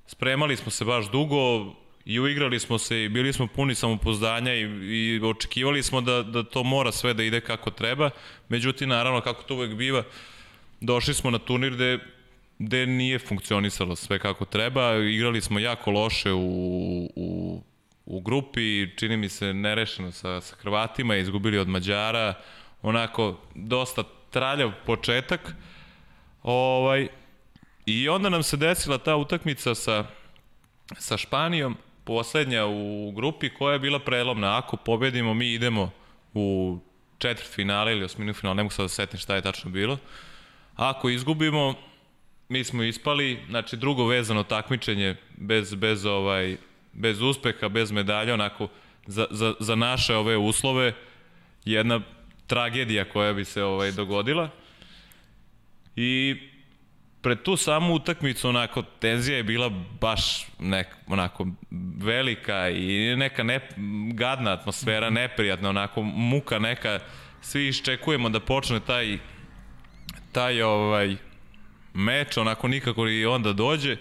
spremali 0.06 0.56
smo 0.56 0.70
se 0.70 0.84
baš 0.84 1.10
dugo, 1.10 1.74
i 2.04 2.20
uigrali 2.20 2.60
smo 2.60 2.78
se 2.78 3.04
i 3.04 3.08
bili 3.08 3.32
smo 3.32 3.46
puni 3.46 3.74
samopoznanja 3.74 4.54
i, 4.54 4.60
i 4.60 5.20
očekivali 5.24 5.82
smo 5.82 6.00
da, 6.00 6.22
da 6.22 6.42
to 6.42 6.62
mora 6.62 6.92
sve 6.92 7.14
da 7.14 7.22
ide 7.22 7.40
kako 7.40 7.70
treba. 7.70 8.10
Međutim, 8.48 8.88
naravno, 8.88 9.20
kako 9.20 9.42
to 9.42 9.54
uvek 9.54 9.74
biva, 9.74 10.02
došli 10.80 11.14
smo 11.14 11.30
na 11.30 11.38
turnir 11.38 11.72
gde, 11.74 11.98
gde 12.58 12.86
nije 12.86 13.18
funkcionisalo 13.18 13.96
sve 13.96 14.18
kako 14.18 14.44
treba. 14.44 14.94
Igrali 14.96 15.40
smo 15.40 15.58
jako 15.58 15.90
loše 15.90 16.32
u, 16.32 17.10
u, 17.16 17.62
u 18.06 18.20
grupi, 18.20 18.96
čini 18.96 19.16
mi 19.16 19.28
se 19.28 19.54
nerešeno 19.54 20.12
sa, 20.12 20.40
sa 20.40 20.56
Hrvatima, 20.56 21.16
izgubili 21.16 21.58
od 21.58 21.68
Mađara, 21.68 22.34
onako 22.82 23.40
dosta 23.54 24.02
traljav 24.30 24.72
početak. 24.86 25.54
Ovaj, 26.42 27.08
I 27.86 28.08
onda 28.08 28.28
nam 28.28 28.42
se 28.42 28.56
desila 28.56 28.98
ta 28.98 29.16
utakmica 29.16 29.74
sa, 29.74 30.04
sa 30.98 31.16
Španijom, 31.16 31.76
poslednja 32.04 32.66
u 32.66 33.12
grupi 33.16 33.50
koja 33.50 33.72
je 33.72 33.78
bila 33.78 33.98
prelomna. 33.98 34.58
Ako 34.58 34.76
pobedimo, 34.76 35.34
mi 35.34 35.52
idemo 35.52 35.90
u 36.34 36.78
četvrt 37.18 37.48
finale 37.48 37.92
ili 37.92 38.04
osminu 38.04 38.34
finale, 38.34 38.54
ne 38.54 38.62
mogu 38.62 38.72
sad 38.72 38.84
da 38.84 38.88
setim 38.88 39.18
šta 39.18 39.34
je 39.34 39.42
tačno 39.42 39.70
bilo. 39.70 39.98
Ako 40.76 41.08
izgubimo, 41.10 41.74
mi 42.48 42.64
smo 42.64 42.82
ispali, 42.82 43.38
znači 43.48 43.76
drugo 43.76 44.06
vezano 44.06 44.42
takmičenje 44.42 45.16
bez, 45.36 45.74
bez, 45.74 46.04
ovaj, 46.04 46.56
bez 46.92 47.20
uspeha, 47.20 47.68
bez 47.68 47.92
medalja, 47.92 48.34
onako 48.34 48.68
za, 49.06 49.26
za, 49.30 49.54
za 49.60 49.74
naše 49.74 50.16
ove 50.16 50.36
uslove 50.36 50.92
jedna 51.64 52.00
tragedija 52.46 53.04
koja 53.04 53.32
bi 53.32 53.44
se 53.44 53.62
ovaj 53.62 53.92
dogodila. 53.92 54.50
I 55.96 56.36
pred 57.22 57.42
tu 57.42 57.56
samu 57.56 57.94
utakmicu 57.94 58.48
onako 58.48 58.82
tenzija 58.82 59.36
je 59.36 59.42
bila 59.42 59.68
baš 60.00 60.46
nek, 60.58 60.86
onako 61.06 61.46
velika 61.98 62.68
i 62.68 63.16
neka 63.16 63.42
ne, 63.42 63.60
gadna 64.12 64.52
atmosfera, 64.52 65.10
neprijatna, 65.10 65.68
onako 65.68 66.02
muka 66.02 66.58
neka, 66.58 67.00
svi 67.40 67.68
iščekujemo 67.68 68.28
da 68.28 68.40
počne 68.40 68.80
taj 68.80 69.18
taj 70.32 70.62
ovaj 70.62 71.16
meč, 71.94 72.36
onako 72.36 72.68
nikako 72.68 73.08
i 73.08 73.26
onda 73.26 73.52
dođe. 73.52 73.96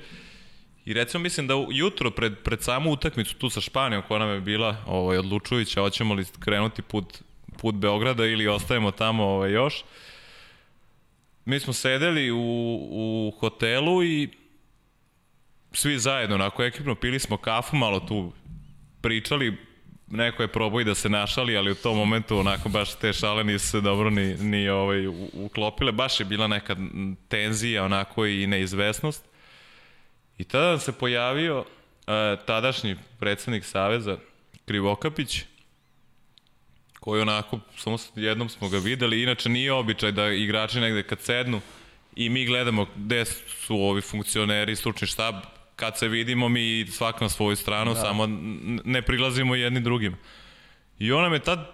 I 0.86 0.94
recimo 0.94 1.22
mislim 1.22 1.48
da 1.48 1.54
jutro 1.72 2.12
pred, 2.12 2.34
pred 2.44 2.62
samu 2.62 2.92
utakmicu 2.92 3.36
tu 3.36 3.50
sa 3.50 3.62
Španijom 3.62 4.04
koja 4.08 4.20
nam 4.20 4.30
je 4.30 4.42
bila 4.42 4.78
ovaj, 4.86 5.18
odlučujuća, 5.18 5.82
hoćemo 5.82 6.14
li 6.14 6.26
krenuti 6.40 6.82
put, 6.82 7.22
put 7.58 7.76
Beograda 7.76 8.26
ili 8.26 8.48
ostajemo 8.48 8.92
tamo 8.92 9.24
ovaj, 9.24 9.52
još. 9.52 9.84
Mi 11.46 11.60
smo 11.60 11.74
sedeli 11.74 12.32
u, 12.32 12.38
u 12.92 13.34
hotelu 13.40 14.04
i 14.04 14.30
svi 15.72 16.00
zajedno, 16.00 16.36
onako 16.36 16.64
ekipno, 16.64 16.96
pili 16.96 17.20
smo 17.20 17.38
kafu, 17.38 17.76
malo 17.76 18.00
tu 18.00 18.32
pričali, 19.02 19.58
neko 20.14 20.42
je 20.44 20.48
probao 20.48 20.82
i 20.82 20.84
da 20.84 20.96
se 20.96 21.10
našali, 21.10 21.58
ali 21.58 21.72
u 21.72 21.76
tom 21.76 21.98
momentu 21.98 22.38
onako 22.38 22.70
baš 22.70 22.96
te 22.96 23.14
šale 23.14 23.44
nisu 23.44 23.68
se 23.68 23.82
dobro 23.82 24.10
ni, 24.10 24.36
ni 24.36 24.70
ovaj, 24.70 25.08
uklopile. 25.34 25.92
Baš 25.92 26.20
je 26.20 26.26
bila 26.26 26.48
neka 26.48 26.76
tenzija 27.28 27.84
onako 27.84 28.26
i 28.26 28.48
neizvesnost. 28.48 29.26
I 30.38 30.44
tada 30.44 30.80
se 30.80 30.92
pojavio 30.92 31.60
uh, 31.60 31.66
tadašnji 32.46 32.96
predsednik 33.20 33.66
Saveza 33.66 34.18
Krivokapić, 34.66 35.42
koji 37.00 37.22
onako, 37.22 37.60
samo 37.78 37.98
jednom 38.16 38.50
smo 38.50 38.70
ga 38.70 38.78
videli, 38.78 39.24
inače 39.24 39.50
nije 39.50 39.74
običaj 39.74 40.12
da 40.12 40.28
igrači 40.28 40.80
negde 40.80 41.04
kad 41.04 41.22
sednu 41.22 41.62
i 42.16 42.30
mi 42.30 42.46
gledamo 42.46 42.88
gde 42.96 43.26
su 43.26 43.76
ovi 43.76 44.02
funkcioneri, 44.02 44.76
stručni 44.76 45.08
štab, 45.08 45.36
kad 45.76 45.98
se 45.98 46.08
vidimo 46.08 46.50
mi 46.50 46.88
svak 46.88 47.22
na 47.22 47.30
svoju 47.30 47.56
stranu, 47.56 47.94
da. 47.94 48.02
samo 48.02 48.28
ne 48.84 49.02
prilazimo 49.02 49.56
jedni 49.56 49.80
drugim. 49.82 50.18
I 51.00 51.12
on 51.12 51.24
nam 51.24 51.34
je 51.34 51.40
tad 51.40 51.72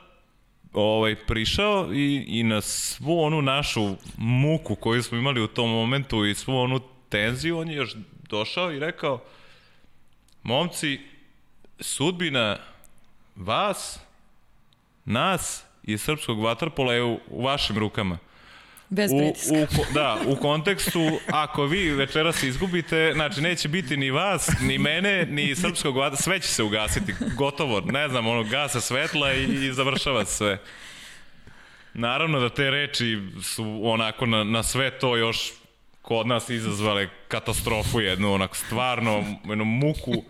ovaj, 0.74 1.16
prišao 1.16 1.94
i, 1.94 2.26
i 2.28 2.44
na 2.44 2.62
svu 2.62 3.22
onu 3.22 3.42
našu 3.42 3.96
muku 4.18 4.76
koju 4.76 5.04
smo 5.04 5.18
imali 5.18 5.42
u 5.42 5.48
tom 5.48 5.70
momentu 5.70 6.26
i 6.26 6.36
svu 6.36 6.56
onu 6.56 6.80
tenziju, 7.10 7.60
on 7.60 7.70
je 7.70 7.76
još 7.76 7.96
došao 8.30 8.72
i 8.72 8.80
rekao, 8.80 9.24
momci, 10.44 11.00
sudbina 11.80 12.58
vas 13.36 14.00
nas 15.06 15.64
i 15.84 15.98
srpskog 15.98 16.42
vaterpola 16.42 16.94
je 16.94 17.04
u, 17.04 17.20
u 17.28 17.44
vašim 17.44 17.78
rukama. 17.78 18.18
Bez 18.90 19.12
pritiska. 19.12 19.80
U, 19.80 19.82
u, 19.82 19.94
da, 19.94 20.18
u 20.28 20.36
kontekstu, 20.36 21.20
ako 21.28 21.66
vi 21.66 21.92
večeras 21.92 22.44
izgubite, 22.44 23.12
znači 23.16 23.42
neće 23.42 23.68
biti 23.68 23.98
ni 23.98 24.12
vas, 24.12 24.50
ni 24.62 24.78
mene, 24.78 25.26
ni 25.26 25.56
srpskog 25.56 25.98
vaterpola, 25.98 26.22
sve 26.22 26.40
će 26.40 26.48
se 26.48 26.64
ugasiti, 26.64 27.14
gotovo, 27.36 27.82
ne 27.82 28.10
znam, 28.10 28.28
ono, 28.28 28.44
gasa 28.44 28.82
svetla 28.82 29.34
i, 29.34 29.44
i 29.44 29.74
završava 29.74 30.26
se 30.26 30.36
sve. 30.36 30.58
Naravno 31.94 32.40
da 32.40 32.50
te 32.50 32.70
reči 32.70 33.20
su 33.44 33.82
onako 33.84 34.26
na, 34.26 34.44
na 34.44 34.64
sve 34.64 35.00
to 35.00 35.18
još 35.18 35.52
kod 36.02 36.28
nas 36.28 36.50
izazvale 36.50 37.10
katastrofu 37.28 38.02
jednu, 38.02 38.34
onako 38.34 38.56
stvarno, 38.56 39.24
jednu 39.46 39.66
muku. 39.66 40.24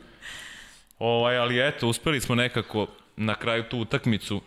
Ovaj, 1.00 1.38
ali 1.38 1.68
eto, 1.68 1.88
uspeli 1.88 2.22
smo 2.22 2.36
nekako 2.36 2.88
na 3.18 3.36
kraju 3.36 3.64
tu 3.64 3.78
utakmicu 3.78 4.42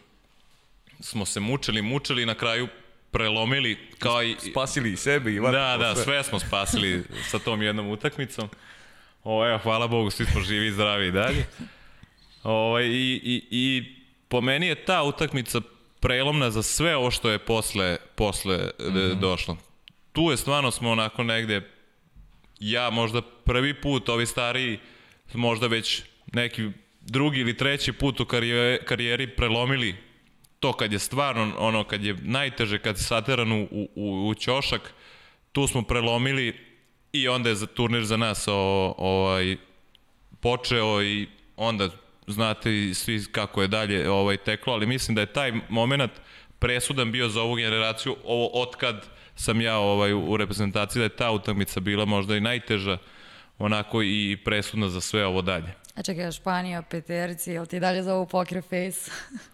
smo 1.00 1.24
se 1.26 1.40
mučili, 1.40 1.82
mučili 1.82 2.26
na 2.26 2.34
kraju 2.34 2.68
prelomili 3.12 3.78
kao 3.98 4.22
i... 4.22 4.36
Spasili 4.50 4.92
i 4.92 4.96
sebe 4.96 5.32
i 5.32 5.38
vatko. 5.38 5.58
Da, 5.58 5.76
da, 5.76 5.94
sve. 5.94 6.04
sve 6.04 6.24
smo 6.24 6.38
spasili 6.38 7.04
sa 7.30 7.38
tom 7.38 7.62
jednom 7.62 7.88
utakmicom. 7.88 8.48
O, 9.24 9.46
evo, 9.48 9.58
hvala 9.58 9.86
Bogu, 9.86 10.10
svi 10.10 10.24
smo 10.24 10.40
živi 10.40 10.66
i 10.66 10.72
zdravi 10.72 11.06
i 11.06 11.12
dalje. 11.12 11.46
O, 12.42 12.80
i, 12.80 13.20
i, 13.24 13.42
I 13.50 13.96
po 14.28 14.40
meni 14.40 14.66
je 14.66 14.84
ta 14.84 15.02
utakmica 15.02 15.60
prelomna 16.00 16.50
za 16.50 16.62
sve 16.62 16.96
ovo 16.96 17.10
što 17.10 17.30
je 17.30 17.38
posle, 17.38 17.96
posle 18.14 18.56
mm 18.56 18.84
-hmm. 18.84 19.20
došlo. 19.20 19.56
Tu 20.12 20.30
je 20.30 20.36
stvarno 20.36 20.70
smo 20.70 20.90
onako 20.90 21.22
negde, 21.22 21.70
ja 22.60 22.90
možda 22.90 23.22
prvi 23.22 23.74
put, 23.74 24.08
ovi 24.08 24.26
stariji, 24.26 24.78
možda 25.34 25.66
već 25.66 26.02
neki 26.32 26.70
drugi 27.00 27.40
ili 27.40 27.56
treći 27.56 27.92
put 27.92 28.20
u 28.20 28.24
karijeri, 28.24 28.84
karijeri 28.84 29.26
prelomili 29.26 29.96
to 30.62 30.72
kad 30.72 30.92
je 30.92 30.98
stvarno, 30.98 31.54
ono, 31.58 31.84
kad 31.84 32.04
je 32.04 32.16
najteže, 32.22 32.78
kad 32.78 32.96
je 32.96 33.02
sateran 33.02 33.52
u, 33.52 33.68
u, 33.94 34.28
u 34.28 34.34
ćošak, 34.34 34.94
tu 35.52 35.66
smo 35.66 35.82
prelomili 35.82 36.56
i 37.12 37.28
onda 37.28 37.48
je 37.48 37.54
za 37.54 37.66
turnir 37.66 38.04
za 38.04 38.16
nas 38.16 38.48
o, 38.48 38.94
ovaj, 38.98 39.56
počeo 40.40 41.02
i 41.02 41.28
onda 41.56 41.88
znate 42.26 42.74
i 42.78 42.94
svi 42.94 43.24
kako 43.32 43.62
je 43.62 43.68
dalje 43.68 44.10
ovaj 44.10 44.36
teklo, 44.36 44.72
ali 44.72 44.86
mislim 44.86 45.14
da 45.14 45.20
je 45.20 45.32
taj 45.32 45.52
moment 45.68 46.12
presudan 46.58 47.12
bio 47.12 47.28
za 47.28 47.42
ovu 47.42 47.54
generaciju, 47.54 48.16
ovo 48.24 48.62
otkad 48.62 49.06
sam 49.36 49.60
ja 49.60 49.78
ovaj 49.78 50.12
u 50.12 50.36
reprezentaciji 50.36 51.00
da 51.00 51.04
je 51.04 51.16
ta 51.16 51.30
utakmica 51.30 51.80
bila 51.80 52.04
možda 52.04 52.36
i 52.36 52.40
najteža 52.40 52.98
onako 53.58 54.02
i 54.02 54.38
presudna 54.44 54.88
za 54.88 55.00
sve 55.00 55.26
ovo 55.26 55.42
dalje. 55.42 55.74
A 55.94 56.02
čekaj, 56.02 56.32
Španija, 56.32 56.82
peterici, 56.82 57.50
jel 57.50 57.66
ti 57.66 57.80
dalje 57.80 58.02
za 58.02 58.26
poker 58.30 58.62
face? 58.62 59.10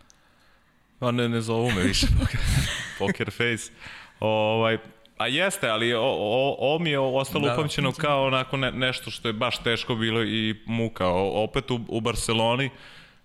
Pa 0.98 1.10
ne, 1.10 1.28
ne 1.28 1.40
zovu 1.40 1.70
me 1.70 1.82
više 1.82 2.06
poker 2.98 3.30
face. 3.30 3.72
Ovaj, 4.20 4.78
a 5.18 5.26
jeste, 5.26 5.68
ali 5.68 5.94
o, 5.94 6.02
o, 6.02 6.74
o 6.74 6.78
mi 6.78 6.90
je 6.90 6.98
ostalo 6.98 7.46
da, 7.46 7.54
upamćeno 7.54 7.92
kao 7.92 8.26
onako 8.26 8.56
ne, 8.56 8.72
nešto 8.72 9.10
što 9.10 9.28
je 9.28 9.32
baš 9.32 9.62
teško 9.62 9.94
bilo 9.94 10.24
i 10.24 10.54
muka. 10.66 11.08
O, 11.08 11.44
opet 11.44 11.70
u, 11.70 11.80
u 11.88 12.00
Barceloni 12.00 12.70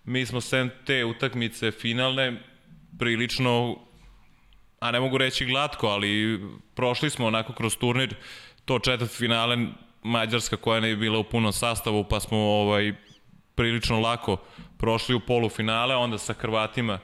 mi 0.06 0.26
smo 0.26 0.42
sem 0.42 0.72
te 0.86 1.06
utakmice 1.06 1.72
finalne 1.72 2.42
prilično 3.00 3.78
a 4.84 4.92
ne 4.92 5.00
mogu 5.00 5.18
reći 5.18 5.46
glatko, 5.46 5.88
ali 5.88 6.42
prošli 6.76 7.10
smo 7.10 7.28
onako 7.28 7.54
kroz 7.54 7.78
turnir 7.78 8.16
to 8.66 8.80
četvrt 8.80 9.12
finale 9.12 9.58
Mađarska 10.04 10.58
koja 10.58 10.80
ne 10.80 10.90
je 10.90 10.96
bila 10.96 11.20
u 11.20 11.24
punom 11.24 11.54
sastavu, 11.54 12.04
pa 12.10 12.20
smo 12.20 12.38
ovaj 12.38 12.94
prilično 13.56 14.00
lako 14.00 14.38
prošli 14.78 15.16
u 15.16 15.20
polufinale, 15.20 15.96
onda 15.96 16.18
sa 16.18 16.34
Hrvatima 16.34 17.00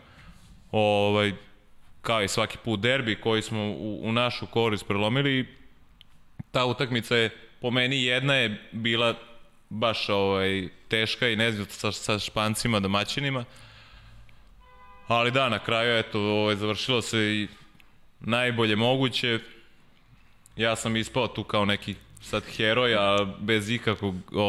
ovaj, 0.72 1.34
kao 2.02 2.24
i 2.24 2.28
svaki 2.28 2.58
put 2.58 2.80
derbi 2.80 3.16
koji 3.16 3.42
smo 3.42 3.60
u, 3.60 4.00
u 4.04 4.12
našu 4.12 4.48
korist 4.48 4.88
prelomili. 4.88 5.48
Ta 6.52 6.66
utakmica 6.66 7.16
je 7.16 7.30
po 7.62 7.72
meni 7.72 8.04
jedna 8.04 8.34
je 8.34 8.70
bila 8.72 9.16
baš 9.70 10.10
ovaj, 10.10 10.70
teška 10.88 11.28
i 11.28 11.36
ne 11.36 11.52
znam 11.52 11.68
sa, 11.70 11.92
sa 11.92 12.20
špancima, 12.20 12.80
domaćinima. 12.80 13.46
Ali 15.08 15.32
da, 15.32 15.50
na 15.50 15.60
kraju 15.60 15.98
eto, 15.98 16.20
ovaj, 16.20 16.56
završilo 16.56 17.02
se 17.02 17.18
i 17.18 17.48
najbolje 18.20 18.76
moguće. 18.76 19.40
Ja 20.56 20.76
sam 20.76 20.96
ispao 20.96 21.28
tu 21.28 21.44
kao 21.44 21.66
neki 21.66 21.96
sad 22.22 22.44
heroj, 22.58 22.96
a 22.96 23.26
bez 23.40 23.70
ikakvog 23.70 24.16
o, 24.34 24.44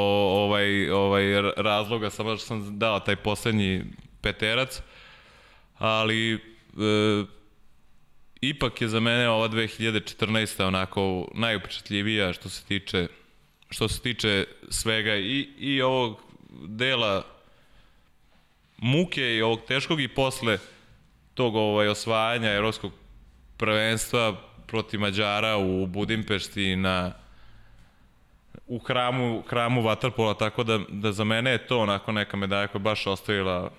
ovaj, 0.44 0.90
ovaj 0.90 1.24
razloga, 1.56 2.10
samo 2.10 2.36
što 2.36 2.46
sam 2.46 2.78
dao 2.78 3.00
taj 3.00 3.16
poslednji 3.16 3.84
peterac. 4.20 4.82
Ali 5.80 6.34
e, 6.34 6.38
ipak 8.40 8.82
je 8.82 8.88
za 8.88 9.00
mene 9.00 9.28
ova 9.28 9.48
2014. 9.48 10.64
onako 10.66 11.28
najupečatljivija 11.34 12.32
što 12.32 12.48
se 12.48 12.64
tiče 12.64 13.08
što 13.70 13.88
se 13.88 14.00
tiče 14.00 14.44
svega 14.68 15.16
i, 15.16 15.48
i 15.58 15.82
ovog 15.82 16.22
dela 16.66 17.24
muke 18.76 19.36
i 19.36 19.42
ovog 19.42 19.60
teškog 19.68 20.00
i 20.00 20.08
posle 20.08 20.58
tog 21.34 21.56
ovaj, 21.56 21.88
osvajanja 21.88 22.52
evropskog 22.52 22.92
prvenstva 23.56 24.36
protiv 24.66 25.00
Mađara 25.00 25.56
u 25.56 25.86
Budimpešti 25.86 26.76
na 26.76 27.12
u 28.66 28.78
hramu, 28.78 29.42
hramu 29.48 29.82
Vatarpola, 29.82 30.34
tako 30.34 30.64
da, 30.64 30.78
da 30.88 31.12
za 31.12 31.24
mene 31.24 31.50
je 31.50 31.66
to 31.66 31.78
onako 31.78 32.12
neka 32.12 32.36
medalja 32.36 32.66
koja 32.66 32.82
baš 32.82 33.06
ostavila 33.06 33.70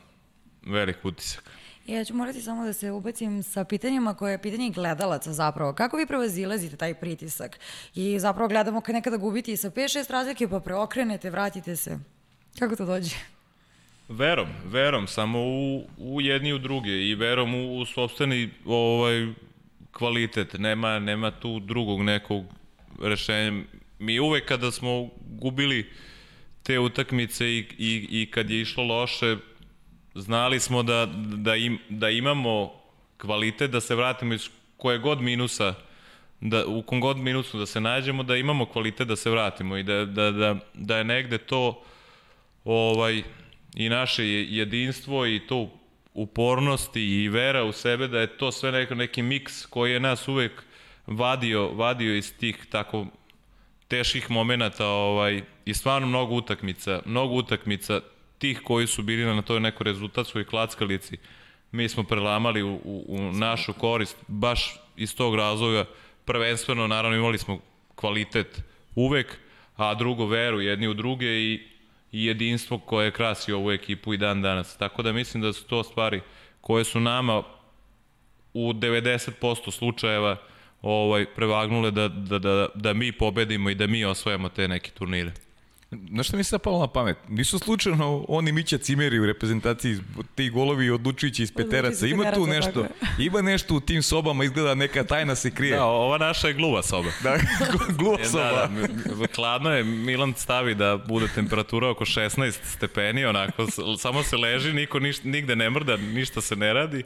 velik 0.61 1.05
utisak. 1.05 1.60
Ja 1.87 2.03
ću 2.03 2.15
morati 2.15 2.41
samo 2.41 2.65
da 2.65 2.73
se 2.73 2.91
ubacim 2.91 3.43
sa 3.43 3.63
pitanjima 3.63 4.13
koje 4.13 4.31
je 4.31 4.41
pitanje 4.41 4.69
gledalaca 4.69 5.33
zapravo. 5.33 5.73
Kako 5.73 5.97
vi 5.97 6.05
prevazilazite 6.05 6.77
taj 6.77 6.93
pritisak? 6.93 7.59
I 7.95 8.19
zapravo 8.19 8.47
gledamo 8.47 8.81
kad 8.81 8.95
nekada 8.95 9.17
gubiti 9.17 9.57
sa 9.57 9.69
5-6 9.69 10.11
razlike 10.11 10.47
pa 10.47 10.59
preokrenete, 10.59 11.29
vratite 11.29 11.75
se. 11.75 11.99
Kako 12.59 12.75
to 12.75 12.85
dođe? 12.85 13.15
Verom, 14.09 14.47
verom, 14.65 15.07
samo 15.07 15.39
u, 15.39 15.83
u 15.97 16.21
jedni 16.21 16.49
i 16.49 16.53
u 16.53 16.59
druge 16.59 16.91
i 16.91 17.15
verom 17.15 17.55
u, 17.55 17.77
u 17.79 17.85
sobstveni 17.85 18.49
ovaj, 18.65 19.27
kvalitet. 19.91 20.53
Nema, 20.53 20.99
nema 20.99 21.31
tu 21.31 21.59
drugog 21.59 22.01
nekog 22.01 22.43
rešenja. 23.01 23.63
Mi 23.99 24.19
uvek 24.19 24.45
kada 24.45 24.71
smo 24.71 25.09
gubili 25.29 25.89
te 26.63 26.79
utakmice 26.79 27.45
i, 27.45 27.65
i, 27.77 28.07
i 28.21 28.31
kad 28.31 28.49
je 28.49 28.61
išlo 28.61 28.83
loše, 28.83 29.37
znali 30.15 30.59
smo 30.59 30.83
da, 30.83 31.05
da, 31.15 31.55
im, 31.55 31.79
da 31.89 32.09
imamo 32.09 32.73
kvalitet, 33.17 33.71
da 33.71 33.81
se 33.81 33.95
vratimo 33.95 34.33
iz 34.33 34.49
koje 34.77 34.97
god 34.97 35.21
minusa, 35.21 35.73
da, 36.41 36.65
u 36.65 36.81
kom 36.81 37.01
god 37.01 37.17
minusu 37.17 37.59
da 37.59 37.65
se 37.65 37.81
nađemo, 37.81 38.23
da 38.23 38.35
imamo 38.35 38.65
kvalitet 38.65 39.07
da 39.07 39.15
se 39.15 39.29
vratimo 39.29 39.77
i 39.77 39.83
da, 39.83 40.05
da, 40.05 40.31
da, 40.31 40.55
da 40.73 40.97
je 40.97 41.03
negde 41.03 41.37
to 41.37 41.83
ovaj, 42.65 43.23
i 43.75 43.89
naše 43.89 44.25
jedinstvo 44.27 45.25
i 45.27 45.41
to 45.47 45.69
upornost 46.13 46.95
i 46.95 47.29
vera 47.29 47.63
u 47.63 47.71
sebe, 47.71 48.07
da 48.07 48.19
je 48.19 48.37
to 48.37 48.51
sve 48.51 48.71
neko, 48.71 48.95
neki 48.95 49.21
miks 49.21 49.65
koji 49.65 49.91
je 49.91 49.99
nas 49.99 50.27
uvek 50.27 50.63
vadio, 51.07 51.67
vadio 51.67 52.15
iz 52.15 52.37
tih 52.37 52.65
tako 52.69 53.05
teških 53.87 54.31
momenata 54.31 54.87
ovaj, 54.87 55.41
i 55.65 55.73
stvarno 55.73 56.07
mnogo 56.07 56.35
utakmica, 56.35 57.01
mnogo 57.05 57.35
utakmica 57.35 58.01
tih 58.41 58.61
koji 58.63 58.87
su 58.87 59.03
bili 59.03 59.35
na 59.35 59.41
toj 59.41 59.59
nekoj 59.59 59.83
rezultatskoj 59.83 60.45
klackalici, 60.45 61.17
mi 61.71 61.89
smo 61.89 62.03
prelamali 62.03 62.63
u, 62.63 62.73
u, 62.83 63.05
u 63.07 63.31
našu 63.31 63.73
korist, 63.73 64.17
baš 64.27 64.79
iz 64.97 65.15
tog 65.15 65.35
razloga, 65.35 65.85
prvenstveno, 66.25 66.87
naravno, 66.87 67.17
imali 67.17 67.37
smo 67.37 67.59
kvalitet 67.95 68.63
uvek, 68.95 69.37
a 69.75 69.93
drugo 69.93 70.25
veru 70.25 70.61
jedni 70.61 70.87
u 70.87 70.93
druge 70.93 71.27
i, 71.27 71.67
i 72.11 72.25
jedinstvo 72.25 72.79
koje 72.79 73.11
krasi 73.11 73.53
ovu 73.53 73.71
ekipu 73.71 74.13
i 74.13 74.17
dan 74.17 74.41
danas. 74.41 74.77
Tako 74.77 75.03
da 75.03 75.13
mislim 75.13 75.43
da 75.43 75.53
su 75.53 75.63
to 75.67 75.83
stvari 75.83 76.21
koje 76.61 76.83
su 76.83 76.99
nama 76.99 77.43
u 78.53 78.73
90% 78.73 79.71
slučajeva 79.71 80.37
ovaj 80.81 81.25
prevagnule 81.35 81.91
da, 81.91 82.07
da, 82.07 82.39
da, 82.39 82.67
da 82.75 82.93
mi 82.93 83.11
pobedimo 83.11 83.69
i 83.69 83.75
da 83.75 83.87
mi 83.87 84.05
osvojamo 84.05 84.49
te 84.49 84.67
neke 84.67 84.91
turnire. 84.91 85.31
Znaš 85.91 86.27
šta 86.27 86.37
mi 86.37 86.43
se 86.43 86.59
palo 86.59 86.79
na 86.79 86.87
pamet? 86.87 87.17
Nisu 87.29 87.59
slučajno 87.59 88.25
oni 88.27 88.51
Mića 88.51 88.77
Cimeri 88.77 89.19
u 89.19 89.25
reprezentaciji, 89.25 89.97
ti 90.35 90.49
golovi 90.49 90.89
odlučujući 90.89 91.43
iz 91.43 91.53
peteraca. 91.53 92.07
Ima 92.07 92.31
tu 92.31 92.47
nešto, 92.47 92.85
ima 93.19 93.41
nešto 93.41 93.75
u 93.75 93.79
tim 93.79 94.03
sobama, 94.03 94.43
izgleda 94.43 94.75
neka 94.75 95.03
tajna 95.03 95.35
se 95.35 95.51
krije. 95.51 95.75
Da, 95.75 95.85
ova 95.85 96.17
naša 96.17 96.47
je 96.47 96.53
gluva 96.53 96.83
soba. 96.83 97.09
Da, 97.23 97.37
gluva 97.97 98.17
E, 98.21 98.25
soba. 98.25 98.43
Da, 98.43 98.67
da, 99.15 99.27
hladno 99.35 99.71
je, 99.71 99.83
Milan 99.83 100.33
stavi 100.37 100.75
da 100.75 100.97
bude 101.07 101.27
temperatura 101.35 101.89
oko 101.89 102.05
16 102.05 102.51
stepeni, 102.63 103.25
onako, 103.25 103.67
samo 103.97 104.23
se 104.23 104.37
leži, 104.37 104.73
niko 104.73 104.99
niš, 104.99 105.23
nigde 105.23 105.55
ne 105.55 105.69
mrda, 105.69 105.97
ništa 105.97 106.41
se 106.41 106.55
ne 106.55 106.73
radi. 106.73 107.03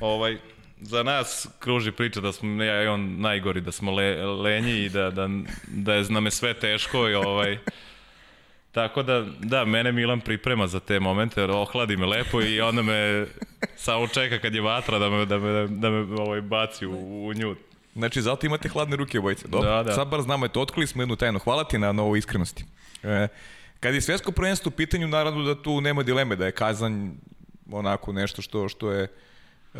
Ovaj, 0.00 0.38
za 0.80 1.02
nas 1.02 1.48
kruži 1.58 1.92
priča 1.92 2.20
da 2.20 2.32
smo 2.32 2.62
ja 2.62 2.82
i 2.82 2.86
on 2.86 3.20
najgori, 3.20 3.60
da 3.60 3.72
smo 3.72 3.92
le, 3.92 4.26
lenji 4.26 4.84
i 4.84 4.88
da, 4.88 5.10
da, 5.10 5.28
da 5.66 5.94
je 5.94 6.04
nam 6.08 6.24
je 6.24 6.30
sve 6.30 6.54
teško 6.54 7.08
i 7.08 7.14
ovaj, 7.14 7.58
Tako 8.78 9.02
da, 9.02 9.24
da, 9.38 9.64
mene 9.64 9.92
Milan 9.92 10.20
priprema 10.20 10.66
za 10.66 10.80
te 10.80 11.00
momente, 11.00 11.40
jer 11.40 11.50
ohladi 11.50 11.96
me 11.96 12.06
lepo 12.06 12.42
i 12.42 12.60
onda 12.60 12.82
me 12.82 13.26
samo 13.76 14.08
čeka 14.08 14.38
kad 14.38 14.54
je 14.54 14.60
vatra 14.60 14.98
da 14.98 15.10
me, 15.10 15.24
da 15.26 15.38
me, 15.38 15.66
da 15.66 15.90
me 15.90 16.20
ovaj, 16.20 16.40
baci 16.40 16.86
u, 16.86 17.26
u 17.26 17.34
nju. 17.34 17.56
Znači, 17.94 18.22
zato 18.22 18.46
imate 18.46 18.68
hladne 18.68 18.96
ruke 18.96 19.18
obojice. 19.18 19.48
Dobro, 19.48 19.70
Da, 19.70 19.82
da. 19.82 19.94
sad 19.94 20.08
bar 20.08 20.20
znamo, 20.22 20.46
eto, 20.46 20.60
otkrili 20.60 20.86
smo 20.86 21.02
jednu 21.02 21.16
tajnu. 21.16 21.38
Hvala 21.38 21.64
ti 21.64 21.78
na, 21.78 21.92
na 21.92 22.02
ovoj 22.02 22.18
iskrenosti. 22.18 22.64
E, 23.02 23.28
kad 23.80 23.94
je 23.94 24.00
svetsko 24.00 24.32
prvenstvo 24.32 24.68
u 24.68 24.76
pitanju, 24.76 25.08
naravno 25.08 25.42
da 25.42 25.62
tu 25.62 25.80
nema 25.80 26.02
dileme, 26.02 26.36
da 26.36 26.46
je 26.46 26.52
Kazanj 26.52 27.10
onako 27.72 28.12
nešto 28.12 28.42
što, 28.42 28.68
što 28.68 28.92
je 28.92 29.02
e, 29.04 29.08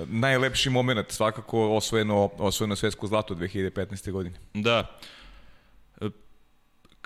najlepši 0.07 0.71
moment, 0.71 1.11
svakako 1.11 1.77
osvojeno, 1.77 2.31
osvojeno 2.39 2.77
svetsko 2.77 3.07
zlato 3.07 3.35
2015. 3.35 4.11
godine. 4.11 4.37
Da. 4.55 4.99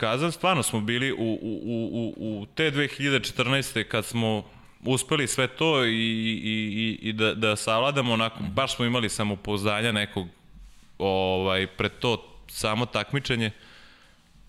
Kazan, 0.02 0.32
stvarno 0.32 0.62
smo 0.62 0.80
bili 0.80 1.12
u, 1.12 1.16
u, 1.16 1.60
u, 1.62 2.14
u, 2.16 2.46
te 2.54 2.70
2014. 2.70 3.84
kad 3.84 4.04
smo 4.04 4.44
uspeli 4.84 5.26
sve 5.26 5.46
to 5.46 5.84
i, 5.84 5.90
i, 5.90 6.98
i, 7.02 7.08
i 7.08 7.12
da, 7.12 7.34
da 7.34 7.56
savladamo 7.56 8.12
onako, 8.12 8.38
baš 8.54 8.76
smo 8.76 8.84
imali 8.84 9.08
samopouzdanja 9.08 9.92
nekog 9.92 10.28
ovaj, 10.98 11.66
pred 11.66 11.92
to 11.98 12.42
samo 12.48 12.86
takmičenje. 12.86 13.50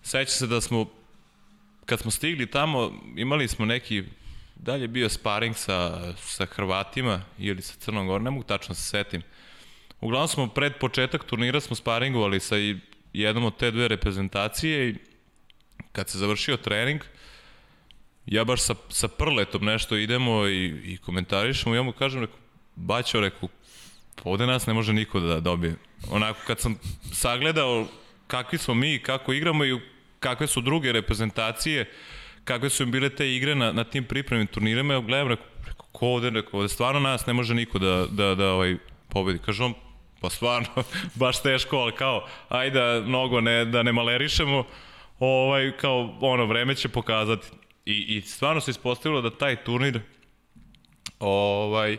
Seća 0.02 0.30
se 0.30 0.46
da 0.46 0.60
smo, 0.60 0.86
kad 1.86 2.00
smo 2.00 2.10
stigli 2.10 2.46
tamo, 2.46 2.92
imali 3.16 3.48
smo 3.48 3.66
neki, 3.66 4.04
dalje 4.56 4.82
je 4.82 4.88
bio 4.88 5.08
sparing 5.08 5.56
sa, 5.56 6.00
sa 6.16 6.46
Hrvatima 6.46 7.22
ili 7.38 7.62
sa 7.62 7.74
Crnom 7.78 8.06
Gorom, 8.06 8.24
ne 8.24 8.30
mogu 8.30 8.44
tačno 8.44 8.74
se 8.74 8.82
setim. 8.82 9.22
Uglavnom 10.00 10.28
smo 10.28 10.46
pred 10.46 10.72
početak 10.80 11.24
turnira 11.24 11.60
smo 11.60 11.76
sparingovali 11.76 12.40
sa 12.40 12.56
jednom 13.12 13.44
od 13.44 13.56
te 13.56 13.70
dve 13.70 13.88
reprezentacije 13.88 14.88
i 14.88 15.13
kad 15.94 16.08
se 16.08 16.18
završio 16.18 16.56
trening, 16.56 17.00
ja 18.26 18.44
baš 18.44 18.62
sa, 18.62 18.74
sa 18.88 19.08
prletom 19.08 19.64
nešto 19.64 19.96
idemo 19.96 20.46
i, 20.46 20.66
i 20.84 20.96
komentarišemo 20.96 21.74
i 21.74 21.78
ja 21.78 21.82
mu 21.82 21.92
kažem, 21.92 22.20
reku, 22.20 22.38
baćo, 22.76 23.20
reku, 23.20 23.48
"Pa 24.14 24.30
ovde 24.30 24.46
nas 24.46 24.66
ne 24.66 24.74
može 24.74 24.92
niko 24.92 25.20
da 25.20 25.40
dobije. 25.40 25.76
Onako, 26.10 26.40
kad 26.46 26.60
sam 26.60 26.78
sagledao 27.12 27.86
kakvi 28.26 28.58
smo 28.58 28.74
mi, 28.74 28.98
kako 28.98 29.32
igramo 29.32 29.64
i 29.64 29.80
kakve 30.20 30.46
su 30.46 30.60
druge 30.60 30.92
reprezentacije, 30.92 31.90
kakve 32.44 32.70
su 32.70 32.82
im 32.82 32.90
bile 32.90 33.10
te 33.10 33.34
igre 33.34 33.54
na, 33.54 33.72
na 33.72 33.84
tim 33.84 34.04
pripremnim 34.04 34.46
turnirima, 34.46 34.94
ja 34.94 35.00
gledam, 35.00 35.28
reku, 35.28 35.44
reku, 35.66 35.86
ko 35.92 36.06
ovde, 36.06 36.30
reku, 36.30 36.56
ovde 36.58 36.68
stvarno 36.68 37.00
nas 37.00 37.26
ne 37.26 37.32
može 37.32 37.54
niko 37.54 37.78
da, 37.78 38.06
da, 38.10 38.34
da 38.34 38.52
ovaj, 38.52 38.76
pobedi. 39.08 39.38
Kaže 39.38 39.64
on, 39.64 39.74
pa 40.20 40.30
stvarno, 40.30 40.68
baš 41.22 41.42
teško, 41.42 41.76
ali 41.76 41.92
kao, 41.92 42.26
ajde 42.48 42.80
da 42.80 43.00
mnogo 43.06 43.40
ne, 43.40 43.64
da 43.64 43.82
ne 43.82 43.92
malerišemo, 43.92 44.64
ovaj, 45.18 45.76
kao, 45.76 46.18
ono, 46.20 46.46
vreme 46.46 46.74
će 46.74 46.88
pokazati. 46.88 47.46
I, 47.86 48.16
i 48.16 48.20
stvarno 48.20 48.60
se 48.60 48.70
ispostavilo 48.70 49.20
da 49.20 49.30
taj 49.30 49.64
turnir, 49.64 50.00
ovaj, 51.20 51.96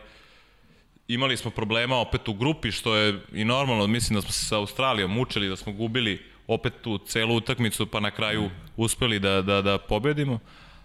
imali 1.08 1.38
smo 1.38 1.52
problema 1.52 1.96
opet 1.98 2.28
u 2.28 2.34
grupi, 2.34 2.72
što 2.72 2.96
je 2.96 3.20
i 3.34 3.46
normalno, 3.46 3.88
mislim 3.88 4.16
da 4.16 4.22
smo 4.22 4.32
se 4.32 4.46
sa 4.46 4.58
Australijom 4.58 5.12
mučili, 5.12 5.50
da 5.50 5.56
smo 5.56 5.74
gubili 5.74 6.26
opet 6.48 6.74
tu 6.82 6.98
celu 6.98 7.36
utakmicu, 7.36 7.86
pa 7.88 8.00
na 8.00 8.12
kraju 8.12 8.50
uspeli 8.78 9.20
da, 9.20 9.42
da, 9.42 9.62
da 9.62 9.78
pobedimo. 9.78 10.40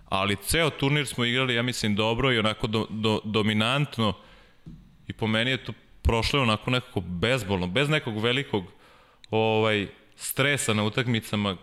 Ali 0.09 0.37
ceo 0.37 0.71
turnir 0.71 1.07
smo 1.07 1.25
igrali, 1.25 1.55
ja 1.55 1.63
mislim, 1.63 1.95
dobro 1.95 2.33
i 2.33 2.39
onako 2.39 2.67
do, 2.67 2.87
do, 2.91 3.21
dominantno 3.25 4.13
i 5.09 5.13
po 5.13 5.27
meni 5.27 5.51
je 5.51 5.65
to 5.65 5.73
prošlo 6.03 6.43
onako 6.43 6.71
nekako 6.71 7.01
bezbolno, 7.01 7.67
bez 7.67 7.89
nekog 7.89 8.19
velikog 8.19 8.65
ovaj, 9.31 9.87
stresa 10.17 10.75
na 10.75 10.85
utakmicama. 10.85 11.57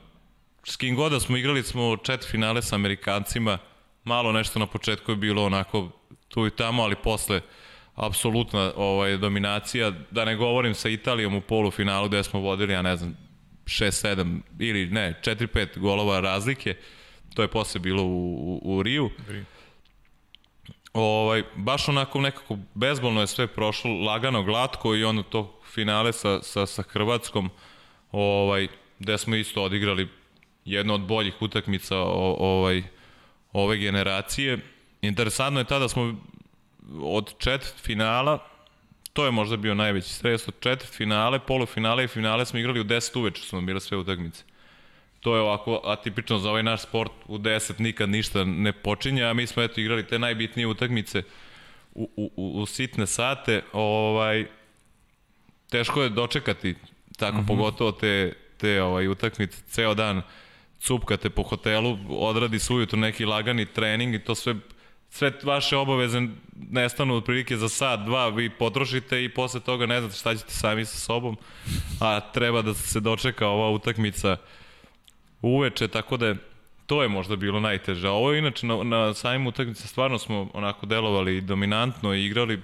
S 0.69 0.75
kim 0.75 0.95
god 0.95 1.11
da 1.11 1.19
smo 1.19 1.37
igrali 1.37 1.63
smo 1.63 1.97
četiri 1.97 2.29
finale 2.31 2.61
sa 2.61 2.75
Amerikancima, 2.75 3.57
malo 4.03 4.31
nešto 4.31 4.59
na 4.59 4.65
početku 4.67 5.11
je 5.11 5.15
bilo 5.15 5.45
onako 5.45 5.89
tu 6.27 6.47
i 6.47 6.51
tamo, 6.51 6.83
ali 6.83 6.95
posle 6.95 7.41
apsolutna 7.95 8.73
ovaj, 8.75 9.17
dominacija, 9.17 9.91
da 10.11 10.25
ne 10.25 10.35
govorim 10.35 10.73
sa 10.73 10.89
Italijom 10.89 11.35
u 11.35 11.41
polufinalu 11.41 12.07
gde 12.07 12.23
smo 12.23 12.39
vodili, 12.39 12.73
ja 12.73 12.81
ne 12.81 12.97
znam, 12.97 13.17
6-7 13.65 14.39
ili 14.59 14.85
ne, 14.85 15.19
4-5 15.23 15.79
golova 15.79 16.19
razlike, 16.19 16.75
to 17.33 17.41
je 17.41 17.47
posle 17.47 17.79
bilo 17.79 18.03
u, 18.03 18.59
u, 18.63 18.77
u 18.77 18.83
Riju. 18.83 19.09
Ovaj, 20.93 21.43
baš 21.55 21.89
onako 21.89 22.21
nekako 22.21 22.57
bezbolno 22.73 23.21
je 23.21 23.27
sve 23.27 23.47
prošlo, 23.47 23.91
lagano, 23.91 24.43
glatko 24.43 24.95
i 24.95 25.03
onda 25.03 25.23
to 25.23 25.61
finale 25.73 26.13
sa, 26.13 26.41
sa, 26.41 26.65
sa 26.65 26.81
Hrvatskom, 26.81 27.49
ovaj, 28.11 28.67
gde 28.99 29.17
smo 29.17 29.35
isto 29.35 29.63
odigrali 29.63 30.07
jednu 30.67 30.93
od 30.93 31.01
boljih 31.01 31.41
utakmica 31.41 31.97
o, 31.97 32.35
ovaj, 32.39 32.83
ove 33.53 33.77
generacije. 33.77 34.57
Interesantno 35.01 35.59
je 35.59 35.65
tada 35.65 35.89
smo 35.89 36.15
od 37.01 37.33
četvrt 37.37 37.75
finala, 37.81 38.47
to 39.13 39.25
je 39.25 39.31
možda 39.31 39.57
bio 39.57 39.75
najveći 39.75 40.13
stres, 40.13 40.47
od 40.47 40.53
četvrt 40.59 40.93
finale, 40.93 41.39
polufinale 41.39 42.03
i 42.03 42.07
finale 42.07 42.45
smo 42.45 42.59
igrali 42.59 42.79
u 42.79 42.83
10 42.83 43.19
uveče, 43.19 43.41
su 43.41 43.55
nam 43.55 43.65
bile 43.65 43.79
sve 43.79 43.97
utakmice. 43.97 44.43
To 45.19 45.35
je 45.35 45.41
ovako 45.41 45.81
atipično 45.85 46.39
za 46.39 46.49
ovaj 46.49 46.63
naš 46.63 46.81
sport, 46.81 47.11
u 47.27 47.37
10 47.37 47.81
nikad 47.81 48.09
ništa 48.09 48.43
ne 48.43 48.73
počinje, 48.73 49.23
a 49.23 49.33
mi 49.33 49.47
smo 49.47 49.63
eto 49.63 49.81
igrali 49.81 50.07
te 50.07 50.19
najbitnije 50.19 50.67
utakmice 50.67 51.23
u, 51.93 52.09
u, 52.15 52.31
u, 52.35 52.61
u 52.61 52.65
sitne 52.65 53.07
sate, 53.07 53.63
ovaj, 53.73 54.45
teško 55.69 56.03
je 56.03 56.09
dočekati 56.09 56.75
tako 57.17 57.37
mm 57.37 57.41
-hmm. 57.41 57.47
pogotovo 57.47 57.91
te, 57.91 58.33
te 58.57 58.81
ovaj, 58.81 59.07
utakmice, 59.07 59.61
ceo 59.67 59.93
dan 59.93 60.21
cupkate 60.79 61.29
po 61.29 61.43
hotelu, 61.43 61.97
odradi 62.09 62.59
se 62.59 62.73
ujutru 62.73 62.99
neki 62.99 63.25
lagani 63.25 63.65
trening 63.65 64.15
i 64.15 64.23
to 64.23 64.35
sve 64.35 64.55
sve 65.09 65.31
vaše 65.43 65.77
obaveze 65.77 66.21
nestanu 66.55 67.15
otprilike 67.15 67.57
za 67.57 67.69
sat, 67.69 67.99
dva, 67.99 68.29
vi 68.29 68.49
potrošite 68.49 69.23
i 69.23 69.29
posle 69.29 69.59
toga 69.59 69.85
ne 69.85 70.01
znate 70.01 70.15
šta 70.15 70.35
ćete 70.35 70.53
sami 70.53 70.85
sa 70.85 70.97
sobom, 70.97 71.37
a 71.99 72.19
treba 72.19 72.61
da 72.61 72.73
se 72.73 72.99
dočeka 72.99 73.47
ova 73.47 73.69
utakmica 73.69 74.37
uveče, 75.41 75.87
tako 75.87 76.17
da 76.17 76.27
je 76.27 76.35
to 76.85 77.03
je 77.03 77.09
možda 77.09 77.35
bilo 77.35 77.59
najteže. 77.59 78.07
A 78.07 78.11
ovo 78.11 78.31
je 78.31 78.39
inače 78.39 78.65
na, 78.65 78.83
na 78.83 79.13
samim 79.13 79.47
utakmice 79.47 79.87
stvarno 79.87 80.19
smo 80.19 80.49
onako 80.53 80.85
delovali 80.85 81.41
dominantno 81.41 82.13
i 82.13 82.25
igrali, 82.25 82.61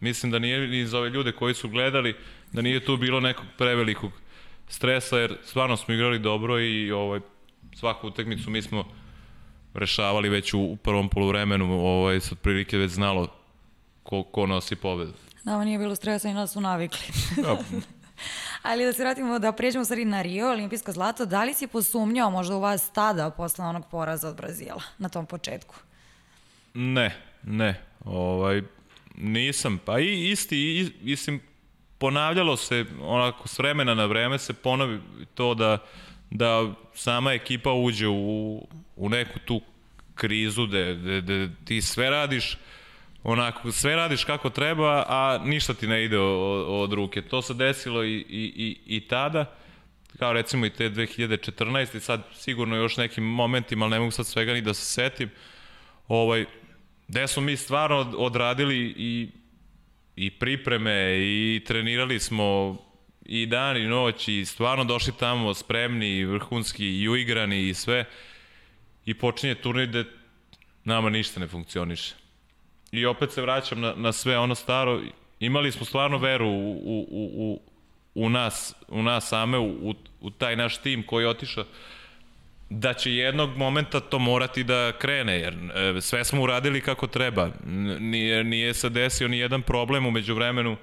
mislim 0.00 0.32
da 0.32 0.38
nije 0.38 0.68
ni 0.68 0.86
za 0.86 0.98
ove 0.98 1.10
ljude 1.10 1.32
koji 1.32 1.54
su 1.54 1.68
gledali, 1.68 2.14
da 2.52 2.62
nije 2.62 2.84
tu 2.84 2.96
bilo 2.96 3.20
nekog 3.20 3.46
prevelikog 3.58 4.12
stresa, 4.68 5.18
jer 5.18 5.36
stvarno 5.44 5.76
smo 5.76 5.94
igrali 5.94 6.18
dobro 6.18 6.60
i 6.60 6.92
ovaj, 6.92 7.20
svaku 7.74 8.06
utakmicu 8.06 8.50
mi 8.50 8.62
smo 8.62 8.84
rešavali 9.74 10.28
već 10.28 10.54
u, 10.54 10.76
prvom 10.76 11.08
poluvremenu, 11.08 11.86
ovaj, 11.86 12.20
se 12.20 12.28
otprilike 12.32 12.78
već 12.78 12.90
znalo 12.90 13.28
ko, 14.02 14.22
ko 14.22 14.46
nosi 14.46 14.76
pobedu. 14.76 15.12
Nama 15.44 15.64
nije 15.64 15.78
bilo 15.78 15.94
stresa 15.94 16.28
i 16.28 16.34
nas 16.34 16.52
su 16.52 16.60
navikli. 16.60 17.06
Da. 17.42 17.58
Ali 18.62 18.84
da 18.84 18.92
se 18.92 19.02
vratimo, 19.02 19.38
da 19.38 19.52
pređemo 19.52 19.84
stvari 19.84 20.04
na 20.04 20.22
Rio, 20.22 20.50
olimpijsko 20.50 20.92
zlato, 20.92 21.26
da 21.26 21.44
li 21.44 21.54
si 21.54 21.66
posumnjao 21.66 22.30
možda 22.30 22.56
u 22.56 22.60
vas 22.60 22.92
tada 22.92 23.30
posle 23.30 23.64
onog 23.64 23.84
poraza 23.90 24.28
od 24.28 24.36
Brazila 24.36 24.82
na 24.98 25.08
tom 25.08 25.26
početku? 25.26 25.74
Ne, 26.74 27.16
ne. 27.42 27.80
Ovaj, 28.04 28.62
nisam. 29.14 29.80
Pa 29.84 29.98
i 29.98 30.30
isti, 30.30 30.56
i, 30.56 30.92
mislim, 31.02 31.40
ponavljalo 31.98 32.56
se 32.56 32.84
onako 33.00 33.48
s 33.48 33.58
vremena 33.58 33.94
na 33.94 34.04
vreme 34.04 34.38
se 34.38 34.52
ponovi 34.52 35.00
to 35.34 35.54
da 35.54 35.78
da 36.32 36.74
sama 36.94 37.32
ekipa 37.32 37.72
uđe 37.72 38.08
u, 38.08 38.66
u 38.96 39.08
neku 39.08 39.38
tu 39.38 39.60
krizu 40.14 40.66
da 40.66 40.94
de, 41.20 41.48
ti 41.64 41.82
sve 41.82 42.10
radiš 42.10 42.58
onako, 43.22 43.72
sve 43.72 43.96
radiš 43.96 44.24
kako 44.24 44.50
treba, 44.50 45.04
a 45.08 45.40
ništa 45.44 45.74
ti 45.74 45.86
ne 45.86 46.04
ide 46.04 46.18
od, 46.18 46.64
od 46.68 46.92
ruke. 46.92 47.22
To 47.22 47.42
se 47.42 47.54
desilo 47.54 48.04
i, 48.04 48.14
i, 48.14 48.52
i, 48.56 48.96
i 48.96 49.00
tada, 49.00 49.54
kao 50.18 50.32
recimo 50.32 50.66
i 50.66 50.70
te 50.70 50.90
2014. 50.90 51.96
i 51.96 52.00
sad 52.00 52.22
sigurno 52.34 52.76
još 52.76 52.96
nekim 52.96 53.24
momentima, 53.24 53.84
ali 53.84 53.90
ne 53.90 53.98
mogu 53.98 54.10
sad 54.10 54.26
svega 54.26 54.52
ni 54.52 54.60
da 54.60 54.74
se 54.74 54.84
setim, 54.84 55.30
ovaj, 56.08 56.44
gde 57.08 57.28
smo 57.28 57.42
mi 57.42 57.56
stvarno 57.56 58.14
odradili 58.16 58.94
i, 58.96 59.28
i 60.16 60.30
pripreme 60.30 61.18
i 61.18 61.62
trenirali 61.66 62.20
smo 62.20 62.78
i 63.26 63.46
dan 63.46 63.76
i 63.76 63.86
noć 63.86 64.28
i 64.28 64.44
stvarno 64.44 64.84
došli 64.84 65.12
tamo 65.18 65.54
spremni 65.54 66.08
i 66.08 66.24
vrhunski 66.24 66.86
i 66.86 67.08
uigrani 67.08 67.68
i 67.68 67.74
sve 67.74 68.04
i 69.04 69.14
počinje 69.14 69.54
turnir 69.54 69.88
gde 69.88 70.04
nama 70.84 71.10
ništa 71.10 71.40
ne 71.40 71.46
funkcioniše. 71.46 72.14
I 72.92 73.06
opet 73.06 73.32
se 73.32 73.42
vraćam 73.42 73.80
na, 73.80 73.94
na 73.96 74.12
sve 74.12 74.38
ono 74.38 74.54
staro, 74.54 75.00
imali 75.40 75.72
smo 75.72 75.86
stvarno 75.86 76.18
veru 76.18 76.48
u, 76.48 76.72
u, 76.84 77.06
u, 77.34 77.60
u 78.14 78.28
nas, 78.30 78.74
u 78.88 79.02
nas 79.02 79.28
same, 79.28 79.58
u, 79.58 79.94
u 80.20 80.30
taj 80.30 80.56
naš 80.56 80.78
tim 80.78 81.02
koji 81.02 81.24
je 81.24 81.28
otišao 81.28 81.64
da 82.70 82.94
će 82.94 83.12
jednog 83.12 83.56
momenta 83.56 84.00
to 84.00 84.18
morati 84.18 84.64
da 84.64 84.92
krene, 84.98 85.40
jer 85.40 85.54
e, 85.74 86.00
sve 86.00 86.24
smo 86.24 86.42
uradili 86.42 86.80
kako 86.80 87.06
treba. 87.06 87.50
Nije, 87.98 88.44
nije 88.44 88.74
se 88.74 88.88
desio 88.88 89.28
ni 89.28 89.38
jedan 89.38 89.62
problem 89.62 90.06
umeđu 90.06 90.34
vremenu 90.34 90.76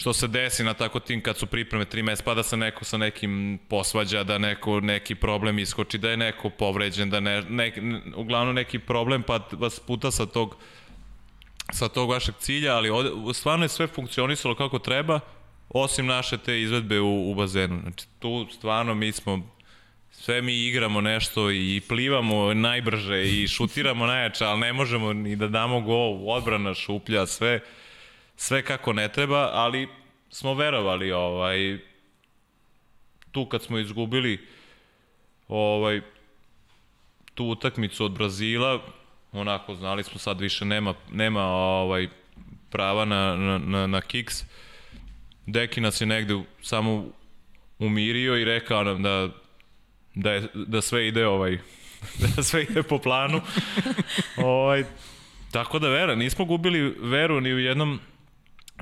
što 0.00 0.12
se 0.12 0.28
desi 0.28 0.64
na 0.64 0.74
tako 0.74 1.00
tim 1.00 1.22
kad 1.22 1.38
su 1.38 1.46
pripreme 1.46 1.84
tri 1.84 2.02
meseca, 2.02 2.24
pa 2.24 2.34
da 2.34 2.42
se 2.42 2.56
neko 2.56 2.84
sa 2.84 2.96
nekim 2.96 3.58
posvađa, 3.68 4.24
da 4.24 4.38
neko 4.38 4.80
neki 4.80 5.14
problem 5.14 5.58
iskoči, 5.58 5.98
da 5.98 6.10
je 6.10 6.16
neko 6.16 6.50
povređen, 6.50 7.10
da 7.10 7.20
ne, 7.20 7.42
ne, 7.42 7.72
uglavnom 8.16 8.54
neki 8.54 8.78
problem 8.78 9.22
pa 9.22 9.40
vas 9.52 9.80
puta 9.80 10.10
sa 10.10 10.26
tog 10.26 10.56
sa 11.72 11.88
tog 11.88 12.10
vašeg 12.10 12.34
cilja, 12.38 12.76
ali 12.76 12.90
ovde, 12.90 13.10
stvarno 13.34 13.64
je 13.64 13.68
sve 13.68 13.86
funkcionisalo 13.86 14.54
kako 14.54 14.78
treba, 14.78 15.20
osim 15.68 16.06
naše 16.06 16.38
te 16.38 16.60
izvedbe 16.60 17.00
u, 17.00 17.30
u 17.30 17.34
bazenu. 17.34 17.80
Znači, 17.82 18.06
tu 18.18 18.46
stvarno 18.52 18.94
mi 18.94 19.12
smo 19.12 19.48
sve 20.10 20.42
mi 20.42 20.66
igramo 20.66 21.00
nešto 21.00 21.50
i 21.50 21.82
plivamo 21.88 22.54
najbrže 22.54 23.22
i 23.22 23.48
šutiramo 23.48 24.06
najjače, 24.06 24.44
ali 24.44 24.60
ne 24.60 24.72
možemo 24.72 25.12
ni 25.12 25.36
da 25.36 25.48
damo 25.48 25.80
gol, 25.80 26.30
odbrana 26.30 26.74
šuplja, 26.74 27.26
sve 27.26 27.60
sve 28.40 28.62
kako 28.62 28.92
ne 28.92 29.08
treba, 29.08 29.50
ali 29.52 29.88
smo 30.30 30.54
verovali 30.54 31.12
ovaj 31.12 31.78
tu 33.30 33.46
kad 33.46 33.62
smo 33.62 33.78
izgubili 33.78 34.46
ovaj 35.48 36.00
tu 37.34 37.44
utakmicu 37.44 38.04
od 38.04 38.12
Brazila, 38.12 38.82
onako 39.32 39.74
znali 39.74 40.04
smo 40.04 40.18
sad 40.18 40.40
više 40.40 40.64
nema 40.64 40.94
nema 41.12 41.42
ovaj 41.42 42.08
prava 42.70 43.04
na 43.04 43.36
na 43.36 43.58
na, 43.58 43.86
na 43.86 44.00
kiks. 44.00 44.44
Deki 45.46 45.80
nas 45.80 46.00
je 46.00 46.06
negde 46.06 46.42
samo 46.62 47.08
umirio 47.78 48.36
i 48.36 48.44
rekao 48.44 48.84
nam 48.84 49.02
da 49.02 49.28
da 50.14 50.32
je, 50.32 50.48
da 50.54 50.80
sve 50.80 51.08
ide 51.08 51.26
ovaj 51.26 51.58
da 52.36 52.42
sve 52.42 52.62
ide 52.62 52.82
po 52.82 52.98
planu. 52.98 53.40
ovaj 54.36 54.84
tako 55.52 55.78
da 55.78 55.88
vera, 55.88 56.14
nismo 56.14 56.44
gubili 56.44 56.96
veru 57.00 57.40
ni 57.40 57.54
u 57.54 57.58
jednom 57.58 58.00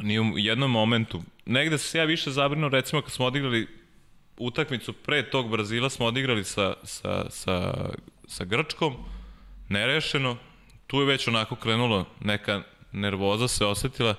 ni 0.03 0.21
u 0.21 0.39
jednom 0.39 0.71
momentu. 0.71 1.23
Negde 1.47 1.79
se 1.79 1.99
ja 1.99 2.05
više 2.05 2.31
zabrinuo, 2.31 2.69
recimo 2.69 3.03
kad 3.03 3.13
smo 3.13 3.27
odigrali 3.27 3.69
utakmicu 4.37 4.93
pre 4.93 5.31
tog 5.31 5.51
Brazila, 5.51 5.91
smo 5.91 6.07
odigrali 6.07 6.45
sa, 6.45 6.75
sa, 6.85 7.31
sa, 7.31 7.75
sa 8.27 8.45
Grčkom, 8.45 8.97
nerešeno, 9.69 10.37
tu 10.87 11.01
je 11.01 11.07
već 11.07 11.29
onako 11.29 11.57
krenulo, 11.57 12.07
neka 12.21 12.63
nervoza 12.93 13.49
se 13.49 13.67
osetila 13.67 14.15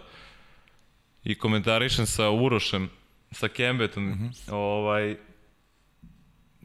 i 1.24 1.36
komentarišem 1.36 2.06
sa 2.06 2.30
Urošem, 2.30 2.90
sa 3.32 3.48
Kembetom, 3.48 4.04
mm 4.04 4.14
-hmm. 4.14 4.54
ovaj, 4.54 5.16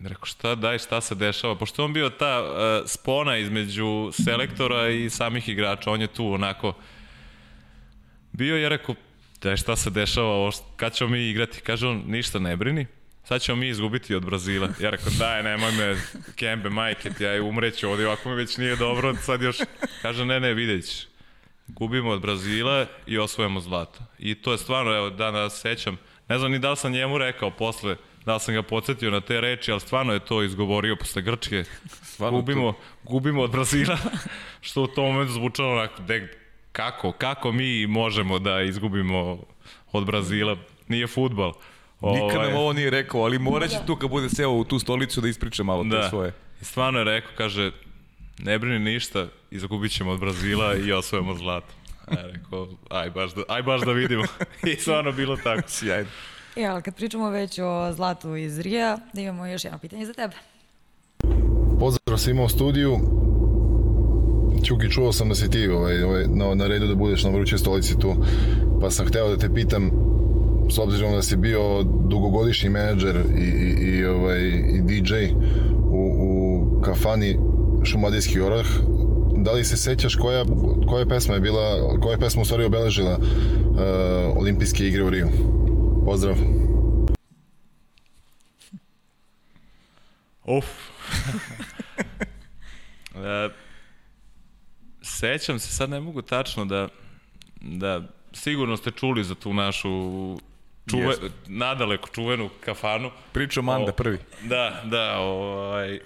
Rekao, 0.02 0.26
šta 0.26 0.54
daj, 0.54 0.78
šta 0.78 1.00
se 1.00 1.14
dešava? 1.14 1.54
Pošto 1.54 1.84
on 1.84 1.92
bio 1.92 2.10
ta 2.10 2.42
uh, 2.42 2.88
spona 2.88 3.36
između 3.36 4.10
selektora 4.12 4.88
i 4.88 5.10
samih 5.10 5.48
igrača, 5.48 5.90
on 5.90 6.00
je 6.00 6.06
tu 6.06 6.32
onako 6.32 6.74
bio 8.34 8.56
je 8.56 8.68
rekao, 8.68 8.94
da 9.42 9.56
šta 9.56 9.76
se 9.76 9.90
dešava, 9.90 10.50
kad 10.76 10.94
ćemo 10.94 11.10
mi 11.10 11.28
igrati? 11.28 11.60
Kaže 11.60 11.86
on, 11.86 12.02
ništa 12.06 12.38
ne 12.38 12.56
brini, 12.56 12.86
sad 13.24 13.42
ćemo 13.42 13.56
mi 13.56 13.68
izgubiti 13.68 14.14
od 14.14 14.24
Brazila. 14.24 14.68
Ja 14.80 14.90
rekao, 14.90 15.12
daj, 15.18 15.42
nemoj 15.42 15.72
me, 15.72 15.96
kembe, 16.36 16.70
majke, 16.70 17.10
ja 17.20 17.42
umreću 17.42 17.90
ovdje, 17.90 18.06
ovako 18.06 18.28
mi 18.28 18.34
već 18.34 18.56
nije 18.56 18.76
dobro, 18.76 19.14
sad 19.22 19.42
još, 19.42 19.56
kaže, 20.02 20.24
ne, 20.24 20.40
ne, 20.40 20.54
vidjet 20.54 21.06
Gubimo 21.66 22.10
od 22.10 22.20
Brazila 22.20 22.86
i 23.06 23.18
osvojamo 23.18 23.60
zlato. 23.60 24.00
I 24.18 24.34
to 24.34 24.52
je 24.52 24.58
stvarno, 24.58 24.96
evo, 24.96 25.10
danas 25.10 25.60
sećam, 25.60 25.98
ne 26.28 26.38
znam 26.38 26.52
ni 26.52 26.58
da 26.58 26.70
li 26.70 26.76
sam 26.76 26.92
njemu 26.92 27.18
rekao 27.18 27.50
posle, 27.50 27.96
da 28.26 28.34
li 28.34 28.40
sam 28.40 28.54
ga 28.54 28.62
podsjetio 28.62 29.10
na 29.10 29.20
te 29.20 29.40
reči, 29.40 29.70
ali 29.70 29.80
stvarno 29.80 30.12
je 30.12 30.24
to 30.24 30.42
izgovorio 30.42 30.96
posle 30.96 31.22
Grčke. 31.22 31.64
Stvarno 32.02 32.38
gubimo, 32.38 32.72
to... 32.72 32.78
gubimo 33.02 33.42
od 33.42 33.50
Brazila, 33.50 33.98
što 34.60 34.82
u 34.82 34.86
tom 34.86 35.04
momentu 35.04 35.32
zvučalo 35.32 35.72
onako, 35.72 36.02
dek, 36.02 36.43
kako, 36.74 37.12
kako 37.12 37.52
mi 37.52 37.86
možemo 37.86 38.38
da 38.38 38.62
izgubimo 38.62 39.38
od 39.92 40.06
Brazila? 40.06 40.56
Nije 40.88 41.06
futbal. 41.06 41.52
Nikad 42.00 42.40
nam 42.40 42.40
ovaj- 42.40 42.54
ovo 42.54 42.72
nije 42.72 42.90
rekao, 42.90 43.20
ali 43.20 43.38
morat 43.38 43.70
će 43.70 43.76
tu 43.86 43.96
kad 43.96 44.10
bude 44.10 44.28
seo 44.28 44.50
u 44.50 44.64
tu 44.64 44.78
stolicu 44.78 45.20
da 45.20 45.28
ispriča 45.28 45.62
malo 45.62 45.84
da. 45.84 46.02
te 46.02 46.08
svoje. 46.08 46.32
Stvarno 46.60 46.98
je 46.98 47.04
rekao, 47.04 47.30
kaže, 47.36 47.70
ne 48.38 48.58
brini 48.58 48.78
ništa, 48.78 49.26
izgubit 49.50 49.92
ćemo 49.92 50.10
od 50.10 50.20
Brazila 50.20 50.74
i 50.74 50.92
osvojamo 50.92 51.34
zlato. 51.34 51.74
Ja 52.10 52.26
rekao, 52.26 52.68
aj 52.90 53.10
baš 53.10 53.34
da, 53.34 53.42
aj 53.48 53.62
baš 53.62 53.80
da 53.80 53.92
vidimo. 53.92 54.24
I 54.72 54.76
stvarno 54.76 55.12
bilo 55.12 55.36
tako. 55.36 55.68
Sjajno. 55.68 56.08
E, 56.56 56.64
ali 56.64 56.82
kad 56.82 56.96
pričamo 56.96 57.30
već 57.30 57.58
o 57.58 57.92
zlatu 57.92 58.36
iz 58.36 58.58
Rija, 58.58 58.98
da 59.12 59.20
imamo 59.20 59.46
još 59.46 59.64
jedno 59.64 59.78
pitanje 59.78 60.06
za 60.06 60.12
tebe. 60.12 60.34
Pozdrav 61.80 62.18
svima 62.18 62.42
u 62.42 62.48
studiju. 62.48 62.98
Čuki, 64.64 64.90
čuo 64.90 65.12
sam 65.12 65.28
da 65.28 65.34
si 65.34 65.50
ti 65.50 65.68
ovaj, 65.68 66.02
ovaj, 66.02 66.24
na, 66.28 66.54
na 66.54 66.66
redu 66.66 66.86
da 66.86 66.94
budeš 66.94 67.24
na 67.24 67.30
vrućoj 67.30 67.58
stolici 67.58 67.98
tu, 67.98 68.14
pa 68.80 68.90
sam 68.90 69.06
hteo 69.06 69.28
da 69.28 69.36
te 69.36 69.54
pitam, 69.54 69.90
s 70.70 70.78
obzirom 70.78 71.12
da 71.12 71.22
si 71.22 71.36
bio 71.36 71.82
dugogodišnji 71.82 72.70
menadžer 72.70 73.16
i, 73.38 73.42
i, 73.42 73.96
i, 73.96 74.04
ovaj, 74.04 74.40
i 74.48 74.82
DJ 74.82 75.14
u, 75.90 76.14
u 76.18 76.80
kafani 76.80 77.38
Šumadijski 77.84 78.40
orah, 78.40 78.66
da 79.36 79.52
li 79.52 79.64
se 79.64 79.76
sećaš 79.76 80.16
koja, 80.16 80.44
koja 80.88 81.06
pesma 81.06 81.34
je 81.34 81.40
bila, 81.40 81.98
koja 82.02 82.12
je 82.12 82.20
pesma 82.20 82.42
u 82.42 82.44
stvari 82.44 82.64
obeležila 82.64 83.18
uh, 83.18 84.36
olimpijske 84.36 84.86
igre 84.86 85.02
u 85.02 85.10
Riju? 85.10 85.28
Pozdrav. 86.04 86.36
Uf. 90.46 90.66
e, 93.14 93.63
sećam 95.14 95.58
se, 95.58 95.72
sad 95.72 95.90
ne 95.90 96.00
mogu 96.00 96.22
tačno 96.22 96.64
da, 96.64 96.88
da 97.60 98.02
sigurno 98.32 98.76
ste 98.76 98.90
čuli 98.90 99.24
za 99.24 99.34
tu 99.34 99.54
našu 99.54 99.90
čuve, 100.90 101.06
Jeste. 101.06 101.30
nadaleko 101.46 102.08
čuvenu 102.08 102.50
kafanu. 102.60 103.10
Priča 103.32 103.62
Manda 103.62 103.90
O, 103.90 103.94
prvi. 103.94 104.18
Da, 104.42 104.82
da, 104.84 105.18
ovaj, 105.18 106.00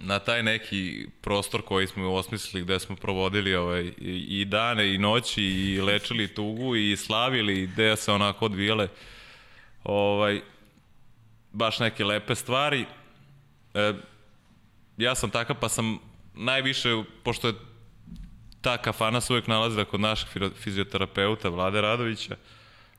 na 0.00 0.18
taj 0.18 0.42
neki 0.42 1.06
prostor 1.20 1.62
koji 1.62 1.86
smo 1.86 2.12
osmislili 2.14 2.64
gde 2.64 2.78
smo 2.78 2.96
provodili 2.96 3.54
ovaj, 3.54 3.82
i, 3.82 4.40
i 4.40 4.44
dane 4.44 4.94
i 4.94 4.98
noći 4.98 5.42
i 5.42 5.80
lečili 5.80 6.34
tugu 6.34 6.76
i 6.76 6.96
slavili 6.96 7.66
gde 7.66 7.96
se 7.96 8.12
onako 8.12 8.44
odvijale 8.44 8.88
ovaj, 9.84 10.40
baš 11.52 11.78
neke 11.78 12.04
lepe 12.04 12.34
stvari. 12.34 12.84
E, 13.74 13.94
ja 14.96 15.14
sam 15.14 15.30
takav 15.30 15.56
pa 15.60 15.68
sam 15.68 15.98
najviše, 16.34 17.02
pošto 17.22 17.48
je 17.48 17.54
ta 18.60 18.78
kafana 18.78 19.20
se 19.20 19.32
uvek 19.32 19.46
nalazila 19.46 19.84
kod 19.84 20.00
našeg 20.00 20.28
fizioterapeuta 20.62 21.48
Vlade 21.48 21.80
Radovića, 21.80 22.36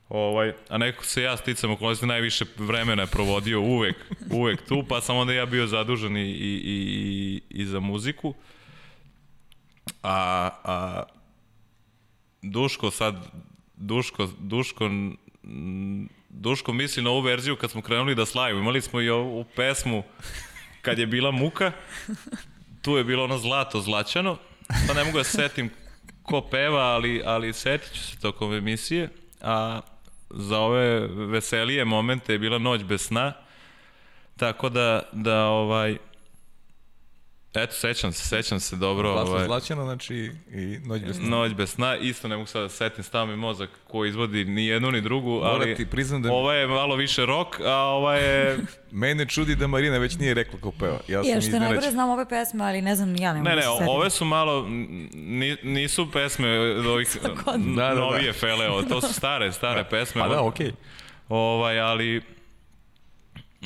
Ovaj, 0.09 0.53
a 0.69 0.77
nekako 0.77 1.05
se 1.05 1.21
ja 1.21 1.37
sticam 1.37 1.71
okolnosti 1.71 2.05
najviše 2.05 2.45
vremena 2.57 3.03
je 3.03 3.07
provodio 3.07 3.61
uvek, 3.61 3.95
uvek 4.31 4.67
tu, 4.67 4.83
pa 4.89 5.01
sam 5.01 5.17
onda 5.17 5.33
ja 5.33 5.45
bio 5.45 5.67
zadužen 5.67 6.17
i, 6.17 6.21
i, 6.21 6.61
i, 6.63 7.41
i 7.49 7.65
za 7.65 7.79
muziku. 7.79 8.33
A, 10.03 10.49
a 10.63 11.03
Duško 12.41 12.91
sad, 12.91 13.15
Duško, 13.75 14.29
Duško, 14.39 14.89
Duško 16.29 16.73
misli 16.73 17.03
na 17.03 17.09
ovu 17.09 17.21
verziju 17.21 17.55
kad 17.55 17.71
smo 17.71 17.81
krenuli 17.81 18.15
da 18.15 18.25
slavimo. 18.25 18.59
Imali 18.59 18.81
smo 18.81 19.01
i 19.01 19.09
ovu 19.09 19.45
pesmu 19.55 20.03
kad 20.81 20.99
je 20.99 21.07
bila 21.07 21.31
muka, 21.31 21.71
tu 22.81 22.97
je 22.97 23.03
bilo 23.03 23.23
ono 23.23 23.37
zlato 23.37 23.81
zlačano, 23.81 24.37
pa 24.87 24.93
ne 24.93 25.03
mogu 25.03 25.17
da 25.17 25.23
se 25.23 25.31
setim 25.31 25.69
ko 26.23 26.41
peva, 26.41 26.81
ali, 26.81 27.21
ali 27.25 27.53
setit 27.53 27.93
ću 27.93 27.99
se 27.99 28.19
tokom 28.19 28.53
emisije, 28.53 29.09
a 29.41 29.81
za 30.29 30.59
ove 30.59 31.07
veselije 31.07 31.85
momente 31.85 32.33
je 32.33 32.39
bila 32.39 32.57
noć 32.57 32.83
bez 32.83 33.01
sna, 33.01 33.33
tako 34.37 34.69
da, 34.69 35.01
da 35.11 35.45
ovaj, 35.45 35.97
eto, 37.53 37.73
sećam 37.73 38.11
se, 38.11 38.27
sećam 38.27 38.59
se 38.59 38.75
dobro. 38.75 39.11
Glasno 39.13 39.31
ovaj, 39.33 39.45
zlačeno, 39.45 39.83
znači 39.83 40.31
i 40.51 40.79
noć 40.85 41.01
bez 41.01 41.15
sna. 41.15 41.27
Noć 41.29 41.53
bez 41.53 41.69
sna, 41.69 41.95
isto 41.97 42.27
ne 42.27 42.35
mogu 42.35 42.47
sad 42.47 42.61
da 42.61 42.69
setim 42.69 43.03
stav 43.03 43.27
mi 43.27 43.35
mozak 43.35 43.69
ko 43.87 44.05
izvodi 44.05 44.45
ni 44.45 44.65
jednu 44.65 44.91
ni 44.91 45.01
drugu, 45.01 45.29
Moram 45.29 45.61
ali 45.61 45.75
ti 45.75 45.85
priznam 45.85 46.21
da- 46.21 46.31
ova 46.31 46.53
je 46.53 46.67
malo 46.67 46.95
više 46.95 47.25
rock, 47.25 47.59
a 47.59 47.73
ova 47.75 48.15
je... 48.15 48.57
Mene 48.91 49.25
čudi 49.25 49.55
da 49.55 49.67
Marina 49.67 49.97
već 49.97 50.17
nije 50.17 50.33
rekla 50.33 50.59
ko 50.59 50.71
peva. 50.71 50.99
Ja 51.07 51.23
sam 51.23 51.31
Jer 51.31 51.41
što 51.41 51.49
je 51.49 51.59
najgore 51.59 51.65
iznenađen. 51.77 51.91
znam 51.91 52.09
ove 52.09 52.29
pesme, 52.29 52.63
ali 52.65 52.81
ne 52.81 52.95
znam 52.95 53.15
ja, 53.15 53.33
ne 53.33 53.39
mogu 53.39 53.49
Ne, 53.49 53.55
da 53.55 53.61
ne, 53.61 53.77
se 53.77 53.85
ove 53.87 54.09
su 54.09 54.25
malo, 54.25 54.67
ni, 55.13 55.57
nisu 55.63 56.11
pesme 56.11 56.59
od 56.59 56.85
ovih. 56.85 57.17
Da, 57.45 57.57
da, 57.57 57.93
da. 57.93 57.93
novije 57.93 58.33
fele, 58.33 58.69
ovo, 58.69 58.83
to 58.83 59.01
su 59.01 59.13
stare, 59.13 59.51
stare 59.51 59.83
pesme. 59.91 60.21
Pa 60.21 60.27
da, 60.27 60.41
okej. 60.43 60.71
Ovaj, 61.29 61.79
ali, 61.79 62.21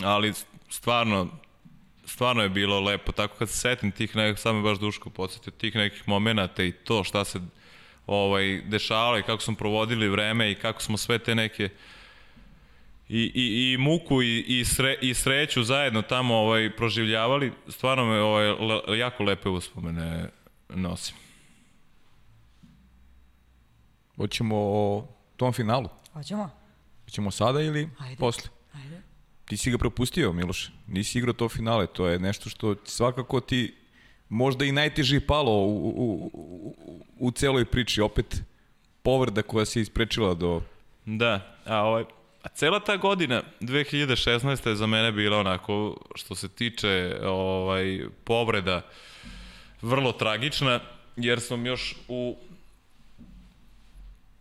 ali 0.03 0.34
stvarno, 0.69 1.27
stvarno 2.14 2.44
je 2.44 2.49
bilo 2.49 2.80
lepo. 2.80 3.11
Tako 3.11 3.35
kad 3.38 3.49
se 3.49 3.57
setim 3.57 3.91
tih 3.91 4.15
nekih, 4.15 4.41
samo 4.41 4.60
me 4.60 4.69
baš 4.69 4.80
Duško 4.80 5.10
podsjetio, 5.10 5.52
tih 5.52 5.76
nekih 5.76 6.07
momenata 6.07 6.64
i 6.64 6.72
to 6.72 7.03
šta 7.03 7.26
se 7.26 7.40
ovaj, 8.07 8.61
dešavalo 8.61 9.19
i 9.19 9.23
kako 9.23 9.41
smo 9.41 9.56
provodili 9.56 10.10
vreme 10.10 10.52
i 10.52 10.56
kako 10.56 10.81
smo 10.81 10.98
sve 10.98 11.19
te 11.19 11.35
neke 11.35 11.69
i, 13.10 13.31
i, 13.35 13.73
i 13.73 13.77
muku 13.77 14.22
i, 14.22 14.40
i, 14.48 14.65
sre, 14.65 14.98
i 15.02 15.14
sreću 15.14 15.64
zajedno 15.64 16.02
tamo 16.02 16.35
ovaj, 16.35 16.76
proživljavali, 16.76 17.52
stvarno 17.68 18.06
me 18.06 18.22
ovaj, 18.22 18.48
le, 18.48 18.98
jako 18.99 19.23
lepe 19.23 19.49
uspomene 19.49 20.30
nosim. 20.69 21.15
Hoćemo 24.15 24.56
o 24.57 25.07
tom 25.38 25.53
finalu. 25.53 25.90
Hoćemo? 26.14 26.49
Hoćemo 27.06 27.31
sada 27.31 27.61
ili 27.61 27.90
Ajde. 27.99 28.15
posle? 28.19 28.49
Ajde. 28.73 29.12
Ti 29.45 29.57
si 29.57 29.71
ga 29.71 29.77
propustio, 29.77 30.33
Miloš. 30.33 30.69
Nisi 30.87 31.17
igrao 31.17 31.33
to 31.33 31.49
finale. 31.49 31.87
To 31.87 32.07
je 32.07 32.19
nešto 32.19 32.49
što 32.49 32.75
svakako 32.85 33.39
ti 33.39 33.73
možda 34.29 34.65
i 34.65 34.71
najteže 34.71 35.19
palo 35.19 35.51
u, 35.51 35.87
u, 35.87 36.31
u, 36.33 36.75
u 37.19 37.31
celoj 37.31 37.65
priči. 37.65 38.01
Opet 38.01 38.41
povreda 39.03 39.41
koja 39.41 39.65
se 39.65 39.81
isprečila 39.81 40.33
do... 40.33 40.61
Da, 41.05 41.57
a 41.65 41.81
ovaj, 41.81 42.03
a 42.43 42.47
cela 42.49 42.79
ta 42.79 42.97
godina 42.97 43.43
2016 43.61 44.67
je 44.67 44.75
za 44.75 44.87
mene 44.87 45.11
bila 45.11 45.37
onako 45.37 45.97
što 46.15 46.35
se 46.35 46.49
tiče 46.49 47.19
ovaj 47.23 48.01
povreda 48.23 48.81
vrlo 49.81 50.11
tragična 50.11 50.79
jer 51.15 51.41
sam 51.41 51.65
još 51.65 51.95
u 52.07 52.35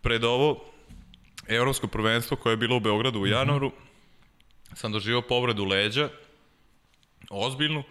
pred 0.01 0.23
ovo 0.23 0.63
evropsko 1.47 1.87
prvenstvo 1.87 2.37
koje 2.37 2.53
je 2.53 2.57
bilo 2.57 2.77
u 2.77 2.79
Beogradu 2.79 3.19
u 3.19 3.27
januaru 3.27 3.71
sam 4.75 4.91
doživao 4.91 5.21
povredu 5.21 5.65
leđa 5.65 6.09
ozbiljnu 7.29 7.83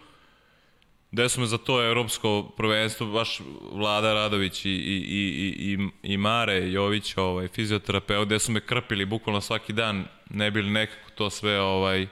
gde 1.13 1.29
su 1.29 1.41
me 1.41 1.45
za 1.47 1.57
to 1.57 1.85
evropsko 1.85 2.51
prvenstvo 2.57 3.07
baš 3.07 3.41
Vlada 3.71 4.13
Radović 4.13 4.65
i, 4.65 4.69
i, 4.69 4.73
i, 4.73 5.53
i, 5.73 5.89
i 6.13 6.17
Mare 6.17 6.71
Jović, 6.71 7.17
ovaj, 7.17 7.47
fizioterapeut, 7.47 8.27
gde 8.27 8.39
su 8.39 8.51
me 8.51 8.65
krpili 8.65 9.05
bukvalno 9.05 9.41
svaki 9.41 9.73
dan, 9.73 10.05
ne 10.29 10.51
bili 10.51 10.71
nekako 10.71 11.09
to 11.15 11.29
sve 11.29 11.61
ovaj, 11.61 12.07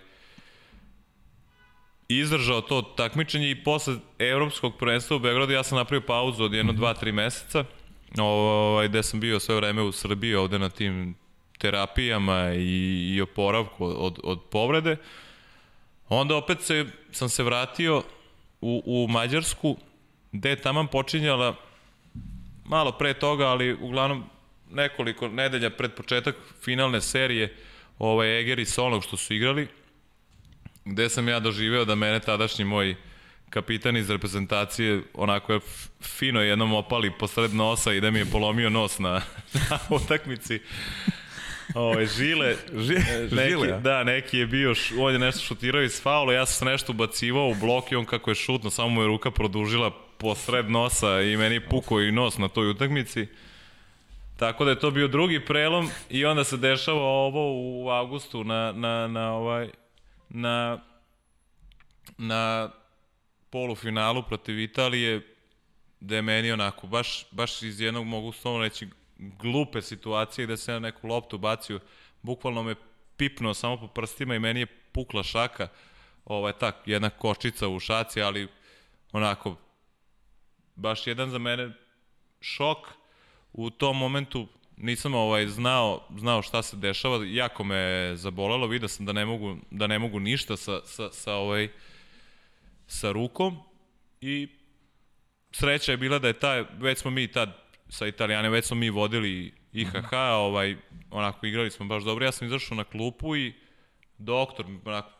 izdržao 2.07 2.61
to 2.61 2.81
takmičenje 2.81 3.51
i 3.51 3.63
posle 3.63 3.95
evropskog 4.19 4.77
prvenstva 4.77 5.15
u 5.15 5.19
Beogradu 5.19 5.53
ja 5.53 5.63
sam 5.63 5.77
napravio 5.77 6.07
pauzu 6.07 6.43
od 6.43 6.53
jedno, 6.53 6.73
dva, 6.73 6.93
tri 6.93 7.11
meseca, 7.11 7.63
ovaj, 8.19 8.87
gde 8.87 9.03
sam 9.03 9.19
bio 9.19 9.39
sve 9.39 9.55
vreme 9.55 9.81
u 9.81 9.91
Srbiji 9.91 10.35
ovde 10.35 10.59
na 10.59 10.69
tim 10.69 11.15
terapijama 11.61 12.53
i, 12.53 13.13
i 13.15 13.21
oporavku 13.21 13.85
od, 13.85 14.19
od 14.23 14.41
povrede. 14.51 14.97
Onda 16.09 16.35
opet 16.35 16.61
se, 16.61 16.85
sam 17.11 17.29
se 17.29 17.43
vratio 17.43 18.03
u, 18.61 18.83
u 18.85 19.07
Mađarsku, 19.07 19.77
gde 20.31 20.49
je 20.49 20.61
taman 20.61 20.87
počinjala 20.87 21.55
malo 22.65 22.91
pre 22.91 23.13
toga, 23.13 23.47
ali 23.47 23.73
uglavnom 23.73 24.23
nekoliko 24.71 25.27
nedelja 25.27 25.69
pred 25.69 25.93
početak 25.93 26.35
finalne 26.63 27.01
serije 27.01 27.55
ovaj 27.99 28.39
Eger 28.39 28.59
i 28.59 28.65
Solnog 28.65 29.03
što 29.03 29.17
su 29.17 29.33
igrali, 29.33 29.67
gde 30.85 31.09
sam 31.09 31.29
ja 31.29 31.39
doživeo 31.39 31.85
da 31.85 31.95
mene 31.95 32.19
tadašnji 32.19 32.65
moj 32.65 32.95
kapitan 33.49 33.97
iz 33.97 34.09
reprezentacije 34.09 35.03
onako 35.13 35.53
je 35.53 35.59
fino 36.01 36.41
jednom 36.41 36.73
opali 36.73 37.11
posred 37.19 37.53
nosa 37.53 37.93
i 37.93 38.01
da 38.01 38.11
mi 38.11 38.19
je 38.19 38.31
polomio 38.31 38.69
nos 38.69 38.99
na, 38.99 39.21
na 39.69 39.79
utakmici. 39.89 40.59
Ove, 41.75 42.05
žile, 42.05 42.55
Ži- 42.73 43.21
neki, 43.21 43.35
žile, 43.35 43.71
a? 43.73 43.79
da, 43.79 44.03
neki 44.03 44.37
je 44.37 44.47
bio, 44.47 44.73
on 44.99 45.13
je 45.13 45.19
nešto 45.19 45.39
šutirao 45.45 45.81
iz 45.81 46.01
faula, 46.01 46.33
ja 46.33 46.45
sam 46.45 46.53
se 46.59 46.65
nešto 46.65 46.91
ubacivao 46.91 47.47
u 47.49 47.55
blok 47.55 47.91
i 47.91 47.95
on 47.95 48.05
kako 48.05 48.31
je 48.31 48.35
šutno, 48.35 48.69
samo 48.69 48.89
mu 48.89 49.01
je 49.01 49.07
ruka 49.07 49.31
produžila 49.31 49.91
posred 50.17 50.69
nosa 50.69 51.21
i 51.21 51.37
meni 51.37 51.55
je 51.55 51.69
pukao 51.69 52.01
i 52.01 52.11
nos 52.11 52.37
na 52.37 52.47
toj 52.47 52.69
utakmici. 52.69 53.27
Tako 54.37 54.65
da 54.65 54.71
je 54.71 54.79
to 54.79 54.91
bio 54.91 55.07
drugi 55.07 55.45
prelom 55.45 55.89
i 56.09 56.25
onda 56.25 56.43
se 56.43 56.57
dešava 56.57 57.01
ovo 57.01 57.51
u 57.53 57.89
avgustu 57.89 58.43
na, 58.43 58.71
na, 58.71 59.07
na 59.07 59.33
ovaj 59.33 59.69
na 60.29 60.79
na 62.17 62.69
polufinalu 63.49 64.23
protiv 64.23 64.59
Italije 64.59 65.21
da 65.99 66.15
je 66.15 66.21
meni 66.21 66.51
onako 66.51 66.87
baš, 66.87 67.25
baš 67.31 67.61
iz 67.61 67.79
jednog 67.81 68.05
mogu 68.05 68.31
slovno 68.31 68.63
reći 68.63 68.87
glupe 69.21 69.81
situacije 69.81 70.47
da 70.47 70.57
se 70.57 70.71
na 70.71 70.79
neku 70.79 71.07
loptu 71.07 71.37
bacio 71.37 71.79
bukvalno 72.21 72.63
me 72.63 72.75
pipnuo 73.17 73.53
samo 73.53 73.77
po 73.77 73.87
prstima 73.87 74.35
i 74.35 74.39
meni 74.39 74.59
je 74.59 74.65
pukla 74.91 75.23
šaka 75.23 75.67
ovaj 76.25 76.53
tak 76.53 76.75
jedna 76.85 77.09
kočica 77.09 77.67
u 77.67 77.79
šaci 77.79 78.21
ali 78.21 78.47
onako 79.11 79.55
baš 80.75 81.07
jedan 81.07 81.29
za 81.29 81.37
mene 81.37 81.71
šok. 82.41 82.77
U 83.53 83.69
tom 83.69 83.97
momentu 83.97 84.47
nisam 84.77 85.13
ovaj 85.13 85.47
znao 85.47 86.07
znao 86.17 86.41
šta 86.41 86.61
se 86.61 86.77
dešava, 86.77 87.25
jako 87.25 87.63
me 87.63 88.11
zabolelo, 88.15 88.67
video 88.67 88.87
sam 88.87 89.05
da 89.05 89.13
ne 89.13 89.25
mogu 89.25 89.57
da 89.71 89.87
ne 89.87 89.99
mogu 89.99 90.19
ništa 90.19 90.57
sa 90.57 90.81
sa 90.85 91.11
sa 91.11 91.33
ovaj 91.33 91.69
sa 92.87 93.11
rukom. 93.11 93.57
I 94.21 94.47
sreća 95.51 95.91
je 95.91 95.97
bila 95.97 96.19
da 96.19 96.27
je 96.27 96.39
taj 96.39 96.63
već 96.79 96.99
smo 96.99 97.11
mi 97.11 97.27
tad 97.27 97.60
sa 97.91 98.07
Italijanima 98.07 98.53
već 98.53 98.65
smo 98.65 98.75
mi 98.75 98.89
vodili 98.89 99.53
IHH, 99.73 100.13
ovaj 100.13 100.75
onako 101.09 101.45
igrali 101.45 101.71
smo 101.71 101.85
baš 101.85 102.03
dobro. 102.03 102.25
Ja 102.25 102.31
sam 102.31 102.47
izašao 102.47 102.77
na 102.77 102.83
klupu 102.83 103.35
i 103.35 103.53
doktor 104.17 104.65
onako 104.85 105.11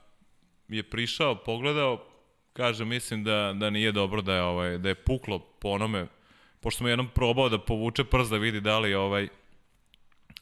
je 0.67 0.83
prišao, 0.83 1.35
pogledao, 1.35 2.05
kaže 2.53 2.85
mislim 2.85 3.23
da 3.23 3.53
da 3.55 3.69
nije 3.69 3.91
dobro 3.91 4.21
da 4.21 4.35
je 4.35 4.41
ovaj 4.41 4.77
da 4.77 4.89
je 4.89 4.95
puklo 4.95 5.39
po 5.39 5.69
onome 5.69 6.07
pošto 6.59 6.77
sam 6.77 6.87
jednom 6.87 7.09
probao 7.15 7.49
da 7.49 7.59
povuče 7.59 8.03
prst 8.03 8.31
da 8.31 8.37
vidi 8.37 8.61
da 8.61 8.79
li 8.79 8.93
ovaj 8.93 9.27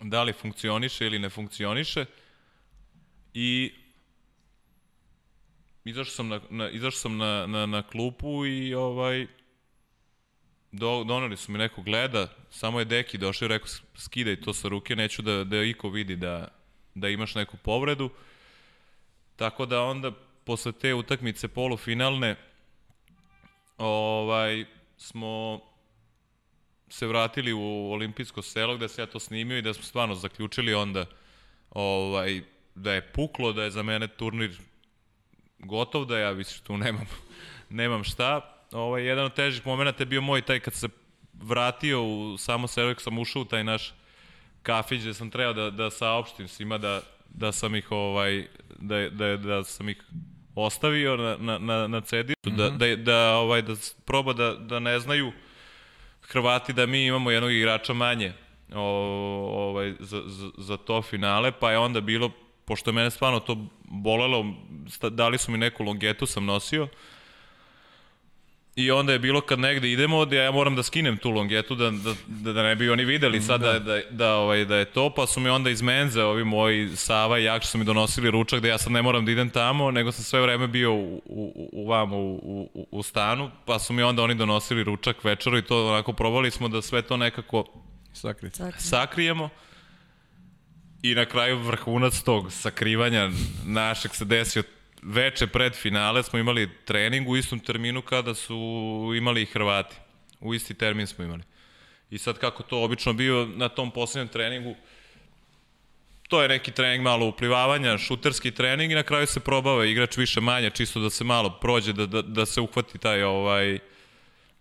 da 0.01 0.23
li 0.23 0.33
funkcioniše 0.33 1.05
ili 1.05 1.19
ne 1.19 1.29
funkcioniše 1.29 2.05
i 3.33 3.73
izašao 5.85 6.13
sam 6.13 6.27
na, 6.27 6.41
na 6.49 6.69
izašao 6.69 6.99
sam 6.99 7.17
na, 7.17 7.47
na, 7.47 7.65
na 7.65 7.81
klupu 7.81 8.45
i 8.45 8.73
ovaj 8.73 9.27
do, 10.71 11.03
doneli 11.03 11.37
su 11.37 11.51
mi 11.51 11.57
neko 11.57 11.81
gleda, 11.81 12.27
samo 12.49 12.79
je 12.79 12.85
Deki 12.85 13.17
došao 13.17 13.45
i 13.45 13.49
rekao 13.49 13.67
skidaj 13.95 14.41
to 14.41 14.53
sa 14.53 14.67
ruke, 14.67 14.95
neću 14.95 15.21
da, 15.21 15.43
da 15.43 15.63
iko 15.63 15.89
vidi 15.89 16.15
da, 16.15 16.47
da 16.95 17.09
imaš 17.09 17.35
neku 17.35 17.57
povredu. 17.57 18.09
Tako 19.35 19.65
da 19.65 19.81
onda 19.81 20.11
posle 20.43 20.71
te 20.71 20.93
utakmice 20.93 21.47
polufinalne 21.47 22.35
ovaj, 23.77 24.65
smo 24.97 25.61
se 26.89 27.07
vratili 27.07 27.53
u 27.53 27.91
olimpijsko 27.91 28.41
selo 28.41 28.75
gde 28.75 28.87
se 28.87 29.01
ja 29.01 29.05
to 29.05 29.19
snimio 29.19 29.57
i 29.57 29.61
da 29.61 29.73
smo 29.73 29.83
stvarno 29.83 30.15
zaključili 30.15 30.73
onda 30.73 31.05
ovaj, 31.69 32.41
da 32.75 32.93
je 32.93 33.11
puklo, 33.11 33.53
da 33.53 33.63
je 33.63 33.71
za 33.71 33.83
mene 33.83 34.07
turnir 34.07 34.57
gotov, 35.59 36.05
da 36.05 36.19
ja 36.19 36.31
više 36.31 36.61
tu 36.63 36.77
nemam, 36.77 37.05
nemam 37.69 38.03
šta. 38.03 38.58
Ovaj, 38.71 39.05
jedan 39.05 39.25
od 39.25 39.33
težih 39.33 39.65
momenta 39.65 40.01
je 40.03 40.05
bio 40.05 40.21
moj 40.21 40.41
taj 40.41 40.59
kad 40.59 40.73
se 40.73 40.87
vratio 41.33 42.03
u 42.03 42.37
samo 42.37 42.67
selo, 42.67 42.93
kad 42.93 43.03
sam 43.03 43.17
ušao 43.17 43.41
u 43.41 43.45
taj 43.45 43.63
naš 43.63 43.93
kafić 44.63 45.01
gde 45.01 45.13
sam 45.13 45.29
trebao 45.29 45.53
da, 45.53 45.69
da 45.69 45.89
saopštim 45.89 46.47
svima 46.47 46.77
da, 46.77 47.01
da 47.29 47.51
sam 47.51 47.75
ih 47.75 47.91
ovaj 47.91 48.47
da, 48.79 49.09
da, 49.09 49.37
da 49.37 49.63
sam 49.63 49.89
ih 49.89 50.03
ostavio 50.55 51.17
na, 51.17 51.37
na, 51.37 51.57
na, 51.57 51.87
na 51.87 51.99
mm 51.99 52.01
-hmm. 52.01 52.55
da, 52.55 52.69
da, 52.69 52.95
da, 52.95 53.35
ovaj, 53.35 53.61
da 53.61 53.73
proba 54.05 54.33
da, 54.33 54.53
da 54.53 54.79
ne 54.79 54.99
znaju 54.99 55.31
Hrvati 56.29 56.73
da 56.73 56.85
mi 56.85 57.05
imamo 57.05 57.31
jednog 57.31 57.51
igrača 57.51 57.93
manje 57.93 58.33
o, 58.75 58.81
ovaj, 59.53 59.93
za, 59.99 60.21
za, 60.25 60.49
za 60.57 60.77
to 60.77 61.01
finale, 61.01 61.51
pa 61.51 61.71
je 61.71 61.77
onda 61.77 62.01
bilo, 62.01 62.31
pošto 62.65 62.89
je 62.89 62.93
mene 62.93 63.11
stvarno 63.11 63.39
to 63.39 63.57
bolelo, 63.83 64.45
dali 65.11 65.37
su 65.37 65.51
mi 65.51 65.57
neku 65.57 65.83
longetu, 65.83 66.25
sam 66.25 66.45
nosio, 66.45 66.87
I 68.75 68.91
onda 68.91 69.13
je 69.13 69.19
bilo 69.19 69.41
kad 69.41 69.59
negde 69.59 69.91
idemo 69.91 70.25
da 70.25 70.35
ja 70.35 70.51
moram 70.51 70.75
da 70.75 70.83
skinem 70.83 71.17
tu 71.17 71.29
longetu 71.29 71.75
da, 71.75 71.91
da, 72.27 72.53
da 72.53 72.63
ne 72.63 72.75
bi 72.75 72.89
oni 72.89 73.05
videli 73.05 73.41
sad 73.41 73.61
da, 73.61 73.79
da, 73.79 74.01
da, 74.09 74.35
ovaj, 74.35 74.65
da 74.65 74.75
je 74.75 74.85
to, 74.85 75.13
pa 75.15 75.27
su 75.27 75.39
mi 75.39 75.49
onda 75.49 75.69
iz 75.69 75.81
menze 75.81 76.23
ovi 76.23 76.43
moji 76.43 76.95
Sava 76.95 77.39
i 77.39 77.43
Jakša 77.43 77.67
su 77.67 77.77
mi 77.77 77.85
donosili 77.85 78.31
ručak 78.31 78.61
da 78.61 78.67
ja 78.67 78.77
sad 78.77 78.91
ne 78.91 79.01
moram 79.01 79.25
da 79.25 79.31
idem 79.31 79.49
tamo, 79.49 79.91
nego 79.91 80.11
sam 80.11 80.23
sve 80.23 80.41
vreme 80.41 80.67
bio 80.67 80.93
u, 80.93 81.21
u, 81.25 81.69
u 81.73 81.87
vam 81.87 82.13
u, 82.13 82.33
u, 82.33 82.87
u 82.91 83.03
stanu, 83.03 83.51
pa 83.65 83.79
su 83.79 83.93
mi 83.93 84.01
onda 84.01 84.23
oni 84.23 84.35
donosili 84.35 84.83
ručak 84.83 85.23
večeru 85.23 85.57
i 85.57 85.61
to 85.61 85.87
onako 85.87 86.13
probali 86.13 86.51
smo 86.51 86.67
da 86.67 86.81
sve 86.81 87.01
to 87.01 87.17
nekako 87.17 87.65
Sakri. 88.13 88.49
sakrijemo. 88.77 89.49
I 91.01 91.15
na 91.15 91.25
kraju 91.25 91.59
vrhunac 91.59 92.21
tog 92.21 92.51
sakrivanja 92.51 93.29
našeg 93.65 94.15
se 94.15 94.25
desio 94.25 94.63
veče 95.01 95.47
pred 95.47 95.75
finale 95.75 96.23
smo 96.23 96.39
imali 96.39 96.69
trening 96.85 97.29
u 97.29 97.37
istom 97.37 97.59
terminu 97.59 98.01
kada 98.01 98.35
su 98.35 98.55
imali 99.17 99.41
i 99.41 99.45
Hrvati. 99.45 99.95
U 100.39 100.53
isti 100.53 100.73
termin 100.73 101.07
smo 101.07 101.25
imali. 101.25 101.43
I 102.09 102.17
sad 102.17 102.37
kako 102.39 102.63
to 102.63 102.83
obično 102.83 103.13
bio 103.13 103.45
na 103.55 103.69
tom 103.69 103.91
poslednjem 103.91 104.27
treningu, 104.27 104.75
to 106.27 106.41
je 106.41 106.47
neki 106.47 106.71
trening 106.71 107.03
malo 107.03 107.25
uplivavanja, 107.25 107.97
šuterski 107.97 108.51
trening 108.51 108.91
i 108.91 108.95
na 108.95 109.03
kraju 109.03 109.27
se 109.27 109.39
probava 109.39 109.85
igrač 109.85 110.17
više 110.17 110.41
manje, 110.41 110.69
čisto 110.69 110.99
da 110.99 111.09
se 111.09 111.23
malo 111.23 111.59
prođe, 111.61 111.93
da, 111.93 112.05
da, 112.05 112.21
da 112.21 112.45
se 112.45 112.61
uhvati 112.61 112.97
taj 112.97 113.23
ovaj 113.23 113.79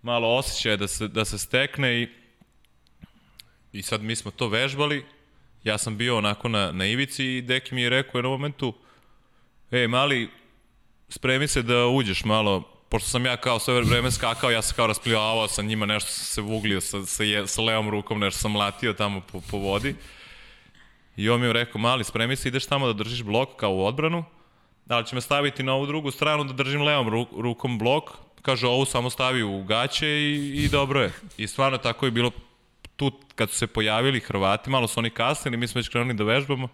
malo 0.03 0.37
osjećaj 0.37 0.77
da 0.77 0.89
se, 0.89 1.09
da 1.09 1.25
se 1.25 1.39
stekne 1.39 2.03
i, 2.03 2.09
i 3.73 3.83
sad 3.83 4.03
mi 4.03 4.17
smo 4.17 4.31
to 4.31 4.49
vežbali, 4.49 5.05
ja 5.65 5.79
sam 5.79 5.97
bio 5.97 6.17
onako 6.19 6.49
na, 6.49 6.73
na 6.73 6.87
ivici 6.87 7.25
i 7.25 7.43
Deki 7.43 7.75
mi 7.75 7.83
je 7.83 7.91
rekao 7.91 8.11
u 8.15 8.19
jednom 8.19 8.33
momentu, 8.33 8.75
Ej, 9.71 9.87
mali, 9.87 10.31
spremi 11.09 11.49
se 11.49 11.63
da 11.63 11.87
uđeš 11.87 12.25
malo, 12.25 12.63
pošto 12.89 13.09
sam 13.09 13.27
ja 13.27 13.37
kao 13.37 13.59
sve 13.59 13.81
vreme 13.81 14.11
skakao, 14.11 14.51
ja 14.51 14.63
sam 14.63 14.77
kao 14.77 14.87
rasplivavao 14.87 15.49
sa 15.49 15.63
njima, 15.63 15.87
nešto 15.87 16.11
sam 16.11 16.25
se 16.25 16.41
vuglio 16.41 16.81
sa, 16.81 17.07
sa, 17.07 17.25
je, 17.25 17.47
sa 17.47 17.63
levom 17.63 17.91
rukom, 17.91 18.21
nešto 18.21 18.41
sam 18.41 18.57
latio 18.57 18.93
tamo 18.93 19.21
po, 19.21 19.41
po 19.51 19.59
vodi. 19.59 19.95
I 21.17 21.31
on 21.31 21.41
mi 21.41 21.47
je 21.47 21.53
rekao, 21.53 21.81
mali, 21.81 22.05
spremi 22.05 22.37
se, 22.37 22.49
ideš 22.49 22.67
tamo 22.67 22.87
da 22.87 22.93
držiš 22.93 23.23
blok 23.23 23.57
kao 23.57 23.75
u 23.75 23.85
odbranu, 23.85 24.25
da 24.87 24.99
li 24.99 25.07
će 25.07 25.15
me 25.15 25.21
staviti 25.21 25.63
na 25.63 25.75
ovu 25.75 25.87
drugu 25.87 26.11
stranu 26.11 26.45
da 26.45 26.53
držim 26.53 26.83
levom 26.83 27.09
ru, 27.09 27.27
rukom 27.37 27.79
blok, 27.79 28.11
kaže 28.43 28.67
ovu 28.67 28.85
samo 28.85 29.11
stavi 29.11 29.43
u 29.43 29.65
gaće 29.65 30.09
i, 30.09 30.65
i 30.65 30.69
dobro 30.69 31.03
je. 31.03 31.13
I 31.37 31.47
stvarno 31.47 31.79
tako 31.79 32.07
je 32.07 32.11
bilo 32.11 32.31
tu 32.97 33.13
kad 33.35 33.51
su 33.51 33.57
se 33.57 33.67
pojavili 33.67 34.21
Hrvati, 34.21 34.71
malo 34.71 34.89
su 34.89 35.01
oni 35.01 35.11
kasnili, 35.11 35.57
mi 35.57 35.69
smo 35.69 35.79
već 35.79 35.89
krenuli 35.89 36.15
da 36.15 36.25
vežbamo, 36.25 36.69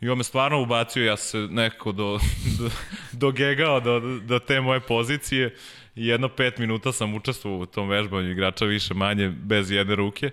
I 0.00 0.08
on 0.08 0.18
me 0.18 0.24
stvarno 0.24 0.62
ubacio, 0.62 1.04
ja 1.04 1.16
se 1.16 1.38
nekako 1.38 1.92
do, 1.92 2.18
do, 2.58 2.70
dogegao 3.12 3.80
do, 3.80 4.00
do 4.00 4.38
te 4.38 4.60
moje 4.60 4.80
pozicije 4.80 5.56
i 5.94 6.06
jedno 6.06 6.28
pet 6.28 6.58
minuta 6.58 6.92
sam 6.92 7.14
učestvovao 7.14 7.60
u 7.60 7.66
tom 7.66 7.88
vežbanju 7.88 8.30
igrača 8.30 8.64
više 8.64 8.94
manje 8.94 9.28
bez 9.28 9.70
jedne 9.70 9.94
ruke. 9.94 10.30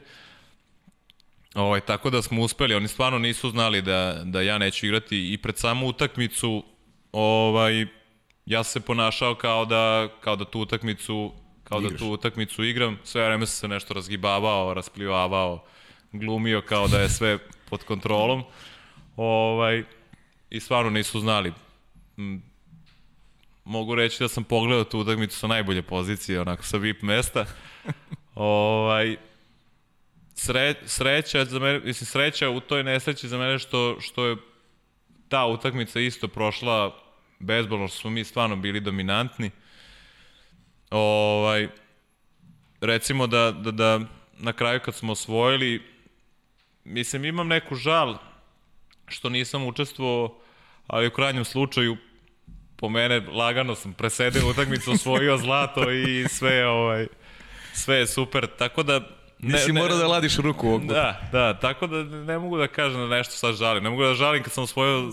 Ovaj, 1.56 1.82
tako 1.82 2.10
da 2.10 2.22
smo 2.22 2.42
uspeli, 2.42 2.76
oni 2.76 2.88
stvarno 2.88 3.20
nisu 3.20 3.50
znali 3.50 3.82
da, 3.82 4.22
da 4.26 4.42
ja 4.42 4.58
neću 4.58 4.86
igrati 4.86 5.34
i 5.34 5.38
pred 5.38 5.58
samu 5.58 5.88
utakmicu 5.88 6.64
ovaj, 7.12 7.86
ja 8.46 8.64
se 8.64 8.80
ponašao 8.80 9.36
kao 9.36 9.66
da, 9.66 10.10
kao 10.22 10.36
da 10.36 10.46
tu 10.46 10.60
utakmicu 10.60 11.34
kao 11.64 11.80
Igraš. 11.80 11.92
da 11.92 11.98
tu 11.98 12.08
utakmicu 12.08 12.64
igram, 12.64 13.00
sve 13.04 13.26
vreme 13.26 13.46
sam 13.46 13.56
se 13.60 13.68
nešto 13.68 13.94
razgibavao, 13.94 14.74
rasplivavao, 14.74 15.66
glumio 16.12 16.62
kao 16.62 16.88
da 16.88 17.00
je 17.00 17.10
sve 17.10 17.38
pod 17.70 17.84
kontrolom. 17.84 18.44
Ovaj, 19.16 19.84
I 20.50 20.60
stvarno 20.60 20.90
nisu 20.90 21.20
znali. 21.20 21.54
Mogu 23.64 23.96
reći 23.96 24.24
da 24.24 24.28
sam 24.28 24.44
pogledao 24.44 24.84
tu 24.84 25.00
utakmicu 25.00 25.38
sa 25.38 25.48
najbolje 25.48 25.82
pozicije, 25.82 26.42
onako 26.42 26.64
sa 26.64 26.78
VIP 26.78 27.02
mesta. 27.02 27.46
ovaj, 28.36 29.18
sre, 30.36 30.74
sreća 30.86 31.46
za 31.46 31.60
mene, 31.60 31.80
mislim 31.80 32.06
sreća 32.06 32.50
u 32.50 32.60
toj 32.60 32.84
nesreći 32.84 33.28
za 33.28 33.38
mene 33.38 33.60
što, 33.60 33.98
što 34.02 34.26
je 34.26 34.36
ta 35.30 35.46
utakmica 35.46 36.00
isto 36.00 36.28
prošla 36.28 37.00
bezbolno, 37.40 37.88
što 37.88 37.98
smo 37.98 38.10
mi 38.10 38.24
stvarno 38.24 38.56
bili 38.56 38.80
dominantni. 38.80 39.52
Ovaj, 40.92 41.68
recimo 42.82 43.28
da, 43.28 43.52
da, 43.52 43.72
da 43.72 44.00
na 44.38 44.54
kraju 44.54 44.80
kad 44.86 44.96
smo 44.96 45.12
osvojili, 45.12 45.82
mislim 46.84 47.26
imam 47.26 47.48
neku 47.48 47.76
žal 47.76 48.18
što 49.08 49.30
nisam 49.30 49.68
učestvovao, 49.68 50.38
ali 50.88 51.08
u 51.08 51.12
krajnjem 51.12 51.46
slučaju 51.46 51.98
po 52.76 52.90
mene 52.90 53.20
lagano 53.20 53.76
sam 53.76 53.94
presedio 53.94 54.50
utakmicu, 54.50 54.92
osvojio 54.92 55.38
zlato 55.46 55.92
i 55.92 56.26
sve 56.30 56.68
ovaj 56.68 57.08
sve 57.74 57.98
je 57.98 58.08
super, 58.08 58.48
tako 58.58 58.84
da 58.84 59.00
ne, 59.40 59.54
Nisi 59.54 59.72
ne, 59.72 59.82
morao 59.82 59.98
da 59.98 60.08
ladiš 60.08 60.38
ruku 60.38 60.68
ovog 60.68 60.88
Da, 60.88 61.30
da, 61.32 61.60
tako 61.60 61.88
da 61.88 62.04
ne 62.04 62.40
mogu 62.40 62.58
da 62.58 62.68
kažem 62.68 63.00
da 63.00 63.16
nešto 63.16 63.34
sad 63.34 63.56
žalim. 63.56 63.84
Ne 63.84 63.90
mogu 63.90 64.04
da 64.04 64.14
žalim 64.14 64.44
kad 64.44 64.54
sam 64.54 64.64
osvojio 64.64 65.12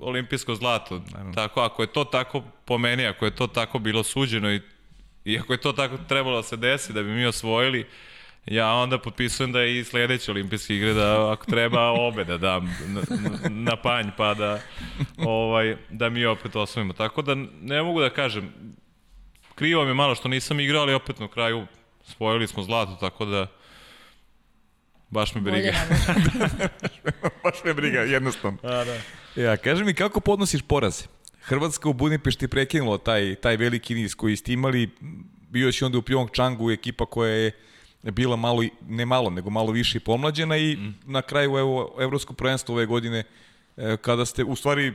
olimpijsko 0.00 0.54
zlato. 0.54 1.00
Tako, 1.34 1.60
ako 1.60 1.82
je 1.82 1.86
to 1.86 2.04
tako 2.04 2.42
po 2.64 2.78
meni, 2.78 3.06
ako 3.06 3.24
je 3.24 3.36
to 3.36 3.46
tako 3.46 3.78
bilo 3.78 4.02
suđeno 4.02 4.52
i, 4.52 4.60
i 5.24 5.38
ako 5.38 5.52
je 5.52 5.60
to 5.60 5.72
tako 5.72 5.98
trebalo 6.08 6.36
da 6.36 6.42
se 6.42 6.56
desi 6.56 6.92
da 6.92 7.02
bi 7.02 7.08
mi 7.08 7.26
osvojili, 7.26 7.80
uh, 7.80 7.86
ja 8.46 8.72
onda 8.72 8.98
potpisujem 8.98 9.52
da 9.52 9.60
je 9.60 9.78
i 9.78 9.84
sledeće 9.84 10.30
olimpijske 10.30 10.76
igre 10.76 10.92
da 10.92 11.32
ako 11.32 11.46
treba 11.46 11.90
obe 11.90 12.24
da 12.24 12.38
dam 12.38 12.76
na, 12.86 13.02
na 13.48 13.76
panj 13.76 14.06
pa 14.16 14.34
da 14.34 14.60
ovaj 15.16 15.76
da 15.90 16.08
mi 16.08 16.26
opet 16.26 16.56
osvojimo. 16.56 16.92
Tako 16.92 17.22
da 17.22 17.34
ne 17.60 17.82
mogu 17.82 18.00
da 18.00 18.10
kažem 18.10 18.52
krivo 19.54 19.84
mi 19.84 19.90
je 19.90 19.94
malo 19.94 20.14
što 20.14 20.28
nisam 20.28 20.60
igrao, 20.60 20.82
ali 20.82 20.94
opet 20.94 21.18
na 21.18 21.28
kraju 21.28 21.66
spojili 22.04 22.46
smo 22.46 22.62
zlato, 22.62 22.96
tako 23.00 23.24
da 23.24 23.46
baš 25.10 25.34
me 25.34 25.40
briga. 25.40 25.72
baš 27.44 27.64
me 27.64 27.74
briga, 27.74 28.00
jednostavno. 28.00 28.58
A, 28.62 28.84
da. 28.84 29.00
Ja, 29.42 29.56
kaži 29.56 29.84
mi 29.84 29.94
kako 29.94 30.20
podnosiš 30.20 30.62
poraze? 30.62 31.04
Hrvatska 31.40 31.88
u 31.88 31.92
Budimpešti 31.92 32.48
prekinula 32.48 32.98
taj, 32.98 33.34
taj 33.34 33.56
veliki 33.56 33.94
niz 33.94 34.14
koji 34.14 34.36
ste 34.36 34.52
imali, 34.52 34.90
bio 35.50 35.72
si 35.72 35.84
onda 35.84 35.98
u 35.98 36.02
Pyeongchangu 36.02 36.72
ekipa 36.72 37.06
koja 37.06 37.30
je 37.30 37.52
bila 38.10 38.36
malo, 38.36 38.62
ne 38.88 39.06
malo, 39.06 39.30
nego 39.30 39.50
malo 39.50 39.72
više 39.72 39.98
i 39.98 40.00
pomlađena 40.00 40.56
i 40.56 40.76
mm. 40.76 40.94
na 41.06 41.22
kraju 41.22 41.58
evo, 41.58 41.96
evropsko 42.00 42.34
prvenstvo 42.34 42.74
ove 42.74 42.86
godine 42.86 43.24
e, 43.76 43.96
kada 43.96 44.24
ste, 44.24 44.44
u 44.44 44.56
stvari, 44.56 44.86
e, 44.86 44.92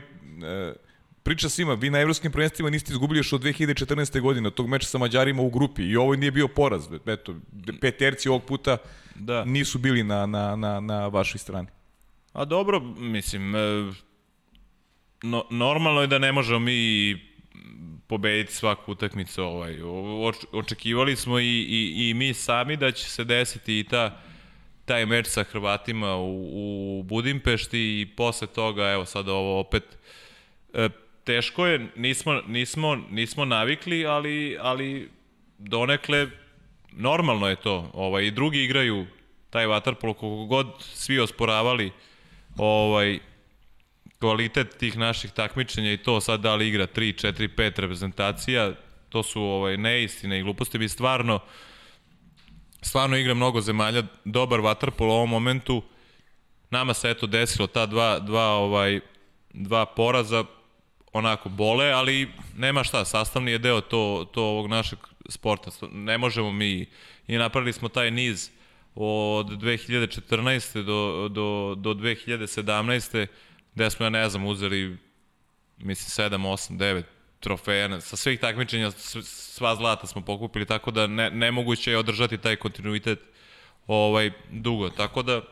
priča 1.22 1.48
svima, 1.48 1.74
vi 1.74 1.90
na 1.90 2.00
evropskim 2.00 2.32
prvenstvima 2.32 2.70
niste 2.70 2.92
izgubili 2.92 3.18
još 3.18 3.32
od 3.32 3.42
2014. 3.42 4.20
godine, 4.20 4.46
od 4.46 4.54
tog 4.54 4.68
meča 4.68 4.86
sa 4.86 4.98
Mađarima 4.98 5.42
u 5.42 5.50
grupi 5.50 5.82
i 5.82 5.96
ovo 5.96 6.16
nije 6.16 6.30
bio 6.30 6.48
poraz, 6.48 6.88
eto, 7.06 7.34
peterci 7.80 8.28
ovog 8.28 8.44
puta 8.44 8.76
Da. 9.14 9.44
nisu 9.44 9.78
bili 9.78 10.02
na, 10.02 10.26
na, 10.26 10.56
na, 10.56 10.80
na 10.80 11.08
vašoj 11.08 11.38
strani. 11.38 11.68
A 12.32 12.44
dobro, 12.44 12.80
mislim, 12.98 13.54
e, 13.54 13.92
no, 15.22 15.44
normalno 15.50 16.00
je 16.00 16.06
da 16.06 16.18
ne 16.18 16.32
možemo 16.32 16.58
mi 16.58 17.12
pobediti 18.10 18.52
svaku 18.52 18.92
utakmicu. 18.92 19.42
Ovaj. 19.42 19.76
Očekivali 20.52 21.16
smo 21.16 21.38
i, 21.38 21.44
i, 21.46 22.08
i 22.08 22.14
mi 22.14 22.34
sami 22.34 22.76
da 22.76 22.92
će 22.92 23.10
se 23.10 23.24
desiti 23.24 23.78
i 23.78 23.84
ta, 23.84 24.20
taj 24.84 25.06
meč 25.06 25.26
sa 25.26 25.44
Hrvatima 25.44 26.16
u, 26.16 26.98
u 26.98 27.02
Budimpešti 27.02 27.78
i 27.78 28.06
posle 28.16 28.46
toga, 28.46 28.90
evo 28.90 29.04
sad 29.04 29.28
ovo 29.28 29.60
opet, 29.60 29.84
e, 30.74 30.88
teško 31.24 31.66
je, 31.66 31.86
nismo, 31.96 32.40
nismo, 32.48 32.96
nismo 33.10 33.44
navikli, 33.44 34.06
ali, 34.06 34.58
ali 34.60 35.10
donekle 35.58 36.26
normalno 36.92 37.48
je 37.48 37.56
to. 37.56 37.90
Ovaj, 37.94 38.24
I 38.24 38.30
drugi 38.30 38.64
igraju 38.64 39.06
taj 39.50 39.66
vaterpolo, 39.66 40.14
koliko 40.14 40.44
god 40.46 40.66
svi 40.80 41.20
osporavali 41.20 41.92
ovaj, 42.56 43.18
kvalitet 44.20 44.76
tih 44.78 44.98
naših 44.98 45.30
takmičenja 45.30 45.92
i 45.92 46.02
to 46.02 46.20
sad 46.20 46.40
da 46.40 46.54
li 46.54 46.68
igra 46.68 46.86
3, 46.86 47.26
4, 47.26 47.48
5 47.56 47.80
reprezentacija, 47.80 48.72
to 49.08 49.22
su 49.22 49.42
ovaj, 49.42 49.76
neistine 49.76 50.38
i 50.38 50.42
gluposti. 50.42 50.78
Mi 50.78 50.88
stvarno, 50.88 51.38
stvarno 52.82 53.16
igra 53.16 53.34
mnogo 53.34 53.60
zemalja, 53.60 54.02
dobar 54.24 54.60
vaterpolo 54.60 55.14
u 55.14 55.16
ovom 55.16 55.30
momentu. 55.30 55.82
Nama 56.70 56.94
se 56.94 57.10
eto 57.10 57.26
desilo 57.26 57.66
ta 57.66 57.86
dva, 57.86 58.18
dva, 58.18 58.46
ovaj, 58.46 59.00
dva 59.52 59.86
poraza, 59.86 60.44
onako 61.12 61.48
bole, 61.48 61.92
ali 61.92 62.28
nema 62.56 62.84
šta, 62.84 63.04
sastavni 63.04 63.50
je 63.50 63.58
deo 63.58 63.80
to, 63.80 64.30
to 64.32 64.42
ovog 64.42 64.66
našeg 64.66 64.98
sporta. 65.28 65.70
Ne 65.92 66.18
možemo 66.18 66.52
mi, 66.52 66.86
i 67.26 67.36
napravili 67.36 67.72
smo 67.72 67.88
taj 67.88 68.10
niz 68.10 68.50
od 68.94 69.46
2014. 69.46 70.82
do, 70.82 71.28
do, 71.28 71.74
do 71.74 71.94
2017. 71.94 73.26
gde 73.80 73.90
smo, 73.90 74.06
ja 74.06 74.10
ne 74.10 74.28
znam, 74.28 74.46
uzeli 74.46 74.96
mislim 75.78 76.30
7, 76.30 76.36
8, 76.36 76.76
9 76.76 77.02
trofeja, 77.40 78.00
sa 78.00 78.16
svih 78.16 78.40
takmičenja 78.40 78.90
sva 78.90 79.76
zlata 79.76 80.06
smo 80.06 80.20
pokupili, 80.20 80.66
tako 80.66 80.90
da 80.90 81.06
ne, 81.06 81.30
nemoguće 81.30 81.90
je 81.90 81.98
održati 81.98 82.38
taj 82.38 82.56
kontinuitet 82.56 83.18
ovaj, 83.86 84.30
dugo. 84.50 84.90
Tako 84.90 85.22
da, 85.22 85.42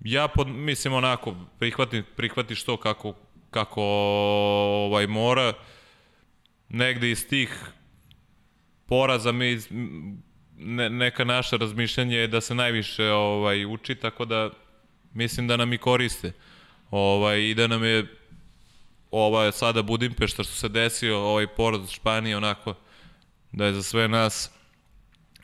ja 0.00 0.28
pod, 0.28 0.48
mislim 0.48 0.94
onako, 0.94 1.34
prihvati, 1.58 2.02
prihvatiš 2.16 2.62
to 2.62 2.76
kako, 2.76 3.14
kako 3.50 3.82
ovaj, 3.82 5.06
mora, 5.06 5.52
negde 6.68 7.10
iz 7.10 7.28
tih 7.28 7.64
poraza 8.86 9.32
mi 9.32 9.58
ne, 10.56 10.90
neka 10.90 11.24
naša 11.24 11.56
razmišljanje 11.56 12.16
je 12.16 12.26
da 12.26 12.40
se 12.40 12.54
najviše 12.54 13.10
ovaj 13.10 13.64
uči 13.64 13.94
tako 13.94 14.24
da 14.24 14.50
mislim 15.14 15.48
da 15.48 15.56
nam 15.56 15.72
i 15.72 15.78
koriste. 15.78 16.32
Ovaj 16.90 17.40
i 17.40 17.54
da 17.54 17.66
nam 17.66 17.84
je 17.84 18.06
ova 19.10 19.52
sada 19.52 19.82
Budimpešta 19.82 20.44
što 20.44 20.54
se 20.54 20.68
desio, 20.68 21.18
ovaj 21.18 21.46
poraz 21.46 21.90
Španije 21.90 22.36
onako 22.36 22.74
da 23.52 23.66
je 23.66 23.72
za 23.72 23.82
sve 23.82 24.08
nas 24.08 24.50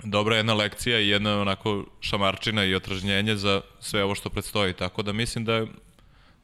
dobra 0.04 0.36
jedna 0.36 0.54
lekcija 0.54 1.00
i 1.00 1.08
jedna 1.08 1.40
onako 1.40 1.84
šamarčina 2.00 2.64
i 2.64 2.74
otražnjenje 2.74 3.36
za 3.36 3.60
sve 3.80 4.04
ovo 4.04 4.14
što 4.14 4.30
predstoji. 4.30 4.72
Tako 4.72 5.02
da 5.02 5.12
mislim 5.12 5.44
da 5.44 5.66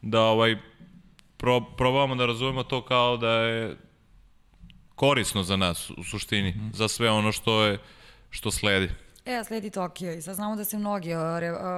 da 0.03 0.21
ovaj 0.21 0.57
pro, 1.37 1.61
probavamo 1.61 2.15
da 2.15 2.27
razumemo 2.27 2.63
to 2.63 2.83
kao 2.83 3.17
da 3.17 3.31
je 3.31 3.77
korisno 4.95 5.43
za 5.43 5.57
nas 5.57 5.91
u 5.91 6.05
suštini, 6.05 6.51
mm 6.51 6.71
za 6.75 6.89
sve 6.89 7.11
ono 7.11 7.33
što 7.33 7.65
je 7.65 7.79
što 8.31 8.51
sledi. 8.51 8.89
E, 9.31 9.37
a 9.37 9.45
sledi 9.45 9.71
Tokio 9.71 10.13
i 10.13 10.23
sad 10.23 10.35
znamo 10.35 10.57
da 10.57 10.65
se 10.65 10.79
mnogi 10.79 11.11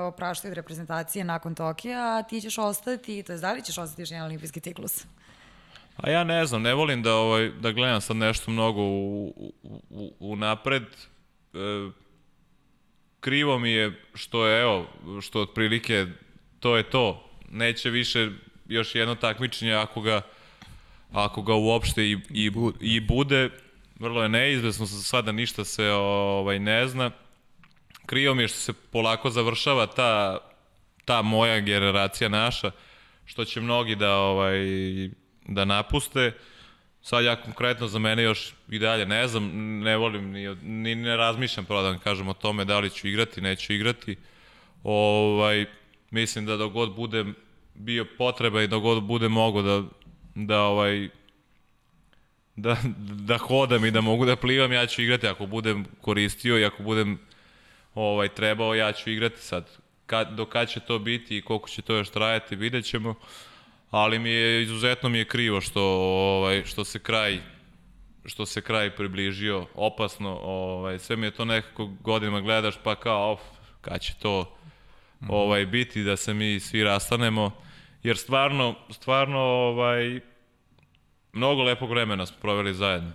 opraštaju 0.09 0.53
od 0.53 0.57
reprezentacije 0.57 1.24
nakon 1.24 1.55
Tokija, 1.55 2.19
a 2.19 2.23
ti 2.23 2.41
ćeš 2.41 2.59
ostati, 2.59 3.23
to 3.23 3.33
je 3.33 3.39
da 3.39 3.53
li 3.53 3.62
ćeš 3.62 3.79
ostati 3.79 4.03
još 4.03 4.11
jedan 4.11 4.27
olimpijski 4.27 4.61
ciklus? 4.61 5.05
A 5.97 6.11
ja 6.11 6.24
ne 6.24 6.47
znam, 6.47 6.62
ne 6.62 6.74
volim 6.74 7.03
da 7.03 7.15
ovaj 7.15 7.51
da 7.61 7.73
gledam 7.73 8.01
sad 8.01 8.16
nešto 8.16 8.51
mnogo 8.51 8.81
u, 8.83 9.27
u, 9.37 9.53
u, 9.91 10.12
u 10.20 10.37
napred. 10.37 10.83
E, 10.83 11.91
krivo 13.20 13.59
mi 13.59 13.70
je 13.70 14.01
što 14.15 14.47
je, 14.47 14.62
evo, 14.62 14.87
što 15.20 15.41
otprilike 15.41 16.07
to 16.61 16.77
je 16.77 16.91
to. 16.91 17.31
Neće 17.51 17.91
više 17.91 18.31
još 18.69 18.95
jedno 18.95 19.15
takmičenje 19.15 19.74
ako 19.74 20.01
ga 20.01 20.23
ako 21.12 21.43
ga 21.43 21.55
uopšte 21.55 22.05
i, 22.05 22.19
i, 22.31 22.51
i 22.81 23.01
bude, 23.01 23.51
vrlo 23.99 24.23
je 24.23 24.29
neizvesno 24.29 24.87
sada 24.87 25.33
ništa 25.33 25.65
se 25.65 25.91
ovaj 25.91 26.59
ne 26.59 26.89
zna. 26.89 27.11
Krivo 28.12 28.34
mi 28.34 28.43
je 28.43 28.48
što 28.48 28.59
se 28.59 28.72
polako 28.72 29.30
završava 29.30 29.86
ta, 29.86 30.39
ta 31.05 31.22
moja 31.22 31.60
generacija 31.60 32.28
naša, 32.28 32.70
što 33.24 33.44
će 33.44 33.60
mnogi 33.60 33.94
da 33.94 34.16
ovaj 34.16 34.59
da 35.48 35.64
napuste. 35.64 36.32
Sad 37.02 37.24
ja 37.24 37.36
konkretno 37.36 37.89
za 37.89 37.98
mene 37.98 38.22
još 38.22 38.52
i 38.68 38.78
dalje 38.78 39.06
ne 39.06 39.28
znam, 39.28 39.51
ne 39.78 39.97
volim 39.97 40.30
ni, 40.30 40.55
ni 40.62 40.94
ne 40.94 41.16
razmišljam 41.16 41.64
pravo 41.64 41.82
da 41.82 41.89
vam 41.89 41.98
kažem 41.98 42.28
o 42.28 42.34
tome 42.34 42.64
da 42.64 42.78
li 42.78 42.90
ću 42.90 43.09
igrati, 43.09 43.40
neću 43.40 43.72
igrati. 43.72 44.16
Ovaj, 44.84 45.66
mislim 46.10 46.47
da 46.47 46.56
dok 46.56 46.72
god 46.72 46.90
bio 47.74 48.06
potreba 48.18 48.62
i 48.62 48.68
dok 48.68 48.82
god 48.82 49.22
mogo 49.30 49.62
da, 49.62 49.82
da 50.34 50.60
ovaj 50.60 51.09
da, 52.56 52.76
da 52.98 53.39
hodam 53.39 53.84
i 53.84 53.90
da 53.90 54.01
mogu 54.01 54.26
da 54.26 54.36
plivam, 54.36 54.72
ja 54.72 54.86
ću 54.86 55.02
igrati 55.02 55.26
ako 55.26 55.47
budem 55.47 55.84
koristio 56.01 56.59
i 56.59 56.64
ako 56.64 56.82
budem 56.82 57.18
ovaj 57.94 58.28
trebao, 58.28 58.74
ja 58.74 58.93
ću 58.93 59.10
igrati 59.10 59.40
sad. 59.40 59.70
Kad, 60.06 60.35
do 60.35 60.47
kad 60.47 60.69
će 60.69 60.81
to 60.81 60.98
biti 60.98 61.36
i 61.36 61.43
koliko 61.43 61.69
će 61.69 61.82
to 61.82 61.94
još 61.94 62.10
trajati, 62.10 62.56
vidjet 62.56 62.85
ćemo. 62.85 63.14
Ali 63.90 64.19
mi 64.19 64.31
je, 64.31 64.62
izuzetno 64.62 65.09
mi 65.09 65.19
je 65.19 65.24
krivo 65.24 65.60
što, 65.60 65.82
ovaj, 65.82 66.64
što 66.64 66.85
se 66.85 66.98
kraj 66.98 67.40
što 68.24 68.47
se 68.47 68.60
kraj 68.60 68.97
približio 68.97 69.66
opasno, 69.74 70.39
ovaj, 70.43 70.98
sve 70.98 71.16
mi 71.16 71.27
je 71.27 71.31
to 71.31 71.44
nekako 71.44 71.86
godinama 71.86 72.40
gledaš 72.40 72.74
pa 72.85 72.94
kao, 72.94 73.32
of, 73.32 73.40
kad 73.81 74.01
će 74.01 74.14
to 74.14 74.56
ovaj, 75.28 75.66
biti 75.66 76.05
da 76.05 76.16
se 76.16 76.35
mi 76.35 76.60
svi 76.60 76.85
rastanemo, 76.85 77.51
jer 78.02 78.16
stvarno, 78.16 78.74
stvarno, 78.90 79.39
ovaj, 79.39 80.20
mnogo 81.32 81.62
lepog 81.62 81.90
vremena 81.90 82.27
smo 82.27 82.36
proveli 82.40 82.74
zajedno. 82.74 83.12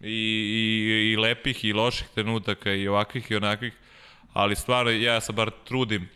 I, 0.00 0.06
i, 0.08 1.12
i 1.12 1.16
lepih 1.16 1.64
i 1.64 1.72
loših 1.72 2.08
trenutaka 2.14 2.72
i 2.72 2.88
ovakvih 2.88 3.30
i 3.30 3.36
onakvih, 3.36 3.72
ali 4.32 4.56
stvarno 4.56 4.90
ja 4.90 5.20
se 5.20 5.32
bar 5.32 5.50
trudim 5.64 6.08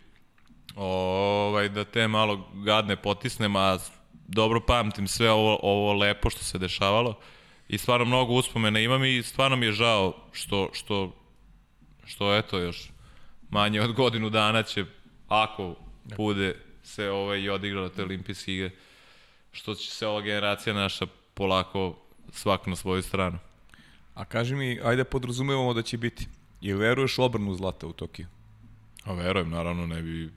ovaj, 0.76 1.68
da 1.68 1.84
te 1.84 2.08
malo 2.08 2.48
gadne 2.54 2.96
potisnem, 2.96 3.56
a 3.56 3.78
dobro 4.28 4.60
pamtim 4.60 5.08
sve 5.08 5.30
ovo, 5.30 5.58
ovo 5.62 5.92
lepo 5.92 6.30
što 6.30 6.44
se 6.44 6.58
dešavalo 6.58 7.18
i 7.68 7.78
stvarno 7.78 8.04
mnogo 8.04 8.32
uspomena 8.32 8.80
imam 8.80 9.04
i 9.04 9.22
stvarno 9.22 9.56
mi 9.56 9.66
je 9.66 9.72
žao 9.72 10.14
što, 10.32 10.70
što, 10.72 11.12
što 12.04 12.36
eto 12.36 12.58
još 12.58 12.90
manje 13.50 13.80
od 13.80 13.92
godinu 13.92 14.30
dana 14.30 14.62
će, 14.62 14.84
ako 15.28 15.74
bude 16.16 16.56
se 16.82 17.10
ovaj, 17.10 17.40
i 17.40 17.50
odigralo 17.50 17.88
te 17.88 18.02
olimpijske 18.02 18.54
igre, 18.54 18.70
što 19.52 19.74
će 19.74 19.90
se 19.90 20.06
ova 20.06 20.20
generacija 20.20 20.74
naša 20.74 21.06
polako 21.34 21.96
svak 22.32 22.66
na 22.66 22.76
svoju 22.76 23.02
stranu. 23.02 23.38
A 24.14 24.24
kaži 24.24 24.54
mi, 24.54 24.80
ajde 24.84 25.04
podrazumevamo 25.04 25.74
da 25.74 25.82
će 25.82 25.98
biti. 25.98 26.26
Ili 26.60 26.78
veruješ 26.78 27.18
obrnu 27.18 27.54
zlata 27.54 27.86
u 27.86 27.92
Tokiju? 27.92 28.26
A 29.04 29.12
verujem, 29.12 29.50
naravno, 29.50 29.86
ne 29.86 30.02
bi 30.02 30.30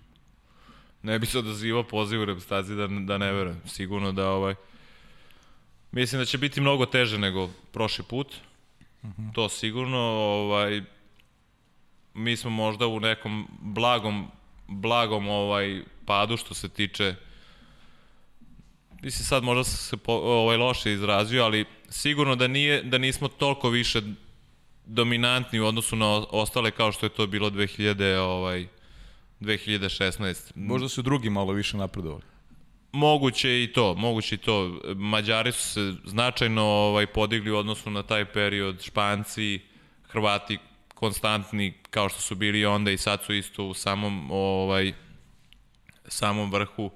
ne 1.04 1.20
bi 1.20 1.26
se 1.26 1.40
odazivao 1.40 1.84
poziv 1.84 2.22
u 2.22 2.26
reprezentaciji 2.26 2.76
da, 2.76 2.88
da 2.88 3.18
ne 3.18 3.32
verujem. 3.32 3.62
Sigurno 3.66 4.12
da 4.12 4.30
ovaj 4.30 4.56
mislim 5.92 6.22
da 6.22 6.26
će 6.26 6.38
biti 6.38 6.62
mnogo 6.62 6.86
teže 6.86 7.18
nego 7.18 7.50
prošli 7.72 8.04
put. 8.04 8.36
-huh. 9.04 9.34
To 9.34 9.50
sigurno 9.50 9.98
ovaj 9.98 10.82
mi 12.14 12.38
smo 12.38 12.50
možda 12.50 12.88
u 12.88 13.00
nekom 13.00 13.48
blagom 13.62 14.28
blagom 14.68 15.28
ovaj 15.28 15.82
padu 16.06 16.38
što 16.38 16.54
se 16.54 16.70
tiče 16.70 17.16
mislim 19.02 19.26
sad 19.26 19.44
možda 19.44 19.64
sam 19.64 19.78
se 19.78 19.98
po, 19.98 20.14
ovaj 20.14 20.58
loše 20.58 20.94
izrazio, 20.94 21.44
ali 21.44 21.66
sigurno 21.90 22.36
da 22.36 22.48
nije 22.48 22.84
da 22.84 22.98
nismo 22.98 23.28
toliko 23.28 23.70
više 23.70 24.02
dominantni 24.86 25.60
u 25.60 25.66
odnosu 25.66 25.96
na 25.96 26.08
ostale 26.16 26.72
kao 26.72 26.92
što 26.92 27.06
je 27.06 27.10
to 27.10 27.28
bilo 27.28 27.50
2000 27.50 28.18
ovaj 28.18 28.68
2016. 29.42 30.52
Možda 30.56 30.90
su 30.90 31.02
drugi 31.02 31.30
malo 31.30 31.54
više 31.54 31.78
napredovali. 31.78 32.24
Moguće 32.92 33.64
i 33.64 33.74
to, 33.74 33.94
moguće 33.94 34.36
i 34.36 34.38
to. 34.38 34.80
Mađari 34.96 35.52
su 35.52 35.62
se 35.62 35.94
značajno 36.06 36.64
ovaj 36.64 37.08
podigli 37.08 37.52
u 37.52 37.58
odnosu 37.58 37.90
na 37.90 38.04
taj 38.04 38.26
period, 38.26 38.82
Španci, 38.82 39.60
Hrvati 40.10 40.58
konstantni 40.94 41.74
kao 41.90 42.10
što 42.10 42.22
su 42.22 42.36
bili 42.36 42.66
onda 42.66 42.92
i 42.92 42.98
sad 42.98 43.24
su 43.24 43.34
isto 43.34 43.64
u 43.64 43.74
samom 43.74 44.32
ovaj 44.32 44.94
samom 46.08 46.52
vrhu 46.52 46.92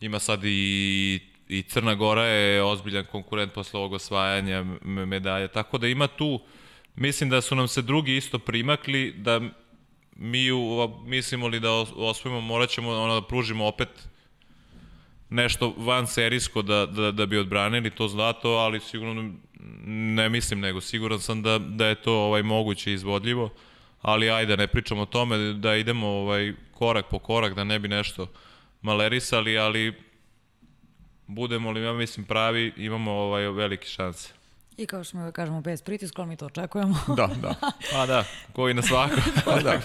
ima 0.00 0.18
sad 0.18 0.40
i 0.44 1.20
i 1.48 1.62
Crna 1.62 1.94
Gora 1.94 2.24
je 2.24 2.62
ozbiljan 2.62 3.04
konkurent 3.04 3.52
posle 3.52 3.80
ovog 3.80 3.92
osvajanja 3.92 4.64
medalja 4.84 5.48
tako 5.48 5.78
da 5.78 5.88
ima 5.88 6.06
tu 6.06 6.40
mislim 6.96 7.30
da 7.30 7.40
su 7.40 7.54
nam 7.54 7.68
se 7.68 7.82
drugi 7.82 8.16
isto 8.16 8.38
primakli 8.38 9.12
da 9.12 9.40
mi 10.16 10.50
u, 10.50 10.90
mislimo 11.06 11.48
li 11.48 11.60
da 11.60 11.70
osvojimo 11.96 12.40
morat 12.40 12.70
ćemo 12.70 12.90
ono 12.90 13.20
da 13.20 13.26
pružimo 13.26 13.66
opet 13.66 13.88
nešto 15.30 15.74
van 15.76 16.06
serijsko 16.06 16.62
da, 16.62 16.86
da, 16.86 17.12
da 17.12 17.26
bi 17.26 17.38
odbranili 17.38 17.90
to 17.90 18.08
zlato, 18.08 18.48
ali 18.48 18.80
sigurno 18.80 19.34
ne 19.86 20.28
mislim 20.28 20.60
nego 20.60 20.80
siguran 20.80 21.20
sam 21.20 21.42
da, 21.42 21.58
da 21.58 21.86
je 21.86 21.94
to 21.94 22.14
ovaj 22.14 22.42
moguće 22.42 22.92
izvodljivo, 22.92 23.50
ali 24.02 24.30
ajde 24.30 24.56
ne 24.56 24.66
pričamo 24.66 25.02
o 25.02 25.06
tome 25.06 25.52
da 25.52 25.76
idemo 25.76 26.06
ovaj 26.06 26.52
korak 26.72 27.06
po 27.10 27.18
korak 27.18 27.54
da 27.54 27.64
ne 27.64 27.78
bi 27.78 27.88
nešto 27.88 28.26
malerisali, 28.82 29.58
ali 29.58 30.02
budemo 31.26 31.70
li 31.70 31.82
ja 31.82 31.92
mislim 31.92 32.26
pravi, 32.26 32.72
imamo 32.76 33.12
ovaj 33.12 33.48
velike 33.48 33.86
šanse. 33.86 34.32
I 34.76 34.86
kao 34.86 35.04
što 35.04 35.18
mi 35.18 35.32
kažemo, 35.32 35.60
bez 35.60 35.82
pritiska, 35.82 36.24
mi 36.24 36.36
to 36.36 36.46
očekujemo. 36.46 36.96
Da, 37.16 37.26
da. 37.26 37.54
Pa 37.92 38.06
da, 38.06 38.24
koji 38.52 38.74
na 38.74 38.82
svako. 38.82 39.14
Pa 39.44 39.60
da. 39.60 39.80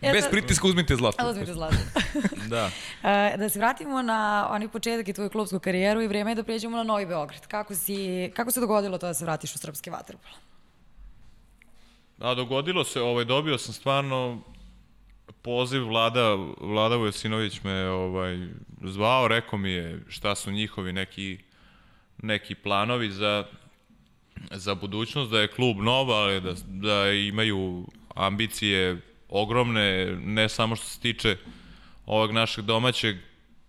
Bez 0.00 0.24
pritiska 0.30 0.66
uzmite 0.68 0.96
zlato. 0.96 1.30
Uzmite 1.30 1.52
zlato. 1.52 1.76
da. 2.54 2.70
E, 3.02 3.36
da 3.36 3.48
se 3.48 3.58
vratimo 3.58 4.02
na 4.02 4.48
onaj 4.50 4.68
početak 4.68 5.08
i 5.08 5.12
tvoju 5.12 5.30
klubsku 5.30 5.58
karijeru 5.58 6.02
i 6.02 6.08
vreme 6.08 6.30
je 6.30 6.34
da 6.34 6.42
pređemo 6.42 6.76
na 6.76 6.82
Novi 6.82 7.06
Beograd. 7.06 7.46
Kako, 7.46 7.74
si, 7.74 8.30
kako 8.36 8.50
se 8.50 8.60
dogodilo 8.60 8.98
to 8.98 9.06
da 9.06 9.14
se 9.14 9.24
vratiš 9.24 9.54
u 9.54 9.58
srpski 9.58 9.90
vaterpolo? 9.90 10.34
A 12.18 12.34
dogodilo 12.34 12.84
se, 12.84 13.00
ovaj, 13.00 13.24
dobio 13.24 13.58
sam 13.58 13.74
stvarno 13.74 14.42
poziv 15.42 15.86
Vlada, 15.88 16.34
Vlada 16.60 16.96
Vujasinović 16.96 17.62
me 17.62 17.88
ovaj, 17.88 18.48
zvao, 18.82 19.28
rekao 19.28 19.58
mi 19.58 19.70
je 19.70 20.00
šta 20.08 20.34
su 20.34 20.50
njihovi 20.50 20.92
neki, 20.92 21.38
neki 22.22 22.54
planovi 22.54 23.10
za, 23.10 23.44
za 24.50 24.74
budućnost, 24.74 25.30
da 25.30 25.40
je 25.40 25.48
klub 25.48 25.76
nov, 25.76 26.10
ali 26.10 26.40
da, 26.40 26.54
da 26.66 27.10
imaju 27.12 27.86
ambicije 28.14 29.00
ogromne, 29.28 30.16
ne 30.24 30.48
samo 30.48 30.76
što 30.76 30.86
se 30.86 31.00
tiče 31.00 31.36
ovog 32.06 32.32
našeg 32.32 32.64
domaćeg 32.64 33.16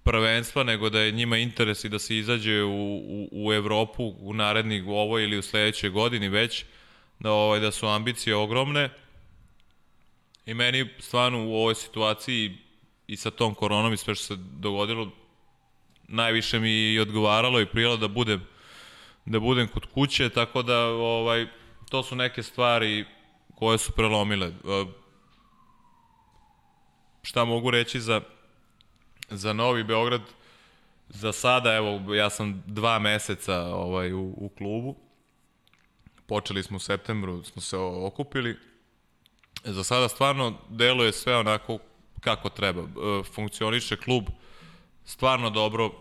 prvenstva, 0.03 0.63
nego 0.63 0.89
da 0.89 0.99
je 0.99 1.11
njima 1.11 1.38
interes 1.38 1.84
i 1.84 1.89
da 1.89 1.99
se 1.99 2.17
izađe 2.17 2.63
u, 2.63 2.97
u, 2.97 3.29
u 3.31 3.53
Evropu 3.53 4.13
u 4.19 4.34
narednih 4.34 4.88
u 4.88 4.95
ovoj 4.95 5.23
ili 5.23 5.38
u 5.38 5.41
sledećoj 5.41 5.89
godini 5.89 6.29
već, 6.29 6.65
da, 7.19 7.31
ovaj, 7.31 7.59
da 7.59 7.71
su 7.71 7.88
ambicije 7.88 8.35
ogromne. 8.35 8.89
I 10.47 10.53
meni 10.53 10.89
stvarno 10.99 11.47
u 11.47 11.55
ovoj 11.55 11.75
situaciji 11.75 12.57
i 13.07 13.17
sa 13.17 13.31
tom 13.31 13.55
koronom 13.55 13.93
i 13.93 13.97
sve 13.97 14.15
što 14.15 14.25
se 14.25 14.35
dogodilo, 14.35 15.11
najviše 16.07 16.59
mi 16.59 16.93
i 16.93 16.99
odgovaralo 16.99 17.61
i 17.61 17.65
prijelo 17.65 17.97
da 17.97 18.07
budem 18.07 18.47
da 19.25 19.39
budem 19.39 19.67
kod 19.67 19.85
kuće, 19.85 20.29
tako 20.29 20.61
da 20.61 20.85
ovaj 20.85 21.47
to 21.89 22.03
su 22.03 22.15
neke 22.15 22.43
stvari 22.43 23.05
koje 23.55 23.77
su 23.77 23.91
prelomile 23.91 24.51
šta 27.27 27.45
mogu 27.45 27.71
reći 27.71 27.99
za, 27.99 28.21
za 29.29 29.53
Novi 29.53 29.83
Beograd? 29.83 30.21
Za 31.09 31.31
sada, 31.31 31.75
evo, 31.75 32.15
ja 32.15 32.29
sam 32.29 32.63
dva 32.65 32.99
meseca 32.99 33.61
ovaj, 33.61 34.13
u, 34.13 34.33
u 34.37 34.49
klubu. 34.57 34.95
Počeli 36.25 36.63
smo 36.63 36.77
u 36.77 36.79
septembru, 36.79 37.43
smo 37.43 37.61
se 37.61 37.77
okupili. 37.77 38.57
Za 39.73 39.84
sada 39.84 40.07
stvarno 40.07 40.53
deluje 40.69 41.14
sve 41.14 41.38
onako 41.38 41.80
kako 42.19 42.49
treba. 42.49 42.81
E, 42.81 42.85
funkcioniše 43.23 43.98
klub 43.98 44.23
stvarno 45.06 45.49
dobro. 45.49 45.91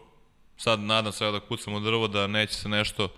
Sad 0.56 0.80
nadam 0.80 1.12
se 1.12 1.30
da 1.30 1.40
kucam 1.40 1.74
u 1.74 1.80
drvo 1.80 2.08
da 2.08 2.26
neće 2.26 2.54
se 2.54 2.68
nešto 2.68 3.08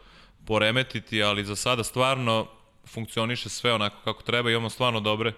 poremetiti, 0.45 1.23
ali 1.23 1.45
za 1.45 1.57
sada 1.57 1.85
stvarno 1.85 2.47
funkcioniše 2.87 3.49
sve 3.49 3.73
onako 3.73 3.97
kako 4.05 4.23
treba. 4.23 4.51
Imamo 4.51 4.71
stvarno 4.71 5.01
dobre 5.01 5.33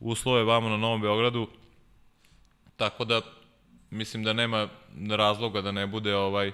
uslove 0.00 0.44
vamo 0.44 0.68
na 0.68 0.76
Novom 0.76 1.00
Beogradu 1.00 1.48
Tako 2.76 3.04
da 3.04 3.20
mislim 3.90 4.24
da 4.24 4.32
nema 4.32 4.68
razloga 5.10 5.60
da 5.60 5.72
ne 5.72 5.86
bude 5.86 6.16
ovaj 6.16 6.52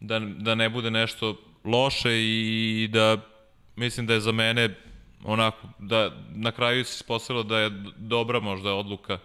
da, 0.00 0.18
da 0.18 0.54
ne 0.54 0.68
bude 0.68 0.90
nešto 0.90 1.40
loše 1.64 2.10
i 2.12 2.88
da 2.92 3.16
mislim 3.76 4.06
da 4.06 4.14
je 4.14 4.20
za 4.20 4.32
mene 4.32 4.74
onako 5.24 5.68
da 5.78 6.10
na 6.34 6.52
kraju 6.52 6.84
se 6.84 6.94
ispostavilo 6.94 7.42
da 7.42 7.58
je 7.58 7.70
dobra 7.96 8.40
možda 8.40 8.74
odluka 8.74 9.18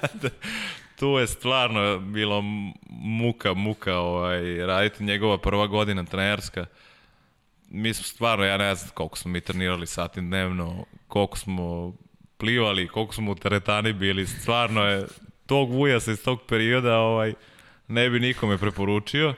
tu 0.98 1.08
je 1.08 1.26
stvarno 1.26 1.98
bilo 1.98 2.42
muka, 2.90 3.54
muka 3.54 3.98
ovaj, 3.98 4.66
raditi 4.66 5.04
njegova 5.04 5.38
prva 5.38 5.66
godina 5.66 6.04
trenerska. 6.04 6.66
Mi 7.68 7.94
smo 7.94 8.04
stvarno, 8.04 8.44
ja 8.44 8.56
ne 8.56 8.74
znam 8.74 8.90
koliko 8.94 9.18
smo 9.18 9.30
mi 9.30 9.40
trenirali 9.40 9.86
sati 9.86 10.20
dnevno, 10.20 10.84
koliko 11.08 11.38
smo 11.38 11.94
plivali, 12.36 12.88
koliko 12.88 13.14
smo 13.14 13.32
u 13.32 13.34
teretani 13.34 13.92
bili, 13.92 14.26
stvarno 14.26 14.84
je 14.84 15.06
tog 15.46 15.70
vuja 15.70 16.00
se 16.00 16.12
iz 16.12 16.24
tog 16.24 16.40
perioda 16.48 16.98
ovaj, 16.98 17.34
ne 17.88 18.10
bi 18.10 18.20
nikome 18.20 18.58
preporučio. 18.58 19.34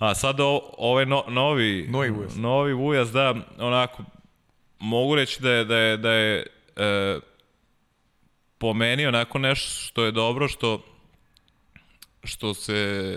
A 0.00 0.14
sad 0.14 0.40
o, 0.40 0.74
ovaj 0.78 1.06
no, 1.06 1.24
novi, 1.28 1.86
novi 1.90 2.10
vujas. 2.10 2.36
novi 2.36 2.72
vujas, 2.72 3.12
da, 3.12 3.34
onako, 3.58 4.02
mogu 4.78 5.14
reći 5.14 5.42
da 5.42 5.50
je, 5.50 5.64
da 5.64 5.76
je, 5.76 5.96
da 5.96 6.12
je 6.12 6.46
e, 6.76 7.18
po 8.58 8.72
meni 8.72 9.06
onako 9.06 9.38
nešto 9.38 9.84
što 9.84 10.04
je 10.04 10.12
dobro, 10.12 10.48
što 10.48 10.82
što 12.24 12.54
se 12.54 13.12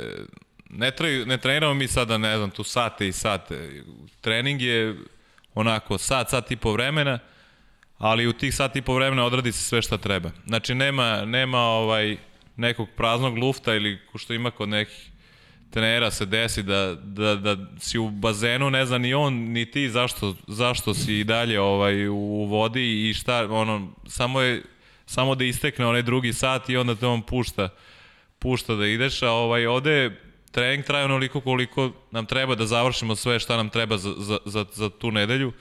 ne, 0.69 0.91
tre, 0.91 1.25
ne 1.25 1.37
treniramo 1.37 1.73
mi 1.73 1.87
sada, 1.87 2.17
ne 2.17 2.37
znam, 2.37 2.49
tu 2.49 2.63
sate 2.63 3.07
i 3.07 3.11
sate. 3.11 3.83
Trening 4.21 4.61
je 4.61 4.95
onako 5.55 5.97
sat, 5.97 6.29
sat 6.29 6.51
i 6.51 6.55
po 6.55 6.71
vremena, 6.71 7.19
ali 7.97 8.27
u 8.27 8.33
tih 8.33 8.55
sat 8.55 8.75
i 8.75 8.81
po 8.81 8.95
vremena 8.95 9.25
odradi 9.25 9.51
se 9.51 9.63
sve 9.63 9.81
šta 9.81 9.97
treba. 9.97 10.31
Znači 10.45 10.75
nema, 10.75 11.25
nema 11.25 11.59
ovaj 11.59 12.17
nekog 12.55 12.87
praznog 12.97 13.37
lufta 13.37 13.75
ili 13.75 13.99
što 14.15 14.33
ima 14.33 14.51
kod 14.51 14.69
nekih 14.69 15.12
trenera 15.73 16.11
se 16.11 16.25
desi 16.25 16.63
da, 16.63 16.95
da, 16.95 17.35
da 17.35 17.57
si 17.79 17.97
u 17.99 18.09
bazenu, 18.09 18.69
ne 18.69 18.85
zna 18.85 18.97
ni 18.97 19.13
on 19.13 19.33
ni 19.33 19.71
ti 19.71 19.89
zašto, 19.89 20.35
zašto 20.47 20.93
si 20.93 21.19
i 21.19 21.23
dalje 21.23 21.59
ovaj, 21.59 22.07
u 22.07 22.45
vodi 22.49 23.09
i 23.09 23.13
šta, 23.13 23.47
ono, 23.51 23.93
samo 24.07 24.41
je 24.41 24.63
samo 25.05 25.35
da 25.35 25.43
istekne 25.43 25.85
onaj 25.85 26.01
drugi 26.01 26.33
sat 26.33 26.69
i 26.69 26.77
onda 26.77 26.95
te 26.95 27.07
on 27.07 27.21
pušta 27.21 27.69
pušta 28.39 28.75
da 28.75 28.87
ideš, 28.87 29.21
a 29.23 29.31
ovaj, 29.31 29.65
ovde 29.65 30.21
trening 30.51 30.85
traje 30.85 31.05
onoliko 31.05 31.41
koliko 31.41 31.91
nam 32.11 32.25
treba 32.25 32.55
da 32.55 32.65
završimo 32.65 33.15
sve 33.15 33.39
šta 33.39 33.57
nam 33.57 33.69
treba 33.69 33.97
za, 33.97 34.13
za, 34.17 34.37
za, 34.45 34.65
za 34.73 34.89
tu 34.89 35.11
nedelju. 35.11 35.51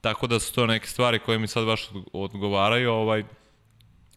Tako 0.00 0.26
da 0.26 0.40
su 0.40 0.54
to 0.54 0.66
neke 0.66 0.86
stvari 0.86 1.18
koje 1.18 1.38
mi 1.38 1.46
sad 1.46 1.66
baš 1.66 1.88
odgovaraju 2.12 2.92
ovaj, 2.92 3.24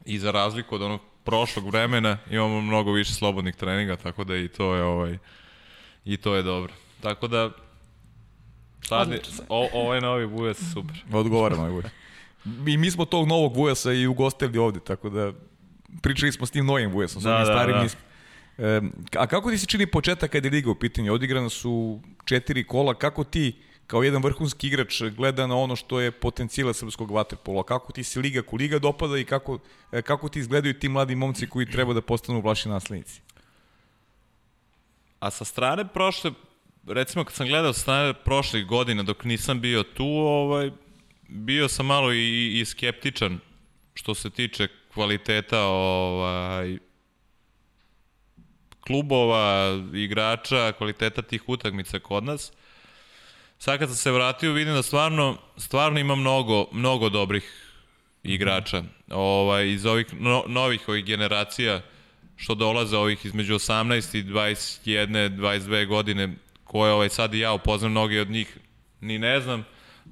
i 0.06 0.20
za 0.20 0.32
razliku 0.32 0.76
od 0.76 0.82
onog 0.82 1.02
prošlog 1.28 1.66
vremena 1.66 2.18
imamo 2.30 2.62
mnogo 2.62 2.91
više 2.91 3.14
slobodnih 3.14 3.56
treninga, 3.56 3.95
tako 3.95 4.24
da 4.24 4.36
i 4.36 4.48
to 4.48 4.76
je 4.76 4.84
ovaj 4.84 5.18
i 6.06 6.18
to 6.18 6.36
je 6.36 6.44
dobro. 6.44 6.74
Tako 7.02 7.28
da 7.28 7.52
sad 8.82 9.12
je, 9.12 9.22
o, 9.49 9.70
ovaj 9.74 10.02
novi 10.02 10.26
Vujas 10.26 10.58
super. 10.74 11.04
Odgovara 11.22 11.56
novi 11.56 11.72
Vujas. 11.72 11.91
I 12.68 12.78
mi 12.78 12.91
smo 12.91 13.06
tog 13.06 13.28
novog 13.28 13.56
Vujasa 13.56 13.94
i 13.94 14.08
ugostili 14.08 14.58
ovde, 14.58 14.80
tako 14.80 15.10
da 15.10 15.34
pričali 16.02 16.32
smo 16.32 16.45
s 16.45 16.52
tim 16.52 16.66
novim 16.66 16.91
Vujasom, 16.91 17.24
da, 17.24 17.45
s 17.45 17.48
da, 17.48 17.54
starim 17.54 17.76
da. 17.76 17.84
nismo. 17.84 17.99
E, 18.58 18.82
a 19.16 19.28
kako 19.28 19.52
ti 19.52 19.58
se 19.58 19.66
čini 19.66 19.86
početak 19.86 20.32
kada 20.32 20.48
je 20.48 20.52
Liga 20.52 20.72
u 20.72 20.76
pitanju? 20.76 21.14
Odigrana 21.14 21.49
su 21.49 21.99
četiri 22.26 22.64
kola, 22.64 22.94
kako 22.94 23.24
ti 23.24 23.62
kao 23.88 24.04
jedan 24.04 24.24
vrhunski 24.24 24.68
igrač 24.68 25.02
gleda 25.02 25.48
na 25.48 25.56
ono 25.56 25.76
što 25.76 26.00
je 26.00 26.12
potencijala 26.12 26.74
srpskog 26.74 27.12
vaterpola? 27.12 27.64
Kako 27.64 27.94
ti 27.94 28.04
se 28.04 28.20
Liga 28.20 28.42
ko 28.42 28.56
Liga 28.56 28.80
dopada 28.80 29.18
i 29.18 29.26
kako, 29.26 29.60
e, 29.92 30.02
kako 30.02 30.30
ti 30.30 30.40
izgledaju 30.40 30.80
ti 30.80 30.90
mladi 30.90 31.16
momci 31.16 31.48
koji 31.50 31.72
treba 31.72 31.94
da 31.94 32.02
postanu 32.02 32.42
vaši 32.42 32.70
naslednici? 32.70 33.22
A 35.20 35.32
sa 35.32 35.46
strane 35.46 35.88
prošle 35.88 36.32
recimo 36.88 37.24
kad 37.24 37.34
sam 37.34 37.48
gledao 37.48 37.74
strane 37.74 38.14
prošlih 38.14 38.66
godina 38.66 39.04
dok 39.04 39.24
nisam 39.24 39.62
bio 39.62 39.84
tu, 39.84 40.08
ovaj, 40.08 40.72
bio 41.28 41.68
sam 41.68 41.86
malo 41.86 42.14
i, 42.14 42.60
i 42.60 42.66
skeptičan 42.66 43.40
što 43.94 44.16
se 44.16 44.30
tiče 44.30 44.68
kvaliteta 44.94 45.62
ovaj, 45.64 46.78
klubova, 48.80 49.74
igrača, 49.94 50.72
kvaliteta 50.72 51.22
tih 51.22 51.44
utakmica 51.50 52.00
kod 52.00 52.24
nas. 52.24 52.52
Sad 53.60 53.80
kad 53.80 53.90
sam 53.90 53.98
se 53.98 54.12
vratio 54.12 54.54
vidim 54.54 54.74
da 54.74 54.84
stvarno, 54.84 55.38
stvarno 55.58 56.00
ima 56.00 56.16
mnogo, 56.16 56.66
mnogo 56.72 57.10
dobrih 57.10 57.74
igrača. 58.24 58.84
Ovaj, 59.12 59.68
iz 59.68 59.86
ovih 59.86 60.06
no, 60.20 60.44
novih 60.48 60.90
ovih 60.90 61.06
generacija 61.06 61.82
što 62.36 62.56
dolaze 62.56 62.98
ovih 62.98 63.26
između 63.26 63.54
18 63.54 64.18
i 64.18 64.24
21, 64.24 65.38
22 65.38 65.88
godine 65.88 66.36
koje 66.64 66.92
ovaj, 66.92 67.10
sad 67.10 67.34
i 67.34 67.40
ja 67.40 67.54
upoznam 67.54 67.92
mnogi 67.92 68.20
od 68.20 68.30
njih 68.30 68.58
ni 69.02 69.20
ne 69.20 69.42
znam. 69.42 69.66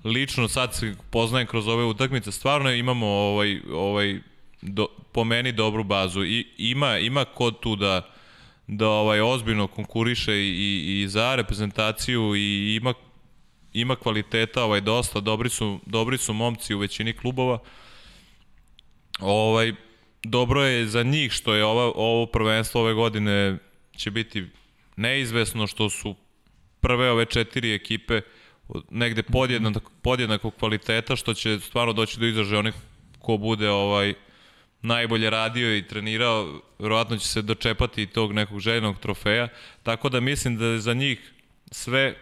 Lično 0.04 0.48
sad 0.48 0.76
se 0.76 0.96
poznajem 1.12 1.48
kroz 1.48 1.68
ove 1.68 1.84
utakmice. 1.84 2.32
Stvarno 2.32 2.72
imamo 2.72 3.08
ovaj, 3.08 3.62
ovaj 3.74 4.20
do, 4.62 4.88
po 5.12 5.24
meni 5.24 5.52
dobru 5.52 5.84
bazu. 5.84 6.24
I 6.24 6.48
ima, 6.58 6.98
ima 6.98 7.26
kod 7.26 7.60
tu 7.60 7.76
da 7.76 8.16
da 8.68 8.90
ovaj 8.90 9.22
ozbiljno 9.22 9.68
konkuriše 9.68 10.34
i, 10.34 10.48
i, 10.48 11.02
i 11.02 11.08
za 11.08 11.36
reprezentaciju 11.36 12.36
i 12.36 12.76
ima 12.76 12.94
ima 13.76 13.96
kvaliteta, 13.96 14.64
ovaj 14.64 14.82
dosta 14.82 15.20
dobri 15.20 15.50
su 15.50 15.80
dobri 15.86 16.18
su 16.18 16.34
momci 16.34 16.76
u 16.76 16.80
većini 16.80 17.14
klubova. 17.14 17.60
Ovaj 19.20 19.74
dobro 20.24 20.64
je 20.64 20.88
za 20.88 21.04
njih 21.04 21.32
što 21.32 21.54
je 21.54 21.66
ova, 21.66 21.92
ovo 21.96 22.26
prvenstvo 22.26 22.82
ove 22.82 22.94
godine 22.94 23.58
će 23.98 24.12
biti 24.12 24.46
neizvesno 24.96 25.68
što 25.68 25.90
su 25.90 26.16
prve 26.80 27.12
ove 27.12 27.26
četiri 27.26 27.74
ekipe 27.74 28.22
negde 28.90 29.24
podjednako, 29.24 29.92
podjednako 30.02 30.52
kvaliteta 30.52 31.16
što 31.16 31.34
će 31.34 31.60
stvarno 31.60 31.94
doći 31.94 32.20
do 32.20 32.26
izražaja 32.26 32.60
onih 32.60 32.74
ko 33.20 33.38
bude 33.38 33.70
ovaj 33.70 34.14
najbolje 34.82 35.30
radio 35.30 35.78
i 35.78 35.88
trenirao, 35.88 36.62
verovatno 36.80 37.18
će 37.18 37.28
se 37.28 37.42
dočepati 37.42 38.08
tog 38.08 38.34
nekog 38.34 38.60
željenog 38.60 39.00
trofeja, 39.00 39.48
tako 39.84 40.10
da 40.10 40.20
mislim 40.20 40.58
da 40.58 40.66
je 40.66 40.80
za 40.80 40.94
njih 40.94 41.34
sve 41.72 42.16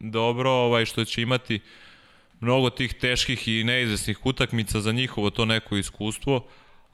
dobro 0.00 0.50
ovaj 0.50 0.84
što 0.84 1.04
će 1.04 1.22
imati 1.22 1.60
mnogo 2.40 2.70
tih 2.70 2.94
teških 2.94 3.48
i 3.48 3.64
neizvesnih 3.64 4.26
utakmica 4.26 4.80
za 4.80 4.92
njihovo 4.92 5.30
to 5.30 5.44
neko 5.44 5.76
iskustvo, 5.76 6.46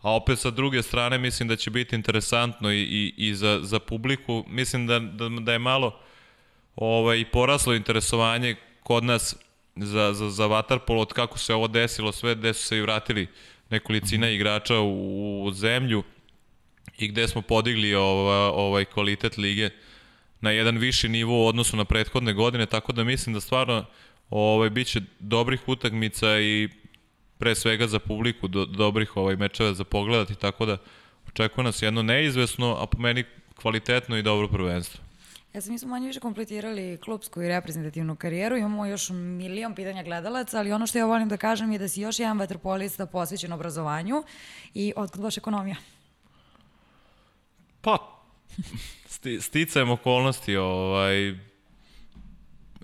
a 0.02 0.14
opet 0.14 0.38
sa 0.38 0.50
druge 0.50 0.82
strane 0.82 1.18
mislim 1.18 1.48
da 1.48 1.56
će 1.56 1.70
biti 1.70 1.96
interesantno 1.96 2.72
i, 2.72 2.80
i, 2.80 3.14
i 3.16 3.34
za, 3.34 3.60
za 3.62 3.78
publiku. 3.78 4.44
Mislim 4.48 4.86
da, 4.86 4.98
da, 4.98 5.28
da 5.28 5.52
je 5.52 5.58
malo 5.58 5.98
ovaj, 6.76 7.24
poraslo 7.32 7.74
interesovanje 7.74 8.56
kod 8.82 9.04
nas 9.04 9.36
za, 9.76 10.12
za, 10.12 10.30
za 10.30 10.46
Vatarpol 10.46 11.00
od 11.00 11.12
kako 11.12 11.38
se 11.38 11.54
ovo 11.54 11.68
desilo 11.68 12.12
sve, 12.12 12.34
gde 12.34 12.54
su 12.54 12.66
se 12.66 12.76
i 12.76 12.80
vratili 12.80 13.26
nekolicina 13.70 14.30
igrača 14.30 14.78
u, 14.80 15.44
u 15.44 15.50
zemlju 15.52 16.02
i 16.98 17.08
gde 17.08 17.28
smo 17.28 17.42
podigli 17.42 17.94
ovaj, 17.94 18.50
ovaj 18.54 18.84
kvalitet 18.84 19.38
lige 19.38 19.70
na 20.40 20.50
jedan 20.50 20.78
viši 20.78 21.08
nivo 21.08 21.44
u 21.44 21.46
odnosu 21.46 21.76
na 21.76 21.84
prethodne 21.84 22.32
godine, 22.32 22.66
tako 22.66 22.92
da 22.92 23.04
mislim 23.04 23.34
da 23.34 23.40
stvarno 23.40 23.84
ovaj, 24.30 24.70
bit 24.70 24.86
će 24.88 25.00
dobrih 25.18 25.68
utakmica 25.68 26.40
i 26.40 26.68
pre 27.38 27.54
svega 27.54 27.86
za 27.86 27.98
publiku 27.98 28.48
do, 28.48 28.64
dobrih 28.64 29.16
ovaj 29.16 29.36
mečeva 29.36 29.74
za 29.74 29.84
pogledati, 29.84 30.34
tako 30.34 30.66
da 30.66 30.76
očekuje 31.28 31.64
nas 31.64 31.82
jedno 31.82 32.02
neizvesno, 32.02 32.76
a 32.80 32.86
po 32.86 32.98
meni 32.98 33.24
kvalitetno 33.54 34.16
i 34.16 34.22
dobro 34.22 34.48
prvenstvo. 34.48 35.06
Ja 35.54 35.60
sam 35.60 35.72
mi 35.72 35.78
smo 35.78 35.88
manje 35.88 36.06
više 36.06 36.20
kompletirali 36.20 36.98
klubsku 37.04 37.42
i 37.42 37.48
reprezentativnu 37.48 38.16
karijeru, 38.16 38.56
imamo 38.56 38.86
još 38.86 39.10
milion 39.10 39.74
pitanja 39.74 40.02
gledalaca, 40.02 40.58
ali 40.58 40.72
ono 40.72 40.86
što 40.86 40.98
ja 40.98 41.06
volim 41.06 41.28
da 41.28 41.36
kažem 41.36 41.72
je 41.72 41.78
da 41.78 41.88
si 41.88 42.00
još 42.00 42.18
jedan 42.18 42.38
vaterpolista 42.38 43.06
posvećen 43.06 43.52
obrazovanju 43.52 44.24
i 44.74 44.92
otkud 44.96 45.20
baš 45.20 45.38
ekonomija? 45.38 45.76
Pa, 47.80 48.15
sti, 49.06 49.40
sticajem 49.40 49.90
okolnosti, 49.90 50.56
ovaj, 50.56 51.34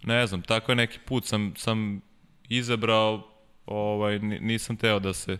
ne 0.02 0.26
znam, 0.26 0.43
tako 0.43 0.72
je 0.72 0.76
neki 0.76 0.98
put 1.06 1.24
sam, 1.24 1.55
sam 1.56 2.01
izabrao, 2.48 3.28
ovaj, 3.66 4.18
nisam 4.18 4.76
teo 4.76 4.98
da 4.98 5.12
se 5.12 5.39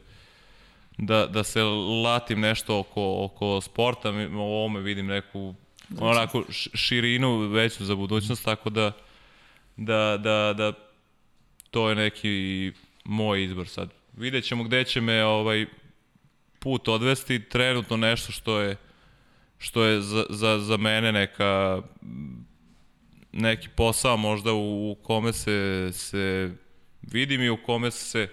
da, 0.99 1.27
da 1.27 1.45
se 1.45 1.63
latim 2.05 2.41
nešto 2.41 2.79
oko, 2.79 3.25
oko 3.25 3.61
sporta, 3.61 4.11
u 4.11 4.39
ovome 4.39 4.81
vidim 4.81 5.07
neku 5.07 5.55
onako 6.01 6.45
širinu 6.75 7.39
veću 7.39 7.85
za 7.85 7.95
budućnost, 7.95 8.45
tako 8.45 8.71
da, 8.71 8.93
da, 9.77 10.19
da, 10.21 10.55
da 10.57 10.73
to 11.71 11.89
je 11.89 11.95
neki 11.95 12.73
moj 13.05 13.45
izbor 13.45 13.69
sad. 13.69 13.91
Vidjet 14.17 14.45
ćemo 14.45 14.65
gde 14.65 14.85
će 14.85 15.01
me 15.01 15.25
ovaj 15.25 15.67
put 16.59 16.89
odvesti, 16.89 17.49
trenutno 17.49 17.97
nešto 17.97 18.33
što 18.33 18.61
je 18.61 18.77
što 19.63 19.85
je 19.85 20.01
za, 20.01 20.25
za, 20.29 20.59
za 20.59 20.77
mene 20.77 21.13
neka 21.13 21.83
neki 23.33 23.69
posao 23.69 24.17
možda 24.17 24.53
u, 24.53 24.91
u 24.91 24.95
kome 24.95 25.33
se, 25.33 25.89
se 25.93 26.51
vidim 27.03 27.43
i 27.43 27.51
u 27.51 27.57
kome 27.67 27.91
se 27.91 28.29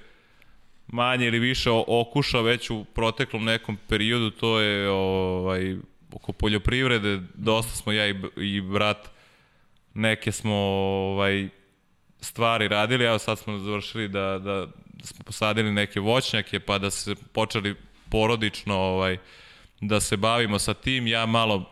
manje 0.88 1.28
ili 1.28 1.40
više 1.40 1.70
okuša 1.88 2.42
već 2.42 2.70
u 2.70 2.86
proteklom 2.96 3.44
nekom 3.44 3.78
periodu, 3.88 4.30
to 4.30 4.60
je 4.60 4.90
ovaj, 4.90 5.76
oko 6.14 6.34
poljoprivrede, 6.34 7.22
dosta 7.34 7.76
smo 7.76 7.92
ja 7.92 8.08
i, 8.08 8.16
i 8.38 8.62
brat, 8.62 9.10
neke 9.94 10.32
smo 10.32 10.56
ovaj, 10.56 11.50
stvari 12.22 12.68
radili, 12.68 13.06
evo 13.06 13.20
sad 13.20 13.40
smo 13.40 13.58
završili 13.58 14.08
da, 14.08 14.40
da 14.40 14.68
smo 15.04 15.24
posadili 15.24 15.72
neke 15.72 16.00
voćnjake, 16.00 16.60
pa 16.60 16.78
da 16.78 16.92
se 16.92 17.16
počeli 17.34 17.76
porodično 18.10 18.76
ovaj, 18.76 19.18
da 19.82 20.00
se 20.00 20.18
bavimo 20.18 20.60
sa 20.60 20.74
tim, 20.74 21.08
ja 21.08 21.26
malo 21.26 21.72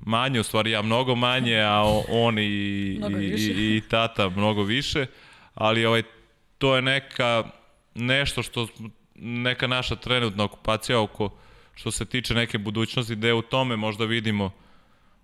manje, 0.00 0.40
u 0.40 0.42
stvari 0.42 0.70
ja 0.70 0.82
mnogo 0.82 1.14
manje, 1.14 1.60
a 1.60 1.82
on 2.08 2.38
i, 2.38 2.42
i, 3.20 3.34
i, 3.36 3.76
i 3.76 3.82
tata 3.90 4.28
mnogo 4.28 4.62
više, 4.62 5.06
ali 5.54 5.86
ovaj, 5.86 6.02
to 6.58 6.76
je 6.76 6.82
neka, 6.82 7.44
nešto 7.94 8.42
što, 8.42 8.68
neka 9.14 9.66
naša 9.66 9.96
trenutna 9.96 10.44
okupacija 10.44 11.00
oko 11.00 11.30
što 11.74 11.90
se 11.90 12.04
tiče 12.04 12.34
neke 12.34 12.58
budućnosti, 12.58 13.16
gde 13.16 13.32
u 13.32 13.42
tome 13.42 13.76
možda 13.76 14.04
vidimo 14.04 14.50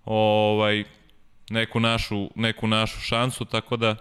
ovaj, 0.05 0.83
neku, 1.49 1.79
našu, 1.79 2.29
neku 2.35 2.67
našu 2.67 2.99
šansu, 2.99 3.45
tako 3.45 3.77
da 3.77 3.95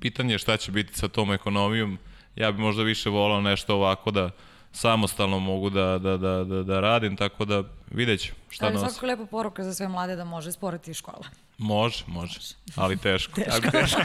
pitanje 0.00 0.34
je 0.34 0.38
šta 0.38 0.56
će 0.56 0.72
biti 0.72 0.94
sa 0.94 1.08
tom 1.08 1.32
ekonomijom. 1.32 1.98
Ja 2.36 2.52
bi 2.52 2.62
možda 2.62 2.82
više 2.82 3.10
volao 3.10 3.40
nešto 3.40 3.74
ovako 3.74 4.10
da 4.10 4.30
samostalno 4.72 5.38
mogu 5.38 5.70
da, 5.70 5.98
da, 5.98 6.16
da, 6.16 6.44
da, 6.44 6.62
da 6.62 6.80
radim, 6.80 7.16
tako 7.16 7.44
da 7.44 7.62
vidjet 7.90 8.20
ću 8.20 8.32
šta 8.48 8.64
ali 8.64 8.74
nosi. 8.74 8.84
Ali 8.84 8.92
svako 8.92 9.06
lepa 9.06 9.26
poruka 9.26 9.64
za 9.64 9.74
sve 9.74 9.88
mlade 9.88 10.16
da 10.16 10.24
može 10.24 10.52
sporati 10.52 10.90
i 10.90 10.94
škola. 10.94 11.24
Može, 11.58 12.04
može, 12.06 12.40
ali 12.76 12.96
teško. 12.96 13.34
teško. 13.34 13.52
Ali 13.52 13.70
teško. 13.80 14.00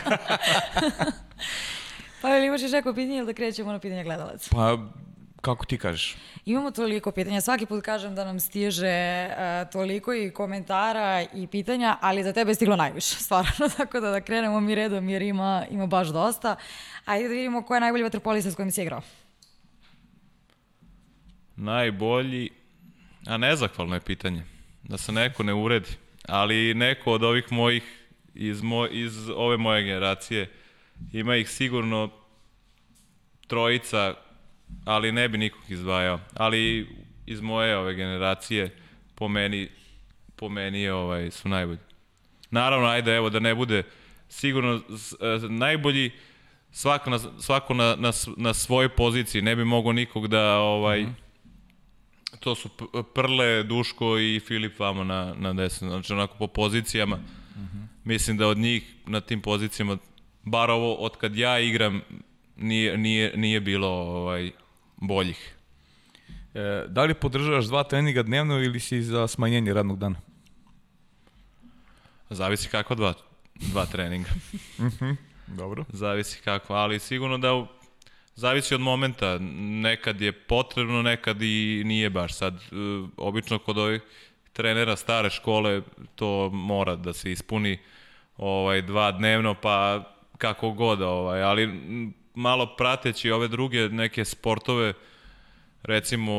pa 2.21 2.37
ili 2.37 2.47
imaš 2.47 2.61
još 2.61 2.71
neko 2.71 2.93
pitanje 2.93 3.17
ili 3.17 3.25
da 3.25 3.33
krećemo 3.33 3.71
na 3.71 3.79
pitanje 3.79 4.03
gledalaca? 4.03 4.49
Pa 4.51 4.77
Kako 5.43 5.65
ti 5.65 5.77
kažeš? 5.77 6.15
Imamo 6.45 6.71
toliko 6.71 7.11
pitanja. 7.11 7.41
Svaki 7.41 7.65
put 7.65 7.83
kažem 7.83 8.15
da 8.15 8.25
nam 8.25 8.39
stiže 8.39 9.27
uh, 9.29 9.71
toliko 9.71 10.13
i 10.13 10.31
komentara 10.31 11.25
i 11.33 11.47
pitanja, 11.47 11.97
ali 12.01 12.23
za 12.23 12.33
tebe 12.33 12.51
je 12.51 12.55
stiglo 12.55 12.75
najviše, 12.75 13.15
stvarno. 13.25 13.69
Tako 13.77 13.99
da 13.99 14.09
da 14.09 14.21
krenemo 14.21 14.59
mi 14.59 14.75
redom 14.75 15.09
jer 15.09 15.21
ima, 15.21 15.65
ima 15.69 15.87
baš 15.87 16.07
dosta. 16.07 16.55
Ajde 17.05 17.27
da 17.27 17.33
vidimo 17.33 17.61
ko 17.61 17.73
je 17.73 17.79
najbolji 17.79 18.03
vaterpolista 18.03 18.51
s 18.51 18.55
kojim 18.55 18.71
si 18.71 18.81
igrao. 18.81 19.01
Najbolji, 21.63 22.49
a 23.27 23.37
nezahvalno 23.37 23.95
je 23.95 24.01
pitanje. 24.01 24.43
Da 24.83 24.97
se 24.97 25.11
neko 25.11 25.43
ne 25.43 25.53
uredi. 25.53 25.89
Ali 26.27 26.73
neko 26.73 27.11
od 27.11 27.23
ovih 27.23 27.51
mojih 27.51 27.83
iz, 28.35 28.61
mo, 28.61 28.87
iz 28.87 29.29
ove 29.29 29.57
moje 29.57 29.83
generacije 29.83 30.49
ima 31.13 31.35
ih 31.35 31.49
sigurno 31.49 32.09
trojica 33.47 34.15
ali 34.85 35.11
ne 35.11 35.29
bi 35.29 35.37
nikog 35.37 35.61
izdvajao. 35.69 36.19
Ali 36.35 36.87
iz 37.25 37.41
moje 37.41 37.77
ove 37.77 37.95
generacije 37.95 38.75
po 39.15 39.27
meni, 39.27 39.69
po 40.35 40.49
meni 40.49 40.81
je, 40.81 40.93
ovaj, 40.93 41.31
su 41.31 41.49
najbolji. 41.49 41.79
Naravno, 42.51 42.87
ajde, 42.87 43.15
evo, 43.15 43.29
da 43.29 43.39
ne 43.39 43.55
bude 43.55 43.83
sigurno 44.29 44.75
e, 44.75 44.81
najbolji 45.49 46.11
svako 46.71 47.09
na, 47.09 47.19
svako 47.19 47.73
na, 47.73 47.95
na, 47.95 48.11
na 48.37 48.53
svojoj 48.53 48.89
poziciji, 48.89 49.41
ne 49.41 49.55
bi 49.55 49.65
mogo 49.65 49.91
nikog 49.91 50.27
da 50.27 50.57
ovaj, 50.57 51.01
mm 51.01 51.05
-hmm. 51.05 51.22
To 52.39 52.55
su 52.55 52.69
Prle, 53.13 53.63
Duško 53.63 54.19
i 54.19 54.39
Filip 54.39 54.79
vamo 54.79 55.03
na, 55.03 55.33
na 55.37 55.53
desno, 55.53 55.89
znači 55.89 56.13
onako 56.13 56.37
po 56.37 56.47
pozicijama. 56.47 57.15
Mm 57.15 57.59
-hmm. 57.59 57.87
Mislim 58.03 58.37
da 58.37 58.47
od 58.47 58.57
njih 58.57 58.93
na 59.05 59.21
tim 59.21 59.41
pozicijama, 59.41 59.97
bar 60.43 60.71
ovo 60.71 60.95
od 60.95 61.17
kad 61.17 61.35
ja 61.35 61.59
igram, 61.59 62.01
nije, 62.57 62.97
nije, 62.97 63.37
nije 63.37 63.61
bilo 63.61 63.87
ovaj, 63.87 64.51
boljih. 64.95 65.55
E, 66.53 66.85
da 66.87 67.03
li 67.03 67.13
podržavaš 67.13 67.65
dva 67.65 67.83
treninga 67.83 68.23
dnevno 68.23 68.59
ili 68.59 68.79
si 68.79 69.01
za 69.01 69.27
smanjenje 69.27 69.73
radnog 69.73 69.99
dana? 69.99 70.15
Zavisi 72.29 72.69
kako 72.69 72.95
dva. 72.95 73.13
dva 73.55 73.85
treninga. 73.85 74.29
Dobro. 75.47 75.85
Zavisi 75.89 76.41
kako, 76.43 76.73
ali 76.73 76.99
sigurno 76.99 77.37
da 77.37 77.67
zavisi 78.35 78.75
od 78.75 78.81
momenta. 78.81 79.37
Nekad 79.59 80.21
je 80.21 80.31
potrebno, 80.31 81.01
nekad 81.01 81.41
i 81.41 81.83
nije 81.85 82.09
baš. 82.09 82.33
Sad, 82.33 82.53
e, 82.55 82.59
obično 83.17 83.59
kod 83.59 83.77
ovih 83.77 84.01
trenera 84.53 84.95
stare 84.95 85.29
škole 85.29 85.81
to 86.15 86.49
mora 86.49 86.95
da 86.95 87.13
se 87.13 87.31
ispuni 87.31 87.79
ovaj 88.37 88.81
dva 88.81 89.11
dnevno, 89.11 89.53
pa 89.53 90.03
kako 90.37 90.71
god, 90.71 91.01
ovaj, 91.01 91.43
ali 91.43 91.69
malo 92.33 92.75
prateći 92.75 93.31
ove 93.31 93.47
druge 93.47 93.89
neke 93.89 94.25
sportove, 94.25 94.93
recimo 95.83 96.33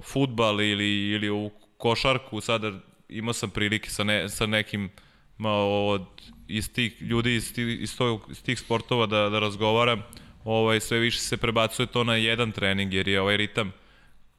futbal 0.00 0.60
ili, 0.60 1.08
ili 1.10 1.30
u 1.30 1.50
košarku, 1.76 2.40
sada 2.40 2.72
imao 3.08 3.32
sam 3.32 3.50
prilike 3.50 3.90
sa, 3.90 4.04
ne, 4.04 4.28
sa 4.28 4.46
nekim 4.46 4.90
malo 5.38 5.86
od 5.88 6.06
iz 6.48 6.72
tih 6.72 7.02
ljudi 7.02 7.34
iz 7.34 7.54
tih, 7.54 7.80
iz, 7.80 7.96
tog, 7.96 8.26
iz 8.30 8.42
tih 8.42 8.58
sportova 8.58 9.06
da, 9.06 9.28
da 9.28 9.38
razgovaram, 9.38 10.02
ovaj, 10.50 10.80
sve 10.80 10.98
više 10.98 11.18
se 11.18 11.36
prebacuje 11.36 11.86
to 11.86 12.04
na 12.04 12.16
jedan 12.16 12.52
trening, 12.52 12.94
jer 12.94 13.08
je 13.08 13.20
ovaj 13.20 13.36
ritam 13.36 13.72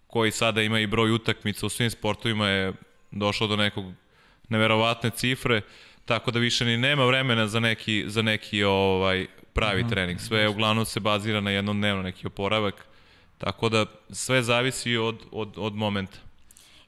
koji 0.08 0.32
sada 0.32 0.62
ima 0.62 0.80
i 0.80 0.88
broj 0.88 1.12
utakmica 1.12 1.66
u 1.66 1.70
svim 1.70 1.90
sportovima 1.90 2.48
je 2.48 2.74
došao 3.12 3.48
do 3.48 3.56
nekog 3.56 3.86
neverovatne 4.50 5.10
cifre, 5.10 5.62
tako 6.06 6.32
da 6.32 6.40
više 6.40 6.66
ni 6.66 6.78
nema 6.78 7.06
vremena 7.06 7.48
za 7.48 7.60
neki, 7.60 8.04
za 8.08 8.22
neki 8.22 8.64
ovaj 8.64 9.28
pravi 9.54 9.88
trening. 9.90 10.20
Sve 10.20 10.48
uglavnom 10.48 10.86
se 10.86 11.00
bazira 11.00 11.42
na 11.42 11.52
jednom 11.52 11.78
dnevno 11.78 12.04
neki 12.04 12.28
oporavak, 12.28 12.86
tako 13.38 13.70
da 13.70 13.86
sve 14.10 14.44
zavisi 14.44 14.98
od, 14.98 15.24
od, 15.32 15.54
od 15.58 15.76
momenta. 15.76 16.18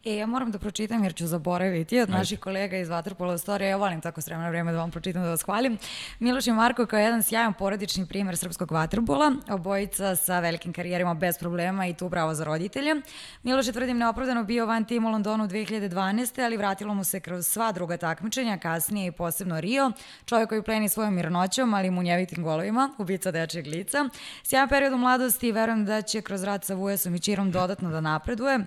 E, 0.05 0.15
ja 0.15 0.25
moram 0.27 0.51
da 0.51 0.59
pročitam 0.59 1.03
jer 1.03 1.15
ću 1.15 1.27
zaboraviti 1.27 1.99
od 1.99 2.09
naših 2.09 2.39
kolega 2.39 2.77
iz 2.77 2.89
Vaterpola 2.89 3.38
Storija. 3.38 3.69
Ja 3.69 3.77
volim 3.77 4.01
tako 4.01 4.21
s 4.21 4.27
vremena 4.27 4.49
vreme 4.49 4.71
da 4.71 4.77
vam 4.77 4.91
pročitam 4.91 5.23
da 5.23 5.30
vas 5.30 5.43
hvalim. 5.43 5.77
Miloš 6.19 6.47
i 6.47 6.51
Marko 6.51 6.85
kao 6.85 6.99
jedan 6.99 7.23
sjajan 7.23 7.53
porodični 7.53 8.05
primer 8.05 8.38
srpskog 8.38 8.71
vaterpola, 8.71 9.31
obojica 9.49 10.15
sa 10.15 10.39
velikim 10.39 10.73
karijerima 10.73 11.13
bez 11.13 11.38
problema 11.38 11.88
i 11.88 11.93
tu 11.93 12.09
bravo 12.09 12.34
za 12.34 12.43
roditelje. 12.43 12.95
Miloš 13.43 13.67
je 13.67 13.73
tvrdim 13.73 13.97
neopravdano 13.97 14.43
bio 14.43 14.65
van 14.65 14.85
tima 14.85 15.09
u 15.09 15.11
Londonu 15.11 15.47
2012. 15.47 16.45
ali 16.45 16.57
vratilo 16.57 16.93
mu 16.93 17.03
se 17.03 17.19
kroz 17.19 17.47
sva 17.47 17.71
druga 17.71 17.97
takmičenja, 17.97 18.57
kasnije 18.57 19.07
i 19.07 19.11
posebno 19.11 19.61
Rio. 19.61 19.91
Čovjek 20.25 20.49
koji 20.49 20.63
pleni 20.63 20.89
svojom 20.89 21.13
mirnoćom, 21.15 21.73
ali 21.73 21.88
i 21.88 21.91
munjevitim 21.91 22.43
golovima, 22.43 22.89
ubica 22.97 23.31
dečijeg 23.31 23.67
lica. 23.67 24.09
Sjajan 24.43 24.69
period 24.69 24.93
u 24.93 24.97
mladosti 24.97 25.47
i 25.47 25.51
verujem 25.51 25.85
da 25.85 26.01
će 26.01 26.21
kroz 26.21 26.43
rad 26.43 26.65
sa 26.65 26.73
Vujesom 26.73 27.15
i 27.15 27.19
Čirom 27.19 27.51
dodatno 27.51 27.89
da 27.89 28.01
napreduje. 28.01 28.65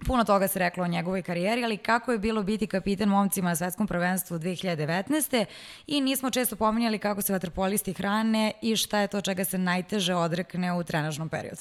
Puno 0.00 0.24
toga 0.24 0.48
se 0.48 0.58
reklo 0.58 0.84
o 0.84 0.88
njegovoj 0.88 1.22
karijeri, 1.22 1.64
ali 1.64 1.76
kako 1.76 2.12
je 2.12 2.18
bilo 2.18 2.42
biti 2.42 2.66
kapiten 2.66 3.08
momcima 3.08 3.48
na 3.48 3.56
svetskom 3.56 3.86
prvenstvu 3.86 4.38
2019. 4.38 5.44
I 5.86 6.00
nismo 6.00 6.30
često 6.30 6.56
pominjali 6.56 6.98
kako 6.98 7.22
se 7.22 7.32
vaterpolisti 7.32 7.92
hrane 7.92 8.52
i 8.62 8.76
šta 8.76 8.98
je 8.98 9.08
to 9.08 9.20
čega 9.20 9.44
se 9.44 9.58
najteže 9.58 10.14
odrekne 10.14 10.72
u 10.72 10.84
trenažnom 10.84 11.28
periodu. 11.28 11.60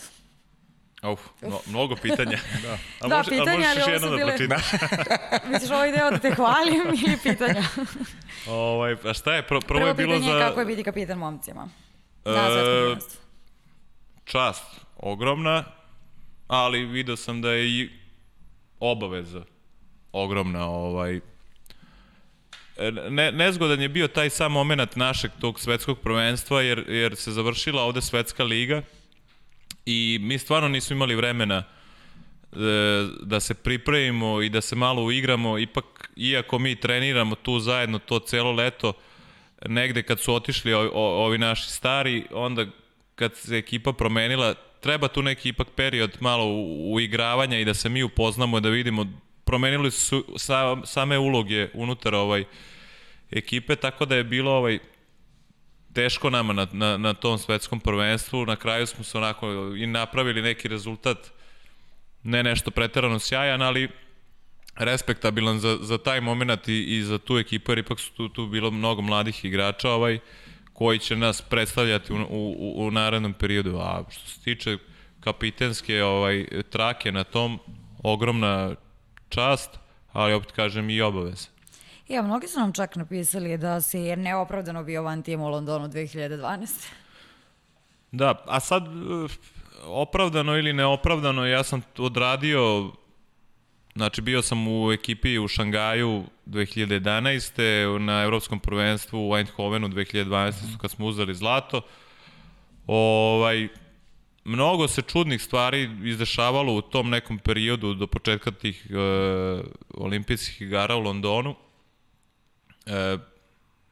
Uf, 1.04 1.20
no, 1.42 1.60
mnogo 1.68 1.96
pitanja. 1.96 2.38
da, 2.64 2.74
A 3.02 3.08
Da, 3.08 3.18
može, 3.18 3.30
a 3.30 3.32
pitanja, 3.32 3.58
možeš 3.58 3.68
ali 3.68 3.80
još 3.80 3.84
ovo 3.84 3.94
jedno 3.94 4.08
su 4.08 4.12
da 4.12 4.18
bile- 4.18 4.28
pročitaš? 4.30 4.66
Misliš 5.52 5.72
ovo 5.72 5.86
ideo 5.86 6.12
da 6.12 6.20
te 6.20 6.32
hvalim 6.32 6.82
ili 7.04 7.18
pitanja? 7.20 7.64
ovaj, 8.48 8.96
a 9.04 9.14
šta 9.14 9.34
je? 9.34 9.42
Prvo, 9.44 9.62
prvo, 9.62 9.78
Prvo 9.78 9.88
je 9.88 9.94
bilo 9.96 10.14
pitanje 10.14 10.32
za 10.32 10.38
je 10.38 10.42
kako 10.42 10.60
je 10.60 10.66
biti 10.66 10.84
kapiten 10.84 11.18
momcima 11.18 11.70
na 12.26 12.32
E, 12.32 12.36
svetskom 12.46 12.64
prvenstvu. 12.78 13.22
čast 14.26 14.64
ogromna, 14.98 15.64
ali 16.48 16.86
video 16.86 17.16
sam 17.16 17.42
da 17.42 17.52
je 17.52 17.66
i 17.68 17.90
obaveza 18.80 19.44
ogromna. 20.12 20.66
Ovaj, 20.66 21.20
E, 22.78 22.92
ne, 22.92 23.32
nezgodan 23.32 23.82
je 23.82 23.90
bio 23.90 24.08
taj 24.08 24.30
sam 24.30 24.52
moment 24.52 24.96
našeg 24.96 25.32
tog 25.40 25.60
svetskog 25.60 26.00
prvenstva, 26.00 26.62
jer, 26.62 26.86
jer 26.88 27.16
se 27.16 27.32
završila 27.32 27.84
ovde 27.84 28.02
svetska 28.02 28.44
liga 28.44 28.82
i 29.86 30.20
mi 30.22 30.38
stvarno 30.38 30.70
nismo 30.70 30.96
imali 30.96 31.16
vremena 31.16 31.64
e, 31.64 31.66
da 33.22 33.40
se 33.40 33.54
pripremimo 33.54 34.42
i 34.42 34.50
da 34.50 34.62
se 34.62 34.76
malo 34.76 35.04
uigramo, 35.04 35.60
ipak 35.60 36.12
iako 36.16 36.60
mi 36.60 36.76
treniramo 36.76 37.36
tu 37.36 37.60
zajedno 37.60 38.00
to 38.00 38.20
celo 38.20 38.52
leto, 38.52 38.94
negde 39.66 40.04
kad 40.04 40.20
su 40.20 40.34
otišli 40.34 40.74
ovi, 40.74 40.90
ovi 40.94 41.38
naši 41.38 41.70
stari, 41.70 42.26
onda 42.32 42.66
kad 43.16 43.36
se 43.36 43.58
ekipa 43.58 43.94
promenila, 43.94 44.54
treba 44.80 45.08
tu 45.08 45.22
neki 45.22 45.50
ipak 45.50 45.68
period 45.76 46.18
malo 46.20 46.46
uigravanja 46.94 47.60
i 47.60 47.66
da 47.66 47.74
se 47.74 47.90
mi 47.90 48.04
upoznamo, 48.04 48.60
da 48.60 48.70
vidimo, 48.70 49.06
promenili 49.46 49.92
su 49.92 50.26
sa, 50.38 50.86
same 50.86 51.18
uloge 51.18 51.70
unutar 51.74 52.16
ovaj 52.16 52.44
ekipe, 53.32 53.76
tako 53.76 54.06
da 54.06 54.16
je 54.16 54.24
bilo 54.24 54.52
ovaj 54.52 54.80
teško 55.94 56.30
nama 56.30 56.54
na, 56.54 56.68
na, 56.72 56.98
na 56.98 57.14
tom 57.14 57.38
svetskom 57.38 57.80
prvenstvu. 57.80 58.46
Na 58.46 58.56
kraju 58.56 58.88
smo 58.88 59.04
se 59.04 59.18
onako 59.18 59.48
i 59.78 59.88
napravili 59.88 60.42
neki 60.42 60.68
rezultat, 60.68 61.18
ne 62.24 62.44
nešto 62.44 62.72
preterano 62.72 63.20
sjajan, 63.20 63.62
ali 63.62 63.90
respektabilan 64.76 65.60
za, 65.60 65.78
za 65.82 65.98
taj 65.98 66.22
moment 66.22 66.68
i, 66.68 66.98
i 66.98 67.04
za 67.04 67.18
tu 67.18 67.38
ekipu, 67.38 67.72
jer 67.72 67.78
ipak 67.78 68.00
su 68.00 68.12
tu, 68.14 68.30
tu 68.30 68.48
bilo 68.48 68.72
mnogo 68.72 69.02
mladih 69.02 69.46
igrača 69.46 69.90
ovaj, 69.92 70.20
koji 70.78 71.00
će 71.00 71.16
nas 71.16 71.42
predstavljati 71.42 72.14
u, 72.14 72.18
u, 72.30 72.88
u 72.88 72.92
narednom 72.92 73.34
periodu. 73.34 73.78
A 73.78 74.04
što 74.10 74.30
se 74.30 74.42
tiče 74.44 74.78
kapitenske 75.20 76.04
ovaj, 76.04 76.46
trake 76.70 77.12
na 77.12 77.24
tom, 77.24 77.60
ogromna 78.04 78.76
čast, 79.30 79.80
ali 80.12 80.34
opet 80.34 80.52
kažem 80.52 80.90
i 80.90 81.02
obaveza. 81.02 81.48
Ja, 82.08 82.22
mnogi 82.22 82.48
su 82.48 82.60
nam 82.60 82.74
čak 82.74 82.96
napisali 82.96 83.58
da 83.58 83.82
si 83.82 84.00
je 84.00 84.18
neopravdano 84.18 84.84
bio 84.84 85.04
van 85.04 85.24
tima 85.24 85.44
u 85.44 85.50
Londonu 85.50 85.88
2012. 85.88 86.88
Da, 88.12 88.44
a 88.48 88.60
sad 88.60 88.84
eh, 88.86 89.34
opravdano 89.86 90.58
ili 90.58 90.74
neopravdano, 90.74 91.46
ja 91.46 91.64
sam 91.64 91.82
odradio 91.98 92.92
Znači, 93.98 94.22
bio 94.22 94.42
sam 94.42 94.68
u 94.68 94.92
ekipi 94.92 95.40
u 95.40 95.48
Šangaju 95.48 96.24
2011. 96.46 98.00
na 98.00 98.24
evropskom 98.24 98.60
prvenstvu 98.60 99.30
u 99.30 99.38
Eindhovenu 99.38 99.88
2012. 99.88 100.52
su 100.52 100.78
kad 100.78 100.92
smo 100.92 101.06
uzeli 101.06 101.36
zlato. 101.36 101.82
Ovaj, 102.88 103.68
mnogo 104.44 104.88
se 104.88 105.02
čudnih 105.02 105.42
stvari 105.42 105.90
izdešavalo 106.04 106.74
u 106.74 106.82
tom 106.82 107.10
nekom 107.10 107.40
periodu 107.40 107.94
do 107.94 108.08
početka 108.08 108.52
tih 108.52 108.88
e, 108.90 108.96
olimpijskih 109.94 110.62
igara 110.62 110.96
u 110.96 111.00
Londonu. 111.00 111.56
E, 112.86 113.18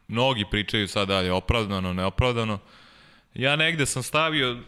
mnogi 0.08 0.46
pričaju 0.52 0.88
sad 0.88 1.08
da 1.08 1.20
je 1.20 1.34
opravdano, 1.34 1.94
neopravdano. 1.94 2.60
Ja 3.34 3.56
negde 3.56 3.86
sam 3.86 4.04
stavio 4.04 4.52
e, 4.52 4.60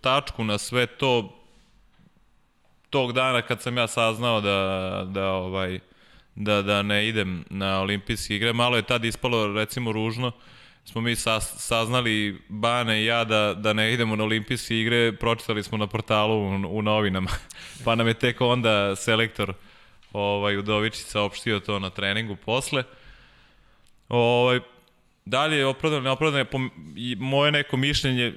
tačku 0.00 0.44
na 0.44 0.58
sve 0.58 0.86
to 0.86 1.42
tog 2.96 3.12
dana 3.12 3.42
kad 3.42 3.62
sam 3.62 3.76
ja 3.76 3.86
saznao 3.86 4.40
da, 4.40 5.02
da 5.08 5.30
ovaj 5.30 5.78
da, 6.34 6.62
da 6.62 6.82
ne 6.82 7.08
idem 7.08 7.44
na 7.50 7.80
olimpijske 7.80 8.36
igre, 8.36 8.52
malo 8.52 8.76
je 8.76 8.82
tad 8.82 9.04
ispalo 9.04 9.54
recimo 9.54 9.92
ružno, 9.92 10.32
smo 10.84 11.00
mi 11.00 11.16
sa, 11.16 11.40
saznali 11.40 12.40
Bane 12.48 13.02
i 13.02 13.04
ja 13.04 13.24
da, 13.24 13.54
da 13.54 13.72
ne 13.72 13.92
idemo 13.92 14.16
na 14.16 14.24
olimpijske 14.24 14.80
igre, 14.80 15.12
pročitali 15.12 15.62
smo 15.62 15.78
na 15.78 15.86
portalu 15.86 16.34
u, 16.34 16.78
u 16.78 16.82
novinama, 16.82 17.30
pa 17.84 17.94
nam 17.94 18.08
je 18.08 18.14
tek 18.14 18.40
onda 18.40 18.96
selektor 18.96 19.52
ovaj, 20.12 20.56
Udovičić 20.56 21.04
saopštio 21.04 21.60
to 21.60 21.78
na 21.78 21.90
treningu 21.90 22.36
posle. 22.36 22.84
Ovaj, 24.08 24.60
dalje 25.24 25.56
je 25.56 25.66
opravdano, 25.66 26.02
neopravdano 26.02 26.70
moje 27.16 27.52
neko 27.52 27.76
mišljenje, 27.76 28.34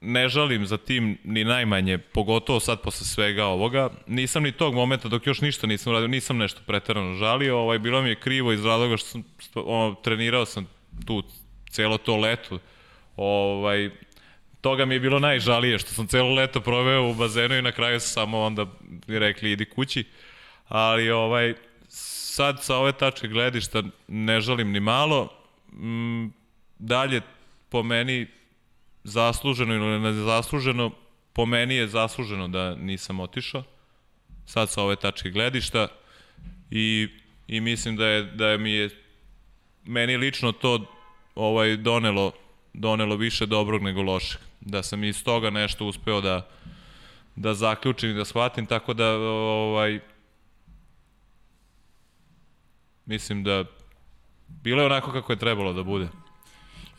ne 0.00 0.28
žalim 0.28 0.66
za 0.66 0.76
tim 0.76 1.18
ni 1.24 1.44
najmanje, 1.44 1.98
pogotovo 1.98 2.60
sad 2.60 2.80
posle 2.82 3.06
svega 3.06 3.44
ovoga. 3.44 3.90
Nisam 4.06 4.42
ni 4.42 4.52
tog 4.52 4.74
momenta 4.74 5.08
dok 5.08 5.26
još 5.26 5.40
ništa 5.40 5.66
nisam 5.66 5.92
radio, 5.92 6.08
nisam 6.08 6.36
nešto 6.36 6.60
preterano 6.66 7.14
žalio, 7.14 7.58
ovaj, 7.58 7.78
bilo 7.78 8.02
mi 8.02 8.08
je 8.08 8.20
krivo 8.20 8.52
iz 8.52 8.64
razloga 8.64 8.96
što 8.96 9.08
sam, 9.08 9.24
ono, 9.54 9.94
trenirao 9.94 10.46
sam 10.46 10.66
tu 11.06 11.22
celo 11.70 11.98
to 11.98 12.16
leto. 12.16 12.58
Ovaj, 13.16 13.90
toga 14.60 14.84
mi 14.84 14.94
je 14.94 15.00
bilo 15.00 15.18
najžalije 15.18 15.78
što 15.78 15.90
sam 15.90 16.06
celo 16.06 16.34
leto 16.34 16.60
proveo 16.60 17.10
u 17.10 17.14
bazenu 17.14 17.54
i 17.54 17.62
na 17.62 17.72
kraju 17.72 18.00
su 18.00 18.08
samo 18.08 18.40
onda 18.40 18.66
rekli 19.06 19.52
idi 19.52 19.64
kući. 19.64 20.04
Ali 20.68 21.10
ovaj, 21.10 21.54
sad 21.88 22.64
sa 22.64 22.76
ove 22.76 22.92
tačke 22.92 23.28
gledišta 23.28 23.82
ne 24.08 24.40
žalim 24.40 24.70
ni 24.70 24.80
malo. 24.80 25.28
Mm, 25.72 26.26
dalje 26.78 27.20
po 27.68 27.82
meni 27.82 28.26
zasluženo 29.04 29.74
ili 29.74 30.00
nezasluženo, 30.00 30.90
po 31.32 31.46
meni 31.46 31.74
je 31.74 31.88
zasluženo 31.88 32.48
da 32.48 32.74
nisam 32.74 33.20
otišao. 33.20 33.62
Sad 34.46 34.70
sa 34.70 34.82
ove 34.82 34.96
tačke 34.96 35.30
gledišta 35.30 35.88
i, 36.70 37.08
i 37.48 37.60
mislim 37.60 37.96
da 37.96 38.06
je, 38.06 38.22
da 38.22 38.48
je 38.48 38.58
mi 38.58 38.72
je 38.72 38.90
meni 39.84 40.16
lično 40.16 40.52
to 40.52 40.86
ovaj 41.34 41.76
donelo 41.76 42.32
donelo 42.72 43.16
više 43.16 43.46
dobrog 43.46 43.82
nego 43.82 44.02
lošeg. 44.02 44.40
Da 44.60 44.82
sam 44.82 45.04
iz 45.04 45.24
toga 45.24 45.50
nešto 45.50 45.86
uspeo 45.86 46.20
da 46.20 46.48
da 47.36 47.54
zaključim 47.54 48.10
i 48.10 48.14
da 48.14 48.24
shvatim, 48.24 48.66
tako 48.66 48.94
da 48.94 49.16
ovaj 49.16 50.00
mislim 53.06 53.44
da 53.44 53.64
bilo 54.48 54.82
je 54.82 54.86
onako 54.86 55.12
kako 55.12 55.32
je 55.32 55.38
trebalo 55.38 55.72
da 55.72 55.82
bude. 55.82 56.08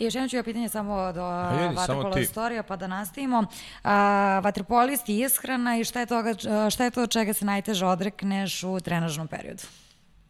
I 0.01 0.03
još 0.03 0.15
jedno 0.15 0.29
ću 0.29 0.35
ja 0.35 0.43
pitanje 0.43 0.69
samo 0.69 1.13
do 1.13 2.11
ti. 2.13 2.21
istorija, 2.21 2.63
pa 2.63 2.75
da 2.75 2.87
nastavimo. 2.87 3.45
A, 3.83 4.41
vaterpolist 4.43 5.09
i 5.09 5.19
ishrana 5.19 5.77
i 5.77 5.83
šta 5.83 5.99
je, 5.99 6.05
toga, 6.05 6.33
šta 6.71 6.83
je 6.83 6.91
to 6.91 7.07
čega 7.07 7.33
se 7.33 7.45
najteže 7.45 7.85
odrekneš 7.85 8.63
u 8.63 8.79
trenažnom 8.79 9.27
periodu? 9.27 9.63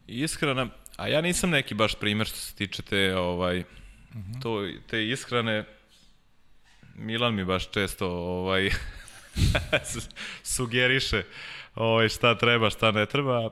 Ishrana, 0.06 0.66
a 0.96 1.08
ja 1.08 1.20
nisam 1.20 1.50
neki 1.50 1.74
baš 1.74 1.94
primer 1.94 2.26
što 2.26 2.36
se 2.36 2.54
tiče 2.54 2.82
te, 2.82 3.16
ovaj, 3.16 3.62
to, 4.42 4.68
te 4.90 5.08
ishrane. 5.08 5.64
Milan 6.94 7.34
mi 7.34 7.44
baš 7.44 7.70
često 7.70 8.08
ovaj, 8.08 8.70
sugeriše 10.54 11.22
ovaj, 11.74 12.08
šta 12.08 12.38
treba, 12.38 12.70
šta 12.70 12.90
ne 12.90 13.06
treba, 13.06 13.50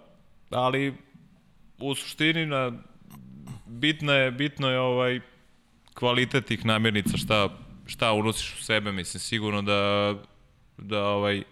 ali 0.50 0.94
u 1.78 1.94
suštini 1.94 2.46
na, 2.46 2.72
bitno 3.66 4.12
je, 4.12 4.30
bitno 4.30 4.70
je 4.70 4.80
ovaj, 4.80 5.20
kvalitet 6.00 6.46
tih 6.46 6.64
namirnica, 6.64 7.16
šta, 7.16 7.48
šta 7.86 8.12
unosiš 8.12 8.54
u 8.54 8.64
sebe, 8.64 8.92
mislim, 8.92 9.20
sigurno 9.20 9.62
da, 9.62 10.14
da 10.78 11.04
ovaj, 11.04 11.42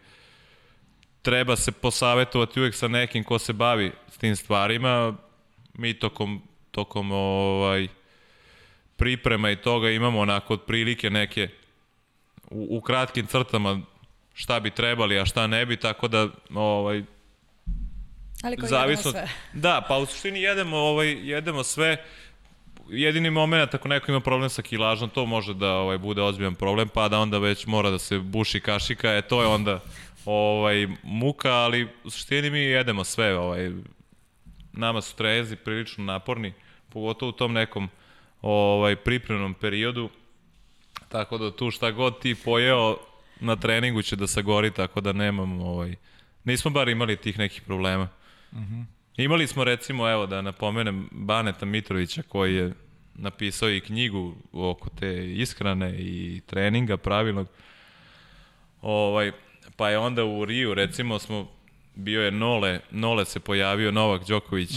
treba 1.22 1.56
se 1.56 1.72
posavetovati 1.72 2.60
uvek 2.60 2.74
sa 2.74 2.88
nekim 2.88 3.24
ko 3.24 3.38
se 3.38 3.52
bavi 3.52 3.92
s 4.08 4.18
tim 4.18 4.36
stvarima. 4.36 5.14
Mi 5.74 5.94
tokom, 5.94 6.42
tokom 6.70 7.12
ovaj, 7.12 7.88
priprema 8.96 9.50
i 9.50 9.56
toga 9.56 9.90
imamo 9.90 10.20
onako 10.20 10.54
otprilike 10.54 11.10
neke 11.10 11.48
u, 12.50 12.78
u 12.78 12.80
kratkim 12.80 13.26
crtama 13.26 13.80
šta 14.34 14.60
bi 14.60 14.70
trebali, 14.70 15.18
a 15.20 15.24
šta 15.24 15.46
ne 15.46 15.66
bi, 15.66 15.76
tako 15.76 16.08
da 16.08 16.28
ovaj, 16.54 17.02
Ali 18.42 18.56
koji 18.56 18.68
zavisno... 18.68 19.10
sve. 19.10 19.28
Da, 19.52 19.84
pa 19.88 19.98
u 19.98 20.06
suštini 20.06 20.42
jedemo, 20.42 20.76
ovaj, 20.76 21.28
jedemo 21.28 21.64
sve. 21.64 22.04
Jedini 22.88 23.30
moment 23.30 23.74
ako 23.74 23.88
neko 23.88 24.10
ima 24.10 24.20
problem 24.20 24.50
sa 24.50 24.62
kilažom, 24.62 25.10
to 25.10 25.26
može 25.26 25.54
da 25.54 25.72
ovaj 25.72 25.98
bude 25.98 26.22
ozbiljan 26.22 26.54
problem, 26.54 26.88
pa 26.88 27.08
da 27.08 27.18
onda 27.18 27.38
već 27.38 27.66
mora 27.66 27.90
da 27.90 27.98
se 27.98 28.18
buši 28.18 28.60
kašika, 28.60 29.12
e 29.12 29.22
to 29.22 29.42
je 29.42 29.48
onda 29.48 29.80
ovaj 30.24 30.88
muka, 31.02 31.52
ali 31.52 31.88
u 32.04 32.10
suštini 32.10 32.50
mi 32.50 32.58
jedemo 32.58 33.04
sve, 33.04 33.38
ovaj 33.38 33.70
nama 34.72 35.00
su 35.00 35.16
trezi 35.16 35.56
prilično 35.56 36.04
naporni, 36.04 36.52
pogotovo 36.88 37.28
u 37.28 37.32
tom 37.32 37.52
nekom 37.52 37.88
ovaj 38.42 38.96
pripremnom 38.96 39.54
periodu. 39.54 40.10
Tako 41.08 41.38
da 41.38 41.56
tu 41.56 41.70
šta 41.70 41.90
god 41.90 42.20
ti 42.20 42.34
pojeo 42.34 42.96
na 43.40 43.56
treningu 43.56 44.02
će 44.02 44.16
da 44.16 44.26
sagori, 44.26 44.70
tako 44.70 45.00
da 45.00 45.12
nemam 45.12 45.60
ovaj 45.60 45.94
nismo 46.44 46.70
bar 46.70 46.88
imali 46.88 47.16
tih 47.16 47.38
nekih 47.38 47.62
problema. 47.62 48.08
Imali 49.18 49.46
smo 49.46 49.64
recimo, 49.64 50.10
evo 50.10 50.26
da 50.26 50.42
napomenem, 50.42 51.08
Baneta 51.12 51.66
Mitrovića 51.66 52.22
koji 52.28 52.54
je 52.54 52.72
napisao 53.14 53.70
i 53.70 53.80
knjigu 53.80 54.34
oko 54.52 54.90
te 54.90 55.32
ishrane 55.32 55.94
i 55.98 56.40
treninga 56.46 56.96
pravilnog. 56.96 57.48
Ovaj, 58.82 59.32
pa 59.76 59.90
je 59.90 59.98
onda 59.98 60.24
u 60.24 60.44
Riju 60.44 60.74
recimo 60.74 61.18
smo, 61.18 61.48
bio 61.94 62.22
je 62.22 62.30
Nole, 62.30 62.80
Nole 62.90 63.24
se 63.24 63.40
pojavio, 63.40 63.92
Novak 63.92 64.28
Đoković 64.28 64.70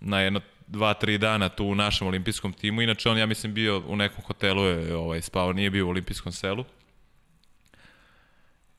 na 0.00 0.20
jedno 0.20 0.40
dva, 0.66 0.94
tri 0.94 1.18
dana 1.18 1.48
tu 1.48 1.66
u 1.66 1.74
našem 1.74 2.06
olimpijskom 2.06 2.52
timu. 2.52 2.82
Inače 2.82 3.10
on, 3.10 3.18
ja 3.18 3.26
mislim, 3.26 3.54
bio 3.54 3.82
u 3.86 3.96
nekom 3.96 4.24
hotelu 4.24 4.64
je 4.64 4.96
ovaj, 4.96 5.22
spao, 5.22 5.52
nije 5.52 5.70
bio 5.70 5.86
u 5.86 5.90
olimpijskom 5.90 6.32
selu. 6.32 6.64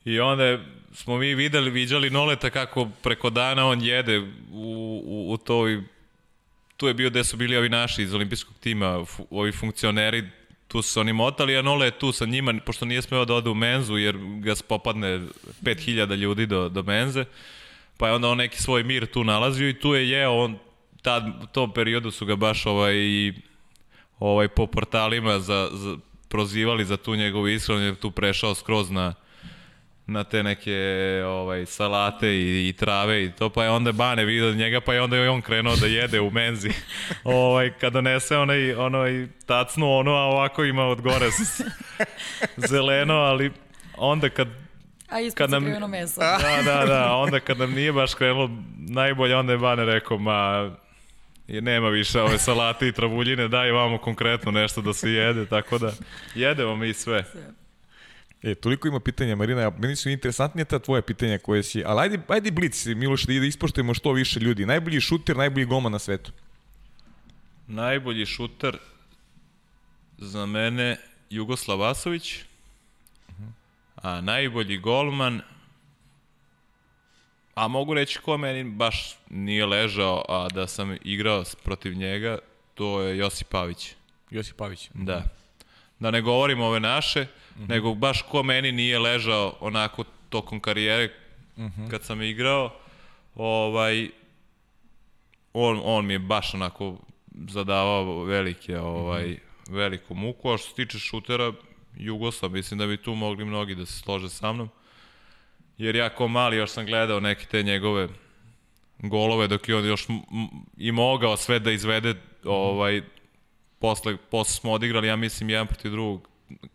I 0.06 0.20
onda 0.20 0.58
smo 0.92 1.18
mi 1.18 1.34
videli, 1.34 1.70
viđali 1.70 2.10
Noleta 2.10 2.50
kako 2.50 2.88
preko 3.02 3.30
dana 3.30 3.66
on 3.66 3.82
jede 3.82 4.18
u, 4.18 5.02
u, 5.06 5.32
u 5.32 5.36
toj 5.36 5.82
tu 6.76 6.88
je 6.88 6.94
bio 6.94 7.10
gde 7.10 7.24
su 7.24 7.36
bili 7.36 7.56
ovi 7.56 7.68
naši 7.68 8.02
iz 8.02 8.14
olimpijskog 8.14 8.54
tima, 8.60 9.04
fu, 9.04 9.26
ovi 9.30 9.52
funkcioneri, 9.52 10.24
tu 10.68 10.82
su 10.82 11.00
oni 11.00 11.12
motali, 11.12 11.56
a 11.56 11.62
Nole 11.62 11.86
je 11.86 11.98
tu 11.98 12.12
sa 12.12 12.26
njima, 12.26 12.54
pošto 12.66 12.84
nije 12.84 13.02
smeo 13.02 13.24
da 13.24 13.34
ode 13.34 13.50
u 13.50 13.54
menzu, 13.54 13.96
jer 13.96 14.16
ga 14.40 14.54
popadne 14.68 15.20
5000 15.62 16.16
ljudi 16.16 16.46
do, 16.46 16.68
do 16.68 16.82
menze, 16.82 17.24
pa 17.96 18.08
je 18.08 18.14
onda 18.14 18.28
on 18.28 18.38
neki 18.38 18.62
svoj 18.62 18.82
mir 18.82 19.06
tu 19.06 19.24
nalazio 19.24 19.68
i 19.68 19.78
tu 19.80 19.94
je 19.94 20.10
jeo, 20.10 20.32
on, 20.32 20.58
tad, 21.02 21.24
u 21.42 21.46
tom 21.46 21.72
periodu 21.72 22.10
su 22.10 22.26
ga 22.26 22.36
baš 22.36 22.66
ovaj, 22.66 22.96
ovaj, 24.18 24.48
po 24.48 24.66
portalima 24.66 25.40
za, 25.40 25.68
za, 25.72 25.96
prozivali 26.28 26.84
za 26.84 26.96
tu 26.96 27.16
njegovu 27.16 27.48
ishranu, 27.48 27.94
tu 27.94 28.10
prešao 28.10 28.54
skroz 28.54 28.90
na, 28.90 29.14
na 30.06 30.24
te 30.24 30.42
neke 30.42 30.74
ovaj 31.26 31.66
salate 31.66 32.28
i, 32.28 32.68
i 32.68 32.72
trave 32.72 33.24
i 33.24 33.30
to 33.32 33.48
pa 33.50 33.64
je 33.64 33.70
onda 33.70 33.92
Bane 33.92 34.24
video 34.24 34.52
njega 34.52 34.80
pa 34.80 34.94
je 34.94 35.02
onda 35.02 35.16
i 35.16 35.28
on 35.28 35.42
krenuo 35.42 35.76
da 35.76 35.86
jede 35.86 36.20
u 36.20 36.30
menzi. 36.30 36.70
ovaj 37.24 37.72
kad 37.80 37.92
donese 37.92 38.36
onaj 38.36 38.74
onaj 38.74 39.26
tacnu 39.46 39.92
ono 39.92 40.10
a 40.10 40.22
ovako 40.22 40.64
ima 40.64 40.84
od 40.84 41.00
gore 41.00 41.26
zeleno, 42.56 43.14
ali 43.14 43.52
onda 43.96 44.28
kad 44.28 44.48
A 45.08 45.20
ispod 45.20 45.38
Kad 45.38 45.50
nam- 45.50 45.90
meso. 45.90 46.20
da, 46.20 46.62
da, 46.64 46.86
da, 46.86 47.12
onda 47.12 47.40
kad 47.40 47.58
nam 47.58 47.72
nije 47.72 47.92
baš 47.92 48.14
krenulo 48.14 48.50
najbolje, 48.78 49.36
onda 49.36 49.52
je 49.52 49.58
Bane 49.58 49.84
rekao, 49.84 50.18
ma, 50.18 50.70
je, 51.48 51.60
nema 51.60 51.88
više 51.88 52.20
ove 52.20 52.38
salate 52.38 52.88
i 52.88 52.92
travuljine, 52.92 53.48
daj 53.48 53.70
vamo 53.70 53.98
konkretno 53.98 54.50
nešto 54.50 54.80
da 54.80 54.92
se 54.92 55.10
jede, 55.10 55.46
tako 55.46 55.78
da 55.78 55.92
jedemo 56.34 56.76
mi 56.76 56.94
sve. 56.94 57.24
E, 58.42 58.54
toliko 58.54 58.88
ima 58.88 59.00
pitanja, 59.00 59.36
Marina, 59.36 59.72
meni 59.78 59.96
su 59.96 60.10
interesantnije 60.10 60.64
ta 60.64 60.78
tvoja 60.78 61.02
pitanja 61.02 61.38
koje 61.38 61.62
si, 61.62 61.82
ali 61.86 62.00
ajde, 62.00 62.18
ajde 62.28 62.50
blic, 62.50 62.86
Miloš, 62.86 63.24
da 63.24 63.34
da 63.40 63.46
ispoštujemo 63.46 63.94
što 63.94 64.12
više 64.12 64.40
ljudi. 64.40 64.66
Najbolji 64.66 65.00
šuter, 65.00 65.36
najbolji 65.36 65.66
golman 65.66 65.92
na 65.92 65.98
svetu. 65.98 66.32
Najbolji 67.66 68.26
šuter 68.26 68.78
za 70.18 70.46
mene 70.46 70.96
Jugoslav 71.30 71.78
Vasović, 71.78 72.38
a 73.96 74.20
najbolji 74.20 74.78
golman, 74.78 75.40
a 77.54 77.68
mogu 77.68 77.94
reći 77.94 78.18
ko 78.18 78.38
meni 78.38 78.64
baš 78.64 79.16
nije 79.30 79.66
ležao, 79.66 80.24
a 80.28 80.48
da 80.48 80.66
sam 80.66 80.96
igrao 81.04 81.44
protiv 81.64 81.94
njega, 81.94 82.38
to 82.74 83.02
je 83.02 83.18
Josip 83.18 83.48
Pavić. 83.48 83.94
Josip 84.30 84.56
Pavić. 84.56 84.90
Da. 84.94 85.22
Da 85.98 86.10
ne 86.10 86.20
govorim 86.20 86.60
ove 86.60 86.80
naše, 86.80 87.26
nego 87.68 87.94
baš 87.94 88.22
ko 88.22 88.42
meni 88.42 88.72
nije 88.72 88.98
ležao 88.98 89.56
onako 89.60 90.04
tokom 90.28 90.60
karijere 90.60 91.12
kad 91.90 92.04
sam 92.04 92.22
igrao, 92.22 92.72
ovaj, 93.34 94.10
on, 95.52 95.80
on 95.84 96.06
mi 96.06 96.12
je 96.12 96.18
baš 96.18 96.54
onako 96.54 96.96
zadavao 97.48 98.24
velike, 98.24 98.78
ovaj, 98.78 99.38
veliku 99.68 100.14
muku, 100.14 100.50
a 100.50 100.58
što 100.58 100.68
se 100.68 100.74
tiče 100.74 100.98
šutera, 100.98 101.52
Jugoslav, 101.96 102.50
mislim 102.50 102.78
da 102.78 102.86
bi 102.86 102.96
tu 102.96 103.14
mogli 103.14 103.44
mnogi 103.44 103.74
da 103.74 103.86
se 103.86 103.98
slože 104.02 104.28
sa 104.28 104.52
mnom. 104.52 104.68
Jer 105.78 105.96
ja 105.96 106.08
ko 106.08 106.28
mali 106.28 106.56
još 106.56 106.70
sam 106.70 106.86
gledao 106.86 107.20
neke 107.20 107.46
te 107.46 107.62
njegove 107.62 108.08
golove 108.98 109.48
dok 109.48 109.68
je 109.68 109.76
on 109.76 109.86
još 109.86 110.06
i 110.76 110.92
mogao 110.92 111.36
sve 111.36 111.58
da 111.58 111.70
izvede 111.70 112.14
ovaj 112.44 113.02
posle, 113.78 114.16
posle 114.16 114.54
smo 114.54 114.72
odigrali, 114.72 115.08
ja 115.08 115.16
mislim, 115.16 115.50
jedan 115.50 115.66
protiv 115.66 115.90
drugog 115.90 116.28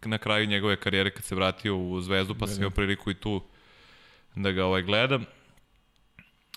na 0.06 0.18
kraju 0.18 0.46
njegove 0.46 0.76
karijere 0.76 1.12
kad 1.12 1.24
se 1.24 1.36
vratio 1.36 1.78
u 1.78 2.02
Zvezdu, 2.02 2.36
pa 2.36 2.48
sam 2.48 2.58
imao 2.58 2.70
priliku 2.70 3.12
i 3.12 3.14
tu 3.14 3.42
da 4.36 4.52
ga 4.52 4.66
ovaj 4.66 4.82
gledam. 4.82 5.26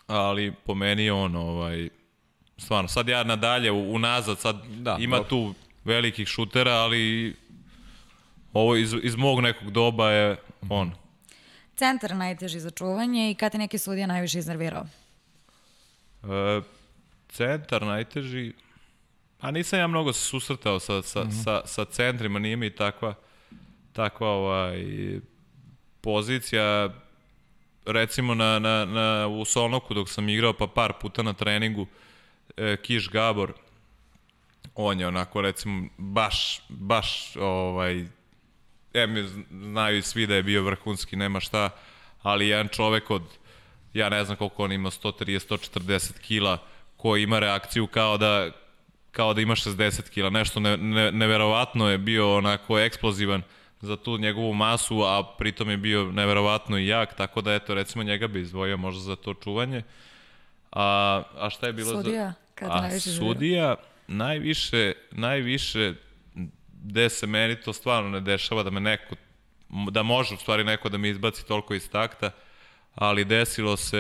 Ali 0.07 0.53
po 0.65 0.75
meni 0.75 1.05
je 1.05 1.13
on 1.13 1.37
ovaj 1.37 1.89
stvarno, 2.59 2.89
sad 2.89 3.09
ja 3.09 3.25
nadalje 3.25 3.73
unazad, 3.73 4.39
sad 4.39 4.67
Da, 4.67 4.97
ima 5.01 5.17
dobro. 5.17 5.29
tu 5.29 5.55
velikih 5.85 6.29
šutera, 6.29 6.73
ali 6.73 7.35
ovo 8.53 8.77
iz, 8.77 8.95
iz 9.03 9.17
mog 9.17 9.41
nekog 9.41 9.71
doba 9.71 10.11
je 10.11 10.37
on. 10.69 10.93
Centar 11.77 12.17
najteži 12.17 12.61
za 12.61 12.71
čuvanje 12.71 13.31
i 13.31 13.35
kad 13.35 13.53
te 13.53 13.59
neki 13.59 13.79
sudija 13.79 14.07
najviše 14.07 14.39
iznervirao? 14.39 14.87
E, 16.23 16.61
centar 17.29 17.83
najteži, 17.83 18.53
a 19.45 19.51
nisam 19.51 19.79
ja 19.79 19.87
mnogo 19.87 20.13
susretao 20.13 20.81
sa, 20.81 21.03
sa, 21.03 21.31
sa, 21.45 21.63
sa 21.65 21.85
centrima, 21.85 22.39
nije 22.39 22.57
mi 22.57 22.71
takva, 22.71 23.15
takva 23.93 24.29
ovaj, 24.29 24.85
pozicija. 26.01 26.91
Recimo 27.87 28.35
na, 28.35 28.59
na, 28.59 28.85
na, 28.85 29.27
u 29.27 29.45
Solnoku 29.45 29.95
dok 29.95 30.09
sam 30.09 30.29
igrao 30.29 30.53
pa 30.53 30.67
par 30.67 30.93
puta 31.01 31.23
na 31.23 31.33
treningu, 31.33 31.87
e, 32.57 32.77
Kiš 32.83 33.11
Gabor, 33.11 33.53
on 34.75 35.01
je 35.01 35.07
onako 35.07 35.41
recimo 35.41 35.89
baš, 35.99 36.61
baš 36.69 37.37
ovaj, 37.37 38.05
em, 38.95 39.47
znaju 39.51 40.03
svi 40.03 40.27
da 40.27 40.35
je 40.35 40.43
bio 40.43 40.63
vrhunski, 40.63 41.17
nema 41.17 41.41
šta, 41.41 41.71
ali 42.23 42.49
jedan 42.49 42.69
čovek 42.69 43.11
od, 43.11 43.23
ja 43.95 44.09
ne 44.09 44.25
znam 44.25 44.37
koliko 44.37 44.65
on 44.65 44.73
ima, 44.73 44.91
130-140 44.91 46.21
kila, 46.21 46.59
koji 46.97 47.23
ima 47.23 47.39
reakciju 47.39 47.87
kao 47.87 48.17
da, 48.19 48.51
kao 49.15 49.35
da 49.35 49.41
ima 49.41 49.55
60 49.55 50.11
kila, 50.11 50.31
nešto 50.31 50.61
ne, 50.61 50.77
ne, 50.77 51.13
neverovatno 51.13 51.91
je 51.91 51.99
bio 51.99 52.37
onako 52.37 52.79
eksplozivan 52.79 53.43
za 53.81 53.97
tu 53.97 54.19
njegovu 54.19 54.55
masu, 54.55 55.03
a 55.03 55.35
pritom 55.39 55.71
je 55.71 55.77
bio 55.77 56.13
neverovatno 56.13 56.79
i 56.79 56.87
jak, 56.87 57.17
tako 57.17 57.41
da 57.41 57.55
eto, 57.55 57.75
recimo 57.75 58.05
njega 58.05 58.29
bi 58.29 58.41
izdvojio 58.41 58.77
možda 58.77 59.03
za 59.03 59.17
to 59.17 59.35
čuvanje. 59.35 59.83
A, 60.73 61.23
a 61.39 61.51
šta 61.51 61.67
je 61.67 61.73
bilo 61.73 61.91
za... 61.91 62.03
Sudija, 62.03 62.33
kad 62.55 62.71
a 62.71 62.81
najviše 62.81 63.11
sudija, 63.11 63.77
najviše, 64.09 64.93
najviše 65.11 65.95
gde 66.85 67.09
se 67.09 67.27
meni 67.27 67.57
to 67.61 67.73
stvarno 67.73 68.11
ne 68.11 68.21
dešava 68.21 68.63
da 68.63 68.71
me 68.71 68.81
neko, 68.81 69.15
da 69.91 70.03
može 70.03 70.35
u 70.35 70.39
stvari 70.39 70.65
neko 70.65 70.89
da 70.89 70.99
mi 70.99 71.09
izbaci 71.09 71.47
toliko 71.47 71.75
iz 71.75 71.91
takta, 71.91 72.31
ali 72.95 73.25
desilo 73.25 73.77
se 73.77 73.99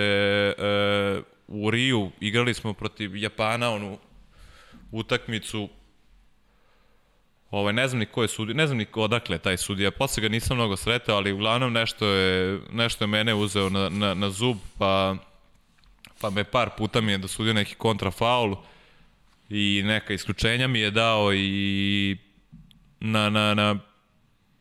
e, 0.59 1.21
u 1.49 1.71
Riju, 1.71 2.11
igrali 2.21 2.55
smo 2.55 2.73
protiv 2.73 3.17
Japana 3.17 3.71
onu 3.71 3.99
utakmicu 4.95 5.69
Ovaj, 7.51 7.73
ne 7.73 7.89
znam 7.89 7.99
ni 7.99 8.07
ko 8.07 8.23
je 8.23 8.29
sudija, 8.29 8.57
ne 8.57 8.67
znam 8.67 8.79
ni 8.79 8.87
odakle 8.95 9.37
je 9.37 9.39
taj 9.39 9.57
sudija, 9.57 9.91
posle 9.91 10.23
ga 10.23 10.29
nisam 10.29 10.57
mnogo 10.57 10.77
sretao, 10.77 11.17
ali 11.17 11.33
uglavnom 11.33 11.73
nešto 11.73 12.07
je, 12.07 12.61
nešto 12.73 13.05
je 13.05 13.09
mene 13.09 13.35
uzeo 13.35 13.69
na, 13.71 13.89
na, 13.89 14.15
na 14.15 14.31
zub, 14.31 14.57
pa, 14.79 15.17
pa 16.21 16.31
me 16.31 16.45
par 16.45 16.71
puta 16.79 17.01
mi 17.01 17.13
je 17.13 17.19
dosudio 17.19 17.53
neki 17.53 17.75
kontrafaul 17.75 18.57
i 19.51 19.83
neka 19.85 20.15
isključenja 20.15 20.67
mi 20.69 20.81
je 20.81 20.91
dao 20.91 21.35
i 21.35 22.17
na, 23.01 23.31
na, 23.31 23.55
na 23.55 23.77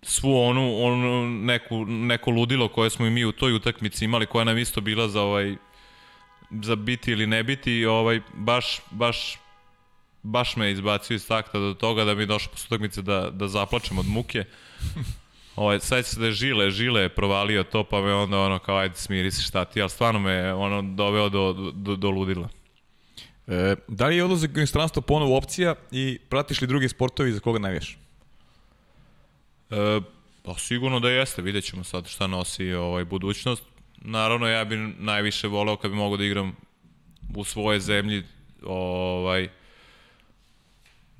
svu 0.01 0.37
onu, 0.37 0.83
onu 0.83 1.29
neku, 1.29 1.85
neko 1.85 2.31
ludilo 2.31 2.67
koje 2.67 2.89
smo 2.89 3.05
i 3.05 3.09
mi 3.09 3.25
u 3.25 3.31
toj 3.31 3.53
utakmici 3.53 4.05
imali, 4.05 4.25
koja 4.25 4.43
nam 4.43 4.57
isto 4.57 4.81
bila 4.81 5.07
za 5.07 5.21
ovaj 5.21 5.55
za 6.61 6.75
biti 6.75 7.11
ili 7.11 7.27
ne 7.27 7.43
biti, 7.43 7.85
ovaj, 7.85 8.21
baš, 8.33 8.81
baš 8.91 9.42
baš 10.23 10.55
me 10.55 10.71
izbacio 10.71 11.15
iz 11.15 11.27
takta 11.27 11.59
do 11.59 11.73
toga 11.73 12.05
da 12.05 12.15
mi 12.15 12.25
došlo 12.25 12.51
posle 12.51 12.65
utakmice 12.65 13.01
da, 13.01 13.29
da 13.29 13.47
zaplačem 13.47 13.99
od 13.99 14.05
muke. 14.07 14.45
Ovaj, 15.55 15.79
sad 15.79 16.05
se 16.05 16.19
da 16.19 16.25
je 16.25 16.31
Žile, 16.31 16.71
Žile 16.71 17.01
je 17.01 17.09
provalio 17.09 17.63
to, 17.63 17.83
pa 17.83 18.01
me 18.01 18.13
onda 18.13 18.39
ono 18.39 18.59
kao 18.59 18.77
ajde 18.77 18.95
smiri 18.95 19.31
se 19.31 19.41
šta 19.41 19.65
ti, 19.65 19.81
ali 19.81 19.89
stvarno 19.89 20.19
me 20.19 20.53
ono 20.53 20.81
doveo 20.81 21.29
do, 21.29 21.53
do, 21.73 21.95
do 21.95 22.09
ludila. 22.09 22.49
E, 23.47 23.75
da 23.87 24.07
li 24.07 24.15
je 24.15 24.23
odlazak 24.23 24.51
u 24.55 24.59
inostranstvo 24.59 25.01
ponovo 25.01 25.37
opcija 25.37 25.75
i 25.91 26.19
pratiš 26.29 26.61
li 26.61 26.67
drugi 26.67 26.89
sportovi 26.89 27.31
za 27.31 27.39
koga 27.39 27.59
navijaš? 27.59 27.97
E, 29.69 30.01
pa 30.43 30.57
sigurno 30.57 30.99
da 30.99 31.09
jeste, 31.09 31.41
vidjet 31.41 31.63
ćemo 31.63 31.83
sad 31.83 32.07
šta 32.07 32.27
nosi 32.27 32.73
ovaj 32.73 33.05
budućnost. 33.05 33.63
Naravno 33.97 34.47
ja 34.47 34.65
bih 34.65 34.79
najviše 34.99 35.47
voleo 35.47 35.77
kad 35.77 35.91
bi 35.91 35.97
mogo 35.97 36.17
da 36.17 36.23
igram 36.23 36.55
u 37.35 37.43
svojoj 37.43 37.79
zemlji 37.79 38.23
ovaj, 38.65 39.49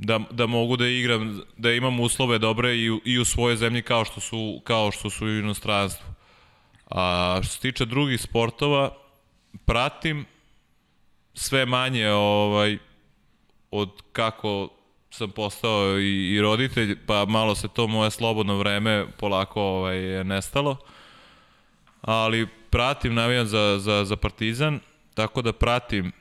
da, 0.03 0.19
da 0.31 0.45
mogu 0.47 0.77
da 0.77 0.87
igram, 0.87 1.41
da 1.57 1.71
imam 1.71 1.99
uslove 1.99 2.39
dobre 2.39 2.75
i, 2.75 2.99
i 3.05 3.19
u 3.19 3.25
svojoj 3.25 3.55
zemlji 3.55 3.81
kao 3.81 4.05
što 4.05 4.21
su, 4.21 4.61
kao 4.63 4.91
što 4.91 5.09
su 5.09 5.25
u 5.25 5.29
inostranstvu. 5.29 6.05
A 6.89 7.39
što 7.43 7.53
se 7.53 7.59
tiče 7.59 7.85
drugih 7.85 8.21
sportova, 8.21 8.91
pratim 9.65 10.25
sve 11.33 11.65
manje 11.65 12.11
ovaj, 12.11 12.77
od 13.71 13.89
kako 14.11 14.69
sam 15.09 15.31
postao 15.31 15.99
i, 15.99 16.33
i 16.35 16.41
roditelj, 16.41 16.97
pa 17.05 17.25
malo 17.25 17.55
se 17.55 17.67
to 17.67 17.87
moje 17.87 18.11
slobodno 18.11 18.57
vreme 18.57 19.05
polako 19.17 19.61
ovaj, 19.61 20.23
nestalo. 20.23 20.77
Ali 22.01 22.47
pratim, 22.69 23.13
navijam 23.13 23.45
za, 23.45 23.79
za, 23.79 24.05
za 24.05 24.15
Partizan, 24.15 24.79
tako 25.13 25.41
da 25.41 25.53
pratim 25.53 26.11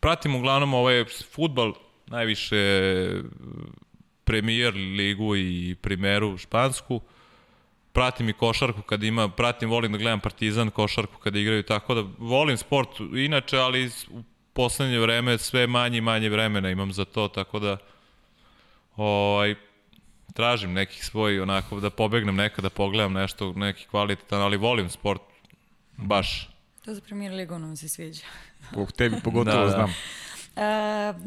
pratim 0.00 0.34
uglavnom 0.34 0.74
ovaj 0.74 1.04
futbal 1.34 1.72
najviše 2.12 2.60
premier 4.24 4.74
ligu 4.74 5.36
i 5.36 5.76
primeru 5.80 6.38
špansku. 6.38 7.00
Pratim 7.92 8.28
i 8.28 8.32
košarku 8.32 8.82
kad 8.82 9.02
ima, 9.02 9.28
pratim, 9.28 9.70
volim 9.70 9.92
da 9.92 9.98
gledam 9.98 10.20
Partizan 10.20 10.70
košarku 10.70 11.18
kad 11.18 11.36
igraju, 11.36 11.62
tako 11.62 11.94
da 11.94 12.04
volim 12.18 12.56
sport 12.56 12.88
inače, 13.14 13.58
ali 13.58 13.90
u 14.10 14.22
poslednje 14.52 14.98
vreme 14.98 15.38
sve 15.38 15.66
manje 15.66 15.98
i 15.98 16.00
manje 16.00 16.28
vremena 16.28 16.70
imam 16.70 16.92
za 16.92 17.04
to, 17.04 17.28
tako 17.28 17.58
da 17.58 17.76
ovaj, 18.96 19.54
tražim 20.34 20.72
nekih 20.72 21.04
svoj, 21.04 21.40
onako, 21.40 21.80
da 21.80 21.90
pobegnem 21.90 22.36
nekada, 22.36 22.68
da 22.68 22.70
pogledam 22.70 23.12
nešto, 23.12 23.52
neki 23.52 23.86
kvalitetan, 23.90 24.40
ali 24.40 24.56
volim 24.56 24.88
sport, 24.90 25.22
baš. 25.96 26.48
To 26.84 26.94
za 26.94 27.00
premier 27.00 27.32
ligu 27.32 27.58
nam 27.58 27.76
se 27.76 27.88
sviđa. 27.88 28.24
Po 28.74 28.86
tebi 28.86 29.16
pogotovo 29.24 29.64
da, 29.64 29.64
da. 29.64 29.70
znam. 29.70 29.94
E, 30.56 30.62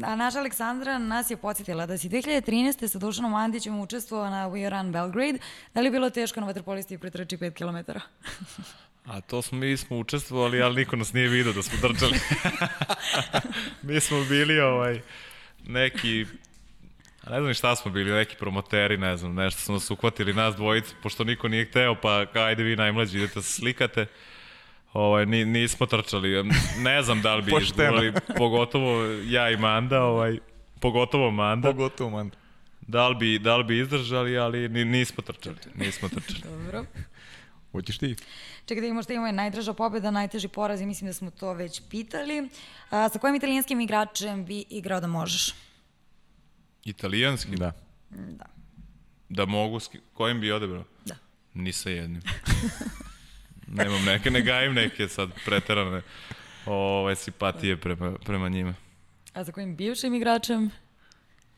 a 0.02 0.16
naša 0.16 0.38
Aleksandra 0.38 0.98
nas 0.98 1.30
je 1.30 1.36
podsjetila 1.36 1.86
da 1.86 1.98
si 1.98 2.08
2013. 2.08 2.88
sa 2.88 2.98
Dušanom 2.98 3.30
Mandićem 3.30 3.80
učestvovao 3.80 4.30
na 4.30 4.48
We 4.48 4.68
Run 4.68 4.92
Belgrade. 4.92 5.38
Da 5.74 5.80
li 5.80 5.86
je 5.86 5.90
bilo 5.90 6.10
teško 6.10 6.40
na 6.40 6.46
vaterpolisti 6.46 6.98
pretrči 6.98 7.36
5 7.36 7.52
km? 7.52 7.92
A 9.12 9.20
to 9.20 9.42
smo, 9.42 9.58
mi 9.58 9.76
smo 9.76 9.98
učestvovali, 9.98 10.62
ali 10.62 10.76
niko 10.76 10.96
nas 10.96 11.12
nije 11.12 11.28
vidio 11.28 11.52
da 11.52 11.62
smo 11.62 11.88
trčali. 11.88 12.18
mi 13.82 14.00
smo 14.00 14.24
bili 14.24 14.60
ovaj, 14.60 15.00
neki 15.66 16.26
A 17.26 17.30
ne 17.30 17.40
znam 17.40 17.54
šta 17.54 17.76
smo 17.76 17.90
bili, 17.90 18.12
neki 18.12 18.36
promoteri, 18.36 18.96
ne 18.96 19.16
znam, 19.16 19.34
nešto 19.34 19.60
su 19.60 19.72
nas 19.72 19.90
uhvatili, 19.90 20.34
nas 20.34 20.56
dvojice, 20.56 20.94
pošto 21.02 21.24
niko 21.24 21.48
nije 21.48 21.64
hteo, 21.64 21.94
pa 21.94 22.26
ajde 22.34 22.62
vi 22.62 22.76
najmlađi, 22.76 23.18
idete 23.18 23.42
se 23.42 23.52
slikate. 23.52 24.06
Ovaj, 24.92 25.26
ni, 25.26 25.44
nismo 25.44 25.86
trčali. 25.86 26.44
Ne 26.78 27.02
znam 27.02 27.22
da 27.22 27.34
li 27.34 27.42
bi 27.42 27.52
izgurali, 27.62 28.12
pogotovo 28.36 29.04
ja 29.04 29.50
i 29.50 29.56
Manda, 29.56 30.02
ovaj, 30.02 30.38
pogotovo 30.80 31.30
Manda. 31.30 31.68
Pogotovo 31.68 32.10
Manda. 32.10 32.36
Da 32.80 33.08
li 33.08 33.14
bi, 33.14 33.38
da 33.38 33.56
li 33.56 33.64
bi 33.64 33.80
izdržali, 33.80 34.38
ali 34.38 34.68
nismo 34.68 35.22
trčali. 35.22 35.56
Nismo 35.74 36.08
trčali. 36.08 36.42
Dobro. 36.42 36.84
Hoćeš 37.72 37.98
ti? 37.98 38.16
Čekaj 38.66 38.80
da 38.80 38.86
imamo 38.86 39.02
šta 39.02 39.12
ima 39.12 39.32
najdraža 39.32 39.72
pobjeda, 39.72 40.10
najteži 40.10 40.48
poraz 40.48 40.80
i 40.80 40.86
mislim 40.86 41.06
da 41.06 41.12
smo 41.12 41.30
to 41.30 41.52
već 41.52 41.82
pitali. 41.90 42.48
A, 42.90 43.08
sa 43.08 43.18
kojim 43.18 43.36
italijanskim 43.36 43.80
igračem 43.80 44.44
bi 44.44 44.64
igrao 44.70 45.00
da 45.00 45.06
možeš? 45.06 45.54
Italijanski? 46.84 47.56
Da. 47.56 47.72
Da. 48.10 48.44
Da 49.28 49.44
mogu, 49.44 49.80
kojim 50.14 50.40
bi 50.40 50.52
odebrao? 50.52 50.84
Da. 51.04 51.16
Ni 51.54 51.72
sa 51.72 51.90
jednim. 51.90 52.22
Nemam 53.66 54.04
neke, 54.04 54.30
ne 54.30 54.42
gajim 54.42 54.74
neke 54.74 55.08
sad 55.08 55.30
preterane 55.44 56.02
ove, 56.66 57.16
simpatije 57.16 57.76
prema, 57.76 58.12
prema 58.24 58.48
njima. 58.48 58.74
A 59.32 59.44
za 59.44 59.52
kojim 59.52 59.76
bivšim 59.76 60.14
igračem? 60.14 60.70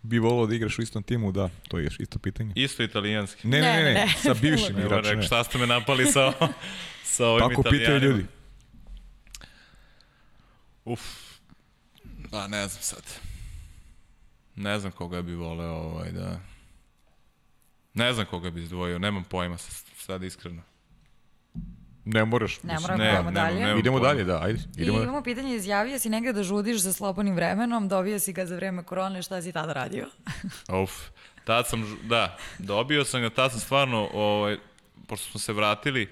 Bi 0.02 0.18
volao 0.18 0.46
da 0.46 0.54
igraš 0.54 0.78
u 0.78 0.82
istom 0.82 1.02
timu, 1.02 1.32
da, 1.32 1.50
to 1.68 1.78
je 1.78 1.90
isto 1.98 2.18
pitanje. 2.18 2.52
Isto 2.56 2.82
italijanski. 2.82 3.48
Ne, 3.48 3.60
ne, 3.60 3.72
ne, 3.72 3.82
ne, 3.82 3.94
ne. 3.94 4.14
sa 4.22 4.34
bivšim 4.34 4.78
igračem. 4.78 5.12
Evo, 5.12 5.22
šta 5.22 5.44
ste 5.44 5.58
me 5.58 5.66
napali 5.66 6.06
sa, 6.06 6.32
sa 7.16 7.26
ovim 7.26 7.48
Tako 7.48 7.62
pitaju 7.62 7.98
ljudi. 7.98 8.26
Uf, 10.84 11.00
pa 12.30 12.48
ne 12.48 12.68
znam 12.68 12.82
sad. 12.82 13.02
Ne 14.56 14.78
znam 14.78 14.92
koga 14.92 15.22
bi 15.22 15.34
voleo 15.34 15.74
ovaj, 15.74 16.10
da... 16.12 16.40
Ne 17.94 18.12
znam 18.12 18.26
koga 18.26 18.50
bi 18.50 18.62
izdvojio, 18.62 18.98
nemam 18.98 19.24
pojma 19.24 19.58
sad 19.96 20.22
iskreno. 20.22 20.62
Ne 22.08 22.24
moraš. 22.24 22.62
Ne 22.62 22.76
moramo, 22.80 23.02
ne, 23.02 23.10
idemo 23.10 23.30
dalje. 23.30 23.60
Ne, 23.60 23.78
idemo 23.78 24.00
dalje, 24.00 24.24
da, 24.24 24.42
ajde. 24.42 24.60
Idemo 24.76 24.98
I 24.98 25.02
imamo 25.02 25.22
pitanje, 25.22 25.54
izjavio 25.54 25.98
si 25.98 26.08
negde 26.08 26.32
da 26.32 26.42
žudiš 26.42 26.80
za 26.80 26.92
slobodnim 26.92 27.34
vremenom, 27.34 27.88
dobio 27.88 28.18
si 28.18 28.32
ga 28.32 28.46
za 28.46 28.56
vreme 28.56 28.82
korone, 28.82 29.22
šta 29.22 29.42
si 29.42 29.52
tada 29.52 29.72
radio? 29.72 30.06
Uf, 30.82 30.92
tad 31.44 31.68
sam, 31.68 31.98
da, 32.02 32.36
dobio 32.58 33.04
sam 33.04 33.20
ga, 33.20 33.30
tad 33.30 33.50
sam 33.50 33.60
stvarno, 33.60 34.08
ovaj, 34.14 34.56
pošto 35.06 35.30
smo 35.30 35.40
se 35.40 35.52
vratili, 35.52 36.08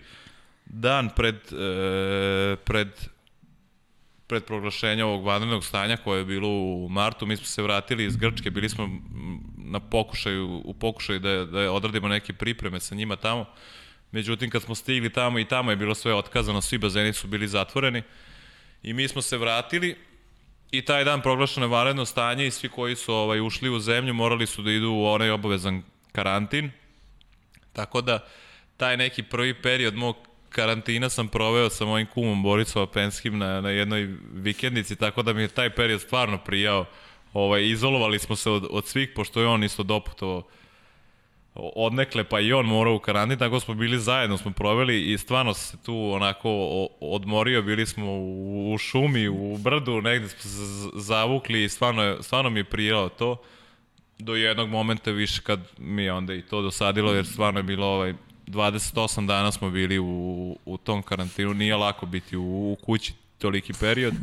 dan 0.66 1.08
pred, 1.16 1.36
e, 1.52 2.56
pred 2.64 2.88
pred 4.26 4.44
proglašenja 4.44 5.06
ovog 5.06 5.24
vanrednog 5.24 5.64
stanja 5.64 5.96
koje 5.96 6.18
je 6.18 6.24
bilo 6.24 6.48
u 6.48 6.88
martu, 6.88 7.26
mi 7.26 7.36
smo 7.36 7.46
se 7.46 7.62
vratili 7.62 8.04
iz 8.04 8.16
Grčke, 8.16 8.50
bili 8.50 8.68
smo 8.68 8.88
na 9.56 9.80
pokušaju, 9.80 10.62
u 10.64 10.74
pokušaju 10.74 11.18
da, 11.18 11.44
da 11.44 11.72
odradimo 11.72 12.08
neke 12.08 12.32
pripreme 12.32 12.80
sa 12.80 12.94
njima 12.94 13.16
tamo. 13.16 13.46
Međutim, 14.16 14.50
kad 14.50 14.62
smo 14.62 14.74
stigli 14.74 15.12
tamo 15.12 15.38
i 15.38 15.44
tamo 15.44 15.70
je 15.70 15.76
bilo 15.76 15.94
sve 15.94 16.14
otkazano, 16.14 16.60
svi 16.60 16.78
bazeni 16.78 17.12
su 17.12 17.26
bili 17.26 17.48
zatvoreni 17.48 18.02
i 18.82 18.92
mi 18.92 19.08
smo 19.08 19.22
se 19.22 19.36
vratili 19.36 19.96
i 20.70 20.82
taj 20.82 21.04
dan 21.04 21.22
proglašeno 21.22 21.66
je 21.66 21.70
vanredno 21.70 22.04
stanje 22.04 22.46
i 22.46 22.50
svi 22.50 22.68
koji 22.68 22.96
su 22.96 23.14
ovaj, 23.14 23.40
ušli 23.40 23.68
u 23.70 23.78
zemlju 23.78 24.14
morali 24.14 24.46
su 24.46 24.62
da 24.62 24.70
idu 24.70 24.90
u 24.90 25.06
onaj 25.06 25.30
obavezan 25.30 25.82
karantin. 26.12 26.70
Tako 27.72 28.00
da, 28.00 28.24
taj 28.76 28.96
neki 28.96 29.22
prvi 29.22 29.62
period 29.62 29.94
mog 29.94 30.16
karantina 30.48 31.08
sam 31.08 31.28
proveo 31.28 31.70
sa 31.70 31.84
mojim 31.84 32.06
kumom 32.06 32.42
Borisom 32.42 32.82
Apenskim 32.82 33.38
na, 33.38 33.60
na 33.60 33.70
jednoj 33.70 34.08
vikendici, 34.32 34.96
tako 34.96 35.22
da 35.22 35.32
mi 35.32 35.42
je 35.42 35.48
taj 35.48 35.70
period 35.70 36.00
stvarno 36.00 36.38
prijao. 36.38 36.84
Ovaj, 37.32 37.68
izolovali 37.68 38.18
smo 38.18 38.36
se 38.36 38.50
od, 38.50 38.66
od 38.70 38.86
svih, 38.86 39.10
pošto 39.14 39.40
je 39.40 39.46
on 39.46 39.64
isto 39.64 39.82
doputovao 39.82 40.42
odnekle, 41.56 42.24
pa 42.24 42.40
i 42.40 42.52
on 42.52 42.66
morao 42.66 42.94
u 42.94 42.98
karantin, 42.98 43.38
tako 43.38 43.60
smo 43.60 43.74
bili 43.74 43.98
zajedno, 43.98 44.38
smo 44.38 44.50
proveli 44.50 45.12
i 45.12 45.18
stvarno 45.18 45.54
se 45.54 45.76
tu 45.82 46.10
onako 46.12 46.50
odmorio, 47.00 47.62
bili 47.62 47.86
smo 47.86 48.06
u, 48.72 48.76
šumi, 48.78 49.28
u 49.28 49.58
brdu, 49.58 50.00
negde 50.00 50.28
smo 50.28 50.40
se 50.40 50.48
zavukli 50.94 51.64
i 51.64 51.68
stvarno, 51.68 52.22
stvarno 52.22 52.50
mi 52.50 52.60
je 52.60 52.64
prijelo 52.64 53.08
to 53.08 53.42
do 54.18 54.34
jednog 54.34 54.68
momenta 54.68 55.10
više 55.10 55.42
kad 55.42 55.60
mi 55.78 56.02
je 56.02 56.12
onda 56.12 56.34
i 56.34 56.42
to 56.42 56.62
dosadilo, 56.62 57.12
jer 57.12 57.26
stvarno 57.26 57.60
je 57.60 57.64
bilo 57.64 57.86
ovaj, 57.86 58.14
28 58.46 59.26
dana 59.26 59.52
smo 59.52 59.70
bili 59.70 59.98
u, 59.98 60.58
u 60.64 60.76
tom 60.76 61.02
karantinu, 61.02 61.54
nije 61.54 61.76
lako 61.76 62.06
biti 62.06 62.36
u, 62.36 62.72
u 62.72 62.76
kući 62.84 63.14
toliki 63.38 63.72
period. 63.80 64.14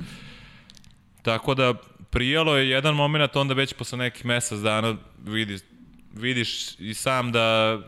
Tako 1.21 1.55
da 1.55 1.73
prijalo 2.09 2.57
je 2.57 2.69
jedan 2.69 2.95
moment, 2.95 3.35
onda 3.35 3.53
već 3.53 3.73
posle 3.73 3.97
nekih 3.97 4.25
mesec 4.25 4.59
dana 4.59 4.95
vidi, 5.25 5.59
vidiš 6.13 6.79
i 6.79 6.93
sam 6.93 7.31
da, 7.31 7.79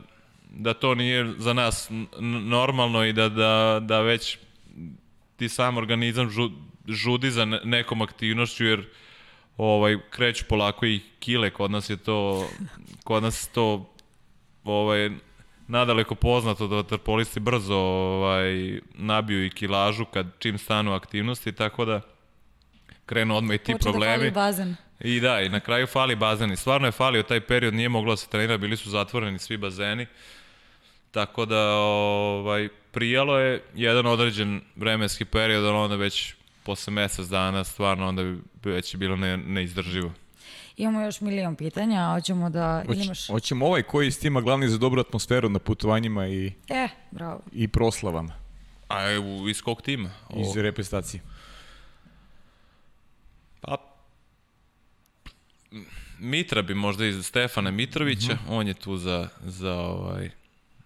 da 0.49 0.73
to 0.73 0.95
nije 0.95 1.33
za 1.37 1.53
nas 1.53 1.89
normalno 2.45 3.05
i 3.05 3.13
da, 3.13 3.29
da, 3.29 3.79
da 3.83 4.01
već 4.01 4.37
ti 5.35 5.49
sam 5.49 5.77
organizam 5.77 6.29
žu, 6.29 6.49
žudi 6.87 7.31
za 7.31 7.45
ne- 7.45 7.61
nekom 7.63 8.01
aktivnošću 8.01 8.65
jer 8.65 8.85
ovaj 9.57 9.97
kreću 10.09 10.45
polako 10.49 10.85
i 10.85 11.01
kile 11.19 11.49
kod 11.49 11.71
nas 11.71 11.89
je 11.89 11.97
to 11.97 12.47
kod 13.03 13.23
nas 13.23 13.47
to 13.47 13.93
ovaj 14.63 15.09
nadaleko 15.67 16.15
poznato 16.15 16.67
da 16.67 16.75
vaterpolisti 16.75 17.39
brzo 17.39 17.75
ovaj 17.75 18.79
nabiju 18.93 19.45
i 19.45 19.49
kilažu 19.49 20.05
kad 20.05 20.27
čim 20.39 20.57
stanu 20.57 20.93
aktivnosti 20.93 21.51
tako 21.51 21.85
da 21.85 22.01
krenu 23.05 23.35
odmah 23.37 23.55
i 23.55 23.57
ti 23.57 23.71
Počne 23.73 23.77
da 23.77 23.91
problemi. 23.91 24.31
bazen. 24.31 24.75
I 24.99 25.19
da, 25.19 25.41
i 25.41 25.49
na 25.49 25.59
kraju 25.59 25.87
fali 25.87 26.15
bazen. 26.15 26.51
I 26.51 26.55
stvarno 26.55 26.87
je 26.87 26.91
falio 26.91 27.23
taj 27.23 27.41
period, 27.41 27.73
nije 27.73 27.89
moglo 27.89 28.13
da 28.13 28.17
se 28.17 28.27
trenira, 28.29 28.57
bili 28.57 28.77
su 28.77 28.89
zatvoreni 28.89 29.39
svi 29.39 29.57
bazeni. 29.57 30.07
Tako 31.11 31.45
da, 31.45 31.69
ovaj, 31.71 32.69
prijalo 32.91 33.39
je 33.39 33.63
jedan 33.75 34.05
određen 34.05 34.61
vremenski 34.75 35.25
period, 35.25 35.65
ali 35.65 35.77
onda 35.77 35.95
već 35.95 36.33
posle 36.63 36.93
mesec 36.93 37.27
dana 37.27 37.63
stvarno 37.63 38.07
onda 38.07 38.23
bi 38.23 38.39
već 38.63 38.93
je 38.93 38.97
bilo 38.97 39.15
ne, 39.15 39.37
neizdrživo. 39.37 40.11
Imamo 40.77 41.01
još 41.01 41.21
milion 41.21 41.55
pitanja, 41.55 42.01
a 42.01 42.13
hoćemo 42.13 42.49
da... 42.49 42.83
Hoć, 42.87 43.05
imaš... 43.05 43.27
hoćemo 43.27 43.65
ovaj 43.65 43.83
koji 43.83 44.11
stima 44.11 44.41
glavni 44.41 44.67
za 44.67 44.77
dobru 44.77 45.01
atmosferu 45.01 45.49
na 45.49 45.59
putovanjima 45.59 46.27
i, 46.27 46.51
E, 46.69 46.87
bravo. 47.11 47.41
i 47.51 47.67
proslavama 47.67 48.33
A 48.89 49.11
iz 49.49 49.61
kog 49.61 49.81
tima? 49.81 50.09
O, 50.29 50.41
iz 50.41 50.57
reprezentacije. 50.57 51.21
Pa, 53.61 53.77
Mitra 56.19 56.61
bi 56.61 56.73
možda 56.75 57.05
iz 57.05 57.25
Stefana 57.25 57.71
Mitrovića, 57.71 58.33
Mhm. 58.35 58.43
on 58.49 58.67
je 58.67 58.73
tu 58.73 58.97
za, 58.97 59.29
za, 59.41 59.73
ovaj, 59.73 60.29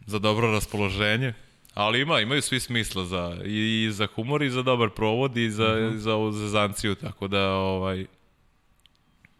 za 0.02 0.20
dobro 0.20 0.48
raspoloženje. 0.48 1.34
Ali 1.74 2.02
ima, 2.02 2.20
imaju 2.20 2.41
svi 2.41 2.60
smisla 2.60 3.06
za, 3.06 3.38
i, 3.45 3.53
i 3.84 3.91
za 3.91 4.07
humor 4.07 4.44
i 4.44 4.49
za 4.49 4.61
dobar 4.64 4.90
provod 4.90 5.38
i 5.38 5.52
za, 5.52 5.76
Mhm. 5.82 5.98
za 5.98 6.14
ovu 6.14 6.32
zezanciju, 6.32 6.95
tako 6.95 7.28
da 7.28 7.49
ovaj, 7.49 8.06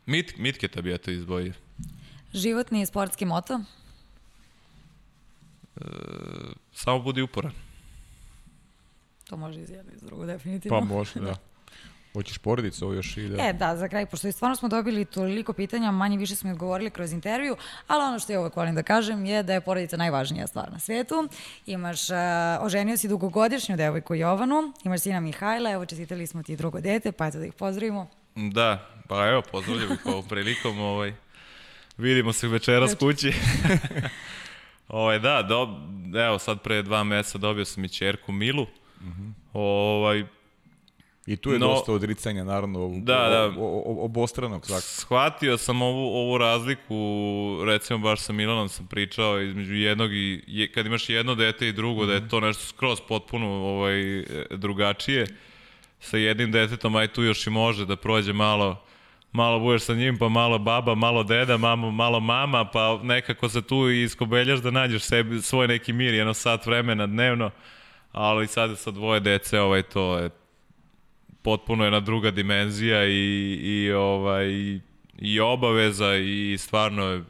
Mit, 0.06 0.38
Mitketa 0.38 0.82
bi 0.82 0.90
ja 0.90 0.98
to 0.98 1.12
izdvojio. 1.12 1.54
Životni 2.34 2.82
i 2.82 2.86
sportski 2.86 3.26
moto? 3.26 3.60
Samo 6.74 7.00
budi 7.00 7.22
uporan. 7.22 7.52
To 9.24 9.38
može 9.38 9.62
iz 9.62 9.70
jedno 9.70 9.92
i 9.92 9.96
iz 9.96 10.02
drugo, 10.02 10.26
definitivno. 10.26 10.80
Pa 10.80 10.86
može, 10.86 11.20
da. 11.20 11.36
Hoćeš 12.14 12.38
porodicu 12.38 12.86
ovo 12.86 12.94
još 12.94 13.18
i 13.18 13.30
da... 13.30 13.44
E, 13.44 13.54
da, 13.54 13.78
za 13.78 13.88
kraj, 13.88 14.06
pošto 14.06 14.28
i 14.28 14.32
stvarno 14.32 14.56
smo 14.56 14.70
dobili 14.70 15.06
toliko 15.06 15.54
pitanja, 15.54 15.92
manje 15.92 16.18
više 16.18 16.36
smo 16.36 16.52
odgovorili 16.52 16.90
kroz 16.90 17.14
intervju, 17.14 17.56
ali 17.88 18.04
ono 18.04 18.20
što 18.20 18.34
ja 18.34 18.40
uvek 18.40 18.56
volim 18.56 18.76
da 18.76 18.84
kažem 18.84 19.26
je 19.26 19.44
da 19.44 19.54
je 19.54 19.62
porodica 19.62 19.98
najvažnija 19.98 20.48
stvar 20.48 20.72
na 20.72 20.80
svetu. 20.80 21.30
Imaš, 21.66 22.10
uh, 22.10 22.16
oženio 22.62 22.98
si 22.98 23.08
dugogodišnju 23.08 23.78
devojku 23.78 24.16
Jovanu, 24.16 24.74
imaš 24.84 25.02
sina 25.02 25.20
Mihajla, 25.20 25.72
evo 25.72 25.86
čestitali 25.86 26.28
smo 26.28 26.44
ti 26.44 26.56
drugo 26.56 26.82
dete, 26.82 27.12
pa 27.12 27.28
eto 27.28 27.40
da 27.40 27.46
ih 27.46 27.54
pozdravimo. 27.54 28.10
Da, 28.36 28.90
pa 29.08 29.28
evo, 29.28 29.42
pozdravljam 29.52 29.94
ih 29.94 30.06
ovom 30.06 30.28
prilikom. 30.28 30.80
Ovaj, 30.92 31.14
vidimo 31.98 32.34
se 32.34 32.48
večeras 32.48 32.96
kući. 32.96 33.34
ovaj, 34.88 35.20
da, 35.20 35.42
do, 35.42 35.80
evo 36.28 36.40
sad 36.40 36.62
pre 36.62 36.82
dva 36.82 37.04
meseca 37.04 37.38
dobio 37.38 37.66
sam 37.66 37.86
i 37.86 37.90
čerku 37.90 38.32
Milu. 38.32 38.68
Ovaj, 39.54 40.26
I 41.30 41.38
tu 41.38 41.52
je 41.52 41.60
No- 41.60 41.68
dosta 41.68 41.94
odricanja, 41.94 42.44
naravno, 42.44 42.92
Da, 42.96 43.14
da. 43.16 43.54
o, 43.58 43.84
o, 43.86 44.06
obostranog 44.06 44.66
svakako. 44.66 44.88
shvatio 44.88 45.58
sam 45.58 45.82
ovu, 45.82 46.08
ovu 46.10 46.38
razliku, 46.38 46.96
recimo 47.66 48.00
baš 48.00 48.20
sa 48.20 48.34
Milanom 48.34 48.70
sam 48.70 48.88
pričao 48.88 49.42
između 49.42 49.76
jednog 49.76 50.14
i, 50.14 50.44
je, 50.48 50.72
kad 50.72 50.86
imaš 50.86 51.10
jedno 51.10 51.36
dete 51.36 51.68
i 51.68 51.74
drugo, 51.74 52.06
da 52.06 52.14
je 52.14 52.30
to 52.30 52.40
nešto 52.40 52.64
skroz 52.66 53.00
potpuno 53.02 53.48
ovaj, 53.48 54.24
drugačije. 54.52 55.28
Sa 56.00 56.18
jednim 56.18 56.52
detetom, 56.52 56.96
aj 56.96 57.08
tu 57.08 57.24
još 57.24 57.48
i 57.48 57.50
može 57.50 57.86
da 57.86 57.96
prođe 57.96 58.34
malo, 58.34 58.82
malo 59.32 59.60
budeš 59.60 59.82
sa 59.82 59.94
njim, 59.94 60.18
pa 60.18 60.30
malo 60.30 60.58
baba, 60.60 60.96
malo 60.96 61.24
deda, 61.24 61.58
mamo, 61.58 61.92
malo 61.92 62.20
mama, 62.20 62.66
pa 62.66 63.00
nekako 63.04 63.50
se 63.50 63.62
tu 63.62 63.90
iskobeljaš 63.90 64.60
da 64.60 64.72
nađeš 64.72 65.04
sebi 65.04 65.42
svoj 65.42 65.68
neki 65.68 65.94
mir, 65.94 66.14
jedno 66.14 66.34
sat 66.34 66.66
vremena 66.66 67.08
dnevno, 67.08 67.52
ali 68.12 68.48
sad 68.48 68.80
sa 68.80 68.92
dvoje 68.92 69.20
dece, 69.20 69.60
ovaj, 69.60 69.84
to 69.84 70.18
je 70.18 70.30
potpuno 71.42 71.84
jedna 71.84 72.00
druga 72.00 72.32
dimenzija 72.32 73.06
i, 73.06 73.60
i, 73.62 73.92
ovaj, 73.92 74.48
i 75.18 75.40
obaveza 75.40 76.16
i 76.16 76.58
stvarno 76.60 77.04
je 77.04 77.24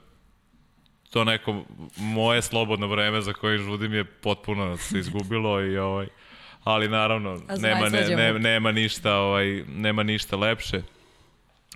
to 1.09 1.23
neko 1.23 1.63
moje 1.97 2.41
slobodno 2.41 2.87
vreme 2.87 3.21
za 3.21 3.33
koje 3.33 3.57
žudim 3.57 3.93
je 3.93 4.03
potpuno 4.03 4.77
se 4.77 4.99
izgubilo 4.99 5.61
i 5.61 5.77
ovaj 5.77 6.07
ali 6.63 6.87
naravno 6.87 7.41
nema 7.57 7.89
ne, 7.89 8.07
ne, 8.07 8.39
nema 8.39 8.71
ništa 8.71 9.15
ovaj 9.15 9.63
nema 9.67 10.03
ništa 10.03 10.37
lepše. 10.37 10.81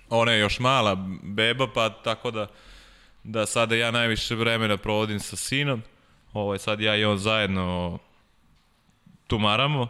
Ona 0.08 0.32
je 0.32 0.40
još 0.40 0.58
mala 0.58 1.08
beba 1.22 1.66
pa 1.74 1.90
tako 1.90 2.30
da 2.30 2.46
da 3.24 3.46
sada 3.46 3.74
ja 3.74 3.90
najviše 3.90 4.34
vremena 4.34 4.76
provodim 4.76 5.20
sa 5.20 5.36
sinom. 5.36 5.82
Ovaj 6.32 6.58
sad 6.58 6.80
ja 6.80 6.96
i 6.96 7.04
on 7.04 7.18
zajedno 7.18 7.98
tumaramo. 9.26 9.88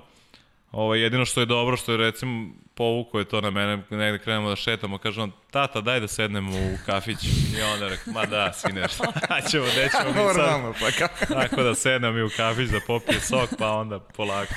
Ovo, 0.75 0.95
jedino 0.95 1.25
što 1.25 1.41
je 1.41 1.47
dobro, 1.47 1.77
što 1.77 1.93
je 1.93 1.99
recimo 1.99 2.49
povuko 2.75 3.19
je 3.19 3.25
to 3.25 3.41
na 3.41 3.51
mene, 3.51 3.83
negde 3.91 4.19
krenemo 4.19 4.49
da 4.49 4.57
šetamo, 4.57 4.99
kaže 4.99 5.21
on, 5.21 5.33
tata, 5.51 5.81
daj 5.81 6.01
da 6.01 6.09
sednemo 6.09 6.53
u 6.53 6.79
kafić. 6.87 7.17
I 7.59 7.63
onda 7.63 7.89
rekao, 7.89 8.13
ma 8.13 8.27
da, 8.27 8.53
sine, 8.53 8.89
šta 8.89 9.05
ćemo, 9.51 9.65
gde 9.73 9.89
ćemo 9.99 10.09
mi 10.09 10.15
sad? 10.15 10.37
Normalno, 10.37 10.75
pa 10.81 10.91
kako? 10.91 11.35
Tako 11.35 11.63
da 11.63 11.75
sednemo 11.75 12.13
mi 12.13 12.23
u 12.23 12.31
kafić 12.37 12.71
da 12.71 12.81
popije 12.87 13.21
sok, 13.21 13.51
pa 13.59 13.71
onda 13.71 14.01
polako. 14.01 14.55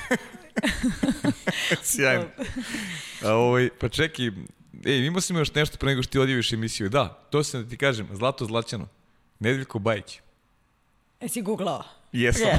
Sjajno. 1.84 2.26
A, 3.24 3.34
ovaj, 3.34 3.70
pa 3.80 3.90
čeki, 3.90 4.32
ej, 4.86 5.06
imao 5.06 5.22
sam 5.22 5.38
još 5.38 5.54
nešto 5.54 5.78
pre 5.78 5.90
nego 5.90 6.04
što 6.04 6.12
ti 6.12 6.20
odjaviš 6.20 6.54
emisiju. 6.54 6.90
Da, 6.90 7.08
to 7.30 7.44
sam 7.44 7.64
da 7.64 7.70
ti 7.70 7.78
kažem, 7.78 8.08
Zlato 8.12 8.46
Zlaćano, 8.46 8.88
Nedeljko 9.40 9.80
Bajić. 9.80 10.20
Jesi 11.22 11.42
googlao? 11.42 11.97
Jesam. 12.12 12.58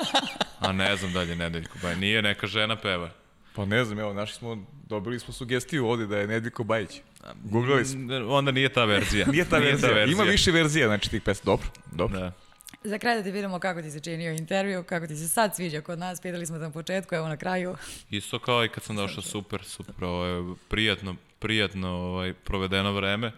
A 0.60 0.72
ne 0.72 0.96
znam 0.96 1.12
dalje 1.12 1.36
Nedeljko, 1.36 1.78
ba, 1.82 1.94
nije 1.94 2.22
neka 2.22 2.46
žena 2.46 2.76
peva. 2.76 3.10
Pa 3.54 3.64
ne 3.64 3.84
znam, 3.84 3.98
evo, 3.98 4.12
našli 4.12 4.38
smo, 4.38 4.66
dobili 4.88 5.20
smo 5.20 5.34
sugestiju 5.34 5.86
ovde 5.86 6.06
da 6.06 6.18
je 6.18 6.26
Nedeljko 6.26 6.64
Bajić. 6.64 7.00
Googlali 7.44 7.84
smo. 7.84 8.14
Onda 8.28 8.50
nije 8.50 8.68
ta 8.68 8.84
verzija. 8.84 9.26
Nije 9.32 9.44
ta 9.44 9.58
verzija. 9.58 10.04
Ima 10.04 10.22
više 10.22 10.50
verzija, 10.50 10.86
znači 10.86 11.10
tih 11.10 11.22
pesma. 11.22 11.44
Dobro, 11.44 11.66
dobro. 11.92 12.20
Da. 12.20 12.32
Za 12.84 12.98
kraj 12.98 13.16
da 13.16 13.22
ti 13.22 13.30
vidimo 13.30 13.58
kako 13.58 13.82
ti 13.82 13.90
se 13.90 14.00
činio 14.00 14.32
intervju, 14.32 14.82
kako 14.82 15.06
ti 15.06 15.16
se 15.16 15.28
sad 15.28 15.56
sviđa 15.56 15.80
kod 15.80 15.98
nas, 15.98 16.20
pitali 16.20 16.46
smo 16.46 16.56
te 16.56 16.62
na 16.62 16.70
početku, 16.70 17.14
evo 17.14 17.28
na 17.28 17.36
kraju. 17.36 17.76
Isto 18.10 18.38
kao 18.38 18.64
i 18.64 18.68
kad 18.68 18.82
sam 18.82 18.96
došao, 18.96 19.22
super, 19.22 19.64
super, 19.64 20.04
ovo 20.04 20.24
je 20.24 20.54
prijatno, 20.68 21.16
prijatno 21.38 21.88
ovaj, 21.88 22.32
provedeno 22.32 22.92
vreme. 22.92 23.32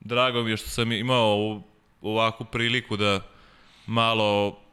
Drago 0.00 0.42
mi 0.42 0.50
je 0.50 0.56
što 0.56 0.70
sam 0.70 0.92
imao 0.92 1.62
ovakvu 2.02 2.46
priliku 2.52 2.96
da 2.96 3.20
malo 3.86 4.63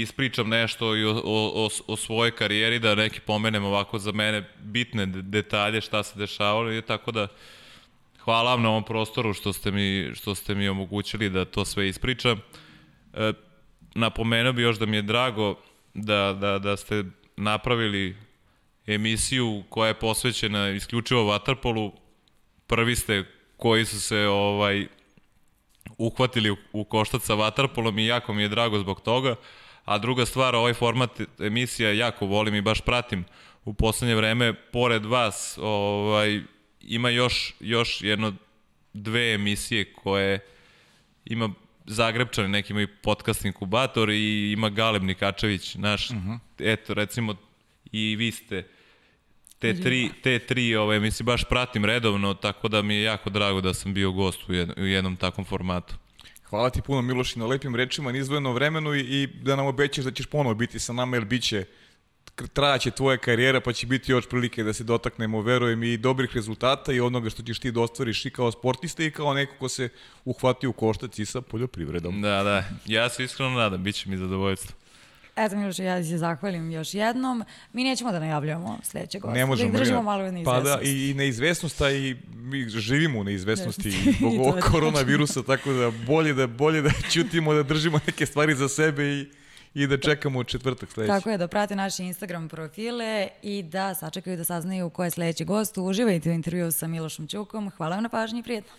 ispričam 0.00 0.48
nešto 0.48 0.96
i 0.96 1.04
o, 1.04 1.22
o, 1.24 1.68
o, 1.86 1.96
svojoj 1.96 2.30
karijeri, 2.30 2.78
da 2.78 2.94
neki 2.94 3.20
pomenem 3.20 3.64
ovako 3.64 3.98
za 3.98 4.12
mene 4.12 4.50
bitne 4.62 5.06
de- 5.06 5.22
detalje 5.22 5.80
šta 5.80 6.02
se 6.02 6.18
dešavalo 6.18 6.72
i 6.72 6.82
tako 6.82 7.12
da 7.12 7.28
hvala 8.24 8.50
vam 8.50 8.62
na 8.62 8.68
ovom 8.68 8.84
prostoru 8.84 9.34
što 9.34 9.52
ste 9.52 9.70
mi, 9.70 10.10
što 10.14 10.34
ste 10.34 10.54
mi 10.54 10.68
omogućili 10.68 11.30
da 11.30 11.44
to 11.44 11.64
sve 11.64 11.88
ispričam. 11.88 12.40
E, 13.14 13.32
napomenuo 13.94 14.52
bi 14.52 14.62
još 14.62 14.78
da 14.78 14.86
mi 14.86 14.96
je 14.96 15.02
drago 15.02 15.58
da, 15.94 16.36
da, 16.40 16.58
da 16.58 16.76
ste 16.76 17.04
napravili 17.36 18.16
emisiju 18.86 19.62
koja 19.68 19.88
je 19.88 19.94
posvećena 19.94 20.70
isključivo 20.70 21.22
Waterpolu. 21.22 21.92
Prvi 22.66 22.96
ste 22.96 23.24
koji 23.56 23.84
su 23.84 24.00
se 24.00 24.26
ovaj 24.26 24.86
uhvatili 25.98 26.50
u, 26.50 26.56
u 26.72 26.84
koštac 26.84 27.22
sa 27.22 27.34
Waterpolom 27.34 28.00
i 28.00 28.06
jako 28.06 28.34
mi 28.34 28.42
je 28.42 28.48
drago 28.48 28.78
zbog 28.78 29.00
toga. 29.00 29.36
A 29.84 29.98
druga 29.98 30.26
stvar, 30.26 30.54
ovaj 30.54 30.74
format 30.74 31.20
emisija 31.38 31.92
jako 31.92 32.26
volim 32.26 32.54
i 32.54 32.60
baš 32.60 32.80
pratim 32.80 33.24
u 33.64 33.74
poslednje 33.74 34.14
vreme. 34.14 34.52
Pored 34.54 35.04
vas 35.04 35.58
ovaj, 35.62 36.42
ima 36.80 37.10
još, 37.10 37.54
još 37.60 38.02
jedno 38.02 38.32
dve 38.92 39.34
emisije 39.34 39.92
koje 39.92 40.40
ima 41.24 41.50
Zagrebčani, 41.86 42.48
neki 42.48 42.72
imaju 42.72 42.88
podcast 43.02 43.44
inkubator 43.44 44.10
i 44.10 44.52
ima 44.52 44.68
Galeb 44.68 45.02
Nikačević, 45.02 45.74
naš, 45.74 46.10
uh 46.10 46.16
-huh. 46.16 46.38
eto, 46.58 46.94
recimo, 46.94 47.34
i 47.92 48.16
vi 48.16 48.32
ste 48.32 48.66
te 49.58 49.80
tri, 49.80 50.10
te 50.22 50.38
tri 50.38 50.76
ove, 50.76 51.00
mislim, 51.00 51.26
baš 51.26 51.44
pratim 51.44 51.84
redovno, 51.84 52.34
tako 52.34 52.68
da 52.68 52.82
mi 52.82 52.94
je 52.94 53.02
jako 53.02 53.30
drago 53.30 53.60
da 53.60 53.74
sam 53.74 53.94
bio 53.94 54.12
gost 54.12 54.48
u 54.48 54.52
jednom, 54.52 54.76
u 54.78 54.86
jednom 54.86 55.16
takvom 55.16 55.44
formatu. 55.44 55.94
Hvala 56.54 56.70
ti 56.70 56.82
puno 56.82 57.02
Miloši 57.02 57.38
na 57.38 57.46
lepim 57.46 57.74
rečima, 57.74 58.12
na 58.12 58.18
izdvojenom 58.18 58.54
vremenu 58.54 58.94
i, 58.94 59.00
i 59.00 59.26
da 59.26 59.56
nam 59.56 59.66
obećaš 59.66 60.04
da 60.04 60.10
ćeš 60.10 60.26
ponovo 60.26 60.54
biti 60.54 60.78
sa 60.78 60.92
nama, 60.92 61.16
jer 61.16 61.24
bit 61.24 61.42
će 61.42 61.64
trajaće 62.52 62.90
tvoja 62.90 63.16
karijera, 63.16 63.60
pa 63.60 63.72
će 63.72 63.86
biti 63.86 64.12
još 64.12 64.28
prilike 64.28 64.62
da 64.62 64.72
se 64.72 64.84
dotaknemo, 64.84 65.40
verujem, 65.40 65.82
i 65.82 65.96
dobrih 65.96 66.30
rezultata 66.34 66.92
i 66.92 67.00
onoga 67.00 67.30
što 67.30 67.42
ćeš 67.42 67.58
ti 67.58 67.72
da 67.72 67.80
ostvariš 67.80 68.26
i 68.26 68.30
kao 68.30 68.52
sportista 68.52 69.04
i 69.04 69.10
kao 69.10 69.34
neko 69.34 69.54
ko 69.58 69.68
se 69.68 69.88
uhvati 70.24 70.66
u 70.66 70.72
koštac 70.72 71.18
i 71.18 71.26
sa 71.26 71.40
poljoprivredom. 71.40 72.22
Da, 72.22 72.42
da. 72.42 72.64
Ja 72.86 73.08
se 73.08 73.24
iskreno 73.24 73.50
nadam, 73.50 73.82
bit 73.82 73.94
će 73.94 74.08
mi 74.08 74.16
zadovoljstvo. 74.16 74.83
Eto, 75.36 75.56
Miloše, 75.56 75.84
ja 75.84 76.04
se 76.04 76.18
zahvalim 76.18 76.70
još 76.70 76.94
jednom. 76.94 77.44
Mi 77.72 77.84
nećemo 77.84 78.12
da 78.12 78.18
najavljamo 78.18 78.78
sledećeg 78.82 79.22
gosta. 79.22 79.34
Ne 79.34 79.46
možemo. 79.46 79.72
Da 79.72 79.78
držimo 79.78 80.02
malo 80.02 80.40
u 80.40 80.44
Pa 80.44 80.60
da, 80.60 80.78
i, 80.82 81.10
i 81.10 81.14
neizvesnost, 81.14 81.80
a 81.80 81.90
i 81.90 82.16
mi 82.34 82.68
živimo 82.68 83.20
u 83.20 83.24
neizvesnosti 83.24 83.90
zbog 84.18 84.32
ovog 84.40 84.60
koronavirusa, 84.72 85.42
tako 85.42 85.72
da 85.72 85.90
bolje 86.06 86.34
da 86.34 86.46
bolje 86.46 86.82
da 86.82 86.90
ćutimo, 87.10 87.54
da 87.54 87.62
držimo 87.62 88.00
neke 88.06 88.26
stvari 88.26 88.54
za 88.54 88.68
sebe 88.68 89.04
i 89.04 89.26
i 89.74 89.86
da 89.86 89.96
čekamo 89.98 90.44
četvrtak 90.44 90.90
sledeći. 90.90 91.08
Tako 91.08 91.30
je, 91.30 91.38
da 91.38 91.48
prate 91.48 91.76
naše 91.76 92.04
Instagram 92.04 92.48
profile 92.48 93.28
i 93.42 93.62
da 93.62 93.94
sačekaju 93.94 94.36
da 94.36 94.44
saznaju 94.44 94.90
ko 94.90 95.04
je 95.04 95.10
sledeći 95.10 95.44
gost. 95.44 95.78
Uživajte 95.78 96.30
u 96.30 96.32
intervju 96.32 96.72
sa 96.72 96.86
Milošom 96.86 97.26
Ćukom. 97.26 97.70
Hvala 97.70 97.96
vam 97.96 98.02
na 98.02 98.08
pažnji 98.08 98.40
i 98.40 98.42
prijetno. 98.42 98.72